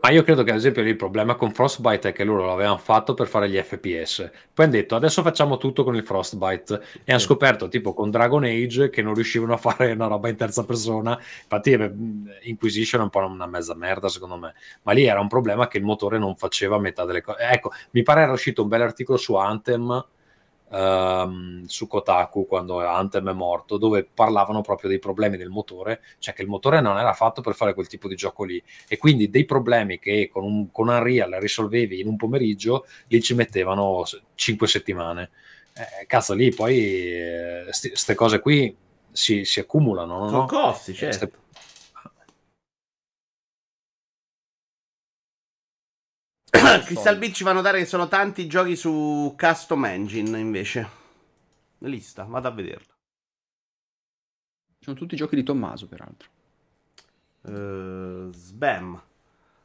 Ma 0.00 0.10
io 0.10 0.22
credo 0.22 0.44
che 0.44 0.52
ad 0.52 0.56
esempio 0.58 0.82
il 0.82 0.94
problema 0.94 1.34
con 1.34 1.50
Frostbite 1.50 2.10
è 2.10 2.12
che 2.12 2.22
loro 2.22 2.46
l'avevano 2.46 2.78
fatto 2.78 3.12
per 3.14 3.26
fare 3.26 3.50
gli 3.50 3.60
FPS. 3.60 4.30
Poi 4.54 4.66
hanno 4.66 4.74
detto 4.74 4.94
adesso 4.94 5.22
facciamo 5.22 5.56
tutto 5.56 5.82
con 5.82 5.96
il 5.96 6.04
Frostbite 6.04 6.80
e 7.02 7.10
hanno 7.10 7.18
scoperto 7.18 7.66
tipo 7.66 7.92
con 7.92 8.12
Dragon 8.12 8.44
Age 8.44 8.88
che 8.88 9.02
non 9.02 9.14
riuscivano 9.14 9.54
a 9.54 9.56
fare 9.56 9.90
una 9.90 10.06
roba 10.06 10.28
in 10.28 10.36
terza 10.36 10.64
persona. 10.64 11.18
Infatti 11.42 11.72
eh, 11.72 11.92
Inquisition 12.42 13.00
è 13.00 13.04
un 13.04 13.10
po' 13.10 13.18
una 13.18 13.48
mezza 13.48 13.74
merda 13.74 14.08
secondo 14.08 14.36
me. 14.36 14.54
Ma 14.82 14.92
lì 14.92 15.06
era 15.06 15.18
un 15.18 15.26
problema 15.26 15.66
che 15.66 15.78
il 15.78 15.84
motore 15.84 16.18
non 16.18 16.36
faceva 16.36 16.78
metà 16.78 17.04
delle 17.04 17.20
cose. 17.20 17.40
Ecco, 17.40 17.72
mi 17.90 18.04
pare 18.04 18.20
era 18.20 18.30
uscito 18.30 18.62
un 18.62 18.68
bel 18.68 18.82
articolo 18.82 19.18
su 19.18 19.34
Anthem 19.34 20.06
um, 20.70 21.64
su 21.64 21.86
Kotaku 21.86 22.46
quando 22.46 22.84
Anthem 22.84 23.30
è 23.30 23.32
morto, 23.32 23.76
dove 23.76 24.06
parlavano 24.12 24.60
proprio 24.60 24.88
dei 24.88 24.98
problemi 24.98 25.36
del 25.36 25.48
motore, 25.48 26.00
cioè 26.18 26.34
che 26.34 26.42
il 26.42 26.48
motore 26.48 26.80
non 26.80 26.98
era 26.98 27.12
fatto 27.12 27.40
per 27.40 27.54
fare 27.54 27.74
quel 27.74 27.86
tipo 27.86 28.08
di 28.08 28.16
gioco 28.16 28.44
lì 28.44 28.62
e 28.88 28.96
quindi 28.96 29.30
dei 29.30 29.44
problemi 29.44 29.98
che 29.98 30.28
con, 30.30 30.44
un, 30.44 30.70
con 30.70 30.88
Unreal 30.88 31.32
risolvevi 31.32 32.00
in 32.00 32.06
un 32.06 32.16
pomeriggio, 32.16 32.86
lì 33.08 33.22
ci 33.22 33.34
mettevano 33.34 34.04
5 34.34 34.66
settimane. 34.66 35.30
Eh, 35.74 36.06
cazzo, 36.06 36.34
lì 36.34 36.52
poi 36.52 37.64
queste 37.64 38.12
eh, 38.12 38.14
cose 38.14 38.40
qui 38.40 38.74
si, 39.12 39.44
si 39.44 39.60
accumulano. 39.60 40.28
Sono 40.28 40.40
no? 40.40 40.46
costi, 40.46 40.94
certo. 40.94 41.16
Ste, 41.16 41.30
Crystal 46.50 47.18
Beat 47.18 47.32
ci 47.32 47.44
fa 47.44 47.52
notare 47.52 47.78
che 47.78 47.84
sono 47.84 48.08
tanti 48.08 48.46
giochi 48.46 48.76
su 48.76 49.34
Custom 49.36 49.84
Engine 49.84 50.38
invece. 50.38 50.88
Lista, 51.78 52.24
vado 52.24 52.48
a 52.48 52.50
vederla. 52.50 52.94
Sono 54.80 54.96
tutti 54.96 55.16
giochi 55.16 55.36
di 55.36 55.42
Tommaso, 55.42 55.86
peraltro. 55.86 56.28
Uh, 57.42 58.32
Sbam. 58.32 59.00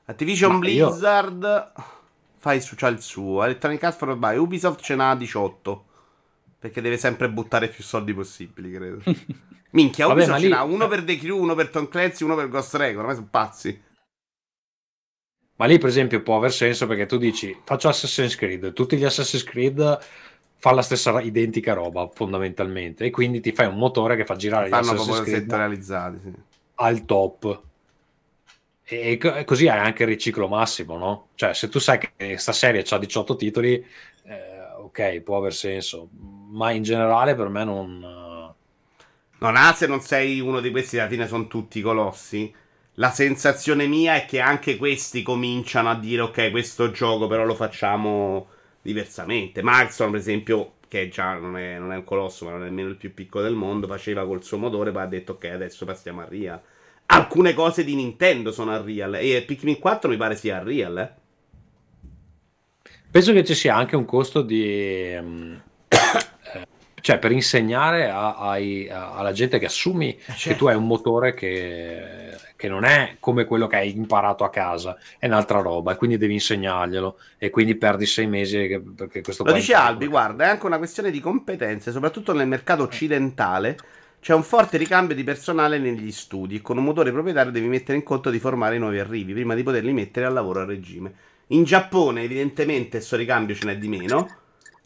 Activision 0.06 0.54
Ma 0.54 0.60
Blizzard 0.60 1.42
io... 1.42 1.84
fai 2.36 2.62
su, 2.62 2.76
c'ha 2.76 2.88
il 2.88 3.02
suo. 3.02 3.44
Electronic 3.44 3.84
Arts 3.84 3.98
for 3.98 4.16
by 4.18 4.36
Ubisoft 4.36 4.82
ce 4.82 4.96
n'ha 4.96 5.16
18. 5.16 5.86
Perché 6.60 6.82
deve 6.82 6.98
sempre 6.98 7.30
buttare 7.30 7.70
più 7.70 7.84
soldi 7.84 8.14
possibili, 8.14 8.72
credo. 8.72 9.02
Minchia, 9.72 10.08
Ubisoft 10.08 10.32
Vabbè, 10.32 10.42
ce 10.42 10.48
lì... 10.48 10.54
n'ha 10.54 10.64
uno 10.64 10.88
per 10.88 11.04
The 11.04 11.18
Crew, 11.18 11.40
uno 11.40 11.56
per 11.56 11.70
Tom 11.70 11.88
Clancy, 11.88 12.24
uno 12.24 12.36
per 12.36 12.50
Ghost 12.50 12.76
Recon. 12.76 13.00
Ormai 13.00 13.16
sono 13.16 13.28
pazzi. 13.30 13.82
Ma 15.56 15.66
lì, 15.66 15.78
per 15.78 15.90
esempio, 15.90 16.22
può 16.24 16.38
aver 16.38 16.52
senso 16.52 16.88
perché 16.88 17.06
tu 17.06 17.18
dici 17.18 17.56
faccio 17.64 17.88
Assassin's 17.88 18.36
Creed, 18.36 18.74
tutti 18.74 18.98
gli 18.98 19.04
Assassin's 19.04 19.44
Creed 19.44 20.00
fanno 20.64 20.78
la 20.78 20.82
stessa 20.82 21.20
identica 21.20 21.74
roba 21.74 22.10
fondamentalmente 22.14 23.04
e 23.04 23.10
quindi 23.10 23.42
ti 23.42 23.52
fai 23.52 23.68
un 23.68 23.76
motore 23.76 24.16
che 24.16 24.24
fa 24.24 24.38
girare 24.38 24.70
fanno 24.70 24.94
gli 24.94 24.96
Assassin's 24.96 25.22
Creed 25.24 25.54
realizzati 25.54 26.20
sì. 26.24 26.32
al 26.76 27.04
top 27.04 27.62
e 28.86 29.44
così 29.46 29.68
hai 29.68 29.80
anche 29.80 30.04
il 30.04 30.10
riciclo 30.10 30.48
massimo 30.48 30.98
no? 30.98 31.28
cioè 31.36 31.54
se 31.54 31.68
tu 31.68 31.80
sai 31.80 31.98
che 31.98 32.12
questa 32.16 32.54
serie 32.54 32.86
ha 32.88 32.98
18 32.98 33.36
titoli 33.36 33.86
eh, 34.24 34.74
ok 34.78 35.20
può 35.20 35.38
aver 35.38 35.54
senso 35.54 36.08
ma 36.50 36.72
in 36.72 36.84
generale 36.84 37.36
per 37.36 37.50
me 37.50 37.66
non 37.66 38.54
non 39.40 39.56
ha 39.58 39.74
se 39.74 39.86
non 39.86 40.00
sei 40.00 40.40
uno 40.40 40.62
di 40.62 40.72
questi 40.72 40.98
alla 40.98 41.10
fine 41.10 41.28
sono 41.28 41.48
tutti 41.48 41.82
colossi 41.82 42.54
la 42.96 43.10
sensazione 43.10 43.88
mia 43.88 44.16
è 44.16 44.26
che 44.26 44.40
anche 44.40 44.78
questi 44.78 45.24
cominciano 45.24 45.90
a 45.90 45.96
dire 45.96 46.22
ok, 46.22 46.52
questo 46.52 46.92
gioco 46.92 47.28
però 47.28 47.44
lo 47.44 47.56
facciamo 47.56 48.48
diversamente. 48.82 49.64
Marston, 49.64 50.12
per 50.12 50.20
esempio, 50.20 50.74
che 50.88 51.10
già 51.10 51.34
non 51.34 51.58
è, 51.58 51.80
non 51.80 51.92
è, 51.92 51.96
un 51.96 52.04
colosso, 52.04 52.46
ma 52.46 52.52
non 52.52 52.62
è 52.62 52.66
nemmeno 52.66 52.90
il 52.90 52.98
più 52.98 53.14
piccolo 53.14 53.44
del 53.44 53.56
mondo, 53.56 53.88
faceva 53.88 54.26
col 54.26 54.44
suo 54.44 54.58
motore, 54.60 54.92
poi 54.92 55.02
ha 55.02 55.08
detto 55.08 55.34
ok, 55.34 55.46
adesso 55.46 55.86
passiamo 55.86 56.22
a 56.22 56.28
Real. 56.30 56.62
Alcune 57.08 57.54
cose 57.54 57.84
di 57.84 57.96
Nintendo 57.96 58.52
sono 58.52 58.72
a 58.72 58.82
Real 58.82 59.16
e 59.16 59.44
Pikmin 59.46 59.80
4 59.80 60.10
mi 60.10 60.18
pare 60.18 60.36
sia 60.36 60.58
a 60.60 60.64
Real, 60.64 60.98
eh. 60.98 61.22
Penso 63.10 63.34
che 63.34 63.44
ci 63.44 63.54
sia 63.54 63.76
anche 63.76 63.96
un 63.96 64.06
costo 64.06 64.42
di... 64.42 65.16
Um, 65.20 65.62
cioè 67.04 67.20
per 67.20 67.34
insegnare 67.34 68.10
a, 68.10 68.38
a, 68.38 68.52
a, 68.54 69.14
alla 69.16 69.34
gente 69.34 69.60
che 69.60 69.66
assumi 69.66 70.18
certo. 70.18 70.48
che 70.48 70.56
tu 70.56 70.68
hai 70.68 70.76
un 70.76 70.88
motore 70.88 71.34
che 71.34 72.32
che 72.64 72.70
non 72.70 72.86
è 72.86 73.18
come 73.20 73.44
quello 73.44 73.68
che 73.68 73.76
hai 73.76 73.94
imparato 73.94 74.46
a 74.46 74.50
casa, 74.50 74.98
è 75.20 75.26
un'altra 75.26 75.60
roba 75.60 75.92
e 75.92 75.96
quindi 75.98 76.16
devi 76.16 76.32
insegnarglielo 76.32 77.20
e 77.38 77.50
quindi 77.50 77.76
perdi 77.76 78.06
sei 78.06 78.26
mesi 78.26 78.68
che, 78.68 78.80
perché 78.80 79.22
questo 79.22 79.44
Lo 79.44 79.52
dice 79.52 79.74
Albi, 79.74 80.08
guarda, 80.08 80.46
è 80.46 80.48
anche 80.48 80.66
una 80.66 80.78
questione 80.78 81.12
di 81.12 81.20
competenze, 81.20 81.92
soprattutto 81.92 82.32
nel 82.32 82.48
mercato 82.48 82.84
occidentale. 82.84 83.78
C'è 84.22 84.34
un 84.34 84.44
forte 84.44 84.78
ricambio 84.78 85.14
di 85.14 85.26
personale 85.26 85.78
negli 85.78 86.10
studi 86.14 86.56
e 86.56 86.62
con 86.62 86.78
un 86.78 86.86
motore 86.86 87.12
proprietario 87.12 87.52
devi 87.52 87.68
mettere 87.68 87.98
in 87.98 88.04
conto 88.06 88.30
di 88.30 88.40
formare 88.40 88.78
i 88.78 88.80
nuovi 88.80 89.00
arrivi 89.00 89.34
prima 89.34 89.56
di 89.56 89.64
poterli 89.64 89.92
mettere 89.92 90.26
al 90.26 90.32
lavoro 90.32 90.62
a 90.62 90.66
regime. 90.66 91.14
In 91.48 91.66
Giappone, 91.66 92.24
evidentemente, 92.24 93.00
questo 93.00 93.18
ricambio 93.18 93.56
ce 93.56 93.66
n'è 93.66 93.78
di 93.78 93.90
meno 93.90 94.30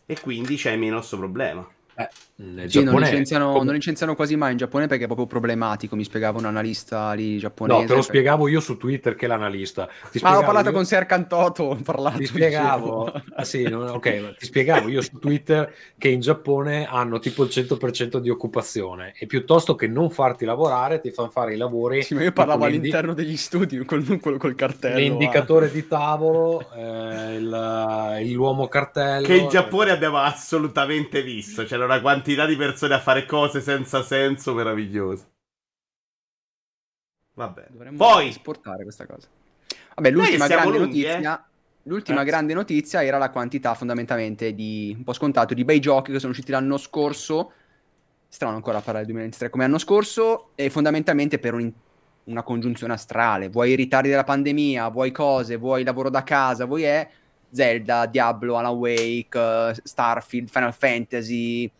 e 0.07 0.19
quindi 0.19 0.55
c'è 0.55 0.75
meno 0.75 0.95
questo 0.95 1.19
problema. 1.19 1.76
Bye. 1.97 2.26
Eh, 2.39 2.69
sì, 2.69 2.83
non, 2.83 2.99
licenziano, 2.99 3.63
non, 3.63 3.73
licenziano, 3.73 4.13
quasi 4.13 4.35
mai 4.35 4.51
in 4.51 4.57
Giappone 4.57 4.85
perché 4.85 5.05
è 5.05 5.07
proprio 5.07 5.25
problematico. 5.25 5.95
Mi 5.95 6.03
spiegava 6.03 6.37
un 6.37 6.45
analista 6.45 7.13
lì 7.13 7.39
giapponese. 7.39 7.79
No, 7.79 7.85
te 7.85 7.93
lo 7.93 7.95
perché... 7.95 8.09
spiegavo 8.09 8.47
io 8.47 8.59
su 8.59 8.77
Twitter 8.77 9.15
che 9.15 9.25
l'analista. 9.25 9.89
Ti 10.11 10.19
Ma 10.21 10.37
ho 10.37 10.43
parlato 10.43 10.67
io... 10.67 10.73
con 10.75 10.85
Serkan 10.85 11.27
Toto. 11.27 11.63
Ho 11.63 11.75
parlato, 11.83 12.19
ti 12.19 12.27
spiegavo, 12.27 13.11
ah, 13.33 13.43
sì, 13.43 13.63
no, 13.63 13.85
ok, 13.85 14.37
ti 14.37 14.45
spiegavo 14.45 14.87
io 14.87 15.01
su 15.01 15.17
Twitter 15.17 15.73
che 15.97 16.09
in 16.09 16.19
Giappone 16.19 16.85
hanno 16.85 17.17
tipo 17.17 17.43
il 17.43 17.49
100% 17.51 18.17
di 18.17 18.29
occupazione 18.29 19.13
e 19.17 19.25
piuttosto 19.25 19.73
che 19.73 19.87
non 19.87 20.11
farti 20.11 20.45
lavorare, 20.45 20.99
ti 20.99 21.09
fanno 21.09 21.29
fare 21.29 21.55
i 21.55 21.57
lavori. 21.57 22.03
Sì, 22.03 22.13
ma 22.13 22.21
io 22.21 22.33
parlavo 22.33 22.65
all'interno 22.65 23.15
degli 23.15 23.35
studi 23.35 23.83
col, 23.83 24.19
col, 24.19 24.37
col 24.37 24.53
cartello. 24.53 24.99
L'indicatore 24.99 25.65
ah. 25.65 25.69
di 25.69 25.87
tavolo, 25.87 26.69
eh, 26.75 27.35
il, 27.37 28.31
l'uomo 28.31 28.67
cartello. 28.67 29.25
Che 29.25 29.35
in 29.35 29.49
Giappone 29.49 29.89
eh. 29.89 29.93
abbiamo 29.93 30.17
assolutamente 30.17 31.23
visto. 31.23 31.63
C'era 31.63 31.85
una 31.85 31.99
quantità 32.27 32.45
di 32.45 32.57
persone 32.57 32.93
a 32.93 32.99
fare 32.99 33.25
cose 33.25 33.61
senza 33.61 34.03
senso 34.03 34.53
meravigliose. 34.53 35.25
Vabbè. 37.35 37.67
Dovremmo 37.69 37.97
Poi 37.97 38.27
esportare 38.27 38.83
questa 38.83 39.05
cosa. 39.05 39.27
Vabbè, 39.95 40.11
l'ultima 40.11 40.47
grande 40.47 40.77
lunghi, 40.77 41.03
notizia. 41.03 41.39
Eh? 41.39 41.45
L'ultima 41.83 42.17
Grazie. 42.17 42.31
grande 42.31 42.53
notizia 42.53 43.03
era 43.03 43.17
la 43.17 43.29
quantità 43.29 43.73
fondamentalmente 43.73 44.53
di 44.53 44.93
un 44.97 45.05
po' 45.05 45.13
scontato 45.13 45.53
di 45.53 45.63
bei 45.63 45.79
giochi 45.79 46.11
che 46.11 46.19
sono 46.19 46.31
usciti 46.31 46.51
l'anno 46.51 46.77
scorso. 46.77 47.53
Strano 48.27 48.55
ancora 48.55 48.79
parlare 48.79 49.05
del 49.05 49.13
2023 49.13 49.49
come 49.49 49.63
l'anno 49.63 49.77
scorso, 49.77 50.49
e 50.55 50.69
fondamentalmente 50.69 51.39
per 51.39 51.53
un, 51.53 51.71
una 52.25 52.43
congiunzione 52.43 52.91
astrale. 52.91 53.47
Vuoi 53.47 53.71
i 53.71 53.75
ritardi 53.75 54.09
della 54.09 54.25
pandemia, 54.25 54.89
vuoi 54.89 55.11
cose, 55.11 55.55
vuoi 55.55 55.85
lavoro 55.85 56.09
da 56.09 56.23
casa, 56.23 56.65
vuoi 56.65 56.83
è 56.83 57.09
Zelda, 57.49 58.05
Diablo, 58.05 58.57
Alan 58.57 58.73
Wake, 58.73 59.37
uh, 59.37 59.73
Starfield, 59.81 60.49
Final 60.49 60.73
Fantasy, 60.73 61.71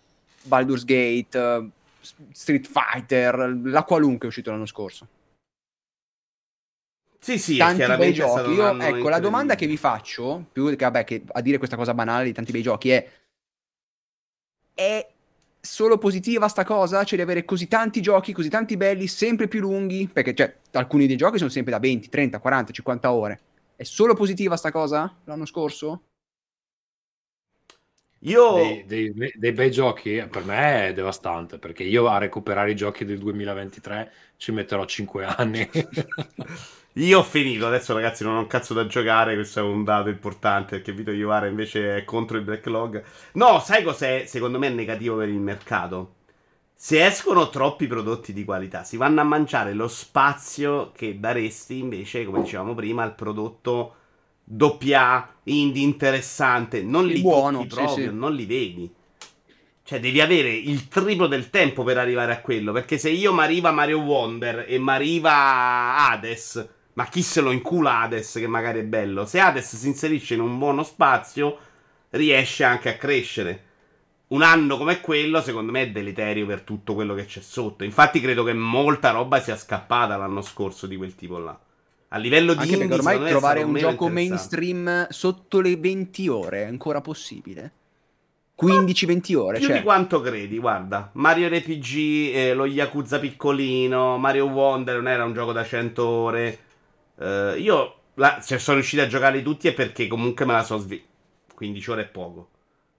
Baldur's 0.48 0.86
Gate, 0.86 1.38
uh, 1.38 1.70
Street 2.32 2.68
Fighter, 2.68 3.60
la 3.64 3.84
qualunque 3.84 4.26
è 4.26 4.30
uscito 4.30 4.52
l'anno 4.52 4.66
scorso. 4.66 5.08
Sì, 7.20 7.38
sì, 7.38 7.58
tanti 7.58 7.84
bei 7.98 8.14
giochi. 8.14 8.52
Io, 8.52 8.80
ecco, 8.80 9.10
la 9.10 9.20
domanda 9.20 9.56
che 9.56 9.68
vi 9.68 9.76
faccio, 9.76 10.46
più 10.52 10.70
che, 10.70 10.76
vabbè, 10.78 11.04
che 11.04 11.24
a 11.30 11.42
dire 11.42 11.58
questa 11.58 11.76
cosa 11.76 11.94
banale 11.94 12.26
di 12.26 12.32
tanti 12.32 12.52
bei 12.52 12.62
giochi, 12.62 12.90
è: 12.92 13.10
è 14.74 15.10
solo 15.60 15.98
positiva 15.98 16.48
sta 16.48 16.64
cosa? 16.64 17.04
Cioè 17.04 17.18
di 17.18 17.24
avere 17.24 17.44
così 17.44 17.68
tanti 17.68 18.02
giochi, 18.02 18.32
così 18.32 18.50
tanti 18.50 18.78
belli, 18.78 19.08
sempre 19.08 19.48
più 19.48 19.60
lunghi? 19.60 20.08
Perché, 20.08 20.34
cioè, 20.34 20.56
alcuni 20.72 21.08
dei 21.08 21.18
giochi 21.18 21.38
sono 21.38 21.50
sempre 21.50 21.74
da 21.74 21.80
20, 21.80 22.08
30, 22.08 22.40
40, 22.40 22.72
50 22.72 23.12
ore. 23.12 23.40
È 23.76 23.84
solo 23.84 24.14
positiva 24.14 24.56
sta 24.56 24.72
cosa 24.72 25.14
l'anno 25.26 25.46
scorso? 25.46 26.04
Io... 28.22 28.54
Dei, 28.56 29.14
dei, 29.14 29.34
dei, 29.36 29.52
bei 29.52 29.70
giochi 29.70 30.26
per 30.30 30.44
me 30.44 30.88
è 30.88 30.94
devastante 30.94 31.60
perché 31.60 31.84
io 31.84 32.08
a 32.08 32.18
recuperare 32.18 32.72
i 32.72 32.76
giochi 32.76 33.06
del 33.06 33.20
2023 33.20 34.12
ci 34.38 34.52
metterò 34.52 34.86
5 34.86 35.26
anni. 35.38 35.70
io 36.94 37.20
ho 37.20 37.24
finito, 37.24 37.68
adesso 37.68 37.94
ragazzi 37.94 38.24
non 38.24 38.36
ho 38.36 38.40
un 38.40 38.48
cazzo 38.48 38.74
da 38.74 38.88
giocare, 38.88 39.36
questo 39.36 39.60
è 39.60 39.64
un 39.64 39.84
dato 39.84 40.10
importante 40.10 40.78
perché 40.78 40.94
Vito 40.94 41.12
Iovara 41.12 41.46
invece 41.48 41.98
è 41.98 42.04
contro 42.06 42.38
il 42.38 42.44
backlog. 42.44 43.04
No, 43.34 43.60
sai 43.60 43.84
cos'è 43.84 44.26
secondo 44.26 44.58
me 44.58 44.70
negativo 44.70 45.18
per 45.18 45.30
il 45.30 45.40
mercato? 45.40 46.14
Se 46.80 47.06
escono 47.06 47.50
troppi 47.50 47.88
prodotti 47.88 48.34
di 48.34 48.46
qualità, 48.46 48.84
si 48.84 48.98
vanno 48.98 49.22
a 49.22 49.24
mangiare 49.24 49.74
lo 49.74 49.88
spazio 49.88 50.92
che 50.92 51.20
daresti 51.20 51.80
invece, 51.80 52.24
come 52.26 52.42
dicevamo 52.42 52.76
prima, 52.76 53.04
al 53.04 53.16
prodotto 53.16 53.96
doppia 54.50 55.30
indie 55.44 55.84
interessante, 55.84 56.82
non 56.82 57.06
li 57.06 57.20
buono, 57.20 57.60
tocchi 57.60 57.76
proprio, 57.76 57.96
sì, 57.96 58.02
sì. 58.04 58.10
non 58.14 58.34
li 58.34 58.46
vedi. 58.46 58.94
Cioè, 59.84 60.00
devi 60.00 60.22
avere 60.22 60.50
il 60.50 60.88
triplo 60.88 61.28
del 61.28 61.50
tempo 61.50 61.84
per 61.84 61.98
arrivare 61.98 62.32
a 62.32 62.42
quello. 62.42 62.72
Perché 62.72 62.98
se 62.98 63.10
io 63.10 63.34
mi 63.34 63.42
arriva 63.42 63.72
Mario 63.72 64.00
Wonder 64.00 64.66
e 64.68 64.80
mi 64.80 64.90
arriva 64.90 66.08
Hades, 66.10 66.68
ma 66.94 67.06
chi 67.08 67.22
se 67.22 67.42
lo 67.42 67.52
incula 67.52 68.02
Hades, 68.02 68.34
che 68.34 68.48
magari 68.48 68.80
è 68.80 68.84
bello? 68.84 69.26
Se 69.26 69.40
Hades 69.40 69.76
si 69.76 69.88
inserisce 69.88 70.34
in 70.34 70.42
un 70.42 70.58
buono 70.58 70.84
spazio, 70.84 71.58
riesce 72.12 72.64
anche 72.64 72.90
a 72.90 72.96
crescere. 72.96 73.64
Un 74.28 74.42
anno 74.42 74.78
come 74.78 75.00
quello, 75.00 75.42
secondo 75.42 75.72
me, 75.72 75.84
è 75.84 75.92
deleterio 75.92 76.46
per 76.46 76.62
tutto 76.62 76.94
quello 76.94 77.14
che 77.14 77.26
c'è 77.26 77.42
sotto. 77.42 77.86
Infatti, 77.86 78.20
credo 78.20 78.44
che 78.44 78.54
molta 78.54 79.12
roba 79.12 79.42
sia 79.42 79.56
scappata 79.56 80.18
l'anno 80.18 80.42
scorso 80.42 80.86
di 80.86 80.98
quel 80.98 81.16
tipo 81.16 81.38
là. 81.38 81.58
A 82.10 82.18
livello 82.18 82.54
di 82.54 82.62
Anche 82.62 82.76
indie, 82.76 82.96
ormai 82.96 83.28
trovare 83.28 83.64
un 83.64 83.76
gioco 83.76 84.08
mainstream 84.08 85.08
sotto 85.10 85.60
le 85.60 85.76
20 85.76 86.28
ore 86.30 86.64
è 86.64 86.66
ancora 86.66 87.02
possibile? 87.02 87.74
15-20 88.60 89.36
ore, 89.36 89.58
Più 89.60 89.68
cioè... 89.68 89.78
di 89.78 89.84
quanto 89.84 90.20
credi, 90.22 90.58
guarda. 90.58 91.10
Mario 91.14 91.48
RPG, 91.48 92.34
eh, 92.34 92.54
lo 92.56 92.66
Yakuza 92.66 93.20
piccolino, 93.20 94.18
Mario 94.18 94.46
Wonder 94.46 94.96
non 94.96 95.08
era 95.10 95.26
un 95.26 95.34
gioco 95.34 95.52
da 95.52 95.64
100 95.64 96.06
ore. 96.06 96.60
Eh, 97.20 97.56
io 97.60 97.96
la- 98.16 98.40
se 98.42 98.58
sono 98.58 98.78
riuscito 98.78 99.04
a 99.04 99.08
giocarli 99.08 99.44
tutti 99.44 99.68
è 99.68 99.74
perché 99.74 100.08
comunque 100.08 100.46
me 100.46 100.54
la 100.54 100.64
so 100.64 100.78
svi... 100.80 101.04
15 101.54 101.92
ore 101.92 102.02
è 102.04 102.08
poco. 102.08 102.50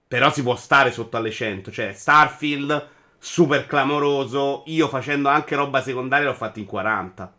Però 0.07 0.31
si 0.31 0.43
può 0.43 0.55
stare 0.55 0.91
sotto 0.91 1.17
alle 1.17 1.31
100. 1.31 1.71
Cioè, 1.71 1.93
Starfield, 1.93 2.87
super 3.17 3.65
clamoroso. 3.65 4.63
Io 4.67 4.87
facendo 4.87 5.29
anche 5.29 5.55
roba 5.55 5.81
secondaria 5.81 6.27
l'ho 6.27 6.33
fatto 6.33 6.59
in 6.59 6.65
40. 6.65 7.33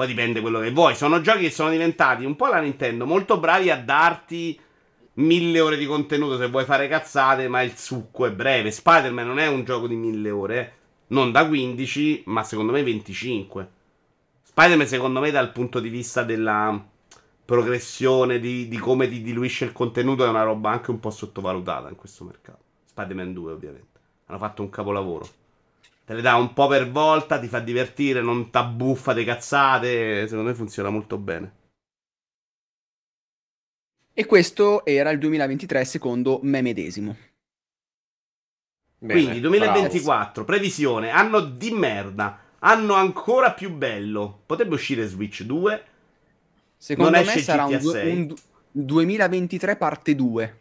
Poi 0.00 0.08
dipende 0.08 0.40
quello 0.40 0.60
che 0.60 0.70
vuoi. 0.70 0.94
Sono 0.94 1.20
giochi 1.20 1.40
che 1.40 1.50
sono 1.50 1.68
diventati 1.68 2.24
un 2.24 2.34
po' 2.34 2.46
la 2.46 2.58
Nintendo, 2.58 3.04
molto 3.04 3.38
bravi 3.38 3.68
a 3.68 3.76
darti 3.76 4.58
mille 5.16 5.60
ore 5.60 5.76
di 5.76 5.84
contenuto 5.84 6.38
se 6.38 6.48
vuoi 6.48 6.64
fare 6.64 6.88
cazzate, 6.88 7.48
ma 7.48 7.60
il 7.60 7.76
succo 7.76 8.24
è 8.24 8.32
breve. 8.32 8.70
Spider-Man 8.70 9.26
non 9.26 9.38
è 9.38 9.46
un 9.46 9.62
gioco 9.62 9.86
di 9.86 9.96
mille 9.96 10.30
ore, 10.30 10.74
non 11.08 11.32
da 11.32 11.46
15, 11.46 12.22
ma 12.28 12.42
secondo 12.44 12.72
me 12.72 12.82
25. 12.82 13.70
Spider-Man, 14.44 14.86
secondo 14.86 15.20
me, 15.20 15.30
dal 15.30 15.52
punto 15.52 15.80
di 15.80 15.90
vista 15.90 16.22
della 16.22 16.82
progressione, 17.44 18.38
di, 18.38 18.68
di 18.68 18.78
come 18.78 19.06
ti 19.06 19.20
diluisce 19.20 19.66
il 19.66 19.72
contenuto, 19.72 20.24
è 20.24 20.28
una 20.30 20.44
roba 20.44 20.70
anche 20.70 20.90
un 20.90 20.98
po' 20.98 21.10
sottovalutata 21.10 21.90
in 21.90 21.96
questo 21.96 22.24
mercato. 22.24 22.62
Spider-Man 22.86 23.34
2, 23.34 23.52
ovviamente. 23.52 24.00
Hanno 24.24 24.38
fatto 24.38 24.62
un 24.62 24.70
capolavoro. 24.70 25.28
Te 26.10 26.16
le 26.16 26.22
dà 26.22 26.34
un 26.34 26.52
po' 26.54 26.66
per 26.66 26.90
volta, 26.90 27.38
ti 27.38 27.46
fa 27.46 27.60
divertire, 27.60 28.20
non 28.20 28.50
t'abbuffa 28.50 29.12
di 29.12 29.22
cazzate. 29.22 30.26
Secondo 30.26 30.50
me 30.50 30.56
funziona 30.56 30.90
molto 30.90 31.16
bene. 31.18 31.52
E 34.12 34.26
questo 34.26 34.84
era 34.84 35.10
il 35.10 35.20
2023 35.20 35.84
secondo 35.84 36.40
me 36.42 36.62
medesimo. 36.62 37.16
Bene, 38.98 39.20
Quindi 39.20 39.38
2024, 39.40 40.42
previsione, 40.44 41.10
anno 41.10 41.42
di 41.42 41.70
merda, 41.70 42.40
anno 42.58 42.94
ancora 42.94 43.52
più 43.52 43.72
bello. 43.72 44.42
Potrebbe 44.46 44.74
uscire 44.74 45.06
Switch 45.06 45.44
2. 45.44 45.84
Secondo 46.76 47.10
Non 47.12 47.20
me 47.20 47.26
esce 47.26 47.42
sarà 47.42 47.66
un, 47.66 47.70
GTA 47.70 47.78
du- 47.78 47.90
6. 47.92 48.10
un 48.10 48.26
du- 48.26 48.36
2023 48.72 49.76
parte 49.76 50.16
2. 50.16 50.58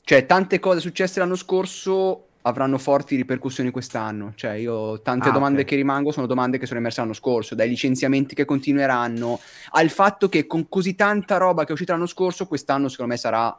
Cioè, 0.00 0.24
tante 0.24 0.58
cose 0.58 0.80
successe 0.80 1.20
l'anno 1.20 1.36
scorso 1.36 2.28
avranno 2.42 2.78
forti 2.78 3.16
ripercussioni 3.16 3.70
quest'anno. 3.70 4.32
Cioè, 4.34 4.52
io 4.52 5.00
tante 5.02 5.28
Ah, 5.28 5.32
domande 5.32 5.60
ok. 5.62 5.66
che 5.66 5.76
rimango 5.76 6.12
sono 6.12 6.26
domande 6.26 6.58
che 6.58 6.66
sono 6.66 6.80
emerse 6.80 7.00
l'anno 7.00 7.12
scorso, 7.12 7.54
dai 7.54 7.68
licenziamenti 7.68 8.34
che 8.34 8.44
continueranno, 8.44 9.38
al 9.70 9.90
fatto 9.90 10.28
che 10.28 10.46
con 10.46 10.68
così 10.68 10.94
tanta 10.94 11.36
roba 11.36 11.62
che 11.62 11.70
è 11.70 11.72
uscita 11.72 11.92
l'anno 11.92 12.06
scorso, 12.06 12.46
quest'anno 12.46 12.88
secondo 12.88 13.12
me 13.12 13.18
sarà 13.18 13.56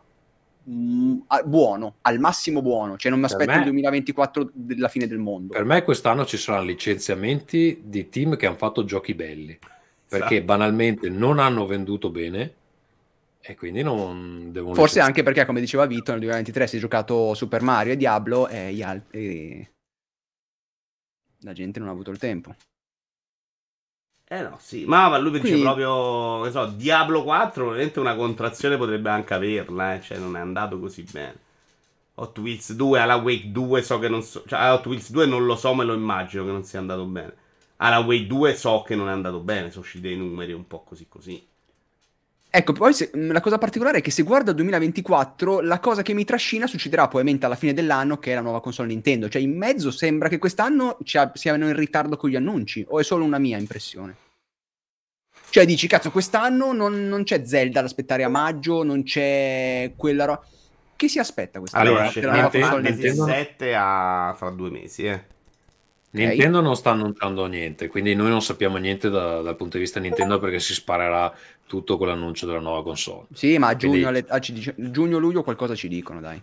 mm, 0.69 1.17
a- 1.27 1.43
buono, 1.43 1.95
al 2.01 2.19
massimo 2.19 2.61
buono. 2.61 2.97
Cioè, 2.97 3.09
non 3.11 3.19
mi 3.19 3.25
aspetto 3.25 3.51
me- 3.51 3.57
il 3.57 3.63
2024 3.63 4.49
della 4.53 4.87
fine 4.89 5.07
del 5.07 5.17
mondo. 5.19 5.53
Per 5.53 5.63
me 5.65 5.83
quest'anno 5.83 6.25
ci 6.25 6.37
saranno 6.37 6.65
licenziamenti 6.65 7.81
di 7.83 8.09
team 8.09 8.35
che 8.35 8.45
hanno 8.47 8.57
fatto 8.57 8.83
giochi 8.83 9.13
belli, 9.13 9.57
perché 10.07 10.35
Esatto. 10.35 10.45
banalmente 10.45 11.09
non 11.09 11.39
hanno 11.39 11.65
venduto 11.65 12.09
bene 12.09 12.53
e 13.45 13.55
quindi 13.55 13.83
non 13.83 14.53
devono 14.53 14.73
Forse 14.73 15.01
anche 15.01 15.21
perché, 15.21 15.45
come 15.45 15.59
diceva 15.59 15.85
Vito, 15.85 16.11
nel 16.11 16.21
2023 16.21 16.65
si 16.65 16.77
è 16.77 16.79
giocato 16.79 17.33
Super 17.33 17.61
Mario 17.61 17.91
e 17.91 17.97
Diablo 17.97 18.47
e 18.47 18.73
gli 18.73 18.81
altri... 18.81 19.69
La 21.41 21.51
gente 21.51 21.79
non 21.79 21.89
ha 21.89 21.91
avuto 21.91 22.09
il 22.09 22.17
tempo. 22.17 22.55
Eh 24.25 24.41
no, 24.41 24.57
sì, 24.61 24.85
ma, 24.85 25.09
ma 25.09 25.17
lui 25.17 25.31
dice 25.31 25.41
Quindi- 25.41 25.61
proprio, 25.61 26.41
che 26.43 26.51
so, 26.51 26.67
Diablo 26.67 27.23
4, 27.23 27.65
ovviamente 27.67 27.99
una 27.99 28.15
contrazione 28.15 28.77
potrebbe 28.77 29.09
anche 29.09 29.33
averla, 29.33 29.95
eh, 29.95 30.01
cioè 30.01 30.17
non 30.17 30.37
è 30.37 30.39
andato 30.39 30.79
così 30.79 31.05
bene. 31.11 31.35
Hot 32.15 32.37
Wheels 32.37 32.73
2, 32.73 32.99
Ala 32.99 33.15
Wake 33.15 33.51
2, 33.51 33.81
so 33.81 33.99
che 33.99 34.07
non 34.07 34.23
so, 34.23 34.43
cioè 34.47 34.71
Hot 34.71 34.85
Wheels 34.85 35.11
2 35.11 35.25
non 35.25 35.45
lo 35.45 35.57
so, 35.57 35.73
me 35.73 35.83
lo 35.83 35.93
immagino 35.93 36.45
che 36.45 36.51
non 36.51 36.63
sia 36.63 36.79
andato 36.79 37.03
bene. 37.05 37.35
Ala 37.77 37.99
Wake 37.99 38.25
2 38.25 38.55
so 38.55 38.83
che 38.83 38.95
non 38.95 39.09
è 39.09 39.11
andato 39.11 39.41
bene, 39.41 39.69
sono 39.69 39.83
usciti 39.83 40.07
dei 40.07 40.15
numeri 40.15 40.53
un 40.53 40.65
po' 40.65 40.83
così 40.83 41.07
così. 41.09 41.45
Ecco, 42.55 42.73
poi 42.73 42.93
se- 42.93 43.09
la 43.13 43.41
cosa 43.41 43.57
particolare 43.57 43.97
è 43.97 44.01
che 44.01 44.11
se 44.11 44.21
guardo 44.21 44.51
il 44.51 44.55
2024, 44.57 45.59
la 45.61 45.79
cosa 45.79 46.03
che 46.03 46.13
mi 46.13 46.23
trascina 46.23 46.67
succederà 46.67 47.03
probabilmente 47.07 47.47
alla 47.47 47.55
fine 47.55 47.73
dell'anno, 47.73 48.19
che 48.19 48.31
è 48.31 48.35
la 48.35 48.41
nuova 48.41 48.61
console 48.61 48.89
Nintendo. 48.89 49.27
Cioè, 49.27 49.41
in 49.41 49.57
mezzo 49.57 49.89
sembra 49.89 50.27
che 50.29 50.37
quest'anno 50.37 50.97
ci 51.03 51.17
ab- 51.17 51.35
siano 51.35 51.67
in 51.67 51.75
ritardo 51.75 52.15
con 52.15 52.29
gli 52.29 52.35
annunci, 52.35 52.85
o 52.89 52.99
è 52.99 53.03
solo 53.03 53.25
una 53.25 53.39
mia 53.39 53.57
impressione? 53.57 54.15
Cioè, 55.49 55.65
dici, 55.65 55.87
cazzo, 55.87 56.11
quest'anno 56.11 56.73
non, 56.73 57.07
non 57.07 57.23
c'è 57.23 57.43
Zelda 57.43 57.79
da 57.79 57.87
aspettare 57.87 58.23
a 58.23 58.29
maggio, 58.29 58.83
non 58.83 59.01
c'è 59.01 59.93
quella 59.95 60.25
roba. 60.25 60.45
Che 60.95 61.07
si 61.07 61.17
aspetta 61.17 61.57
quest'anno? 61.57 61.89
Allora, 61.89 62.11
nuova 62.13 62.39
Nintendo- 62.39 62.77
Nintendo? 62.77 63.25
Fantasy 63.25 63.43
7 63.49 63.75
a 63.75 64.35
fra 64.37 64.49
due 64.51 64.69
mesi, 64.69 65.05
eh. 65.05 65.31
Nintendo 66.11 66.61
non 66.61 66.75
sta 66.75 66.91
annunciando 66.91 67.47
niente, 67.47 67.87
quindi 67.87 68.13
noi 68.13 68.29
non 68.29 68.39
sappiamo 68.43 68.77
niente 68.77 69.09
da- 69.09 69.41
dal 69.41 69.55
punto 69.55 69.77
di 69.77 69.83
vista 69.83 69.99
Nintendo 69.99 70.37
perché 70.37 70.59
si 70.59 70.75
sparerà 70.75 71.33
tutto 71.65 71.97
con 71.97 72.07
l'annuncio 72.07 72.45
della 72.45 72.59
nuova 72.59 72.83
console. 72.83 73.25
Sì, 73.33 73.57
ma 73.57 73.67
a 73.69 73.75
Quindi- 73.75 73.97
giugno, 73.97 74.09
alle- 74.09 74.25
ah, 74.27 74.39
ci 74.39 74.53
dice- 74.53 74.75
giugno-luglio 74.77 75.43
qualcosa 75.43 75.75
ci 75.75 75.87
dicono, 75.87 76.19
dai. 76.19 76.41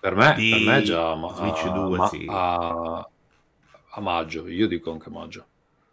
Per 0.00 0.14
me, 0.16 0.34
Di 0.36 0.50
per 0.50 0.60
me 0.60 0.82
già 0.82 1.14
ma- 1.14 1.32
Switch 1.34 1.64
a, 1.64 1.68
2, 1.70 1.96
ma- 1.96 2.08
sì. 2.08 2.26
a- 2.28 3.08
a 3.94 4.00
maggio, 4.00 4.48
io 4.48 4.66
dico 4.66 4.90
anche 4.90 5.10
maggio. 5.10 5.44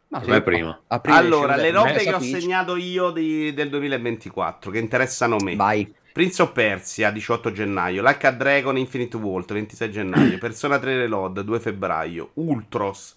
Ma 0.07 0.23
sì, 0.23 0.29
me 0.31 0.41
prima. 0.41 0.69
a- 0.69 0.95
aprile 0.95 1.17
Allora, 1.17 1.55
le 1.55 1.69
robe 1.69 1.97
che 1.97 2.13
ho 2.13 2.17
Peach. 2.17 2.39
segnato 2.39 2.75
io 2.75 3.11
di- 3.11 3.53
del 3.53 3.69
2024 3.69 4.71
che 4.71 4.79
interessano 4.79 5.37
me. 5.37 5.55
Vai. 5.55 5.93
Prince 6.11 6.41
of 6.41 6.51
Persia 6.51 7.11
18 7.11 7.51
gennaio, 7.51 8.03
a 8.03 8.31
Dragon 8.31 8.75
Infinite 8.77 9.15
World 9.17 9.53
26 9.53 9.91
gennaio, 9.91 10.37
Persona 10.39 10.79
3 10.79 10.97
Reload 10.97 11.41
2 11.41 11.59
febbraio, 11.59 12.31
Ultros 12.35 13.15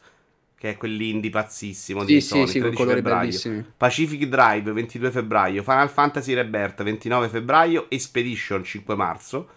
che 0.63 0.71
è 0.71 0.77
quell'indie 0.77 1.29
pazzissimo 1.29 2.05
di 2.05 2.15
Sì, 2.15 2.21
sì, 2.21 2.29
Sony 2.29 2.47
sì, 2.47 2.61
con 2.61 2.69
13 2.69 2.77
colori 2.77 3.01
febbraio, 3.01 3.17
bellissimi. 3.21 3.65
Pacific 3.77 4.27
Drive 4.29 4.71
22 4.71 5.11
febbraio, 5.11 5.65
Final 5.65 5.91
Fantasy 5.91 6.35
Rebirth 6.35 6.85
29 6.85 7.29
febbraio, 7.29 7.91
Expedition 7.91 8.63
5 8.63 8.95
marzo, 8.95 9.49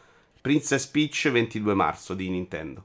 Princess 0.41 0.87
Peach 0.87 1.29
22 1.29 1.75
marzo 1.75 2.15
di 2.15 2.27
Nintendo. 2.27 2.83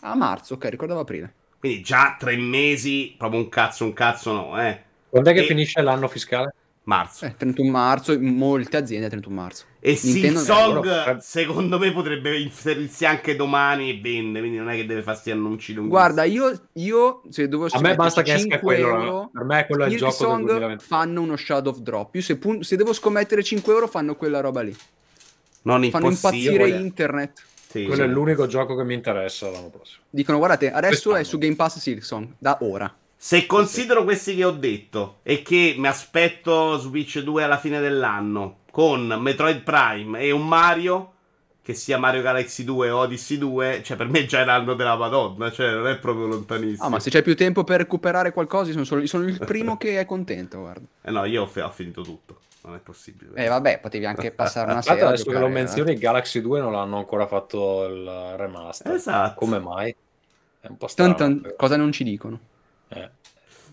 A 0.00 0.14
marzo, 0.14 0.54
ok, 0.54 0.70
ricordavo 0.70 1.00
aprile. 1.00 1.34
Quindi 1.58 1.82
già 1.82 2.16
tre 2.18 2.36
mesi, 2.36 3.14
proprio 3.16 3.40
un 3.40 3.48
cazzo, 3.48 3.84
un 3.84 3.92
cazzo 3.92 4.32
no, 4.32 4.62
eh. 4.62 4.82
Quando 5.08 5.30
è 5.30 5.32
che 5.32 5.42
E- 5.42 5.46
finisce 5.46 5.82
l'anno 5.82 6.06
fiscale? 6.06 6.54
Marzo. 6.86 7.24
Eh, 7.24 7.34
31 7.36 7.68
marzo, 7.70 8.16
molte 8.20 8.76
aziende 8.76 9.08
31 9.08 9.34
marzo. 9.34 9.64
E 9.80 9.96
Silsong, 9.96 10.84
loro- 10.84 11.16
secondo 11.20 11.80
me, 11.80 11.92
potrebbe 11.92 12.38
inserirsi 12.40 13.04
anche 13.04 13.34
domani 13.34 13.90
e 13.90 14.00
vende. 14.00 14.38
Quindi 14.38 14.56
non 14.58 14.70
è 14.70 14.76
che 14.76 14.86
deve 14.86 15.02
farsi 15.02 15.32
annunci 15.32 15.72
lunghissimi. 15.74 15.88
Guarda, 15.88 16.22
io, 16.22 16.68
io 16.74 17.22
se 17.28 17.48
dovessi 17.48 17.76
A 17.76 17.80
me 17.80 17.96
basta 17.96 18.22
che 18.22 18.34
esca 18.34 18.40
5 18.50 18.58
quello, 18.60 18.86
euro, 18.88 19.30
per 19.32 19.42
me 19.44 19.66
quello 19.66 19.84
è 19.84 19.88
il 19.88 19.96
gioco 19.96 20.12
del 20.12 20.20
Hillsong 20.28 20.44
2020. 20.46 20.84
fanno 20.84 21.20
uno 21.22 21.36
Shadow 21.36 21.72
of 21.72 21.78
Drop. 21.80 22.14
Io 22.14 22.22
se, 22.22 22.36
pun- 22.36 22.62
se 22.62 22.76
devo 22.76 22.92
scommettere 22.92 23.42
5 23.42 23.72
euro 23.72 23.88
fanno 23.88 24.14
quella 24.14 24.38
roba 24.40 24.62
lì. 24.62 24.76
non 25.62 25.90
Fanno 25.90 26.08
impazzire 26.08 26.68
internet. 26.68 27.42
Sì, 27.68 27.84
Quello 27.84 28.04
è 28.04 28.06
sì. 28.06 28.12
l'unico 28.12 28.46
gioco 28.46 28.76
che 28.76 28.84
mi 28.84 28.94
interessa 28.94 29.50
l'anno 29.50 29.70
prossimo. 29.70 30.04
Dicono, 30.08 30.38
guardate, 30.38 30.70
adesso 30.70 31.10
Quest'anno. 31.10 31.16
è 31.16 31.22
su 31.24 31.38
Game 31.38 31.56
Pass 31.56 31.78
Silksong, 31.78 32.28
da 32.38 32.58
ora. 32.60 32.94
Se 33.18 33.46
considero 33.46 34.04
questi 34.04 34.36
che 34.36 34.44
ho 34.44 34.50
detto 34.50 35.18
e 35.22 35.42
che 35.42 35.74
mi 35.78 35.86
aspetto 35.88 36.76
Switch 36.78 37.18
2 37.20 37.42
alla 37.42 37.58
fine 37.58 37.80
dell'anno 37.80 38.58
con 38.70 39.06
Metroid 39.06 39.62
Prime 39.62 40.20
e 40.20 40.30
un 40.30 40.46
Mario, 40.46 41.12
che 41.62 41.74
sia 41.74 41.98
Mario 41.98 42.22
Galaxy 42.22 42.62
2 42.62 42.90
o 42.90 42.98
Odyssey 42.98 43.38
2, 43.38 43.80
cioè 43.82 43.96
per 43.96 44.06
me 44.08 44.26
già 44.26 44.40
è 44.42 44.44
l'anno 44.44 44.74
della 44.74 44.96
Madonna, 44.96 45.50
cioè 45.50 45.72
non 45.72 45.88
è 45.88 45.98
proprio 45.98 46.26
lontanissimo. 46.26 46.84
Ah, 46.86 46.90
ma 46.90 47.00
se 47.00 47.10
c'è 47.10 47.22
più 47.22 47.34
tempo 47.34 47.64
per 47.64 47.78
recuperare 47.78 48.32
qualcosa, 48.32 48.66
io 48.66 48.72
sono, 48.72 48.84
solo- 48.84 49.06
sono 49.06 49.24
il 49.26 49.38
primo 49.38 49.76
che 49.76 49.98
è 49.98 50.04
contento, 50.04 50.60
guarda. 50.60 50.86
Eh 51.02 51.10
no, 51.10 51.24
io 51.24 51.42
ho, 51.42 51.46
fi- 51.46 51.60
ho 51.60 51.70
finito 51.70 52.02
tutto, 52.02 52.40
non 52.62 52.74
è 52.76 52.78
possibile. 52.78 53.32
Eh, 53.34 53.48
vabbè, 53.48 53.80
potevi 53.80 54.04
anche 54.06 54.30
passare 54.30 54.70
una 54.70 54.82
sera. 54.82 55.08
adesso 55.08 55.24
che 55.24 55.30
lo 55.32 55.38
giocare, 55.38 55.52
menzioni 55.54 55.94
Galaxy 55.96 56.40
2 56.40 56.60
non 56.60 56.74
hanno 56.76 56.98
ancora 56.98 57.26
fatto 57.26 57.84
il 57.86 58.34
remaster. 58.36 58.92
Esatto. 58.92 59.34
Come 59.40 59.58
mai? 59.58 59.92
È 60.60 60.66
un 60.68 60.76
po' 60.76 60.86
strano. 60.86 61.14
tan- 61.14 61.54
cosa 61.56 61.76
non 61.76 61.90
ci 61.90 62.04
dicono? 62.04 62.38
Eh. 62.88 63.10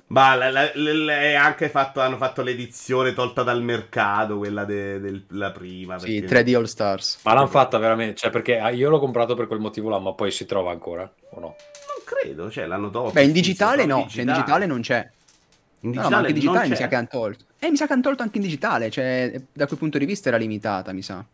Ma 0.07 0.35
la- 0.35 0.51
la- 0.51 0.71
la- 0.75 1.13
è 1.21 1.33
anche 1.33 1.69
fatto, 1.69 1.99
hanno 2.01 2.17
fatto 2.17 2.41
l'edizione 2.43 3.13
tolta 3.13 3.41
dal 3.41 3.63
mercato, 3.63 4.37
quella 4.37 4.63
de- 4.63 4.99
del- 4.99 5.25
la 5.29 5.51
prima. 5.51 5.97
Sì, 5.97 6.19
perché- 6.19 6.43
3D 6.43 6.55
All 6.55 6.65
Stars. 6.65 7.19
Ma 7.23 7.33
l'hanno 7.33 7.47
fatta 7.47 7.77
veramente, 7.79 8.15
cioè 8.15 8.29
perché 8.29 8.59
ah, 8.59 8.69
io 8.69 8.89
l'ho 8.89 8.99
comprato 8.99 9.33
per 9.35 9.47
quel 9.47 9.59
motivo 9.59 9.89
là, 9.89 9.97
ma 9.99 10.13
poi 10.13 10.29
si 10.29 10.45
trova 10.45 10.71
ancora 10.71 11.11
o 11.31 11.39
no? 11.39 11.47
Non 11.47 12.03
credo, 12.05 12.51
cioè 12.51 12.67
l'hanno 12.67 12.89
tolto. 12.91 13.13
Beh, 13.13 13.21
in 13.21 13.27
Sì, 13.27 13.33
digitale 13.33 13.81
sì, 13.83 13.87
no, 13.87 14.05
cioè 14.07 14.21
in 14.21 14.27
digitale 14.27 14.65
non 14.67 14.81
c'è. 14.81 15.09
In 15.79 15.89
No, 15.91 16.01
no, 16.03 16.09
ma 16.09 16.17
anche 16.17 16.29
in 16.29 16.35
digitale 16.35 16.67
mi 16.69 16.75
sa 16.75 16.87
che 16.87 16.95
hanno 16.95 17.07
tolto. 17.09 17.45
Eh, 17.59 17.69
mi 17.71 17.75
sa 17.75 17.87
che 17.87 17.93
hanno 17.93 18.01
tolto 18.01 18.23
anche 18.23 18.37
in 18.37 18.43
digitale, 18.43 18.89
cioè 18.91 19.41
da 19.51 19.65
quel 19.67 19.79
punto 19.79 19.97
di 19.97 20.05
vista 20.05 20.29
era 20.29 20.37
limitata, 20.37 20.91
mi 20.93 21.01
sa. 21.01 21.25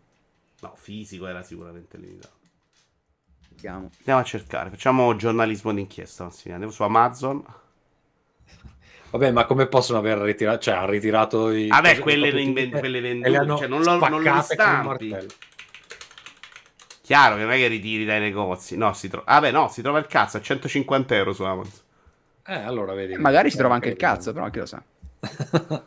No, 0.61 0.73
fisico 0.77 1.27
era 1.27 1.43
sicuramente 1.43 1.97
limitato. 1.97 2.34
Vediamo. 3.49 3.89
Andiamo 3.97 4.19
a 4.22 4.23
cercare, 4.23 4.69
facciamo 4.69 5.15
giornalismo 5.18 5.73
d'inchiesta. 5.73 6.23
Massimiliano. 6.23 6.64
Andiamo 6.64 6.72
su 6.72 6.84
Amazon. 6.84 7.43
Vabbè, 9.11 9.31
ma 9.31 9.45
come 9.45 9.65
possono 9.68 9.98
aver 9.99 10.19
ritirato? 10.19 10.60
Cioè, 10.60 10.76
hanno 10.76 10.91
ritirato 10.91 11.52
i. 11.52 11.68
Vabbè, 11.68 11.90
cose- 11.90 12.02
quelle, 12.02 12.27
proprio 12.27 12.48
inven- 12.48 12.65
tutte 12.65 12.80
quelle 12.80 12.99
le 12.99 13.07
vendute, 13.10 13.31
cioè 13.31 13.68
non 13.68 13.81
lo, 13.81 13.98
non 14.07 14.22
lo 14.22 14.31
martello. 14.31 15.26
Chiaro 17.02 17.36
che 17.38 17.41
non 17.41 17.52
è 17.52 17.56
che 17.57 17.68
ritiri 17.68 18.06
dai 18.06 18.19
negozi. 18.19 18.77
No, 18.77 18.94
si 18.94 19.10
trova. 19.10 19.26
Vabbè, 19.27 19.52
no, 19.52 19.68
si 19.69 19.81
trova 19.81 19.98
il 19.98 20.06
cazzo 20.06 20.38
a 20.38 20.41
150 20.41 21.15
euro 21.15 21.34
su 21.34 21.44
Amazon. 21.44 21.73
Eh, 22.45 22.53
allora 22.53 22.94
vedi. 22.94 23.15
Magari 23.15 23.49
si 23.49 23.57
trova 23.57 23.73
anche 23.73 23.88
il 23.90 23.94
Eh, 23.95 23.98
cazzo, 23.98 24.31
però 24.31 24.49
chi 24.49 24.60
lo 24.60 24.65
sa. 24.65 24.81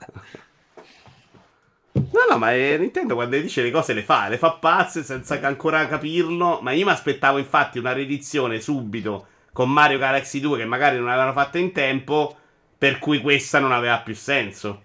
No, 1.94 2.24
no, 2.28 2.38
ma 2.38 2.54
eh, 2.54 2.76
Nintendo 2.78 3.14
quando 3.14 3.38
dice 3.38 3.62
le 3.62 3.70
cose 3.70 3.92
le 3.92 4.02
fa, 4.02 4.28
le 4.28 4.38
fa 4.38 4.52
pazze 4.52 5.02
senza 5.02 5.38
ancora 5.42 5.86
capirlo. 5.86 6.60
Ma 6.62 6.72
io 6.72 6.86
mi 6.86 6.90
aspettavo 6.90 7.36
infatti 7.36 7.78
una 7.78 7.92
riedizione 7.92 8.60
subito 8.60 9.26
con 9.52 9.70
Mario 9.70 9.98
Galaxy 9.98 10.40
2 10.40 10.58
che 10.58 10.64
magari 10.64 10.96
non 10.96 11.08
avevano 11.08 11.32
fatto 11.32 11.58
in 11.58 11.72
tempo, 11.72 12.36
per 12.82 12.98
cui 12.98 13.20
questa 13.20 13.60
non 13.60 13.70
aveva 13.70 14.00
più 14.00 14.12
senso. 14.12 14.82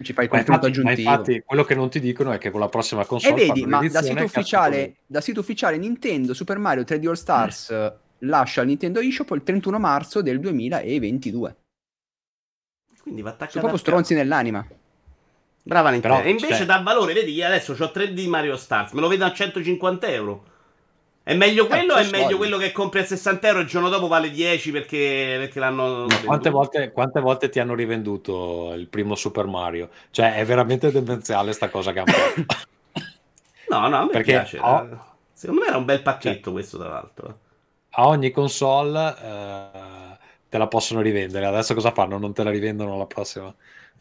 Ci 0.00 0.12
fai 0.12 0.26
infatti, 0.26 0.50
ma 0.52 0.56
aggiuntivo. 0.58 1.10
infatti, 1.10 1.42
quello 1.44 1.64
che 1.64 1.74
non 1.74 1.90
ti 1.90 1.98
dicono 1.98 2.30
è 2.30 2.38
che 2.38 2.52
con 2.52 2.60
la 2.60 2.68
prossima 2.68 3.02
E 3.02 3.06
console 3.06 3.34
vedi, 3.34 3.62
fanno 3.62 3.80
ma 3.80 3.88
da 3.88 4.02
sito, 4.02 4.22
ufficiale, 4.22 4.94
da 5.04 5.20
sito 5.20 5.40
ufficiale 5.40 5.78
Nintendo 5.78 6.32
Super 6.32 6.58
Mario 6.58 6.84
3D 6.84 7.08
All 7.08 7.14
Stars 7.14 7.70
eh, 7.70 7.92
lascia 8.18 8.60
il 8.60 8.68
Nintendo 8.68 9.00
eShop 9.00 9.32
il 9.32 9.42
31 9.42 9.80
marzo 9.80 10.22
del 10.22 10.38
2022. 10.38 11.56
Quindi 13.02 13.22
va 13.22 13.30
attaccato. 13.30 13.50
Sono 13.50 13.64
proprio 13.66 13.82
stronzi 13.82 14.14
nell'anima. 14.14 14.64
Brava 15.64 15.90
Nintendo. 15.90 16.18
Però, 16.18 16.28
e 16.28 16.30
invece 16.30 16.54
cioè- 16.54 16.66
dà 16.66 16.82
valore, 16.82 17.14
vedi, 17.14 17.32
io 17.32 17.46
adesso 17.46 17.72
ho 17.72 17.90
3D 17.92 18.28
Mario 18.28 18.56
Stars, 18.56 18.92
me 18.92 19.00
lo 19.00 19.08
vedo 19.08 19.24
a 19.24 19.32
150 19.32 20.06
euro. 20.06 20.44
È 21.24 21.34
meglio 21.34 21.68
quello 21.68 21.94
o 21.94 21.96
è 21.96 22.10
meglio 22.10 22.36
quello 22.36 22.56
che 22.56 22.72
compri 22.72 22.98
a 22.98 23.04
60 23.04 23.46
euro 23.46 23.60
e 23.60 23.62
il 23.62 23.68
giorno 23.68 23.88
dopo 23.88 24.08
vale 24.08 24.30
10 24.30 24.72
perché, 24.72 25.36
perché 25.38 25.60
l'hanno. 25.60 26.06
Quante 26.24 26.50
volte, 26.50 26.90
quante 26.90 27.20
volte 27.20 27.48
ti 27.48 27.60
hanno 27.60 27.74
rivenduto 27.74 28.72
il 28.74 28.88
primo 28.88 29.14
Super 29.14 29.46
Mario? 29.46 29.90
Cioè, 30.10 30.34
è 30.34 30.44
veramente 30.44 30.90
demenziale 30.90 31.52
sta 31.52 31.68
cosa 31.68 31.92
che 31.92 32.00
hanno 32.00 32.12
fatto. 32.12 32.70
No, 33.72 33.88
no, 33.88 33.96
a 33.96 34.04
me 34.04 34.10
Perché 34.10 34.32
piace. 34.32 34.58
ho-. 34.58 35.04
Secondo 35.32 35.62
me 35.62 35.68
era 35.68 35.78
un 35.78 35.86
bel 35.86 36.02
pacchetto 36.02 36.52
questo, 36.52 36.76
tra 36.76 36.88
l'altro. 36.88 37.38
A 37.92 38.06
ogni 38.06 38.30
console 38.30 39.16
eh, 39.18 40.18
te 40.48 40.58
la 40.58 40.68
possono 40.68 41.00
rivendere. 41.00 41.46
Adesso 41.46 41.72
cosa 41.72 41.90
fanno? 41.90 42.18
Non 42.18 42.34
te 42.34 42.42
la 42.42 42.50
rivendono 42.50 42.98
la 42.98 43.06
prossima. 43.06 43.54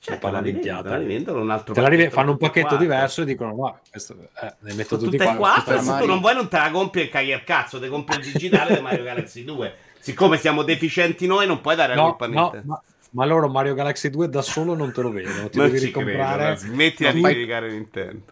Cioè, 0.03 0.17
te 0.17 0.31
la 0.31 0.39
rivendono, 0.39 0.81
la 0.89 0.97
rivendono 0.97 1.41
un 1.41 1.51
altro 1.51 1.73
Te 1.75 1.81
la 1.81 1.87
rive- 1.87 2.03
pacchetto, 2.05 2.19
fanno 2.19 2.31
un 2.31 2.37
pacchetto 2.37 2.67
quattro. 2.69 2.85
diverso 2.85 3.21
e 3.21 3.25
dicono: 3.25 3.53
Ma 3.53 3.79
questo, 3.87 4.15
eh, 4.41 4.53
ne 4.61 4.73
metto 4.73 4.97
tutti 4.97 5.15
e 5.15 5.35
quattro. 5.35 5.77
Super 5.77 5.79
Se 5.79 5.97
tu 5.99 6.05
non 6.07 6.19
vuoi, 6.19 6.33
non 6.33 6.47
te 6.47 6.57
la 6.57 6.71
compri 6.71 7.01
e 7.01 7.09
caghi 7.09 7.31
al 7.33 7.43
cazzo. 7.43 7.79
Te 7.79 7.87
compri 7.87 8.17
il 8.17 8.31
digitale 8.31 8.73
di 8.77 8.81
Mario 8.81 9.03
Galaxy 9.03 9.43
2. 9.43 9.75
Siccome 9.99 10.37
siamo 10.39 10.63
deficienti 10.63 11.27
noi, 11.27 11.45
non 11.45 11.61
puoi 11.61 11.75
dare 11.75 11.93
la 11.93 12.01
No, 12.01 12.07
colpa 12.07 12.25
a 12.25 12.27
no, 12.29 12.41
Nintendo. 12.41 12.67
ma, 12.67 12.81
ma 13.11 13.25
loro 13.25 13.47
Mario 13.47 13.75
Galaxy 13.75 14.09
2 14.09 14.27
da 14.27 14.41
solo 14.41 14.73
non 14.73 14.91
te 14.91 15.01
lo 15.03 15.11
vedono. 15.11 15.49
Ti 15.49 15.57
non 15.59 15.67
devi 15.69 15.85
ricomprare. 15.85 16.43
credo. 16.45 16.55
Smetti 16.57 17.11
di 17.11 17.21
fai- 17.21 17.33
criticare 17.33 17.71
Nintendo. 17.71 18.23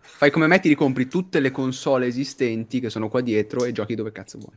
Fai 0.00 0.30
come 0.32 0.48
me, 0.48 0.58
ti 0.58 0.66
ricompri 0.68 1.06
tutte 1.06 1.38
le 1.38 1.52
console 1.52 2.06
esistenti 2.06 2.80
che 2.80 2.90
sono 2.90 3.08
qua 3.08 3.20
dietro 3.20 3.64
e 3.64 3.70
giochi 3.70 3.94
dove 3.94 4.10
cazzo 4.10 4.38
vuoi. 4.38 4.56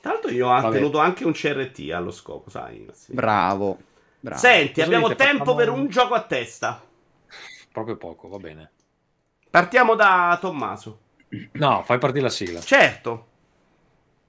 Tra 0.00 0.10
l'altro, 0.10 0.32
io 0.32 0.48
ho 0.48 0.60
Vabbè. 0.60 0.74
tenuto 0.74 0.98
anche 0.98 1.24
un 1.24 1.32
CRT 1.32 1.90
allo 1.92 2.10
scopo, 2.10 2.50
sai? 2.50 2.84
Sì. 2.92 3.12
Bravo. 3.12 3.78
Bravo. 4.20 4.40
Senti, 4.40 4.72
Cosa 4.74 4.84
abbiamo 4.86 5.08
dite? 5.08 5.24
tempo 5.24 5.38
Facciamo- 5.44 5.56
per 5.56 5.68
un 5.70 5.88
gioco 5.88 6.14
a 6.14 6.22
testa. 6.22 6.82
Proprio 7.72 7.96
poco, 7.96 8.28
va 8.28 8.38
bene. 8.38 8.70
Partiamo 9.50 9.94
da 9.94 10.36
Tommaso. 10.40 11.00
No, 11.52 11.82
fai 11.84 11.98
partire 11.98 12.22
la 12.24 12.28
sigla. 12.30 12.60
Certo. 12.60 13.26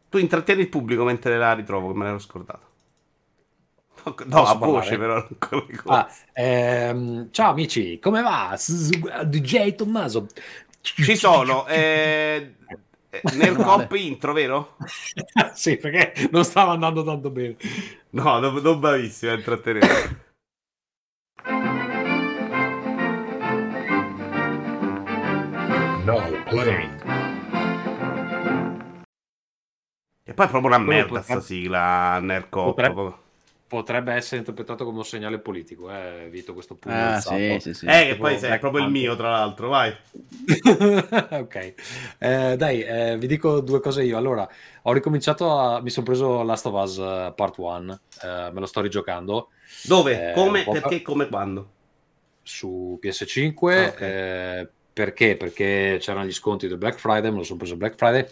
Tu 0.09 0.17
intrattieni 0.17 0.61
il 0.61 0.69
pubblico 0.69 1.03
mentre 1.03 1.37
la 1.37 1.53
ritrovo, 1.53 1.91
che 1.91 1.97
me 1.97 2.05
l'ero 2.05 2.19
scordato. 2.19 2.69
No, 4.03 4.15
no, 4.25 4.43
a 4.45 4.55
voce 4.55 4.97
parlare? 4.97 5.27
però. 5.37 5.95
Ah, 5.95 6.09
ehm, 6.33 7.29
ciao 7.31 7.51
amici, 7.51 7.99
come 7.99 8.21
va? 8.21 8.57
DJ 9.25 9.75
Tommaso. 9.75 10.27
Ci 10.81 11.15
sono. 11.15 11.67
Eh, 11.67 12.55
eh, 13.09 13.21
nel 13.35 13.55
cop 13.55 13.91
intro, 13.93 14.33
vero? 14.33 14.75
sì, 15.53 15.77
perché 15.77 16.29
non 16.31 16.43
stava 16.43 16.71
andando 16.71 17.03
tanto 17.03 17.29
bene. 17.29 17.55
No, 18.11 18.39
non, 18.39 18.55
non 18.61 18.79
bravissimo 18.79 19.31
a 19.31 19.35
intrattenere. 19.35 20.19
Playing. 26.49 27.01
E 30.23 30.33
poi 30.33 30.45
è 30.45 30.49
proprio 30.49 30.67
una 30.67 30.77
merda 30.77 31.21
sta 31.21 31.39
sigla 31.41 32.19
nel 32.19 32.49
cop. 32.49 32.75
potrebbe- 32.75 33.15
Potrebbe 33.71 34.11
essere 34.11 34.39
interpretato 34.39 34.83
come 34.83 34.97
un 34.97 35.05
segnale 35.05 35.39
politico, 35.39 35.89
eh, 35.89 36.27
Vito, 36.29 36.53
questo 36.53 36.75
punto. 36.75 36.97
Ah, 36.97 37.21
sì, 37.21 37.57
sì, 37.61 37.73
sì. 37.73 37.85
Eh, 37.85 38.07
che 38.07 38.17
poi 38.17 38.37
sei 38.37 38.49
Black 38.49 38.59
proprio 38.59 38.83
il 38.83 38.91
mio, 38.91 39.15
tra 39.15 39.29
l'altro, 39.29 39.69
vai. 39.69 39.95
ok, 41.39 41.73
Eh, 42.17 42.55
dai, 42.57 42.81
eh, 42.81 43.17
vi 43.17 43.27
dico 43.27 43.61
due 43.61 43.79
cose 43.79 44.03
io. 44.03 44.17
Allora, 44.17 44.45
ho 44.81 44.91
ricominciato 44.91 45.57
a. 45.57 45.81
Mi 45.81 45.89
sono 45.89 46.05
preso 46.05 46.43
Last 46.43 46.65
of 46.65 46.83
Us 46.83 46.97
eh, 46.97 47.31
Part 47.33 47.57
1, 47.57 47.99
me 48.51 48.59
lo 48.59 48.65
sto 48.65 48.81
rigiocando 48.81 49.51
Dove? 49.83 50.31
Eh, 50.31 50.33
come? 50.33 50.65
Perché? 50.65 51.01
Come? 51.01 51.29
Quando? 51.29 51.69
su 52.43 52.99
PS5. 53.01 53.77
Ah, 53.77 53.87
ok. 53.87 54.01
eh, 54.01 54.69
perché? 54.91 55.37
Perché 55.37 55.97
c'erano 56.01 56.25
gli 56.25 56.33
sconti 56.33 56.67
del 56.67 56.77
Black 56.77 56.99
Friday, 56.99 57.31
me 57.31 57.37
lo 57.37 57.43
sono 57.43 57.57
preso 57.57 57.73
il 57.73 57.79
Black 57.79 57.95
Friday. 57.95 58.27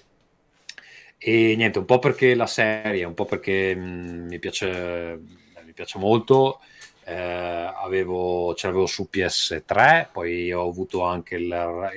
E 1.22 1.56
niente, 1.58 1.80
un 1.80 1.86
po' 1.86 2.00
perché 2.00 2.34
la 2.34 2.46
serie, 2.48 3.04
un 3.04 3.14
po' 3.14 3.26
perché 3.26 3.76
mh, 3.76 4.28
mi 4.30 4.40
piace, 4.40 5.20
mi 5.66 5.74
piace 5.74 5.98
molto. 6.00 6.62
eh, 7.06 7.14
avevo, 7.14 8.54
ce 8.56 8.68
l'avevo 8.68 8.86
su 8.86 9.10
PS3, 9.10 10.08
poi 10.12 10.52
ho 10.54 10.68
avuto 10.70 11.04
anche 11.04 11.36
il, 11.36 11.44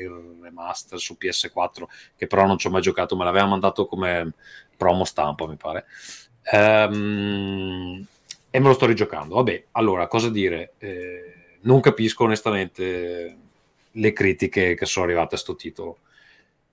il 0.00 0.38
remaster 0.42 0.98
su 0.98 1.16
PS4, 1.18 1.88
che 2.16 2.26
però 2.26 2.46
non 2.46 2.58
ci 2.58 2.66
ho 2.66 2.70
mai 2.70 2.80
giocato, 2.82 3.14
me 3.16 3.24
l'aveva 3.24 3.46
mandato 3.46 3.86
come 3.86 4.32
promo 4.76 5.04
stampa, 5.04 5.46
mi 5.46 5.56
pare. 5.56 5.84
Ehm, 6.52 8.06
e 8.50 8.58
me 8.60 8.66
lo 8.68 8.74
sto 8.74 8.86
rigiocando. 8.86 9.34
Vabbè, 9.36 9.64
allora, 9.72 10.06
cosa 10.08 10.28
dire? 10.30 10.72
Eh, 10.78 11.34
non 11.62 11.80
capisco 11.80 12.24
onestamente 12.24 13.36
le 13.92 14.12
critiche 14.12 14.74
che 14.74 14.86
sono 14.86 15.04
arrivate 15.06 15.34
a 15.36 15.38
sto 15.38 15.54
titolo 15.54 15.98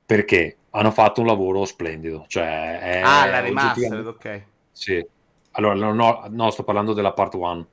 perché 0.09 0.57
hanno 0.71 0.89
fatto 0.89 1.21
un 1.21 1.27
lavoro 1.27 1.65
splendido. 1.65 2.25
Cioè, 2.27 2.79
è 2.79 3.01
ah, 3.01 3.27
la 3.27 3.41
remastered, 3.41 4.07
ok. 4.07 4.43
Sì. 4.71 5.05
Allora, 5.51 5.75
no, 5.75 6.25
no, 6.27 6.49
sto 6.49 6.63
parlando 6.63 6.93
della 6.93 7.13
part 7.13 7.35
1. 7.35 7.67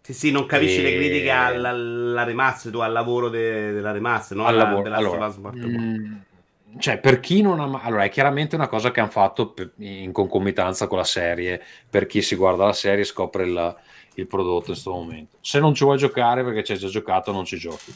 Sì, 0.00 0.14
sì, 0.14 0.30
non 0.30 0.46
capisci 0.46 0.78
E- 0.78 0.82
le 0.84 0.96
critiche 0.96 1.28
alla, 1.30 1.68
alla 1.68 2.24
remaster, 2.24 2.72
tu 2.72 2.78
al 2.78 2.92
lavoro 2.92 3.28
de- 3.28 3.72
della 3.72 3.92
remaster, 3.92 4.38
no? 4.38 4.46
al 4.46 4.54
Alla- 4.54 4.64
lavoro. 4.64 4.82
della 4.84 4.96
Allora, 4.96 5.28
mm, 5.28 6.16
cioè, 6.78 6.98
per 6.98 7.20
chi 7.20 7.42
non 7.42 7.60
ha 7.60 7.82
allora, 7.82 8.04
è 8.04 8.08
chiaramente 8.08 8.54
una 8.54 8.68
cosa 8.68 8.90
che 8.90 9.00
hanno 9.00 9.10
fatto 9.10 9.50
per- 9.52 9.74
in 9.80 10.12
concomitanza 10.12 10.86
con 10.86 10.96
la 10.96 11.04
serie. 11.04 11.60
Per 11.90 12.06
chi 12.06 12.22
si 12.22 12.36
guarda 12.36 12.64
la 12.64 12.72
serie, 12.72 13.04
scopre 13.04 13.44
il, 13.44 13.76
il 14.14 14.26
prodotto 14.26 14.68
in 14.68 14.72
questo 14.72 14.90
momento. 14.92 15.36
Se 15.42 15.60
non 15.60 15.74
ci 15.74 15.84
vuoi 15.84 15.98
giocare 15.98 16.42
perché 16.42 16.64
ci 16.64 16.72
hai 16.72 16.78
già 16.78 16.88
giocato, 16.88 17.32
non 17.32 17.44
ci 17.44 17.58
giochi. 17.58 17.94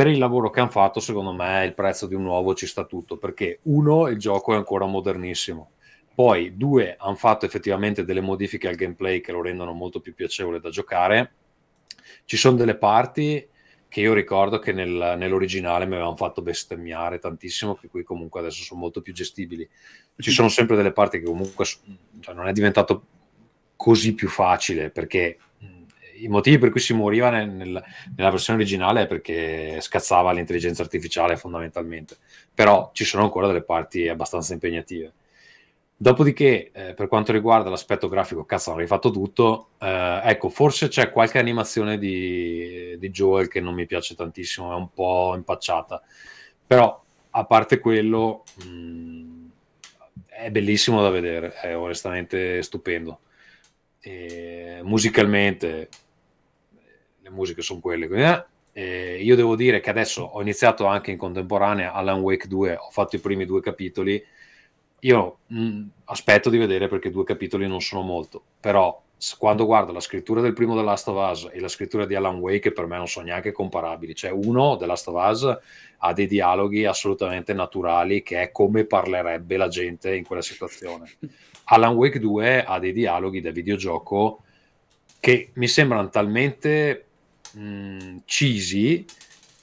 Per 0.00 0.08
il 0.08 0.16
lavoro 0.16 0.48
che 0.48 0.60
hanno 0.60 0.70
fatto, 0.70 0.98
secondo 0.98 1.30
me, 1.30 1.62
il 1.66 1.74
prezzo 1.74 2.06
di 2.06 2.14
un 2.14 2.22
nuovo 2.22 2.54
ci 2.54 2.66
sta 2.66 2.84
tutto. 2.84 3.18
Perché, 3.18 3.58
uno, 3.64 4.08
il 4.08 4.16
gioco 4.16 4.54
è 4.54 4.56
ancora 4.56 4.86
modernissimo. 4.86 5.72
Poi, 6.14 6.56
due, 6.56 6.96
hanno 6.98 7.16
fatto 7.16 7.44
effettivamente 7.44 8.06
delle 8.06 8.22
modifiche 8.22 8.66
al 8.66 8.76
gameplay 8.76 9.20
che 9.20 9.30
lo 9.30 9.42
rendono 9.42 9.72
molto 9.72 10.00
più 10.00 10.14
piacevole 10.14 10.58
da 10.58 10.70
giocare. 10.70 11.32
Ci 12.24 12.38
sono 12.38 12.56
delle 12.56 12.76
parti 12.76 13.46
che 13.88 14.00
io 14.00 14.14
ricordo 14.14 14.58
che 14.58 14.72
nel- 14.72 15.16
nell'originale 15.18 15.84
mi 15.84 15.96
avevano 15.96 16.16
fatto 16.16 16.40
bestemmiare 16.40 17.18
tantissimo, 17.18 17.74
che 17.74 17.88
qui 17.88 18.02
comunque 18.02 18.40
adesso 18.40 18.62
sono 18.62 18.80
molto 18.80 19.02
più 19.02 19.12
gestibili. 19.12 19.68
Ci 20.16 20.30
sono 20.30 20.48
sempre 20.48 20.76
delle 20.76 20.92
parti 20.92 21.18
che 21.18 21.26
comunque 21.26 21.66
cioè, 21.66 22.34
non 22.34 22.48
è 22.48 22.52
diventato 22.52 23.04
così 23.76 24.14
più 24.14 24.30
facile, 24.30 24.88
perché 24.88 25.36
i 26.22 26.28
motivi 26.28 26.58
per 26.58 26.70
cui 26.70 26.80
si 26.80 26.94
moriva 26.94 27.30
nel- 27.30 27.48
nel- 27.50 27.84
nella 28.16 28.30
versione 28.30 28.58
originale 28.60 29.02
è 29.02 29.06
perché 29.06 29.80
scazzava 29.80 30.32
l'intelligenza 30.32 30.82
artificiale 30.82 31.36
fondamentalmente, 31.36 32.16
però 32.54 32.90
ci 32.92 33.04
sono 33.04 33.22
ancora 33.24 33.46
delle 33.46 33.62
parti 33.62 34.08
abbastanza 34.08 34.52
impegnative. 34.52 35.12
Dopodiché, 35.96 36.70
eh, 36.72 36.94
per 36.94 37.08
quanto 37.08 37.30
riguarda 37.30 37.68
l'aspetto 37.68 38.08
grafico, 38.08 38.44
cazzo, 38.46 38.70
hanno 38.70 38.80
rifatto 38.80 39.10
tutto. 39.10 39.70
Eh, 39.78 40.20
ecco, 40.24 40.48
forse 40.48 40.88
c'è 40.88 41.10
qualche 41.12 41.38
animazione 41.38 41.98
di, 41.98 42.96
di 42.98 43.10
Joel 43.10 43.48
che 43.48 43.60
non 43.60 43.74
mi 43.74 43.84
piace 43.84 44.14
tantissimo, 44.14 44.72
è 44.72 44.76
un 44.76 44.90
po' 44.92 45.34
impacciata. 45.36 46.02
Però, 46.66 47.02
a 47.32 47.44
parte 47.44 47.80
quello, 47.80 48.44
mh, 48.64 49.48
è 50.28 50.50
bellissimo 50.50 51.02
da 51.02 51.10
vedere, 51.10 51.52
è 51.52 51.76
onestamente 51.76 52.62
stupendo. 52.62 53.20
E 54.00 54.80
musicalmente, 54.82 55.88
le 57.30 57.36
musiche 57.36 57.62
sono 57.62 57.80
quelle. 57.80 58.08
eh. 58.08 58.44
E 58.72 59.22
io 59.22 59.34
devo 59.36 59.56
dire 59.56 59.80
che 59.80 59.90
adesso 59.90 60.22
ho 60.22 60.40
iniziato 60.40 60.86
anche 60.86 61.10
in 61.10 61.16
contemporanea 61.16 61.92
Alan 61.92 62.20
Wake 62.20 62.46
2, 62.46 62.76
ho 62.76 62.90
fatto 62.90 63.16
i 63.16 63.20
primi 63.20 63.44
due 63.44 63.60
capitoli. 63.60 64.22
Io 65.00 65.38
mh, 65.46 65.82
aspetto 66.04 66.50
di 66.50 66.58
vedere 66.58 66.86
perché 66.88 67.10
due 67.10 67.24
capitoli 67.24 67.66
non 67.66 67.80
sono 67.80 68.02
molto, 68.02 68.42
però 68.60 69.02
quando 69.38 69.66
guardo 69.66 69.92
la 69.92 70.00
scrittura 70.00 70.40
del 70.40 70.52
primo 70.54 70.74
The 70.76 70.82
Last 70.82 71.08
of 71.08 71.30
Us 71.30 71.48
e 71.52 71.60
la 71.60 71.68
scrittura 71.68 72.06
di 72.06 72.14
Alan 72.14 72.38
Wake, 72.38 72.72
per 72.72 72.86
me 72.86 72.96
non 72.96 73.08
sono 73.08 73.26
neanche 73.26 73.52
comparabili. 73.52 74.14
Cioè, 74.14 74.30
uno, 74.30 74.76
The 74.76 74.86
Last 74.86 75.08
of 75.08 75.30
Us, 75.30 75.58
ha 75.98 76.12
dei 76.12 76.26
dialoghi 76.26 76.86
assolutamente 76.86 77.52
naturali, 77.52 78.22
che 78.22 78.42
è 78.42 78.50
come 78.50 78.84
parlerebbe 78.84 79.56
la 79.56 79.68
gente 79.68 80.14
in 80.14 80.24
quella 80.24 80.42
situazione. 80.42 81.10
Alan 81.64 81.94
Wake 81.94 82.18
2 82.18 82.64
ha 82.64 82.78
dei 82.78 82.92
dialoghi 82.92 83.40
da 83.40 83.50
videogioco 83.50 84.42
che 85.20 85.50
mi 85.54 85.68
sembrano 85.68 86.08
talmente 86.08 87.09
mh, 87.52 88.16
cheesy 88.24 89.04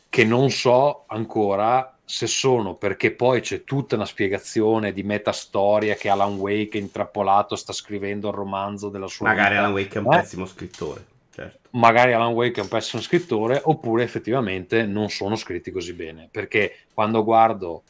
che 0.09 0.23
non 0.25 0.49
so 0.49 1.03
ancora 1.07 1.97
se 2.03 2.25
sono 2.27 2.75
perché 2.75 3.11
poi 3.11 3.41
c'è 3.41 3.63
tutta 3.63 3.95
una 3.95 4.05
spiegazione 4.05 4.93
di 4.93 5.03
metastoria 5.03 5.95
che 5.95 6.09
Alan 6.09 6.35
Wake 6.37 6.77
intrappolato 6.77 7.55
sta 7.55 7.73
scrivendo 7.73 8.29
il 8.29 8.33
romanzo 8.35 8.89
della 8.89 9.07
sua 9.07 9.27
Magari 9.27 9.49
vita. 9.49 9.59
Alan 9.59 9.73
Wake 9.73 9.99
è 9.99 10.01
un 10.01 10.13
Eh? 10.13 10.19
pessimo 10.21 10.45
scrittore. 10.45 11.05
Certo. 11.37 11.69
magari 11.71 12.13
Alan 12.13 12.33
Wake 12.33 12.59
è 12.59 12.63
un 12.63 12.69
pessimo 12.69 13.01
scrittore 13.01 13.61
oppure 13.63 14.03
effettivamente 14.03 14.85
non 14.87 15.09
sono 15.09 15.35
scritti 15.35 15.69
così 15.69 15.93
bene 15.93 16.29
perché 16.31 16.85
quando 16.93 17.23
guardo 17.23 17.83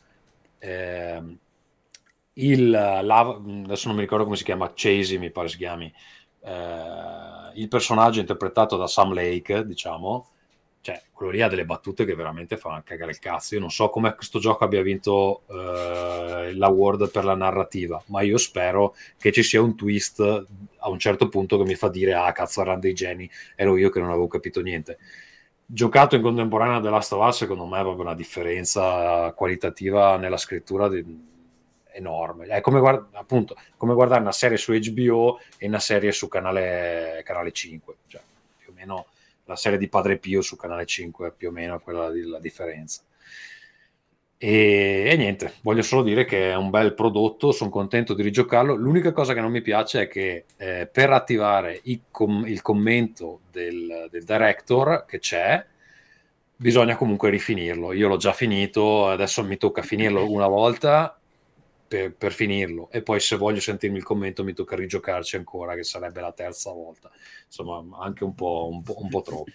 ehm, 0.59 1.37
il 2.33 2.69
la- 2.69 3.19
adesso 3.65 3.87
non 3.87 3.95
mi 3.95 4.01
ricordo 4.03 4.23
come 4.25 4.35
si 4.35 4.43
chiama 4.43 4.71
Chasey 4.75 5.17
mi 5.17 5.31
pare 5.31 5.47
si 5.47 5.57
chiami 5.57 5.85
eh, 6.41 6.51
il 7.57 7.67
personaggio 7.67 8.19
interpretato 8.19 8.77
da 8.77 8.87
Sam 8.87 9.13
Lake 9.13 9.65
diciamo 9.65 10.27
cioè 10.81 11.01
quello 11.11 11.31
lì 11.31 11.41
ha 11.41 11.47
delle 11.47 11.65
battute 11.65 12.05
che 12.05 12.15
veramente 12.15 12.55
fanno 12.55 12.81
cagare 12.85 13.11
il 13.11 13.19
cazzo 13.19 13.55
io 13.55 13.59
non 13.59 13.71
so 13.71 13.89
come 13.89 14.15
questo 14.15 14.39
gioco 14.39 14.63
abbia 14.63 14.81
vinto 14.81 15.41
eh, 15.47 16.53
l'award 16.53 17.09
per 17.11 17.25
la 17.25 17.35
narrativa 17.35 18.01
ma 18.07 18.21
io 18.21 18.37
spero 18.37 18.95
che 19.17 19.31
ci 19.31 19.43
sia 19.43 19.61
un 19.61 19.75
twist 19.75 20.19
a 20.19 20.89
un 20.89 20.99
certo 20.99 21.27
punto 21.29 21.57
che 21.57 21.63
mi 21.63 21.75
fa 21.75 21.89
dire 21.89 22.13
ah 22.13 22.31
cazzo 22.31 22.61
erano 22.61 22.79
dei 22.79 22.93
geni 22.93 23.29
ero 23.55 23.75
io 23.77 23.89
che 23.89 23.99
non 23.99 24.09
avevo 24.09 24.27
capito 24.27 24.61
niente. 24.61 24.97
Giocato 25.69 26.15
in 26.15 26.21
contemporanea 26.21 26.79
The 26.79 26.89
Last 26.89 27.37
secondo 27.37 27.65
me 27.65 27.79
è 27.79 27.81
proprio 27.81 28.03
una 28.05 28.15
differenza 28.15 29.33
qualitativa 29.35 30.15
nella 30.15 30.37
scrittura 30.37 30.87
di- 30.87 31.03
enorme. 31.97 32.45
È 32.47 32.61
come, 32.61 32.79
guard- 32.79 33.13
appunto, 33.13 33.55
come 33.75 33.93
guardare 33.93 34.21
una 34.21 34.31
serie 34.31 34.57
su 34.57 34.71
HBO 34.73 35.39
e 35.57 35.67
una 35.67 35.79
serie 35.79 36.11
su 36.11 36.27
canale, 36.27 37.21
canale 37.25 37.51
5, 37.51 37.95
cioè 38.07 38.21
più 38.57 38.71
o 38.71 38.73
meno 38.75 39.05
la 39.45 39.55
serie 39.55 39.77
di 39.77 39.87
Padre 39.87 40.17
Pio 40.17 40.41
su 40.41 40.55
canale 40.55 40.85
5 40.85 41.27
è 41.27 41.31
più 41.31 41.49
o 41.49 41.51
meno 41.51 41.79
quella 41.79 42.09
di- 42.11 42.23
la 42.23 42.39
differenza. 42.39 43.01
E, 44.39 45.07
e 45.11 45.17
niente, 45.17 45.53
voglio 45.61 45.81
solo 45.81 46.03
dire 46.03 46.23
che 46.23 46.51
è 46.51 46.55
un 46.55 46.69
bel 46.69 46.93
prodotto, 46.93 47.51
sono 47.51 47.71
contento 47.71 48.13
di 48.13 48.21
rigiocarlo. 48.21 48.75
L'unica 48.75 49.11
cosa 49.11 49.33
che 49.33 49.41
non 49.41 49.51
mi 49.51 49.61
piace 49.61 50.03
è 50.03 50.07
che 50.07 50.45
eh, 50.57 50.87
per 50.91 51.11
attivare 51.11 51.79
i 51.83 52.01
com- 52.11 52.45
il 52.45 52.61
commento 52.61 53.41
del, 53.51 54.07
del 54.11 54.23
director 54.23 55.05
che 55.07 55.17
c'è, 55.19 55.65
bisogna 56.55 56.95
comunque 56.95 57.29
rifinirlo. 57.31 57.93
Io 57.93 58.07
l'ho 58.07 58.17
già 58.17 58.33
finito, 58.33 59.07
adesso 59.07 59.43
mi 59.43 59.57
tocca 59.57 59.81
finirlo 59.81 60.29
una 60.29 60.47
volta 60.47 61.17
per, 61.87 62.13
per 62.15 62.31
finirlo 62.33 62.89
e 62.91 63.01
poi 63.01 63.19
se 63.19 63.35
voglio 63.37 63.59
sentirmi 63.59 63.97
il 63.97 64.03
commento 64.03 64.43
mi 64.43 64.53
tocca 64.53 64.75
rigiocarci 64.75 65.35
ancora, 65.37 65.75
che 65.75 65.83
sarebbe 65.83 66.21
la 66.21 66.31
terza 66.33 66.71
volta. 66.71 67.09
Insomma, 67.45 67.97
anche 68.03 68.23
un 68.23 68.35
po', 68.35 68.67
un 68.71 68.81
po', 68.83 69.01
un 69.01 69.09
po 69.09 69.21
troppo. 69.21 69.51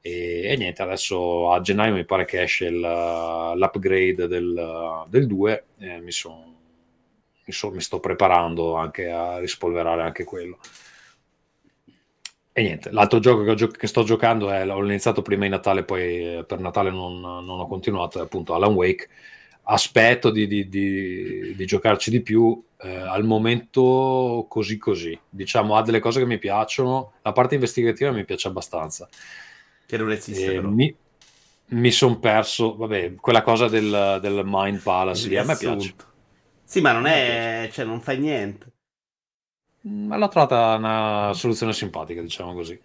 E, 0.00 0.42
e 0.50 0.56
niente, 0.56 0.82
adesso 0.82 1.52
a 1.52 1.60
gennaio 1.60 1.94
mi 1.94 2.04
pare 2.04 2.24
che 2.24 2.42
esce 2.42 2.66
il, 2.66 2.80
l'upgrade 2.80 4.26
del, 4.26 5.04
del 5.08 5.26
2 5.26 5.64
e 5.78 6.00
mi, 6.00 6.10
son- 6.10 6.54
mi, 7.46 7.52
so- 7.52 7.70
mi 7.70 7.80
sto 7.80 8.00
preparando 8.00 8.74
anche 8.74 9.08
a 9.10 9.38
rispolverare 9.38 10.02
anche 10.02 10.24
quello. 10.24 10.58
E 12.54 12.60
niente, 12.62 12.90
l'altro 12.90 13.18
gioco 13.18 13.44
che, 13.44 13.54
gio- 13.54 13.68
che 13.68 13.86
sto 13.86 14.02
giocando 14.02 14.50
è, 14.50 14.64
l'ho 14.66 14.84
iniziato 14.84 15.22
prima 15.22 15.46
in 15.46 15.52
Natale, 15.52 15.84
poi 15.84 16.44
per 16.46 16.58
Natale 16.60 16.90
non, 16.90 17.18
non 17.20 17.48
ho 17.60 17.66
continuato, 17.66 18.18
è 18.18 18.22
appunto 18.22 18.52
Alan 18.54 18.74
Wake. 18.74 19.08
Aspetto 19.64 20.30
di, 20.30 20.46
di- 20.46 20.68
di- 20.68 21.54
di 21.54 21.66
giocarci 21.66 22.10
di 22.10 22.20
più, 22.20 22.62
eh, 22.80 22.90
al 22.90 23.24
momento 23.24 24.46
così 24.48 24.76
così. 24.76 25.18
Diciamo, 25.28 25.76
ha 25.76 25.82
delle 25.82 26.00
cose 26.00 26.18
che 26.18 26.26
mi 26.26 26.38
piacciono, 26.38 27.12
la 27.22 27.32
parte 27.32 27.54
investigativa 27.54 28.10
mi 28.10 28.24
piace 28.24 28.48
abbastanza. 28.48 29.08
Che 29.86 29.96
non 29.96 30.10
esiste 30.10 30.50
E 30.50 30.54
però. 30.54 30.68
mi, 30.68 30.94
mi 31.68 31.90
sono 31.90 32.18
perso, 32.18 32.76
vabbè, 32.76 33.14
quella 33.14 33.42
cosa 33.42 33.68
del, 33.68 34.18
del 34.20 34.42
Mind 34.44 34.80
Palace, 34.82 35.28
lì, 35.28 35.38
a 35.38 35.44
me 35.44 35.56
piace. 35.56 35.94
Sì, 36.64 36.80
ma 36.80 36.92
non 36.92 37.06
è... 37.06 37.68
cioè 37.72 37.84
non 37.84 38.00
fai 38.00 38.18
niente. 38.18 38.70
Ma 39.84 40.16
l'ho 40.16 40.28
trovata 40.28 40.76
una 40.76 41.32
soluzione 41.34 41.72
simpatica, 41.72 42.20
diciamo 42.22 42.54
così. 42.54 42.80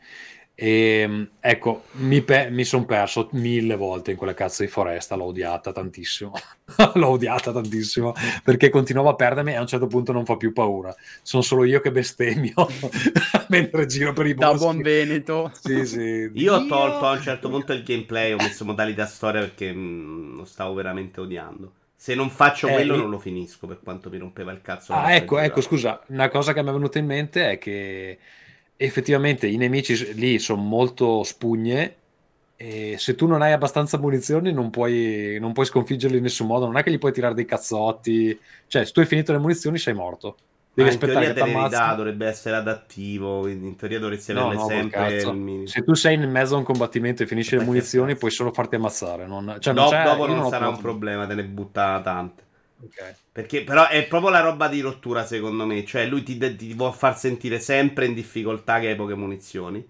E, 0.59 1.29
ecco, 1.39 1.84
mi, 1.97 2.25
mi 2.49 2.63
sono 2.63 2.85
perso 2.85 3.29
mille 3.34 3.75
volte 3.75 4.09
in 4.09 4.17
quella 4.17 4.34
cazzo 4.34 4.63
di 4.63 4.67
foresta, 4.69 5.15
l'ho 5.15 5.25
odiata 5.25 5.71
tantissimo. 5.71 6.31
l'ho 6.95 7.07
odiata 7.09 7.51
tantissimo 7.51 8.13
perché 8.43 8.69
continuavo 8.69 9.09
a 9.09 9.15
perdermi 9.15 9.51
e 9.51 9.55
a 9.55 9.61
un 9.61 9.67
certo 9.67 9.85
punto 9.85 10.11
non 10.13 10.25
fa 10.25 10.35
più 10.35 10.53
paura. 10.53 10.95
Sono 11.21 11.43
solo 11.43 11.63
io 11.63 11.79
che 11.79 11.91
bestemmio 11.91 12.53
mentre 13.49 13.85
giro 13.85 14.13
per 14.13 14.25
i 14.25 14.34
Da 14.35 14.47
boschi. 14.47 14.55
buon 14.55 14.81
Veneto. 14.81 15.51
Sì, 15.53 15.85
sì. 15.85 16.31
Io 16.34 16.53
ho 16.55 16.65
tolto 16.65 17.05
a 17.05 17.11
un 17.11 17.21
certo 17.21 17.49
punto 17.49 17.71
il 17.73 17.84
gameplay, 17.84 18.31
ho 18.34 18.39
messo 18.39 18.65
modalità 18.65 19.05
storia 19.05 19.41
perché 19.41 19.71
mm, 19.73 20.38
lo 20.38 20.45
stavo 20.45 20.73
veramente 20.73 21.19
odiando. 21.21 21.73
Se 21.95 22.15
non 22.15 22.29
faccio 22.31 22.67
Eh, 22.67 22.73
quello 22.73 22.95
non 22.95 23.09
lo 23.09 23.19
finisco 23.19 23.67
per 23.67 23.79
quanto 23.84 24.09
mi 24.09 24.17
rompeva 24.17 24.51
il 24.51 24.61
cazzo. 24.61 24.93
Ah, 24.93 25.13
ecco, 25.15 25.38
ecco, 25.39 25.61
scusa, 25.61 26.01
una 26.07 26.29
cosa 26.29 26.53
che 26.53 26.63
mi 26.63 26.69
è 26.69 26.71
venuta 26.71 26.97
in 26.99 27.05
mente 27.05 27.51
è 27.51 27.57
che 27.57 28.19
effettivamente 28.77 29.47
i 29.47 29.57
nemici 29.57 30.13
lì 30.13 30.39
sono 30.39 30.61
molto 30.61 31.23
spugne 31.23 31.95
e 32.55 32.95
se 32.97 33.15
tu 33.15 33.27
non 33.27 33.41
hai 33.41 33.51
abbastanza 33.51 33.97
munizioni 33.99 34.51
non 34.51 34.69
puoi, 34.69 35.37
non 35.39 35.53
puoi 35.53 35.65
sconfiggerli 35.65 36.17
in 36.17 36.23
nessun 36.23 36.47
modo, 36.47 36.65
non 36.65 36.77
è 36.77 36.83
che 36.83 36.91
gli 36.91 36.97
puoi 36.97 37.11
tirare 37.11 37.33
dei 37.33 37.45
cazzotti, 37.45 38.39
cioè 38.67 38.85
se 38.85 38.91
tu 38.91 38.99
hai 38.99 39.05
finito 39.05 39.31
le 39.31 39.37
munizioni 39.39 39.77
sei 39.77 39.93
morto. 39.93 40.37
Devi 40.73 40.89
in 40.89 40.95
aspettare 40.95 41.33
che 41.33 41.41
ammazzino. 41.41 41.95
dovrebbe 41.95 42.27
essere 42.27 42.55
adattivo, 42.55 43.41
quindi 43.41 43.67
in 43.67 43.75
teoria 43.75 43.99
dovresti 43.99 44.31
No, 44.31 44.51
averne 44.51 44.55
no, 44.55 44.61
col 44.63 44.75
sempre. 44.75 45.67
Se 45.67 45.83
tu 45.83 45.93
sei 45.95 46.13
in 46.15 46.29
mezzo 46.29 46.55
a 46.55 46.57
un 46.59 46.63
combattimento 46.63 47.23
e 47.23 47.27
finisci 47.27 47.57
le 47.57 47.63
munizioni 47.63 48.15
puoi 48.15 48.29
solo 48.31 48.51
farti 48.51 48.75
ammazzare. 48.75 49.25
Non, 49.25 49.57
cioè, 49.59 49.73
non 49.73 49.87
c'è- 49.87 50.03
dopo 50.03 50.27
non 50.27 50.39
ho 50.43 50.49
sarà 50.49 50.67
un 50.69 50.77
problema, 50.77 51.25
te 51.25 51.33
ne 51.33 51.43
butta 51.45 51.99
tante. 52.03 52.45
Ok. 52.83 53.15
Perché 53.31 53.63
però 53.63 53.87
è 53.87 54.05
proprio 54.07 54.31
la 54.31 54.39
roba 54.41 54.67
di 54.67 54.81
rottura 54.81 55.25
secondo 55.25 55.65
me, 55.65 55.85
cioè 55.85 56.05
lui 56.07 56.23
ti, 56.23 56.37
ti 56.55 56.73
vuol 56.73 56.93
far 56.93 57.17
sentire 57.17 57.59
sempre 57.59 58.05
in 58.05 58.13
difficoltà 58.13 58.79
che 58.79 58.87
hai 58.89 58.95
poche 58.95 59.13
munizioni, 59.15 59.87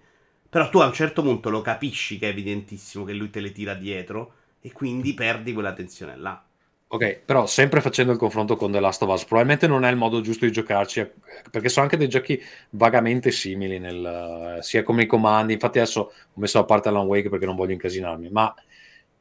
però 0.48 0.68
tu 0.68 0.78
a 0.78 0.86
un 0.86 0.92
certo 0.92 1.22
punto 1.22 1.50
lo 1.50 1.62
capisci 1.62 2.18
che 2.18 2.26
è 2.28 2.30
evidentissimo 2.30 3.04
che 3.04 3.14
lui 3.14 3.30
te 3.30 3.40
le 3.40 3.52
tira 3.52 3.74
dietro 3.74 4.34
e 4.60 4.70
quindi 4.72 5.14
perdi 5.14 5.52
quella 5.54 5.72
tensione 5.72 6.16
là. 6.16 6.42
Ok, 6.90 7.20
però 7.26 7.44
sempre 7.44 7.82
facendo 7.82 8.12
il 8.12 8.18
confronto 8.18 8.56
con 8.56 8.72
The 8.72 8.80
Last 8.80 9.02
of 9.02 9.10
Us, 9.10 9.24
probabilmente 9.26 9.66
non 9.66 9.84
è 9.84 9.90
il 9.90 9.96
modo 9.98 10.22
giusto 10.22 10.46
di 10.46 10.52
giocarci, 10.52 11.00
eh, 11.00 11.12
perché 11.50 11.68
sono 11.68 11.84
anche 11.84 11.98
dei 11.98 12.08
giochi 12.08 12.40
vagamente 12.70 13.30
simili, 13.30 13.78
nel, 13.78 14.56
eh, 14.58 14.62
sia 14.62 14.82
come 14.82 15.02
i 15.02 15.06
comandi. 15.06 15.52
Infatti, 15.52 15.78
adesso 15.78 16.00
ho 16.32 16.40
messo 16.40 16.58
a 16.58 16.64
parte 16.64 16.88
Alan 16.88 17.04
Wake 17.04 17.28
perché 17.28 17.44
non 17.44 17.56
voglio 17.56 17.72
incasinarmi, 17.74 18.30
ma 18.30 18.54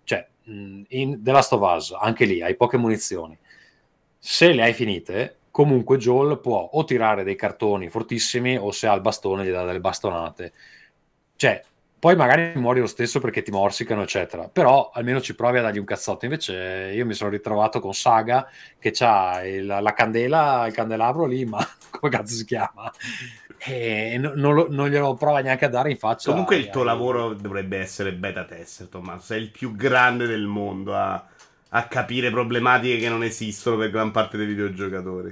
cioè, 0.06 0.26
mh, 0.44 0.82
in 0.90 1.22
The 1.22 1.32
Last 1.34 1.52
of 1.54 1.62
Us, 1.62 1.92
anche 2.00 2.24
lì 2.24 2.42
hai 2.42 2.56
poche 2.56 2.78
munizioni. 2.78 3.38
Se 4.30 4.52
le 4.52 4.62
hai 4.62 4.74
finite, 4.74 5.38
comunque 5.52 5.96
Joel 5.98 6.40
può 6.40 6.70
o 6.74 6.84
tirare 6.84 7.24
dei 7.24 7.38
cartoni 7.38 7.90
fortissimi 7.90 8.58
o 8.58 8.72
se 8.72 8.86
ha 8.88 8.94
il 8.94 9.00
bastone 9.00 9.46
gli 9.46 9.52
dà 9.52 9.64
delle 9.64 9.80
bastonate. 9.80 10.52
Cioè, 11.38 11.64
poi 11.98 12.18
magari 12.18 12.52
muori 12.60 12.82
lo 12.82 12.88
stesso 12.88 13.22
perché 13.22 13.42
ti 13.42 13.52
morsicano, 13.52 14.02
eccetera. 14.02 14.50
Però 14.50 14.90
almeno 14.94 15.22
ci 15.22 15.34
provi 15.34 15.60
a 15.60 15.62
dargli 15.62 15.78
un 15.78 15.86
cazzotto. 15.86 16.26
Invece 16.26 16.92
io 16.94 17.06
mi 17.06 17.14
sono 17.14 17.30
ritrovato 17.30 17.80
con 17.80 17.94
Saga 17.94 18.46
che 18.78 18.92
ha 19.00 19.42
la 19.64 19.94
candela, 19.94 20.68
il 20.68 20.74
candelabro 20.74 21.26
lì, 21.26 21.46
ma 21.46 21.66
come 21.90 22.12
cazzo 22.12 22.36
si 22.36 22.44
chiama? 22.44 22.92
E 23.60 24.18
no- 24.20 24.34
non, 24.36 24.56
lo- 24.56 24.68
non 24.70 24.90
glielo 24.90 25.14
prova 25.14 25.40
neanche 25.40 25.64
a 25.64 25.70
dare 25.70 25.90
in 25.90 25.98
faccia. 25.98 26.32
Comunque 26.32 26.58
il 26.58 26.70
tuo 26.70 26.84
lavoro 26.84 27.34
dovrebbe 27.34 27.78
essere 27.78 28.12
beta 28.12 28.44
tester, 28.44 28.88
Tommaso, 28.88 29.26
sei 29.26 29.44
il 29.44 29.52
più 29.52 29.74
grande 29.74 30.28
del 30.28 30.46
mondo 30.46 30.94
a, 30.94 31.26
a 31.70 31.88
capire 31.88 32.30
problematiche 32.30 32.98
che 32.98 33.10
non 33.10 33.24
esistono 33.24 33.78
per 33.78 33.92
gran 33.92 34.12
parte 34.12 34.38
dei 34.38 34.48
videogiocatori. 34.48 35.32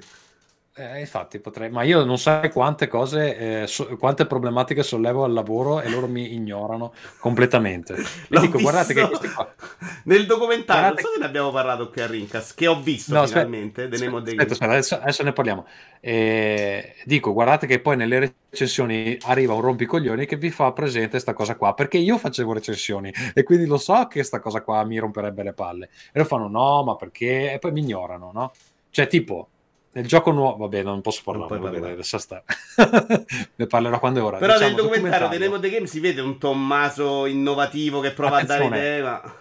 Eh, 0.77 0.99
infatti 0.99 1.39
potrei, 1.39 1.69
ma 1.69 1.83
io 1.83 2.03
non 2.03 2.17
sai 2.17 2.51
quante 2.51 2.89
cose, 2.89 3.61
eh, 3.61 3.65
so- 3.65 3.95
quante 3.95 4.25
problematiche 4.25 4.83
sollevo 4.83 5.23
al 5.23 5.31
lavoro 5.31 5.79
e 5.79 5.89
loro 5.89 6.05
mi 6.05 6.33
ignorano 6.33 6.93
completamente. 7.17 7.95
L'ho 8.27 8.41
dico, 8.41 8.59
guardate 8.59 8.93
che 8.93 9.07
questi 9.07 9.29
qua... 9.29 9.55
Nel 10.03 10.25
documentario, 10.25 10.81
Guardate 10.81 11.01
non 11.01 11.11
so 11.11 11.13
se 11.13 11.19
ne 11.21 11.25
abbiamo 11.27 11.51
parlato 11.51 11.89
qui 11.89 12.01
a 12.01 12.07
Rincas, 12.07 12.53
che 12.53 12.67
ho 12.67 12.81
visto 12.81 13.13
No, 13.13 13.21
aspetta, 13.21 13.45
finalmente, 13.45 13.83
aspetta, 13.83 14.19
Game. 14.19 14.43
aspetta, 14.43 14.65
adesso, 14.65 14.95
adesso 14.95 15.23
ne 15.23 15.31
parliamo. 15.31 15.65
Eh, 16.01 16.95
dico, 17.05 17.31
guardate 17.31 17.67
che 17.67 17.79
poi 17.79 17.95
nelle 17.95 18.35
recensioni 18.49 19.17
arriva 19.21 19.53
un 19.53 19.61
rompicoglioni 19.61 20.25
che 20.25 20.35
vi 20.35 20.51
fa 20.51 20.73
presente 20.73 21.19
sta 21.19 21.31
cosa 21.31 21.55
qua, 21.55 21.73
perché 21.73 21.99
io 21.99 22.17
facevo 22.17 22.51
recensioni 22.51 23.13
e 23.33 23.43
quindi 23.43 23.65
lo 23.65 23.77
so 23.77 24.07
che 24.09 24.23
sta 24.23 24.41
cosa 24.41 24.59
qua 24.59 24.83
mi 24.83 24.97
romperebbe 24.97 25.41
le 25.41 25.53
palle. 25.53 25.89
E 26.11 26.19
lo 26.19 26.25
fanno, 26.25 26.49
no, 26.49 26.83
ma 26.83 26.97
perché? 26.97 27.53
E 27.53 27.59
poi 27.59 27.71
mi 27.71 27.79
ignorano, 27.79 28.31
no? 28.33 28.51
Cioè, 28.89 29.07
tipo, 29.07 29.51
nel 29.95 30.07
gioco 30.07 30.31
nuovo, 30.31 30.57
vabbè, 30.57 30.83
non 30.83 30.99
posso 30.99 31.21
parlare, 31.23 31.57
Non 31.57 31.71
vabbè, 31.71 31.95
lascia 31.95 32.17
stare. 32.17 32.43
ne 33.55 33.65
parlerò 33.65 33.97
quando 33.97 34.19
è 34.19 34.23
ora. 34.23 34.37
Però 34.39 34.51
Diciamo, 34.57 34.75
nel 34.75 34.83
documentario 34.83 35.29
The 35.29 35.37
Name 35.37 35.55
of 35.55 35.61
the 35.61 35.69
Game 35.69 35.87
si 35.87 36.01
vede 36.01 36.19
un 36.19 36.37
Tommaso 36.37 37.25
innovativo 37.25 38.01
che 38.01 38.11
prova 38.11 38.39
a 38.39 38.43
dare 38.43 38.65
Attenzione. 38.65 38.77
idee, 38.77 39.01
ma... 39.01 39.33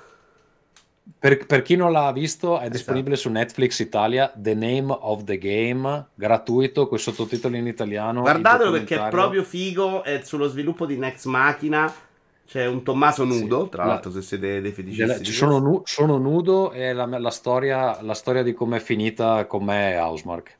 Per, 1.18 1.46
per 1.46 1.62
chi 1.62 1.74
non 1.74 1.90
l'ha 1.90 2.12
visto, 2.12 2.52
Esatto. 2.52 2.66
è 2.66 2.70
disponibile 2.70 3.16
su 3.16 3.30
Netflix 3.30 3.80
Italia, 3.80 4.32
The 4.36 4.54
Name 4.54 4.96
of 4.96 5.24
the 5.24 5.38
Game, 5.38 6.06
gratuito, 6.14 6.86
con 6.86 6.98
i 6.98 7.00
sottotitoli 7.00 7.58
in 7.58 7.66
italiano. 7.66 8.20
Guardatelo 8.20 8.70
perché 8.70 8.94
è 9.04 9.08
proprio 9.08 9.42
figo, 9.42 10.04
è 10.04 10.20
sullo 10.22 10.46
sviluppo 10.46 10.86
di 10.86 10.96
Next 10.96 11.24
Machina. 11.26 11.92
C'è 12.46 12.66
un 12.66 12.82
Tommaso 12.82 13.24
nudo, 13.24 13.64
Sì, 13.64 13.70
tra 13.70 13.84
la- 13.84 13.92
l'altro 13.94 14.10
se 14.10 14.22
siete 14.22 14.60
dei 14.60 14.72
feticisti. 14.72 15.24
Sono, 15.32 15.60
questo. 15.60 15.68
nu- 15.68 15.82
sono 15.84 16.18
nudo 16.18 16.72
e 16.72 16.92
la, 16.92 17.06
la 17.06 17.30
storia, 17.30 18.00
la 18.02 18.14
storia 18.14 18.42
di 18.42 18.52
come 18.52 18.76
è 18.76 18.80
finita 18.80 19.46
con 19.46 19.64
me 19.64 19.96
Housemark. 19.96 20.58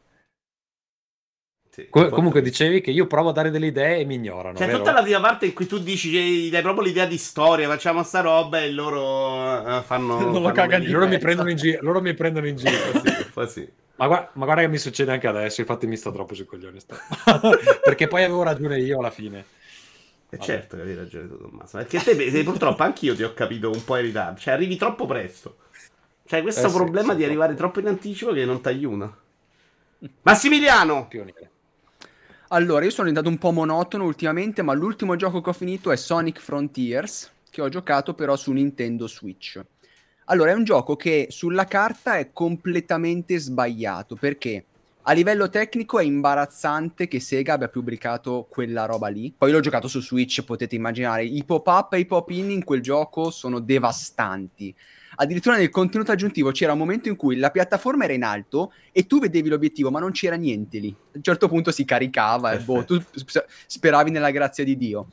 Sì, 1.71 1.89
Co- 1.91 2.01
un 2.03 2.09
po' 2.09 2.15
comunque 2.15 2.41
triste. 2.41 2.65
dicevi 2.65 2.81
che 2.81 2.93
io 2.93 3.07
provo 3.09 3.31
a 3.31 3.33
dare 3.33 3.51
delle 3.51 3.67
idee 3.67 3.99
e 3.99 4.05
mi 4.05 4.15
ignorano. 4.15 4.57
C'è 4.57 4.67
vero? 4.67 4.79
tutta 4.79 4.93
la 4.93 5.03
prima 5.03 5.21
parte 5.21 5.47
in 5.47 5.53
cui 5.55 5.67
tu 5.67 5.79
dici, 5.79 6.09
gli 6.11 6.51
dai 6.51 6.63
proprio 6.63 6.85
l'idea 6.85 7.05
di 7.07 7.19
storia, 7.19 7.69
facciamo 7.69 8.03
sta 8.05 8.21
roba 8.21 8.61
e 8.61 8.71
loro 8.71 9.79
eh, 9.79 9.83
fanno... 9.83 10.19
Non 10.31 10.43
lo 10.43 10.53
cagano 10.53 10.85
loro, 10.87 11.09
mi 11.09 11.19
prendono 11.19 11.51
in 11.51 11.57
giro, 11.57 11.79
loro 11.83 12.01
mi 12.01 12.15
prendono 12.15 12.47
in 12.47 12.57
giro. 12.57 12.71
sì. 12.73 13.25
Poi 13.35 13.49
sì. 13.49 13.69
Ma, 13.97 14.07
guarda, 14.07 14.31
ma 14.35 14.45
guarda 14.45 14.63
che 14.63 14.69
mi 14.69 14.79
succede 14.79 15.13
anche 15.13 15.27
adesso, 15.27 15.61
infatti 15.61 15.87
mi 15.89 15.97
sta 15.97 16.13
troppo 16.13 16.35
sui 16.35 16.45
coglioni. 16.47 16.79
sto. 16.79 16.95
Perché 17.83 18.07
poi 18.07 18.23
avevo 18.23 18.43
ragione 18.45 18.79
io 18.79 18.99
alla 18.99 19.11
fine. 19.11 19.45
E 20.35 20.39
certo 20.39 20.77
che 20.77 20.83
avevi 20.83 20.99
ragione 20.99 21.29
tu, 21.29 21.39
Tommaso. 21.39 21.77
Perché 21.79 21.99
te, 22.01 22.31
se- 22.31 22.43
purtroppo 22.43 22.83
anch'io 22.83 23.15
ti 23.15 23.23
ho 23.23 23.33
capito 23.35 23.71
un 23.71 23.85
po' 23.85 23.97
in 23.97 24.03
ritardo. 24.03 24.41
Cioè, 24.41 24.55
arrivi 24.55 24.77
troppo 24.77 25.07
presto. 25.07 25.59
C'hai 26.27 26.43
questo 26.43 26.67
Eh 26.67 26.71
sì, 26.71 26.75
problema 26.75 27.13
sì, 27.13 27.19
di 27.19 27.25
arrivare 27.25 27.55
troppo 27.55 27.81
in 27.81 27.87
anticipo 27.87 28.33
che 28.33 28.45
non 28.45 28.61
ti 28.61 28.69
aiuta. 28.69 29.17
Massimiliano! 30.23 31.07
Pioniere. 31.09 31.51
Allora, 32.49 32.85
io 32.85 32.91
sono 32.91 33.09
diventato 33.09 33.33
un 33.33 33.39
po' 33.39 33.51
monotono 33.51 34.05
ultimamente, 34.05 34.63
ma 34.63 34.73
l'ultimo 34.75 35.17
gioco 35.17 35.41
che 35.41 35.51
ho 35.51 35.53
finito 35.53 35.91
è 35.91 35.97
Sonic 35.97 36.41
Frontiers, 36.41 37.33
che 37.51 37.61
ho 37.63 37.69
giocato 37.69 38.15
però 38.15 38.37
su 38.37 38.53
Nintendo 38.53 39.07
Switch. 39.09 39.61
Allora, 40.27 40.53
è 40.53 40.55
un 40.55 40.65
gioco 40.65 40.97
che 40.97 41.27
sulla 41.31 41.65
carta 41.65 42.17
è 42.19 42.33
completamente 42.33 43.39
sbagliato, 43.39 44.17
perché 44.17 44.65
a 45.07 45.13
livello 45.13 45.51
tecnico 45.51 45.99
è 45.99 46.05
imbarazzante 46.05 47.07
che 47.09 47.21
Sega 47.21 47.55
abbia 47.55 47.69
pubblicato 47.69 48.47
quella 48.49 48.87
roba 48.87 49.09
lì. 49.09 49.35
Poi 49.37 49.51
l'ho 49.51 49.61
giocato 49.61 49.87
su 49.87 50.01
Switch, 50.01 50.43
potete 50.45 50.77
immaginare, 50.77 51.25
i 51.25 51.45
pop-up 51.45 51.93
e 51.93 51.99
i 51.99 52.07
pop-in 52.07 52.51
in 52.51 52.65
quel 52.65 52.81
gioco 52.81 53.31
sono 53.31 53.59
devastanti. 53.59 54.75
Addirittura 55.17 55.57
nel 55.57 55.69
contenuto 55.69 56.11
aggiuntivo 56.11 56.53
c'era 56.53 56.73
un 56.73 56.79
momento 56.79 57.11
in 57.11 57.17
cui 57.17 57.37
la 57.37 57.51
piattaforma 57.51 58.05
era 58.05 58.15
in 58.15 58.25
alto 58.25 58.73
e 58.93 59.07
tu 59.07 59.21
vedevi 59.21 59.51
l'obiettivo, 59.51 59.91
ma 59.91 60.01
non 60.01 60.11
c'era 60.11 60.37
niente 60.37 60.79
lì. 60.79 60.89
A 60.89 61.17
un 61.17 61.23
certo 61.23 61.49
punto 61.49 61.71
si 61.71 61.85
caricava 61.85 62.53
e 62.53 62.61
boh, 62.61 62.85
tu 62.85 62.99
sp- 63.15 63.45
speravi 63.67 64.11
nella 64.11 64.31
grazia 64.31 64.65
di 64.65 64.77
Dio. 64.77 65.09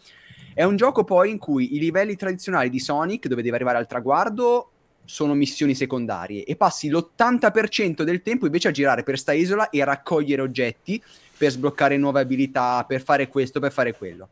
È 0.54 0.64
un 0.64 0.78
gioco 0.78 1.04
poi 1.04 1.32
in 1.32 1.38
cui 1.38 1.76
i 1.76 1.80
livelli 1.80 2.16
tradizionali 2.16 2.70
di 2.70 2.80
Sonic, 2.80 3.28
dove 3.28 3.42
devi 3.42 3.56
arrivare 3.56 3.78
al 3.78 3.88
traguardo, 3.88 4.71
sono 5.06 5.34
missioni 5.34 5.76
secondarie 5.76 6.44
e 6.44 6.56
passi 6.56 6.90
l'80% 6.90 8.04
del 8.04 8.22
tempo 8.22 8.46
invece 8.46 8.70
a 8.70 8.72
girare 8.72 9.04
per 9.04 9.18
sta 9.18 9.34
isola 9.34 9.70
e 9.70 9.84
raccogliere 9.84 10.42
oggetti 10.42 11.02
per 11.38 11.52
sbloccare 11.52 11.98
nuove 11.98 12.22
abilità, 12.22 12.86
per 12.88 13.02
fare 13.02 13.28
questo, 13.28 13.60
per 13.60 13.72
fare 13.72 13.96
quello. 13.96 14.30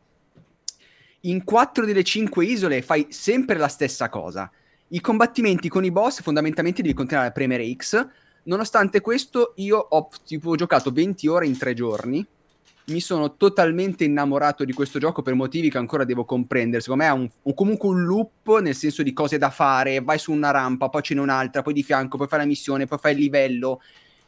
In 1.24 1.44
quattro 1.44 1.84
delle 1.84 2.04
cinque 2.04 2.46
isole 2.46 2.82
fai 2.82 3.08
sempre 3.10 3.58
la 3.58 3.68
stessa 3.68 4.08
cosa. 4.08 4.50
I 4.88 5.00
combattimenti 5.00 5.68
con 5.68 5.84
i 5.84 5.90
boss 5.90 6.22
fondamentalmente 6.22 6.82
devi 6.82 6.94
continuare 6.94 7.28
a 7.28 7.32
premere 7.32 7.70
X. 7.74 8.08
Nonostante 8.44 9.00
questo, 9.00 9.52
io 9.56 9.76
ho 9.76 10.08
tipo 10.24 10.54
giocato 10.56 10.90
20 10.90 11.26
ore 11.26 11.46
in 11.46 11.58
tre 11.58 11.74
giorni. 11.74 12.26
Mi 12.90 13.00
sono 13.00 13.36
totalmente 13.36 14.02
innamorato 14.02 14.64
di 14.64 14.72
questo 14.72 14.98
gioco 14.98 15.22
per 15.22 15.34
motivi 15.34 15.70
che 15.70 15.78
ancora 15.78 16.04
devo 16.04 16.24
comprendere. 16.24 16.82
Secondo 16.82 17.04
me 17.04 17.08
è 17.08 17.12
un, 17.12 17.30
un- 17.42 17.54
comunque 17.54 17.88
un 17.88 18.02
loop 18.04 18.58
nel 18.58 18.74
senso 18.74 19.04
di 19.04 19.12
cose 19.12 19.38
da 19.38 19.50
fare. 19.50 20.00
Vai 20.00 20.18
su 20.18 20.32
una 20.32 20.50
rampa, 20.50 20.88
poi 20.88 21.02
ce 21.02 21.14
n'è 21.14 21.20
un'altra, 21.20 21.62
poi 21.62 21.72
di 21.72 21.84
fianco, 21.84 22.16
poi 22.16 22.26
fai 22.26 22.40
la 22.40 22.46
missione, 22.46 22.86
poi 22.86 22.98
fai 22.98 23.12
il 23.12 23.20
livello 23.20 23.80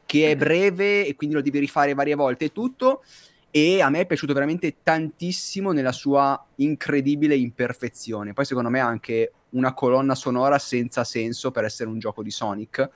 che 0.07 0.31
è 0.31 0.37
breve 0.37 1.07
e 1.07 1.17
quindi 1.17 1.35
lo 1.35 1.43
devi 1.43 1.59
rifare 1.59 1.95
varie 1.95 2.15
volte 2.15 2.47
e 2.47 2.53
tutto. 2.53 3.03
E 3.51 3.83
a 3.83 3.91
me 3.91 4.01
è 4.01 4.07
piaciuto 4.07 4.33
veramente 4.33 4.77
tantissimo 4.83 5.73
nella 5.73 5.93
sua 5.93 6.41
incredibile 6.57 7.35
imperfezione. 7.35 8.33
Poi 8.33 8.45
secondo 8.45 8.71
me 8.71 8.79
ha 8.79 8.87
anche 8.87 9.33
una 9.51 9.75
colonna 9.75 10.15
sonora 10.15 10.59
senza 10.59 11.03
senso 11.03 11.51
per 11.51 11.65
essere 11.65 11.91
un 11.91 11.99
gioco 11.99 12.23
di 12.23 12.31
Sonic. 12.31 12.91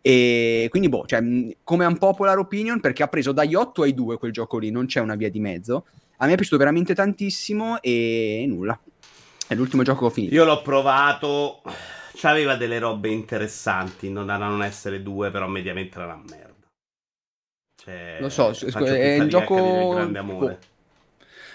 E 0.00 0.68
quindi, 0.70 0.88
boh, 0.88 1.04
cioè, 1.06 1.20
come 1.64 1.84
un 1.84 1.98
popular 1.98 2.38
opinion, 2.38 2.80
perché 2.80 3.02
ha 3.02 3.08
preso 3.08 3.32
dagli 3.32 3.54
8 3.54 3.82
ai 3.82 3.94
2 3.94 4.16
quel 4.18 4.32
gioco 4.32 4.58
lì, 4.58 4.70
non 4.70 4.86
c'è 4.86 5.00
una 5.00 5.16
via 5.16 5.28
di 5.30 5.40
mezzo. 5.40 5.86
A 6.18 6.26
me 6.26 6.32
è 6.32 6.36
piaciuto 6.36 6.56
veramente 6.56 6.94
tantissimo 6.94 7.80
e 7.82 8.44
nulla. 8.48 8.78
È 9.46 9.54
l'ultimo 9.54 9.82
gioco 9.82 10.00
che 10.00 10.04
ho 10.06 10.10
finito. 10.10 10.34
Io 10.34 10.44
l'ho 10.44 10.62
provato. 10.62 11.62
C'aveva 12.14 12.56
delle 12.56 12.78
robe 12.78 13.08
interessanti. 13.10 14.10
Non 14.10 14.26
da 14.26 14.36
non 14.36 14.62
essere 14.62 15.02
due, 15.02 15.30
però 15.30 15.46
mediamente 15.46 15.96
era 15.96 16.06
una 16.06 16.22
merda. 16.28 16.66
Cioè, 17.80 18.18
Lo 18.20 18.28
so, 18.28 18.52
scu- 18.52 18.82
è 18.84 19.20
un 19.20 19.28
gioco- 19.28 19.90
grande 19.90 20.18
amore. 20.18 20.58
boh. 20.60 20.76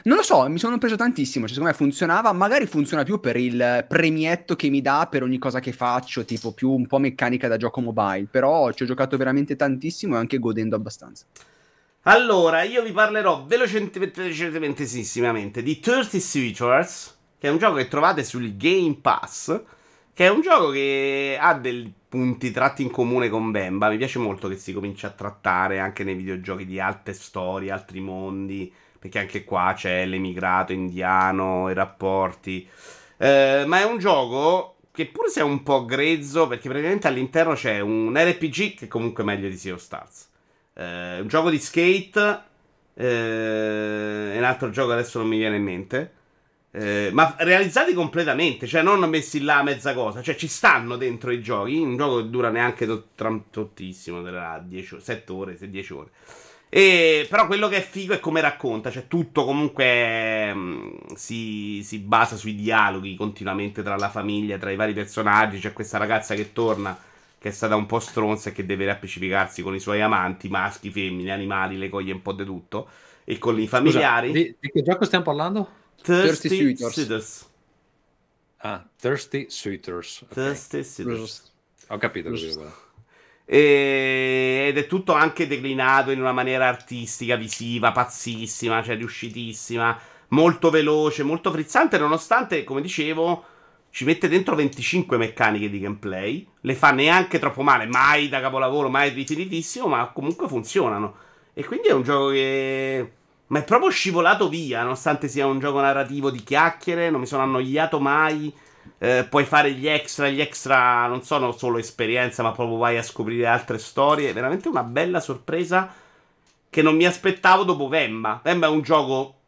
Non 0.05 0.17
lo 0.17 0.23
so, 0.23 0.47
mi 0.49 0.59
sono 0.59 0.77
preso 0.77 0.95
tantissimo. 0.95 1.45
Cioè, 1.45 1.55
secondo 1.55 1.71
me 1.71 1.77
funzionava. 1.77 2.33
Magari 2.33 2.65
funziona 2.65 3.03
più 3.03 3.19
per 3.19 3.37
il 3.37 3.85
premietto 3.87 4.55
che 4.55 4.69
mi 4.69 4.81
dà 4.81 5.07
per 5.09 5.23
ogni 5.23 5.37
cosa 5.37 5.59
che 5.59 5.71
faccio, 5.71 6.25
tipo 6.25 6.51
più 6.51 6.71
un 6.71 6.87
po' 6.87 6.97
meccanica 6.97 7.47
da 7.47 7.57
gioco 7.57 7.79
mobile. 7.79 8.27
Però 8.29 8.71
ci 8.71 8.83
ho 8.83 8.85
giocato 8.85 9.15
veramente 9.15 9.55
tantissimo 9.55 10.15
e 10.15 10.17
anche 10.17 10.39
godendo 10.39 10.75
abbastanza. 10.75 11.25
Allora, 12.03 12.63
io 12.63 12.83
vi 12.83 12.91
parlerò 12.91 13.45
velocemente 13.45 13.97
di 13.97 14.11
30 15.79 16.19
Suitors, 16.19 17.17
che 17.39 17.47
è 17.47 17.51
un 17.51 17.57
gioco 17.57 17.75
che 17.75 17.87
trovate 17.87 18.25
sul 18.25 18.57
Game 18.57 18.97
Pass, 19.01 19.61
che 20.13 20.25
è 20.25 20.29
un 20.29 20.41
gioco 20.41 20.69
che 20.71 21.37
ha 21.39 21.53
dei 21.53 21.93
punti 22.09 22.51
tratti 22.51 22.81
in 22.81 22.91
comune 22.91 23.29
con 23.29 23.51
Bemba. 23.51 23.89
Mi 23.89 23.95
piace 23.95 24.19
molto 24.19 24.49
che 24.49 24.57
si 24.57 24.73
cominci 24.73 25.05
a 25.05 25.11
trattare 25.11 25.79
anche 25.79 26.03
nei 26.03 26.15
videogiochi 26.15 26.65
di 26.65 26.77
altre 26.77 27.13
storie, 27.13 27.71
altri 27.71 28.01
mondi, 28.01 28.69
perché 29.03 29.19
anche 29.19 29.43
qua 29.43 29.73
c'è 29.75 30.05
l'emigrato 30.05 30.71
indiano, 30.71 31.69
i 31.69 31.73
rapporti. 31.73 32.65
Eh, 33.17 33.63
ma 33.67 33.81
è 33.81 33.83
un 33.85 33.97
gioco 33.99 34.77
che 34.93 35.07
pure 35.07 35.27
se 35.29 35.41
è 35.41 35.43
un 35.43 35.61
po' 35.63 35.83
grezzo, 35.85 36.47
perché 36.47 36.69
praticamente 36.69 37.07
all'interno 37.07 37.53
c'è 37.53 37.79
un 37.81 38.13
RPG 38.17 38.75
che 38.75 38.85
è 38.85 38.87
comunque 38.87 39.23
meglio 39.25 39.49
di 39.49 39.57
Sea 39.57 39.73
of 39.73 39.81
Stars. 39.81 40.29
Eh, 40.73 41.19
un 41.19 41.27
gioco 41.27 41.49
di 41.49 41.59
skate. 41.59 42.41
eh, 42.95 44.33
un 44.37 44.43
altro 44.43 44.69
gioco 44.69 44.91
adesso 44.93 45.19
non 45.19 45.27
mi 45.27 45.37
viene 45.37 45.57
in 45.57 45.63
mente. 45.63 46.13
eh, 46.71 47.09
ma 47.13 47.35
realizzati 47.39 47.93
completamente, 47.93 48.65
cioè 48.67 48.81
non 48.81 48.99
messi 49.09 49.41
là 49.41 49.59
a 49.59 49.63
mezza 49.63 49.93
cosa. 49.93 50.21
Cioè 50.23 50.35
ci 50.35 50.47
stanno 50.47 50.95
dentro 50.97 51.31
i 51.31 51.41
giochi. 51.41 51.77
Un 51.77 51.97
gioco 51.97 52.17
che 52.23 52.29
dura 52.29 52.49
neanche 52.49 52.85
to- 52.87 53.09
tram- 53.15 53.43
tantissimo, 53.51 54.21
durerà 54.21 54.59
10 54.65 54.95
ore, 54.95 55.03
7 55.03 55.31
ore, 55.31 55.57
10 55.69 55.93
ore. 55.93 56.09
E, 56.75 57.27
però 57.29 57.45
quello 57.45 57.67
che 57.67 57.77
è 57.77 57.81
figo 57.87 58.15
è 58.15 58.19
come 58.19 58.41
racconta, 58.41 58.89
cioè 58.89 59.07
tutto 59.07 59.45
comunque 59.45 60.51
mh, 60.51 61.13
si, 61.13 61.83
si 61.83 61.99
basa 61.99 62.35
sui 62.35 62.55
dialoghi 62.55 63.13
continuamente 63.13 63.83
tra 63.83 63.95
la 63.95 64.09
famiglia, 64.09 64.57
tra 64.57 64.71
i 64.71 64.75
vari 64.75 64.93
personaggi. 64.93 65.59
C'è 65.59 65.71
questa 65.71 65.99
ragazza 65.99 66.33
che 66.33 66.51
torna, 66.51 66.97
che 67.37 67.49
è 67.49 67.51
stata 67.51 67.75
un 67.75 67.85
po' 67.85 67.99
stronza 67.99 68.49
e 68.49 68.53
che 68.53 68.65
deve 68.65 68.85
riappacificarsi 68.85 69.61
con 69.61 69.75
i 69.75 69.79
suoi 69.79 70.01
amanti, 70.01 70.49
maschi, 70.49 70.89
femmine, 70.89 71.31
animali, 71.31 71.77
le 71.77 71.89
coglie 71.89 72.11
un 72.11 72.23
po' 72.23 72.33
di 72.33 72.43
tutto. 72.43 72.89
E 73.23 73.37
con 73.37 73.59
i 73.59 73.67
familiari. 73.67 74.29
Scusa, 74.29 74.39
di, 74.39 74.55
di 74.59 74.71
che 74.71 74.81
gioco 74.81 75.05
stiamo 75.05 75.25
parlando? 75.25 75.69
Thirsty, 76.01 76.25
Thirsty 76.25 76.57
Suitors. 76.57 76.93
Suitors. 76.93 77.49
Ah, 78.57 78.89
Thirsty 78.99 79.45
Suitors. 79.47 80.21
ok. 80.23 80.33
Thirsty 80.33 80.83
Suitors. 80.83 81.53
Ho 81.89 81.97
capito. 81.99 82.31
Giusto. 82.31 82.61
capito. 82.61 82.82
E- 83.45 84.65
Ed 84.67 84.77
è 84.77 84.87
tutto 84.87 85.13
anche 85.13 85.47
declinato 85.47 86.11
in 86.11 86.19
una 86.19 86.31
maniera 86.31 86.67
artistica, 86.67 87.35
visiva, 87.35 87.91
pazzissima, 87.91 88.81
cioè 88.83 88.95
riuscitissima, 88.95 89.99
molto 90.29 90.69
veloce, 90.69 91.23
molto 91.23 91.51
frizzante, 91.51 91.97
nonostante, 91.97 92.63
come 92.63 92.81
dicevo, 92.81 93.43
ci 93.91 94.05
mette 94.05 94.27
dentro 94.27 94.55
25 94.55 95.17
meccaniche 95.17 95.69
di 95.69 95.79
gameplay, 95.79 96.47
le 96.61 96.75
fa 96.75 96.91
neanche 96.91 97.37
troppo 97.39 97.61
male, 97.61 97.85
mai 97.85 98.29
da 98.29 98.41
capolavoro, 98.41 98.89
mai 98.89 99.11
rifinitissimo, 99.11 99.87
ma 99.87 100.07
comunque 100.11 100.47
funzionano. 100.47 101.15
E 101.53 101.63
quindi 101.63 101.89
è 101.89 101.93
un 101.93 102.03
gioco 102.03 102.29
che... 102.29 103.11
Ma 103.47 103.59
è 103.59 103.63
proprio 103.63 103.91
scivolato 103.91 104.49
via, 104.49 104.81
nonostante 104.81 105.27
sia 105.27 105.45
un 105.45 105.59
gioco 105.59 105.79
narrativo 105.79 106.31
di 106.31 106.41
chiacchiere, 106.43 107.11
non 107.11 107.19
mi 107.19 107.27
sono 107.27 107.43
annoiato 107.43 107.99
mai. 107.99 108.51
Eh, 109.03 109.25
puoi 109.25 109.43
fare 109.43 109.73
gli 109.73 109.85
extra, 109.85 110.29
gli 110.29 110.39
extra 110.39 111.07
non 111.07 111.23
sono 111.23 111.51
solo 111.51 111.77
esperienza, 111.77 112.41
ma 112.41 112.53
proprio 112.53 112.77
vai 112.77 112.97
a 112.97 113.03
scoprire 113.03 113.47
altre 113.47 113.77
storie. 113.77 114.29
È 114.29 114.33
veramente 114.33 114.69
una 114.69 114.83
bella 114.83 115.19
sorpresa 115.19 115.93
che 116.69 116.81
non 116.81 116.95
mi 116.95 117.05
aspettavo 117.05 117.65
dopo 117.65 117.89
Vemba. 117.89 118.39
Vemba 118.41 118.67
è 118.67 118.69
un 118.69 118.81
gioco 118.81 119.39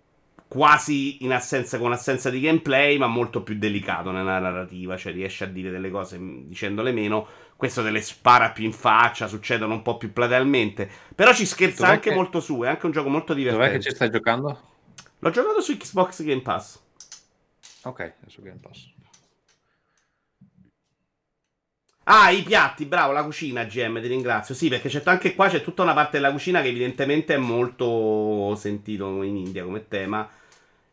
quasi 0.46 1.24
in 1.24 1.32
assenza, 1.32 1.78
con 1.78 1.94
assenza 1.94 2.30
di 2.30 2.42
gameplay, 2.42 2.98
ma 2.98 3.08
molto 3.08 3.44
più 3.44 3.56
delicato 3.58 4.12
nella 4.12 4.40
narrativa, 4.40 4.98
cioè 4.98 5.14
riesce 5.14 5.46
a 5.46 5.48
dire 5.48 5.72
delle 5.72 5.90
cose 5.90 6.18
dicendole 6.20 6.92
meno. 6.92 7.26
Questo 7.56 7.82
te 7.82 7.92
le 7.92 8.02
spara 8.02 8.50
più 8.50 8.66
in 8.66 8.74
faccia, 8.74 9.28
succedono 9.28 9.74
un 9.74 9.84
po' 9.84 9.96
più 9.96 10.12
platealmente. 10.12 10.90
Però 11.16 11.34
ci 11.34 11.46
scherza 11.46 11.84
Dov'è 11.84 11.94
anche 11.94 12.10
che- 12.10 12.16
molto 12.16 12.42
su, 12.42 12.60
è 12.60 12.68
anche 12.68 12.88
un 12.88 12.92
gioco 12.92 13.08
molto 13.08 13.34
Dov'è 13.34 13.46
divertente. 13.48 13.78
che 13.78 13.84
ci 13.84 13.96
stai 13.96 14.10
giocando? 14.12 14.62
L'ho 15.20 15.30
giocato 15.30 15.62
su 15.62 15.78
Xbox 15.78 16.24
Game 16.24 16.42
Pass. 16.42 16.78
Ok, 17.84 18.14
adesso 18.22 18.42
Game 18.42 18.60
Pass. 18.62 18.92
Ah, 22.08 22.30
i 22.30 22.44
piatti, 22.44 22.86
bravo, 22.86 23.14
la 23.14 23.24
cucina, 23.24 23.64
GM, 23.64 24.00
ti 24.00 24.08
ringrazio. 24.08 24.54
Sì, 24.54 24.70
perché 24.70 24.90
c'è 24.90 25.02
anche 25.06 25.34
qua, 25.34 25.50
c'è 25.50 25.64
tutta 25.64 25.82
una 25.82 25.94
parte 25.94 26.18
della 26.18 26.32
cucina 26.32 26.62
che 26.62 26.68
evidentemente 26.68 27.34
è 27.34 27.38
molto 27.38 28.56
sentito 28.56 29.24
in 29.24 29.36
India 29.36 29.64
come 29.64 29.88
tema. 29.88 30.30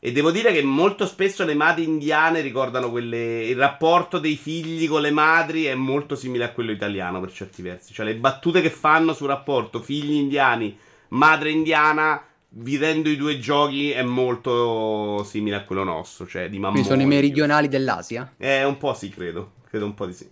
E 0.05 0.11
devo 0.11 0.31
dire 0.31 0.53
che 0.53 0.63
molto 0.63 1.07
spesso 1.07 1.45
le 1.45 1.55
madri 1.55 1.85
indiane 1.85 2.41
ricordano 2.41 2.91
quelle... 2.91 3.45
Il 3.45 3.57
rapporto 3.57 4.19
dei 4.19 4.37
figli 4.37 4.89
con 4.89 5.03
le 5.03 5.11
madri 5.11 5.65
è 5.65 5.75
molto 5.75 6.17
simile 6.17 6.45
a 6.45 6.51
quello 6.51 6.73
italiano 6.73 7.21
per 7.21 7.31
certi 7.31 7.61
versi. 7.61 7.93
Cioè 7.93 8.07
le 8.07 8.15
battute 8.15 8.63
che 8.63 8.71
fanno 8.71 9.13
sul 9.13 9.29
rapporto 9.29 9.81
figli 9.81 10.15
indiani, 10.15 10.77
madre 11.09 11.51
indiana, 11.51 12.25
vivendo 12.49 13.11
i 13.11 13.17
due 13.17 13.39
giochi 13.39 13.91
è 13.91 14.03
molto 14.03 15.23
simile 15.25 15.57
a 15.57 15.65
quello 15.65 15.85
nostro. 15.85 16.27
Cioè 16.27 16.49
di 16.49 16.59
mamma. 16.59 16.73
Quindi 16.73 16.89
sono 16.89 17.03
i 17.03 17.07
meridionali 17.07 17.69
dell'Asia? 17.69 18.33
Eh, 18.39 18.65
un 18.65 18.79
po' 18.79 18.95
sì, 18.95 19.11
credo. 19.11 19.53
Credo 19.69 19.85
un 19.85 19.95
po' 19.95 20.07
di 20.07 20.15
sì. 20.15 20.29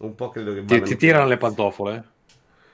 Un 0.00 0.14
po' 0.14 0.30
credo 0.30 0.54
che 0.54 0.64
Ti, 0.64 0.80
ti 0.82 0.96
tirano 0.96 1.26
le 1.26 1.36
pantofole? 1.36 2.04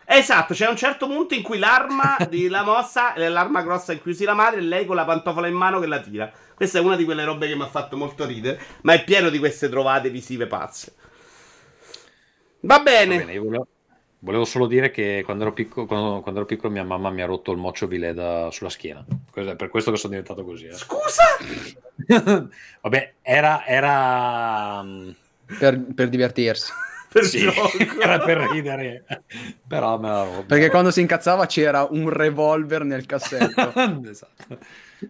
Esatto, 0.09 0.55
c'è 0.55 0.69
un 0.69 0.77
certo 0.77 1.09
punto 1.09 1.35
in 1.35 1.43
cui 1.43 1.59
l'arma 1.59 2.17
della 2.31 2.63
mossa 2.63 3.15
è 3.15 3.29
l'arma 3.29 3.63
grossa 3.63 3.93
in 3.93 4.01
cui 4.01 4.13
usi 4.13 4.25
la 4.25 4.35
madre 4.35 4.61
e 4.61 4.63
lei 4.63 4.87
con 4.87 4.95
la 4.95 5.05
pantofola 5.05 5.49
in 5.49 5.55
mano 5.55 5.81
che 5.81 5.87
la 5.87 6.01
tira. 6.01 6.31
Questa 6.55 6.79
è 6.79 6.81
una 6.81 6.97
di 6.97 7.05
quelle 7.05 7.25
robe 7.25 7.49
che 7.49 7.57
mi 7.57 7.63
ha 7.63 7.69
fatto 7.69 7.97
molto 7.97 8.25
ridere, 8.25 8.61
ma 8.83 8.93
è 8.95 9.03
pieno 9.05 9.29
di 9.29 9.39
queste 9.39 9.69
trovate 9.69 10.09
visive 10.11 10.47
pazze. 10.47 10.95
Va 12.61 12.81
bene. 12.81 13.19
Va 13.19 13.25
bene, 13.25 13.33
io 13.33 13.43
volevo, 13.43 13.67
volevo 14.21 14.45
solo 14.45 14.67
dire 14.67 14.91
che 14.91 15.23
quando 15.25 15.45
ero, 15.45 15.53
piccolo, 15.53 15.87
quando, 15.87 16.21
quando 16.21 16.41
ero 16.41 16.49
piccolo 16.49 16.73
mia 16.73 16.85
mamma 16.85 17.11
mi 17.11 17.23
ha 17.23 17.27
rotto 17.27 17.51
il 17.53 17.59
moccio 17.59 17.87
Vileda 17.87 18.51
sulla 18.51 18.71
schiena. 18.71 19.05
Questo 19.31 19.53
è 19.53 19.57
per 19.57 19.69
questo 19.69 19.91
che 19.91 19.97
sono 19.97 20.11
diventato 20.11 20.45
così. 20.45 20.67
eh. 20.67 20.73
Scusa! 20.73 21.25
Vabbè, 22.81 23.15
era... 23.23 23.67
era... 23.67 24.83
mm, 24.83 25.11
Per, 25.59 25.81
per 25.95 26.09
divertirsi. 26.09 26.73
Per 27.17 27.25
Sì, 27.25 27.39
gioco. 27.41 27.71
era 27.99 28.19
per 28.19 28.37
ridere. 28.51 29.05
Però 29.67 29.99
me 29.99 30.09
la 30.09 30.23
roba. 30.23 30.43
Perché 30.43 30.69
quando 30.69 30.91
si 30.91 31.01
incazzava 31.01 31.47
c'era 31.47 31.87
un 31.89 32.11
revolver 32.11 32.85
nel 32.85 33.07
cassetto. 33.07 33.73
esatto. 34.07 34.59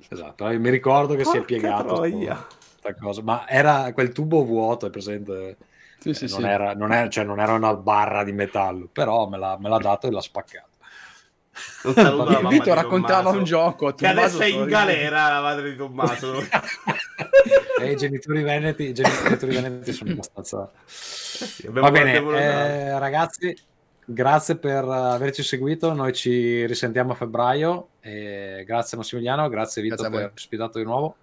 esatto. 0.08 0.46
Mi 0.46 0.70
ricordo 0.70 1.16
che 1.16 1.24
si 1.24 1.30
è 1.30 1.40
Porca 1.40 1.46
piegato 1.46 2.02
cosa. 3.00 3.22
Ma 3.22 3.48
era 3.48 3.92
quel 3.92 4.12
tubo 4.12 4.44
vuoto, 4.44 4.86
è 4.86 4.90
presente? 4.90 5.56
Sì, 5.98 6.14
sì, 6.14 6.26
Eh, 6.26 6.28
non, 6.28 6.40
sì. 6.40 6.46
Era, 6.46 6.74
non, 6.74 6.92
era, 6.92 7.08
cioè, 7.08 7.24
non 7.24 7.40
era 7.40 7.54
una 7.54 7.74
barra 7.74 8.22
di 8.22 8.30
metallo, 8.30 8.88
però 8.92 9.26
me 9.26 9.38
l'ha, 9.38 9.56
me 9.58 9.68
l'ha 9.68 9.78
dato 9.78 10.06
e 10.06 10.12
l'ha 10.12 10.20
spaccato. 10.20 10.76
Vito 12.48 12.72
raccontava 12.72 13.30
un 13.30 13.42
gioco. 13.42 13.92
Che 13.94 14.06
adesso 14.06 14.42
è 14.42 14.46
in 14.46 14.66
galera 14.66 15.28
la 15.28 15.40
madre 15.40 15.70
di 15.70 15.76
Tommaso. 15.76 16.38
e 17.82 17.90
i 17.90 17.96
genitori 17.96 18.44
veneti, 18.44 18.84
i 18.84 18.92
genitori 18.94 19.54
veneti 19.54 19.92
sono 19.92 20.12
abbastanza... 20.12 20.70
Va 21.68 21.90
bene, 21.90 22.14
eh, 22.16 22.98
ragazzi, 22.98 23.56
grazie 24.04 24.56
per 24.56 24.84
averci 24.84 25.42
seguito. 25.42 25.92
Noi 25.92 26.12
ci 26.12 26.64
risentiamo 26.66 27.12
a 27.12 27.14
febbraio. 27.14 27.88
E 28.00 28.64
grazie 28.66 28.96
Massimiliano, 28.96 29.48
grazie 29.48 29.82
Vito 29.82 29.94
Grazie 29.96 30.08
a 30.08 30.14
per 30.16 30.20
aver 30.26 30.32
ospitato 30.36 30.78
di 30.78 30.84
nuovo. 30.84 31.16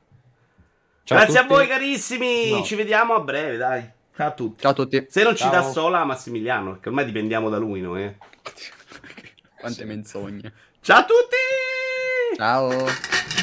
Ciao 1.03 1.17
Grazie 1.17 1.39
a, 1.39 1.41
tutti. 1.41 1.53
voi 1.53 1.67
carissimi, 1.67 2.49
No. 2.51 2.63
ci 2.63 2.75
vediamo 2.75 3.13
a 3.15 3.19
breve, 3.19 3.57
dai. 3.57 3.89
Ciao 4.15 4.27
a 4.27 4.31
tutti. 4.31 4.61
Ciao 4.61 4.71
a 4.71 4.73
tutti. 4.73 5.05
Se 5.09 5.23
non 5.23 5.35
ci 5.35 5.43
Ciao. 5.43 5.51
dà 5.51 5.61
sola 5.63 6.03
Massimiliano, 6.05 6.71
perché 6.73 6.89
ormai 6.89 7.05
dipendiamo 7.05 7.49
da 7.49 7.57
lui 7.57 7.81
noi. 7.81 8.03
eh. 8.03 8.15
Quante 9.59 9.79
Sì. 9.81 9.85
menzogne. 9.85 10.53
Ciao 10.81 10.99
a 10.99 11.05
tutti! 11.05 12.35
Ciao. 12.37 13.42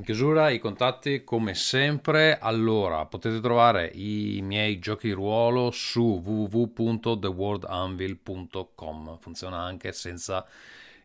In 0.00 0.06
chiusura 0.06 0.48
i 0.48 0.58
contatti 0.58 1.24
come 1.24 1.52
sempre, 1.52 2.38
allora 2.38 3.04
potete 3.04 3.38
trovare 3.38 3.90
i 3.92 4.40
miei 4.42 4.78
giochi 4.78 5.08
di 5.08 5.12
ruolo 5.12 5.70
su 5.70 6.22
www.theworldanvil.com, 6.24 9.18
funziona 9.18 9.58
anche 9.58 9.92
senza 9.92 10.46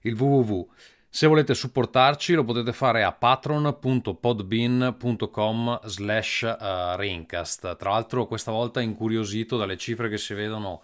il 0.03 0.17
www. 0.17 0.69
Se 1.09 1.27
volete 1.27 1.53
supportarci 1.53 2.35
lo 2.35 2.45
potete 2.45 2.71
fare 2.71 3.03
a 3.03 3.11
patron.podbean.com 3.11 5.79
slash 5.83 6.43
eh, 6.43 6.95
rincast. 6.95 7.75
Tra 7.75 7.89
l'altro 7.89 8.27
questa 8.27 8.51
volta 8.51 8.79
incuriosito 8.79 9.57
dalle 9.57 9.75
cifre 9.75 10.07
che 10.07 10.17
si 10.17 10.33
vedono 10.33 10.83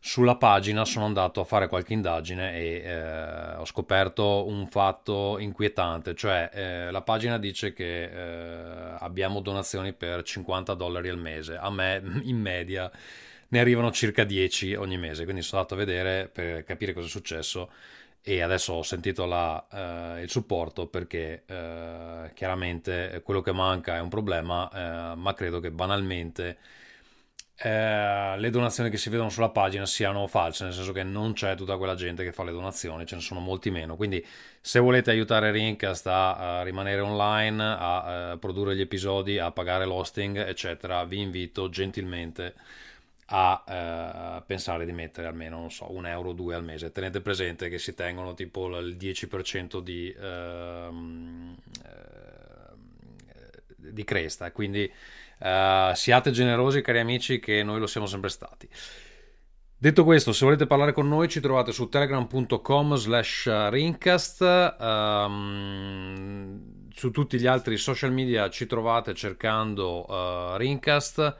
sulla 0.00 0.36
pagina 0.36 0.84
sono 0.84 1.04
andato 1.04 1.40
a 1.40 1.44
fare 1.44 1.68
qualche 1.68 1.92
indagine 1.92 2.54
e 2.54 2.82
eh, 2.84 3.54
ho 3.56 3.64
scoperto 3.64 4.46
un 4.46 4.66
fatto 4.68 5.38
inquietante, 5.38 6.14
cioè 6.14 6.50
eh, 6.52 6.90
la 6.90 7.02
pagina 7.02 7.38
dice 7.38 7.72
che 7.72 8.04
eh, 8.04 8.96
abbiamo 8.98 9.40
donazioni 9.40 9.92
per 9.92 10.22
50 10.22 10.74
dollari 10.74 11.08
al 11.08 11.18
mese, 11.18 11.56
a 11.56 11.70
me 11.70 12.00
in 12.24 12.38
media 12.40 12.90
ne 13.50 13.60
arrivano 13.60 13.90
circa 13.90 14.24
10 14.24 14.74
ogni 14.74 14.98
mese, 14.98 15.24
quindi 15.24 15.42
sono 15.42 15.62
andato 15.62 15.80
a 15.80 15.84
vedere 15.84 16.28
per 16.28 16.64
capire 16.64 16.92
cosa 16.92 17.06
è 17.06 17.10
successo 17.10 17.70
e 18.22 18.42
adesso 18.42 18.74
ho 18.74 18.82
sentito 18.82 19.24
la, 19.24 20.16
eh, 20.18 20.22
il 20.22 20.30
supporto 20.30 20.86
perché 20.86 21.44
eh, 21.46 22.30
chiaramente 22.34 23.22
quello 23.24 23.40
che 23.40 23.52
manca 23.52 23.96
è 23.96 24.00
un 24.00 24.08
problema, 24.08 25.12
eh, 25.12 25.16
ma 25.16 25.32
credo 25.34 25.60
che 25.60 25.70
banalmente 25.70 26.58
eh, 27.60 28.34
le 28.38 28.50
donazioni 28.50 28.88
che 28.88 28.96
si 28.96 29.10
vedono 29.10 29.30
sulla 29.30 29.48
pagina 29.48 29.84
siano 29.84 30.28
false, 30.28 30.62
nel 30.62 30.72
senso 30.72 30.92
che 30.92 31.02
non 31.02 31.32
c'è 31.32 31.56
tutta 31.56 31.76
quella 31.76 31.96
gente 31.96 32.22
che 32.22 32.30
fa 32.30 32.44
le 32.44 32.52
donazioni, 32.52 33.04
ce 33.04 33.16
ne 33.16 33.20
sono 33.20 33.40
molti 33.40 33.70
meno. 33.70 33.96
Quindi, 33.96 34.24
se 34.60 34.78
volete 34.78 35.10
aiutare 35.10 35.50
Rincast 35.50 36.06
a, 36.06 36.60
a 36.60 36.62
rimanere 36.62 37.00
online, 37.00 37.62
a, 37.62 38.32
eh, 38.32 38.38
produrre 38.38 38.76
gli 38.76 38.80
episodi, 38.80 39.38
a 39.38 39.50
pagare 39.50 39.86
l'hosting, 39.86 40.36
eccetera, 40.36 41.04
vi 41.04 41.20
invito 41.20 41.68
gentilmente 41.68 42.54
a 43.30 43.64
eh, 44.38 44.42
pensare 44.46 44.84
di 44.86 44.92
mettere 44.92 45.26
almeno, 45.26 45.58
non 45.58 45.72
so, 45.72 45.92
un 45.92 46.06
euro 46.06 46.30
o 46.30 46.32
due 46.34 46.54
al 46.54 46.62
mese. 46.62 46.92
Tenete 46.92 47.20
presente 47.20 47.68
che 47.68 47.78
si 47.78 47.92
tengono 47.92 48.34
tipo 48.34 48.78
il 48.78 48.96
10% 48.96 49.80
di, 49.80 50.14
ehm, 50.16 51.56
eh, 51.84 53.58
di 53.76 54.04
cresta, 54.04 54.52
quindi 54.52 54.90
eh, 55.38 55.92
siate 55.94 56.30
generosi 56.30 56.80
cari 56.80 57.00
amici 57.00 57.38
che 57.38 57.62
noi 57.62 57.78
lo 57.80 57.86
siamo 57.86 58.06
sempre 58.06 58.28
stati. 58.28 58.68
Detto 59.80 60.02
questo, 60.02 60.32
se 60.32 60.44
volete 60.44 60.66
parlare 60.66 60.92
con 60.92 61.06
noi 61.06 61.28
ci 61.28 61.38
trovate 61.38 61.70
su 61.70 61.88
telegram.com 61.88 62.96
slash 62.96 63.68
rincast, 63.68 64.42
ehm, 64.80 66.60
su 66.92 67.12
tutti 67.12 67.38
gli 67.38 67.46
altri 67.46 67.76
social 67.76 68.12
media 68.12 68.50
ci 68.50 68.66
trovate 68.66 69.14
cercando 69.14 70.04
eh, 70.08 70.58
rincast. 70.58 71.36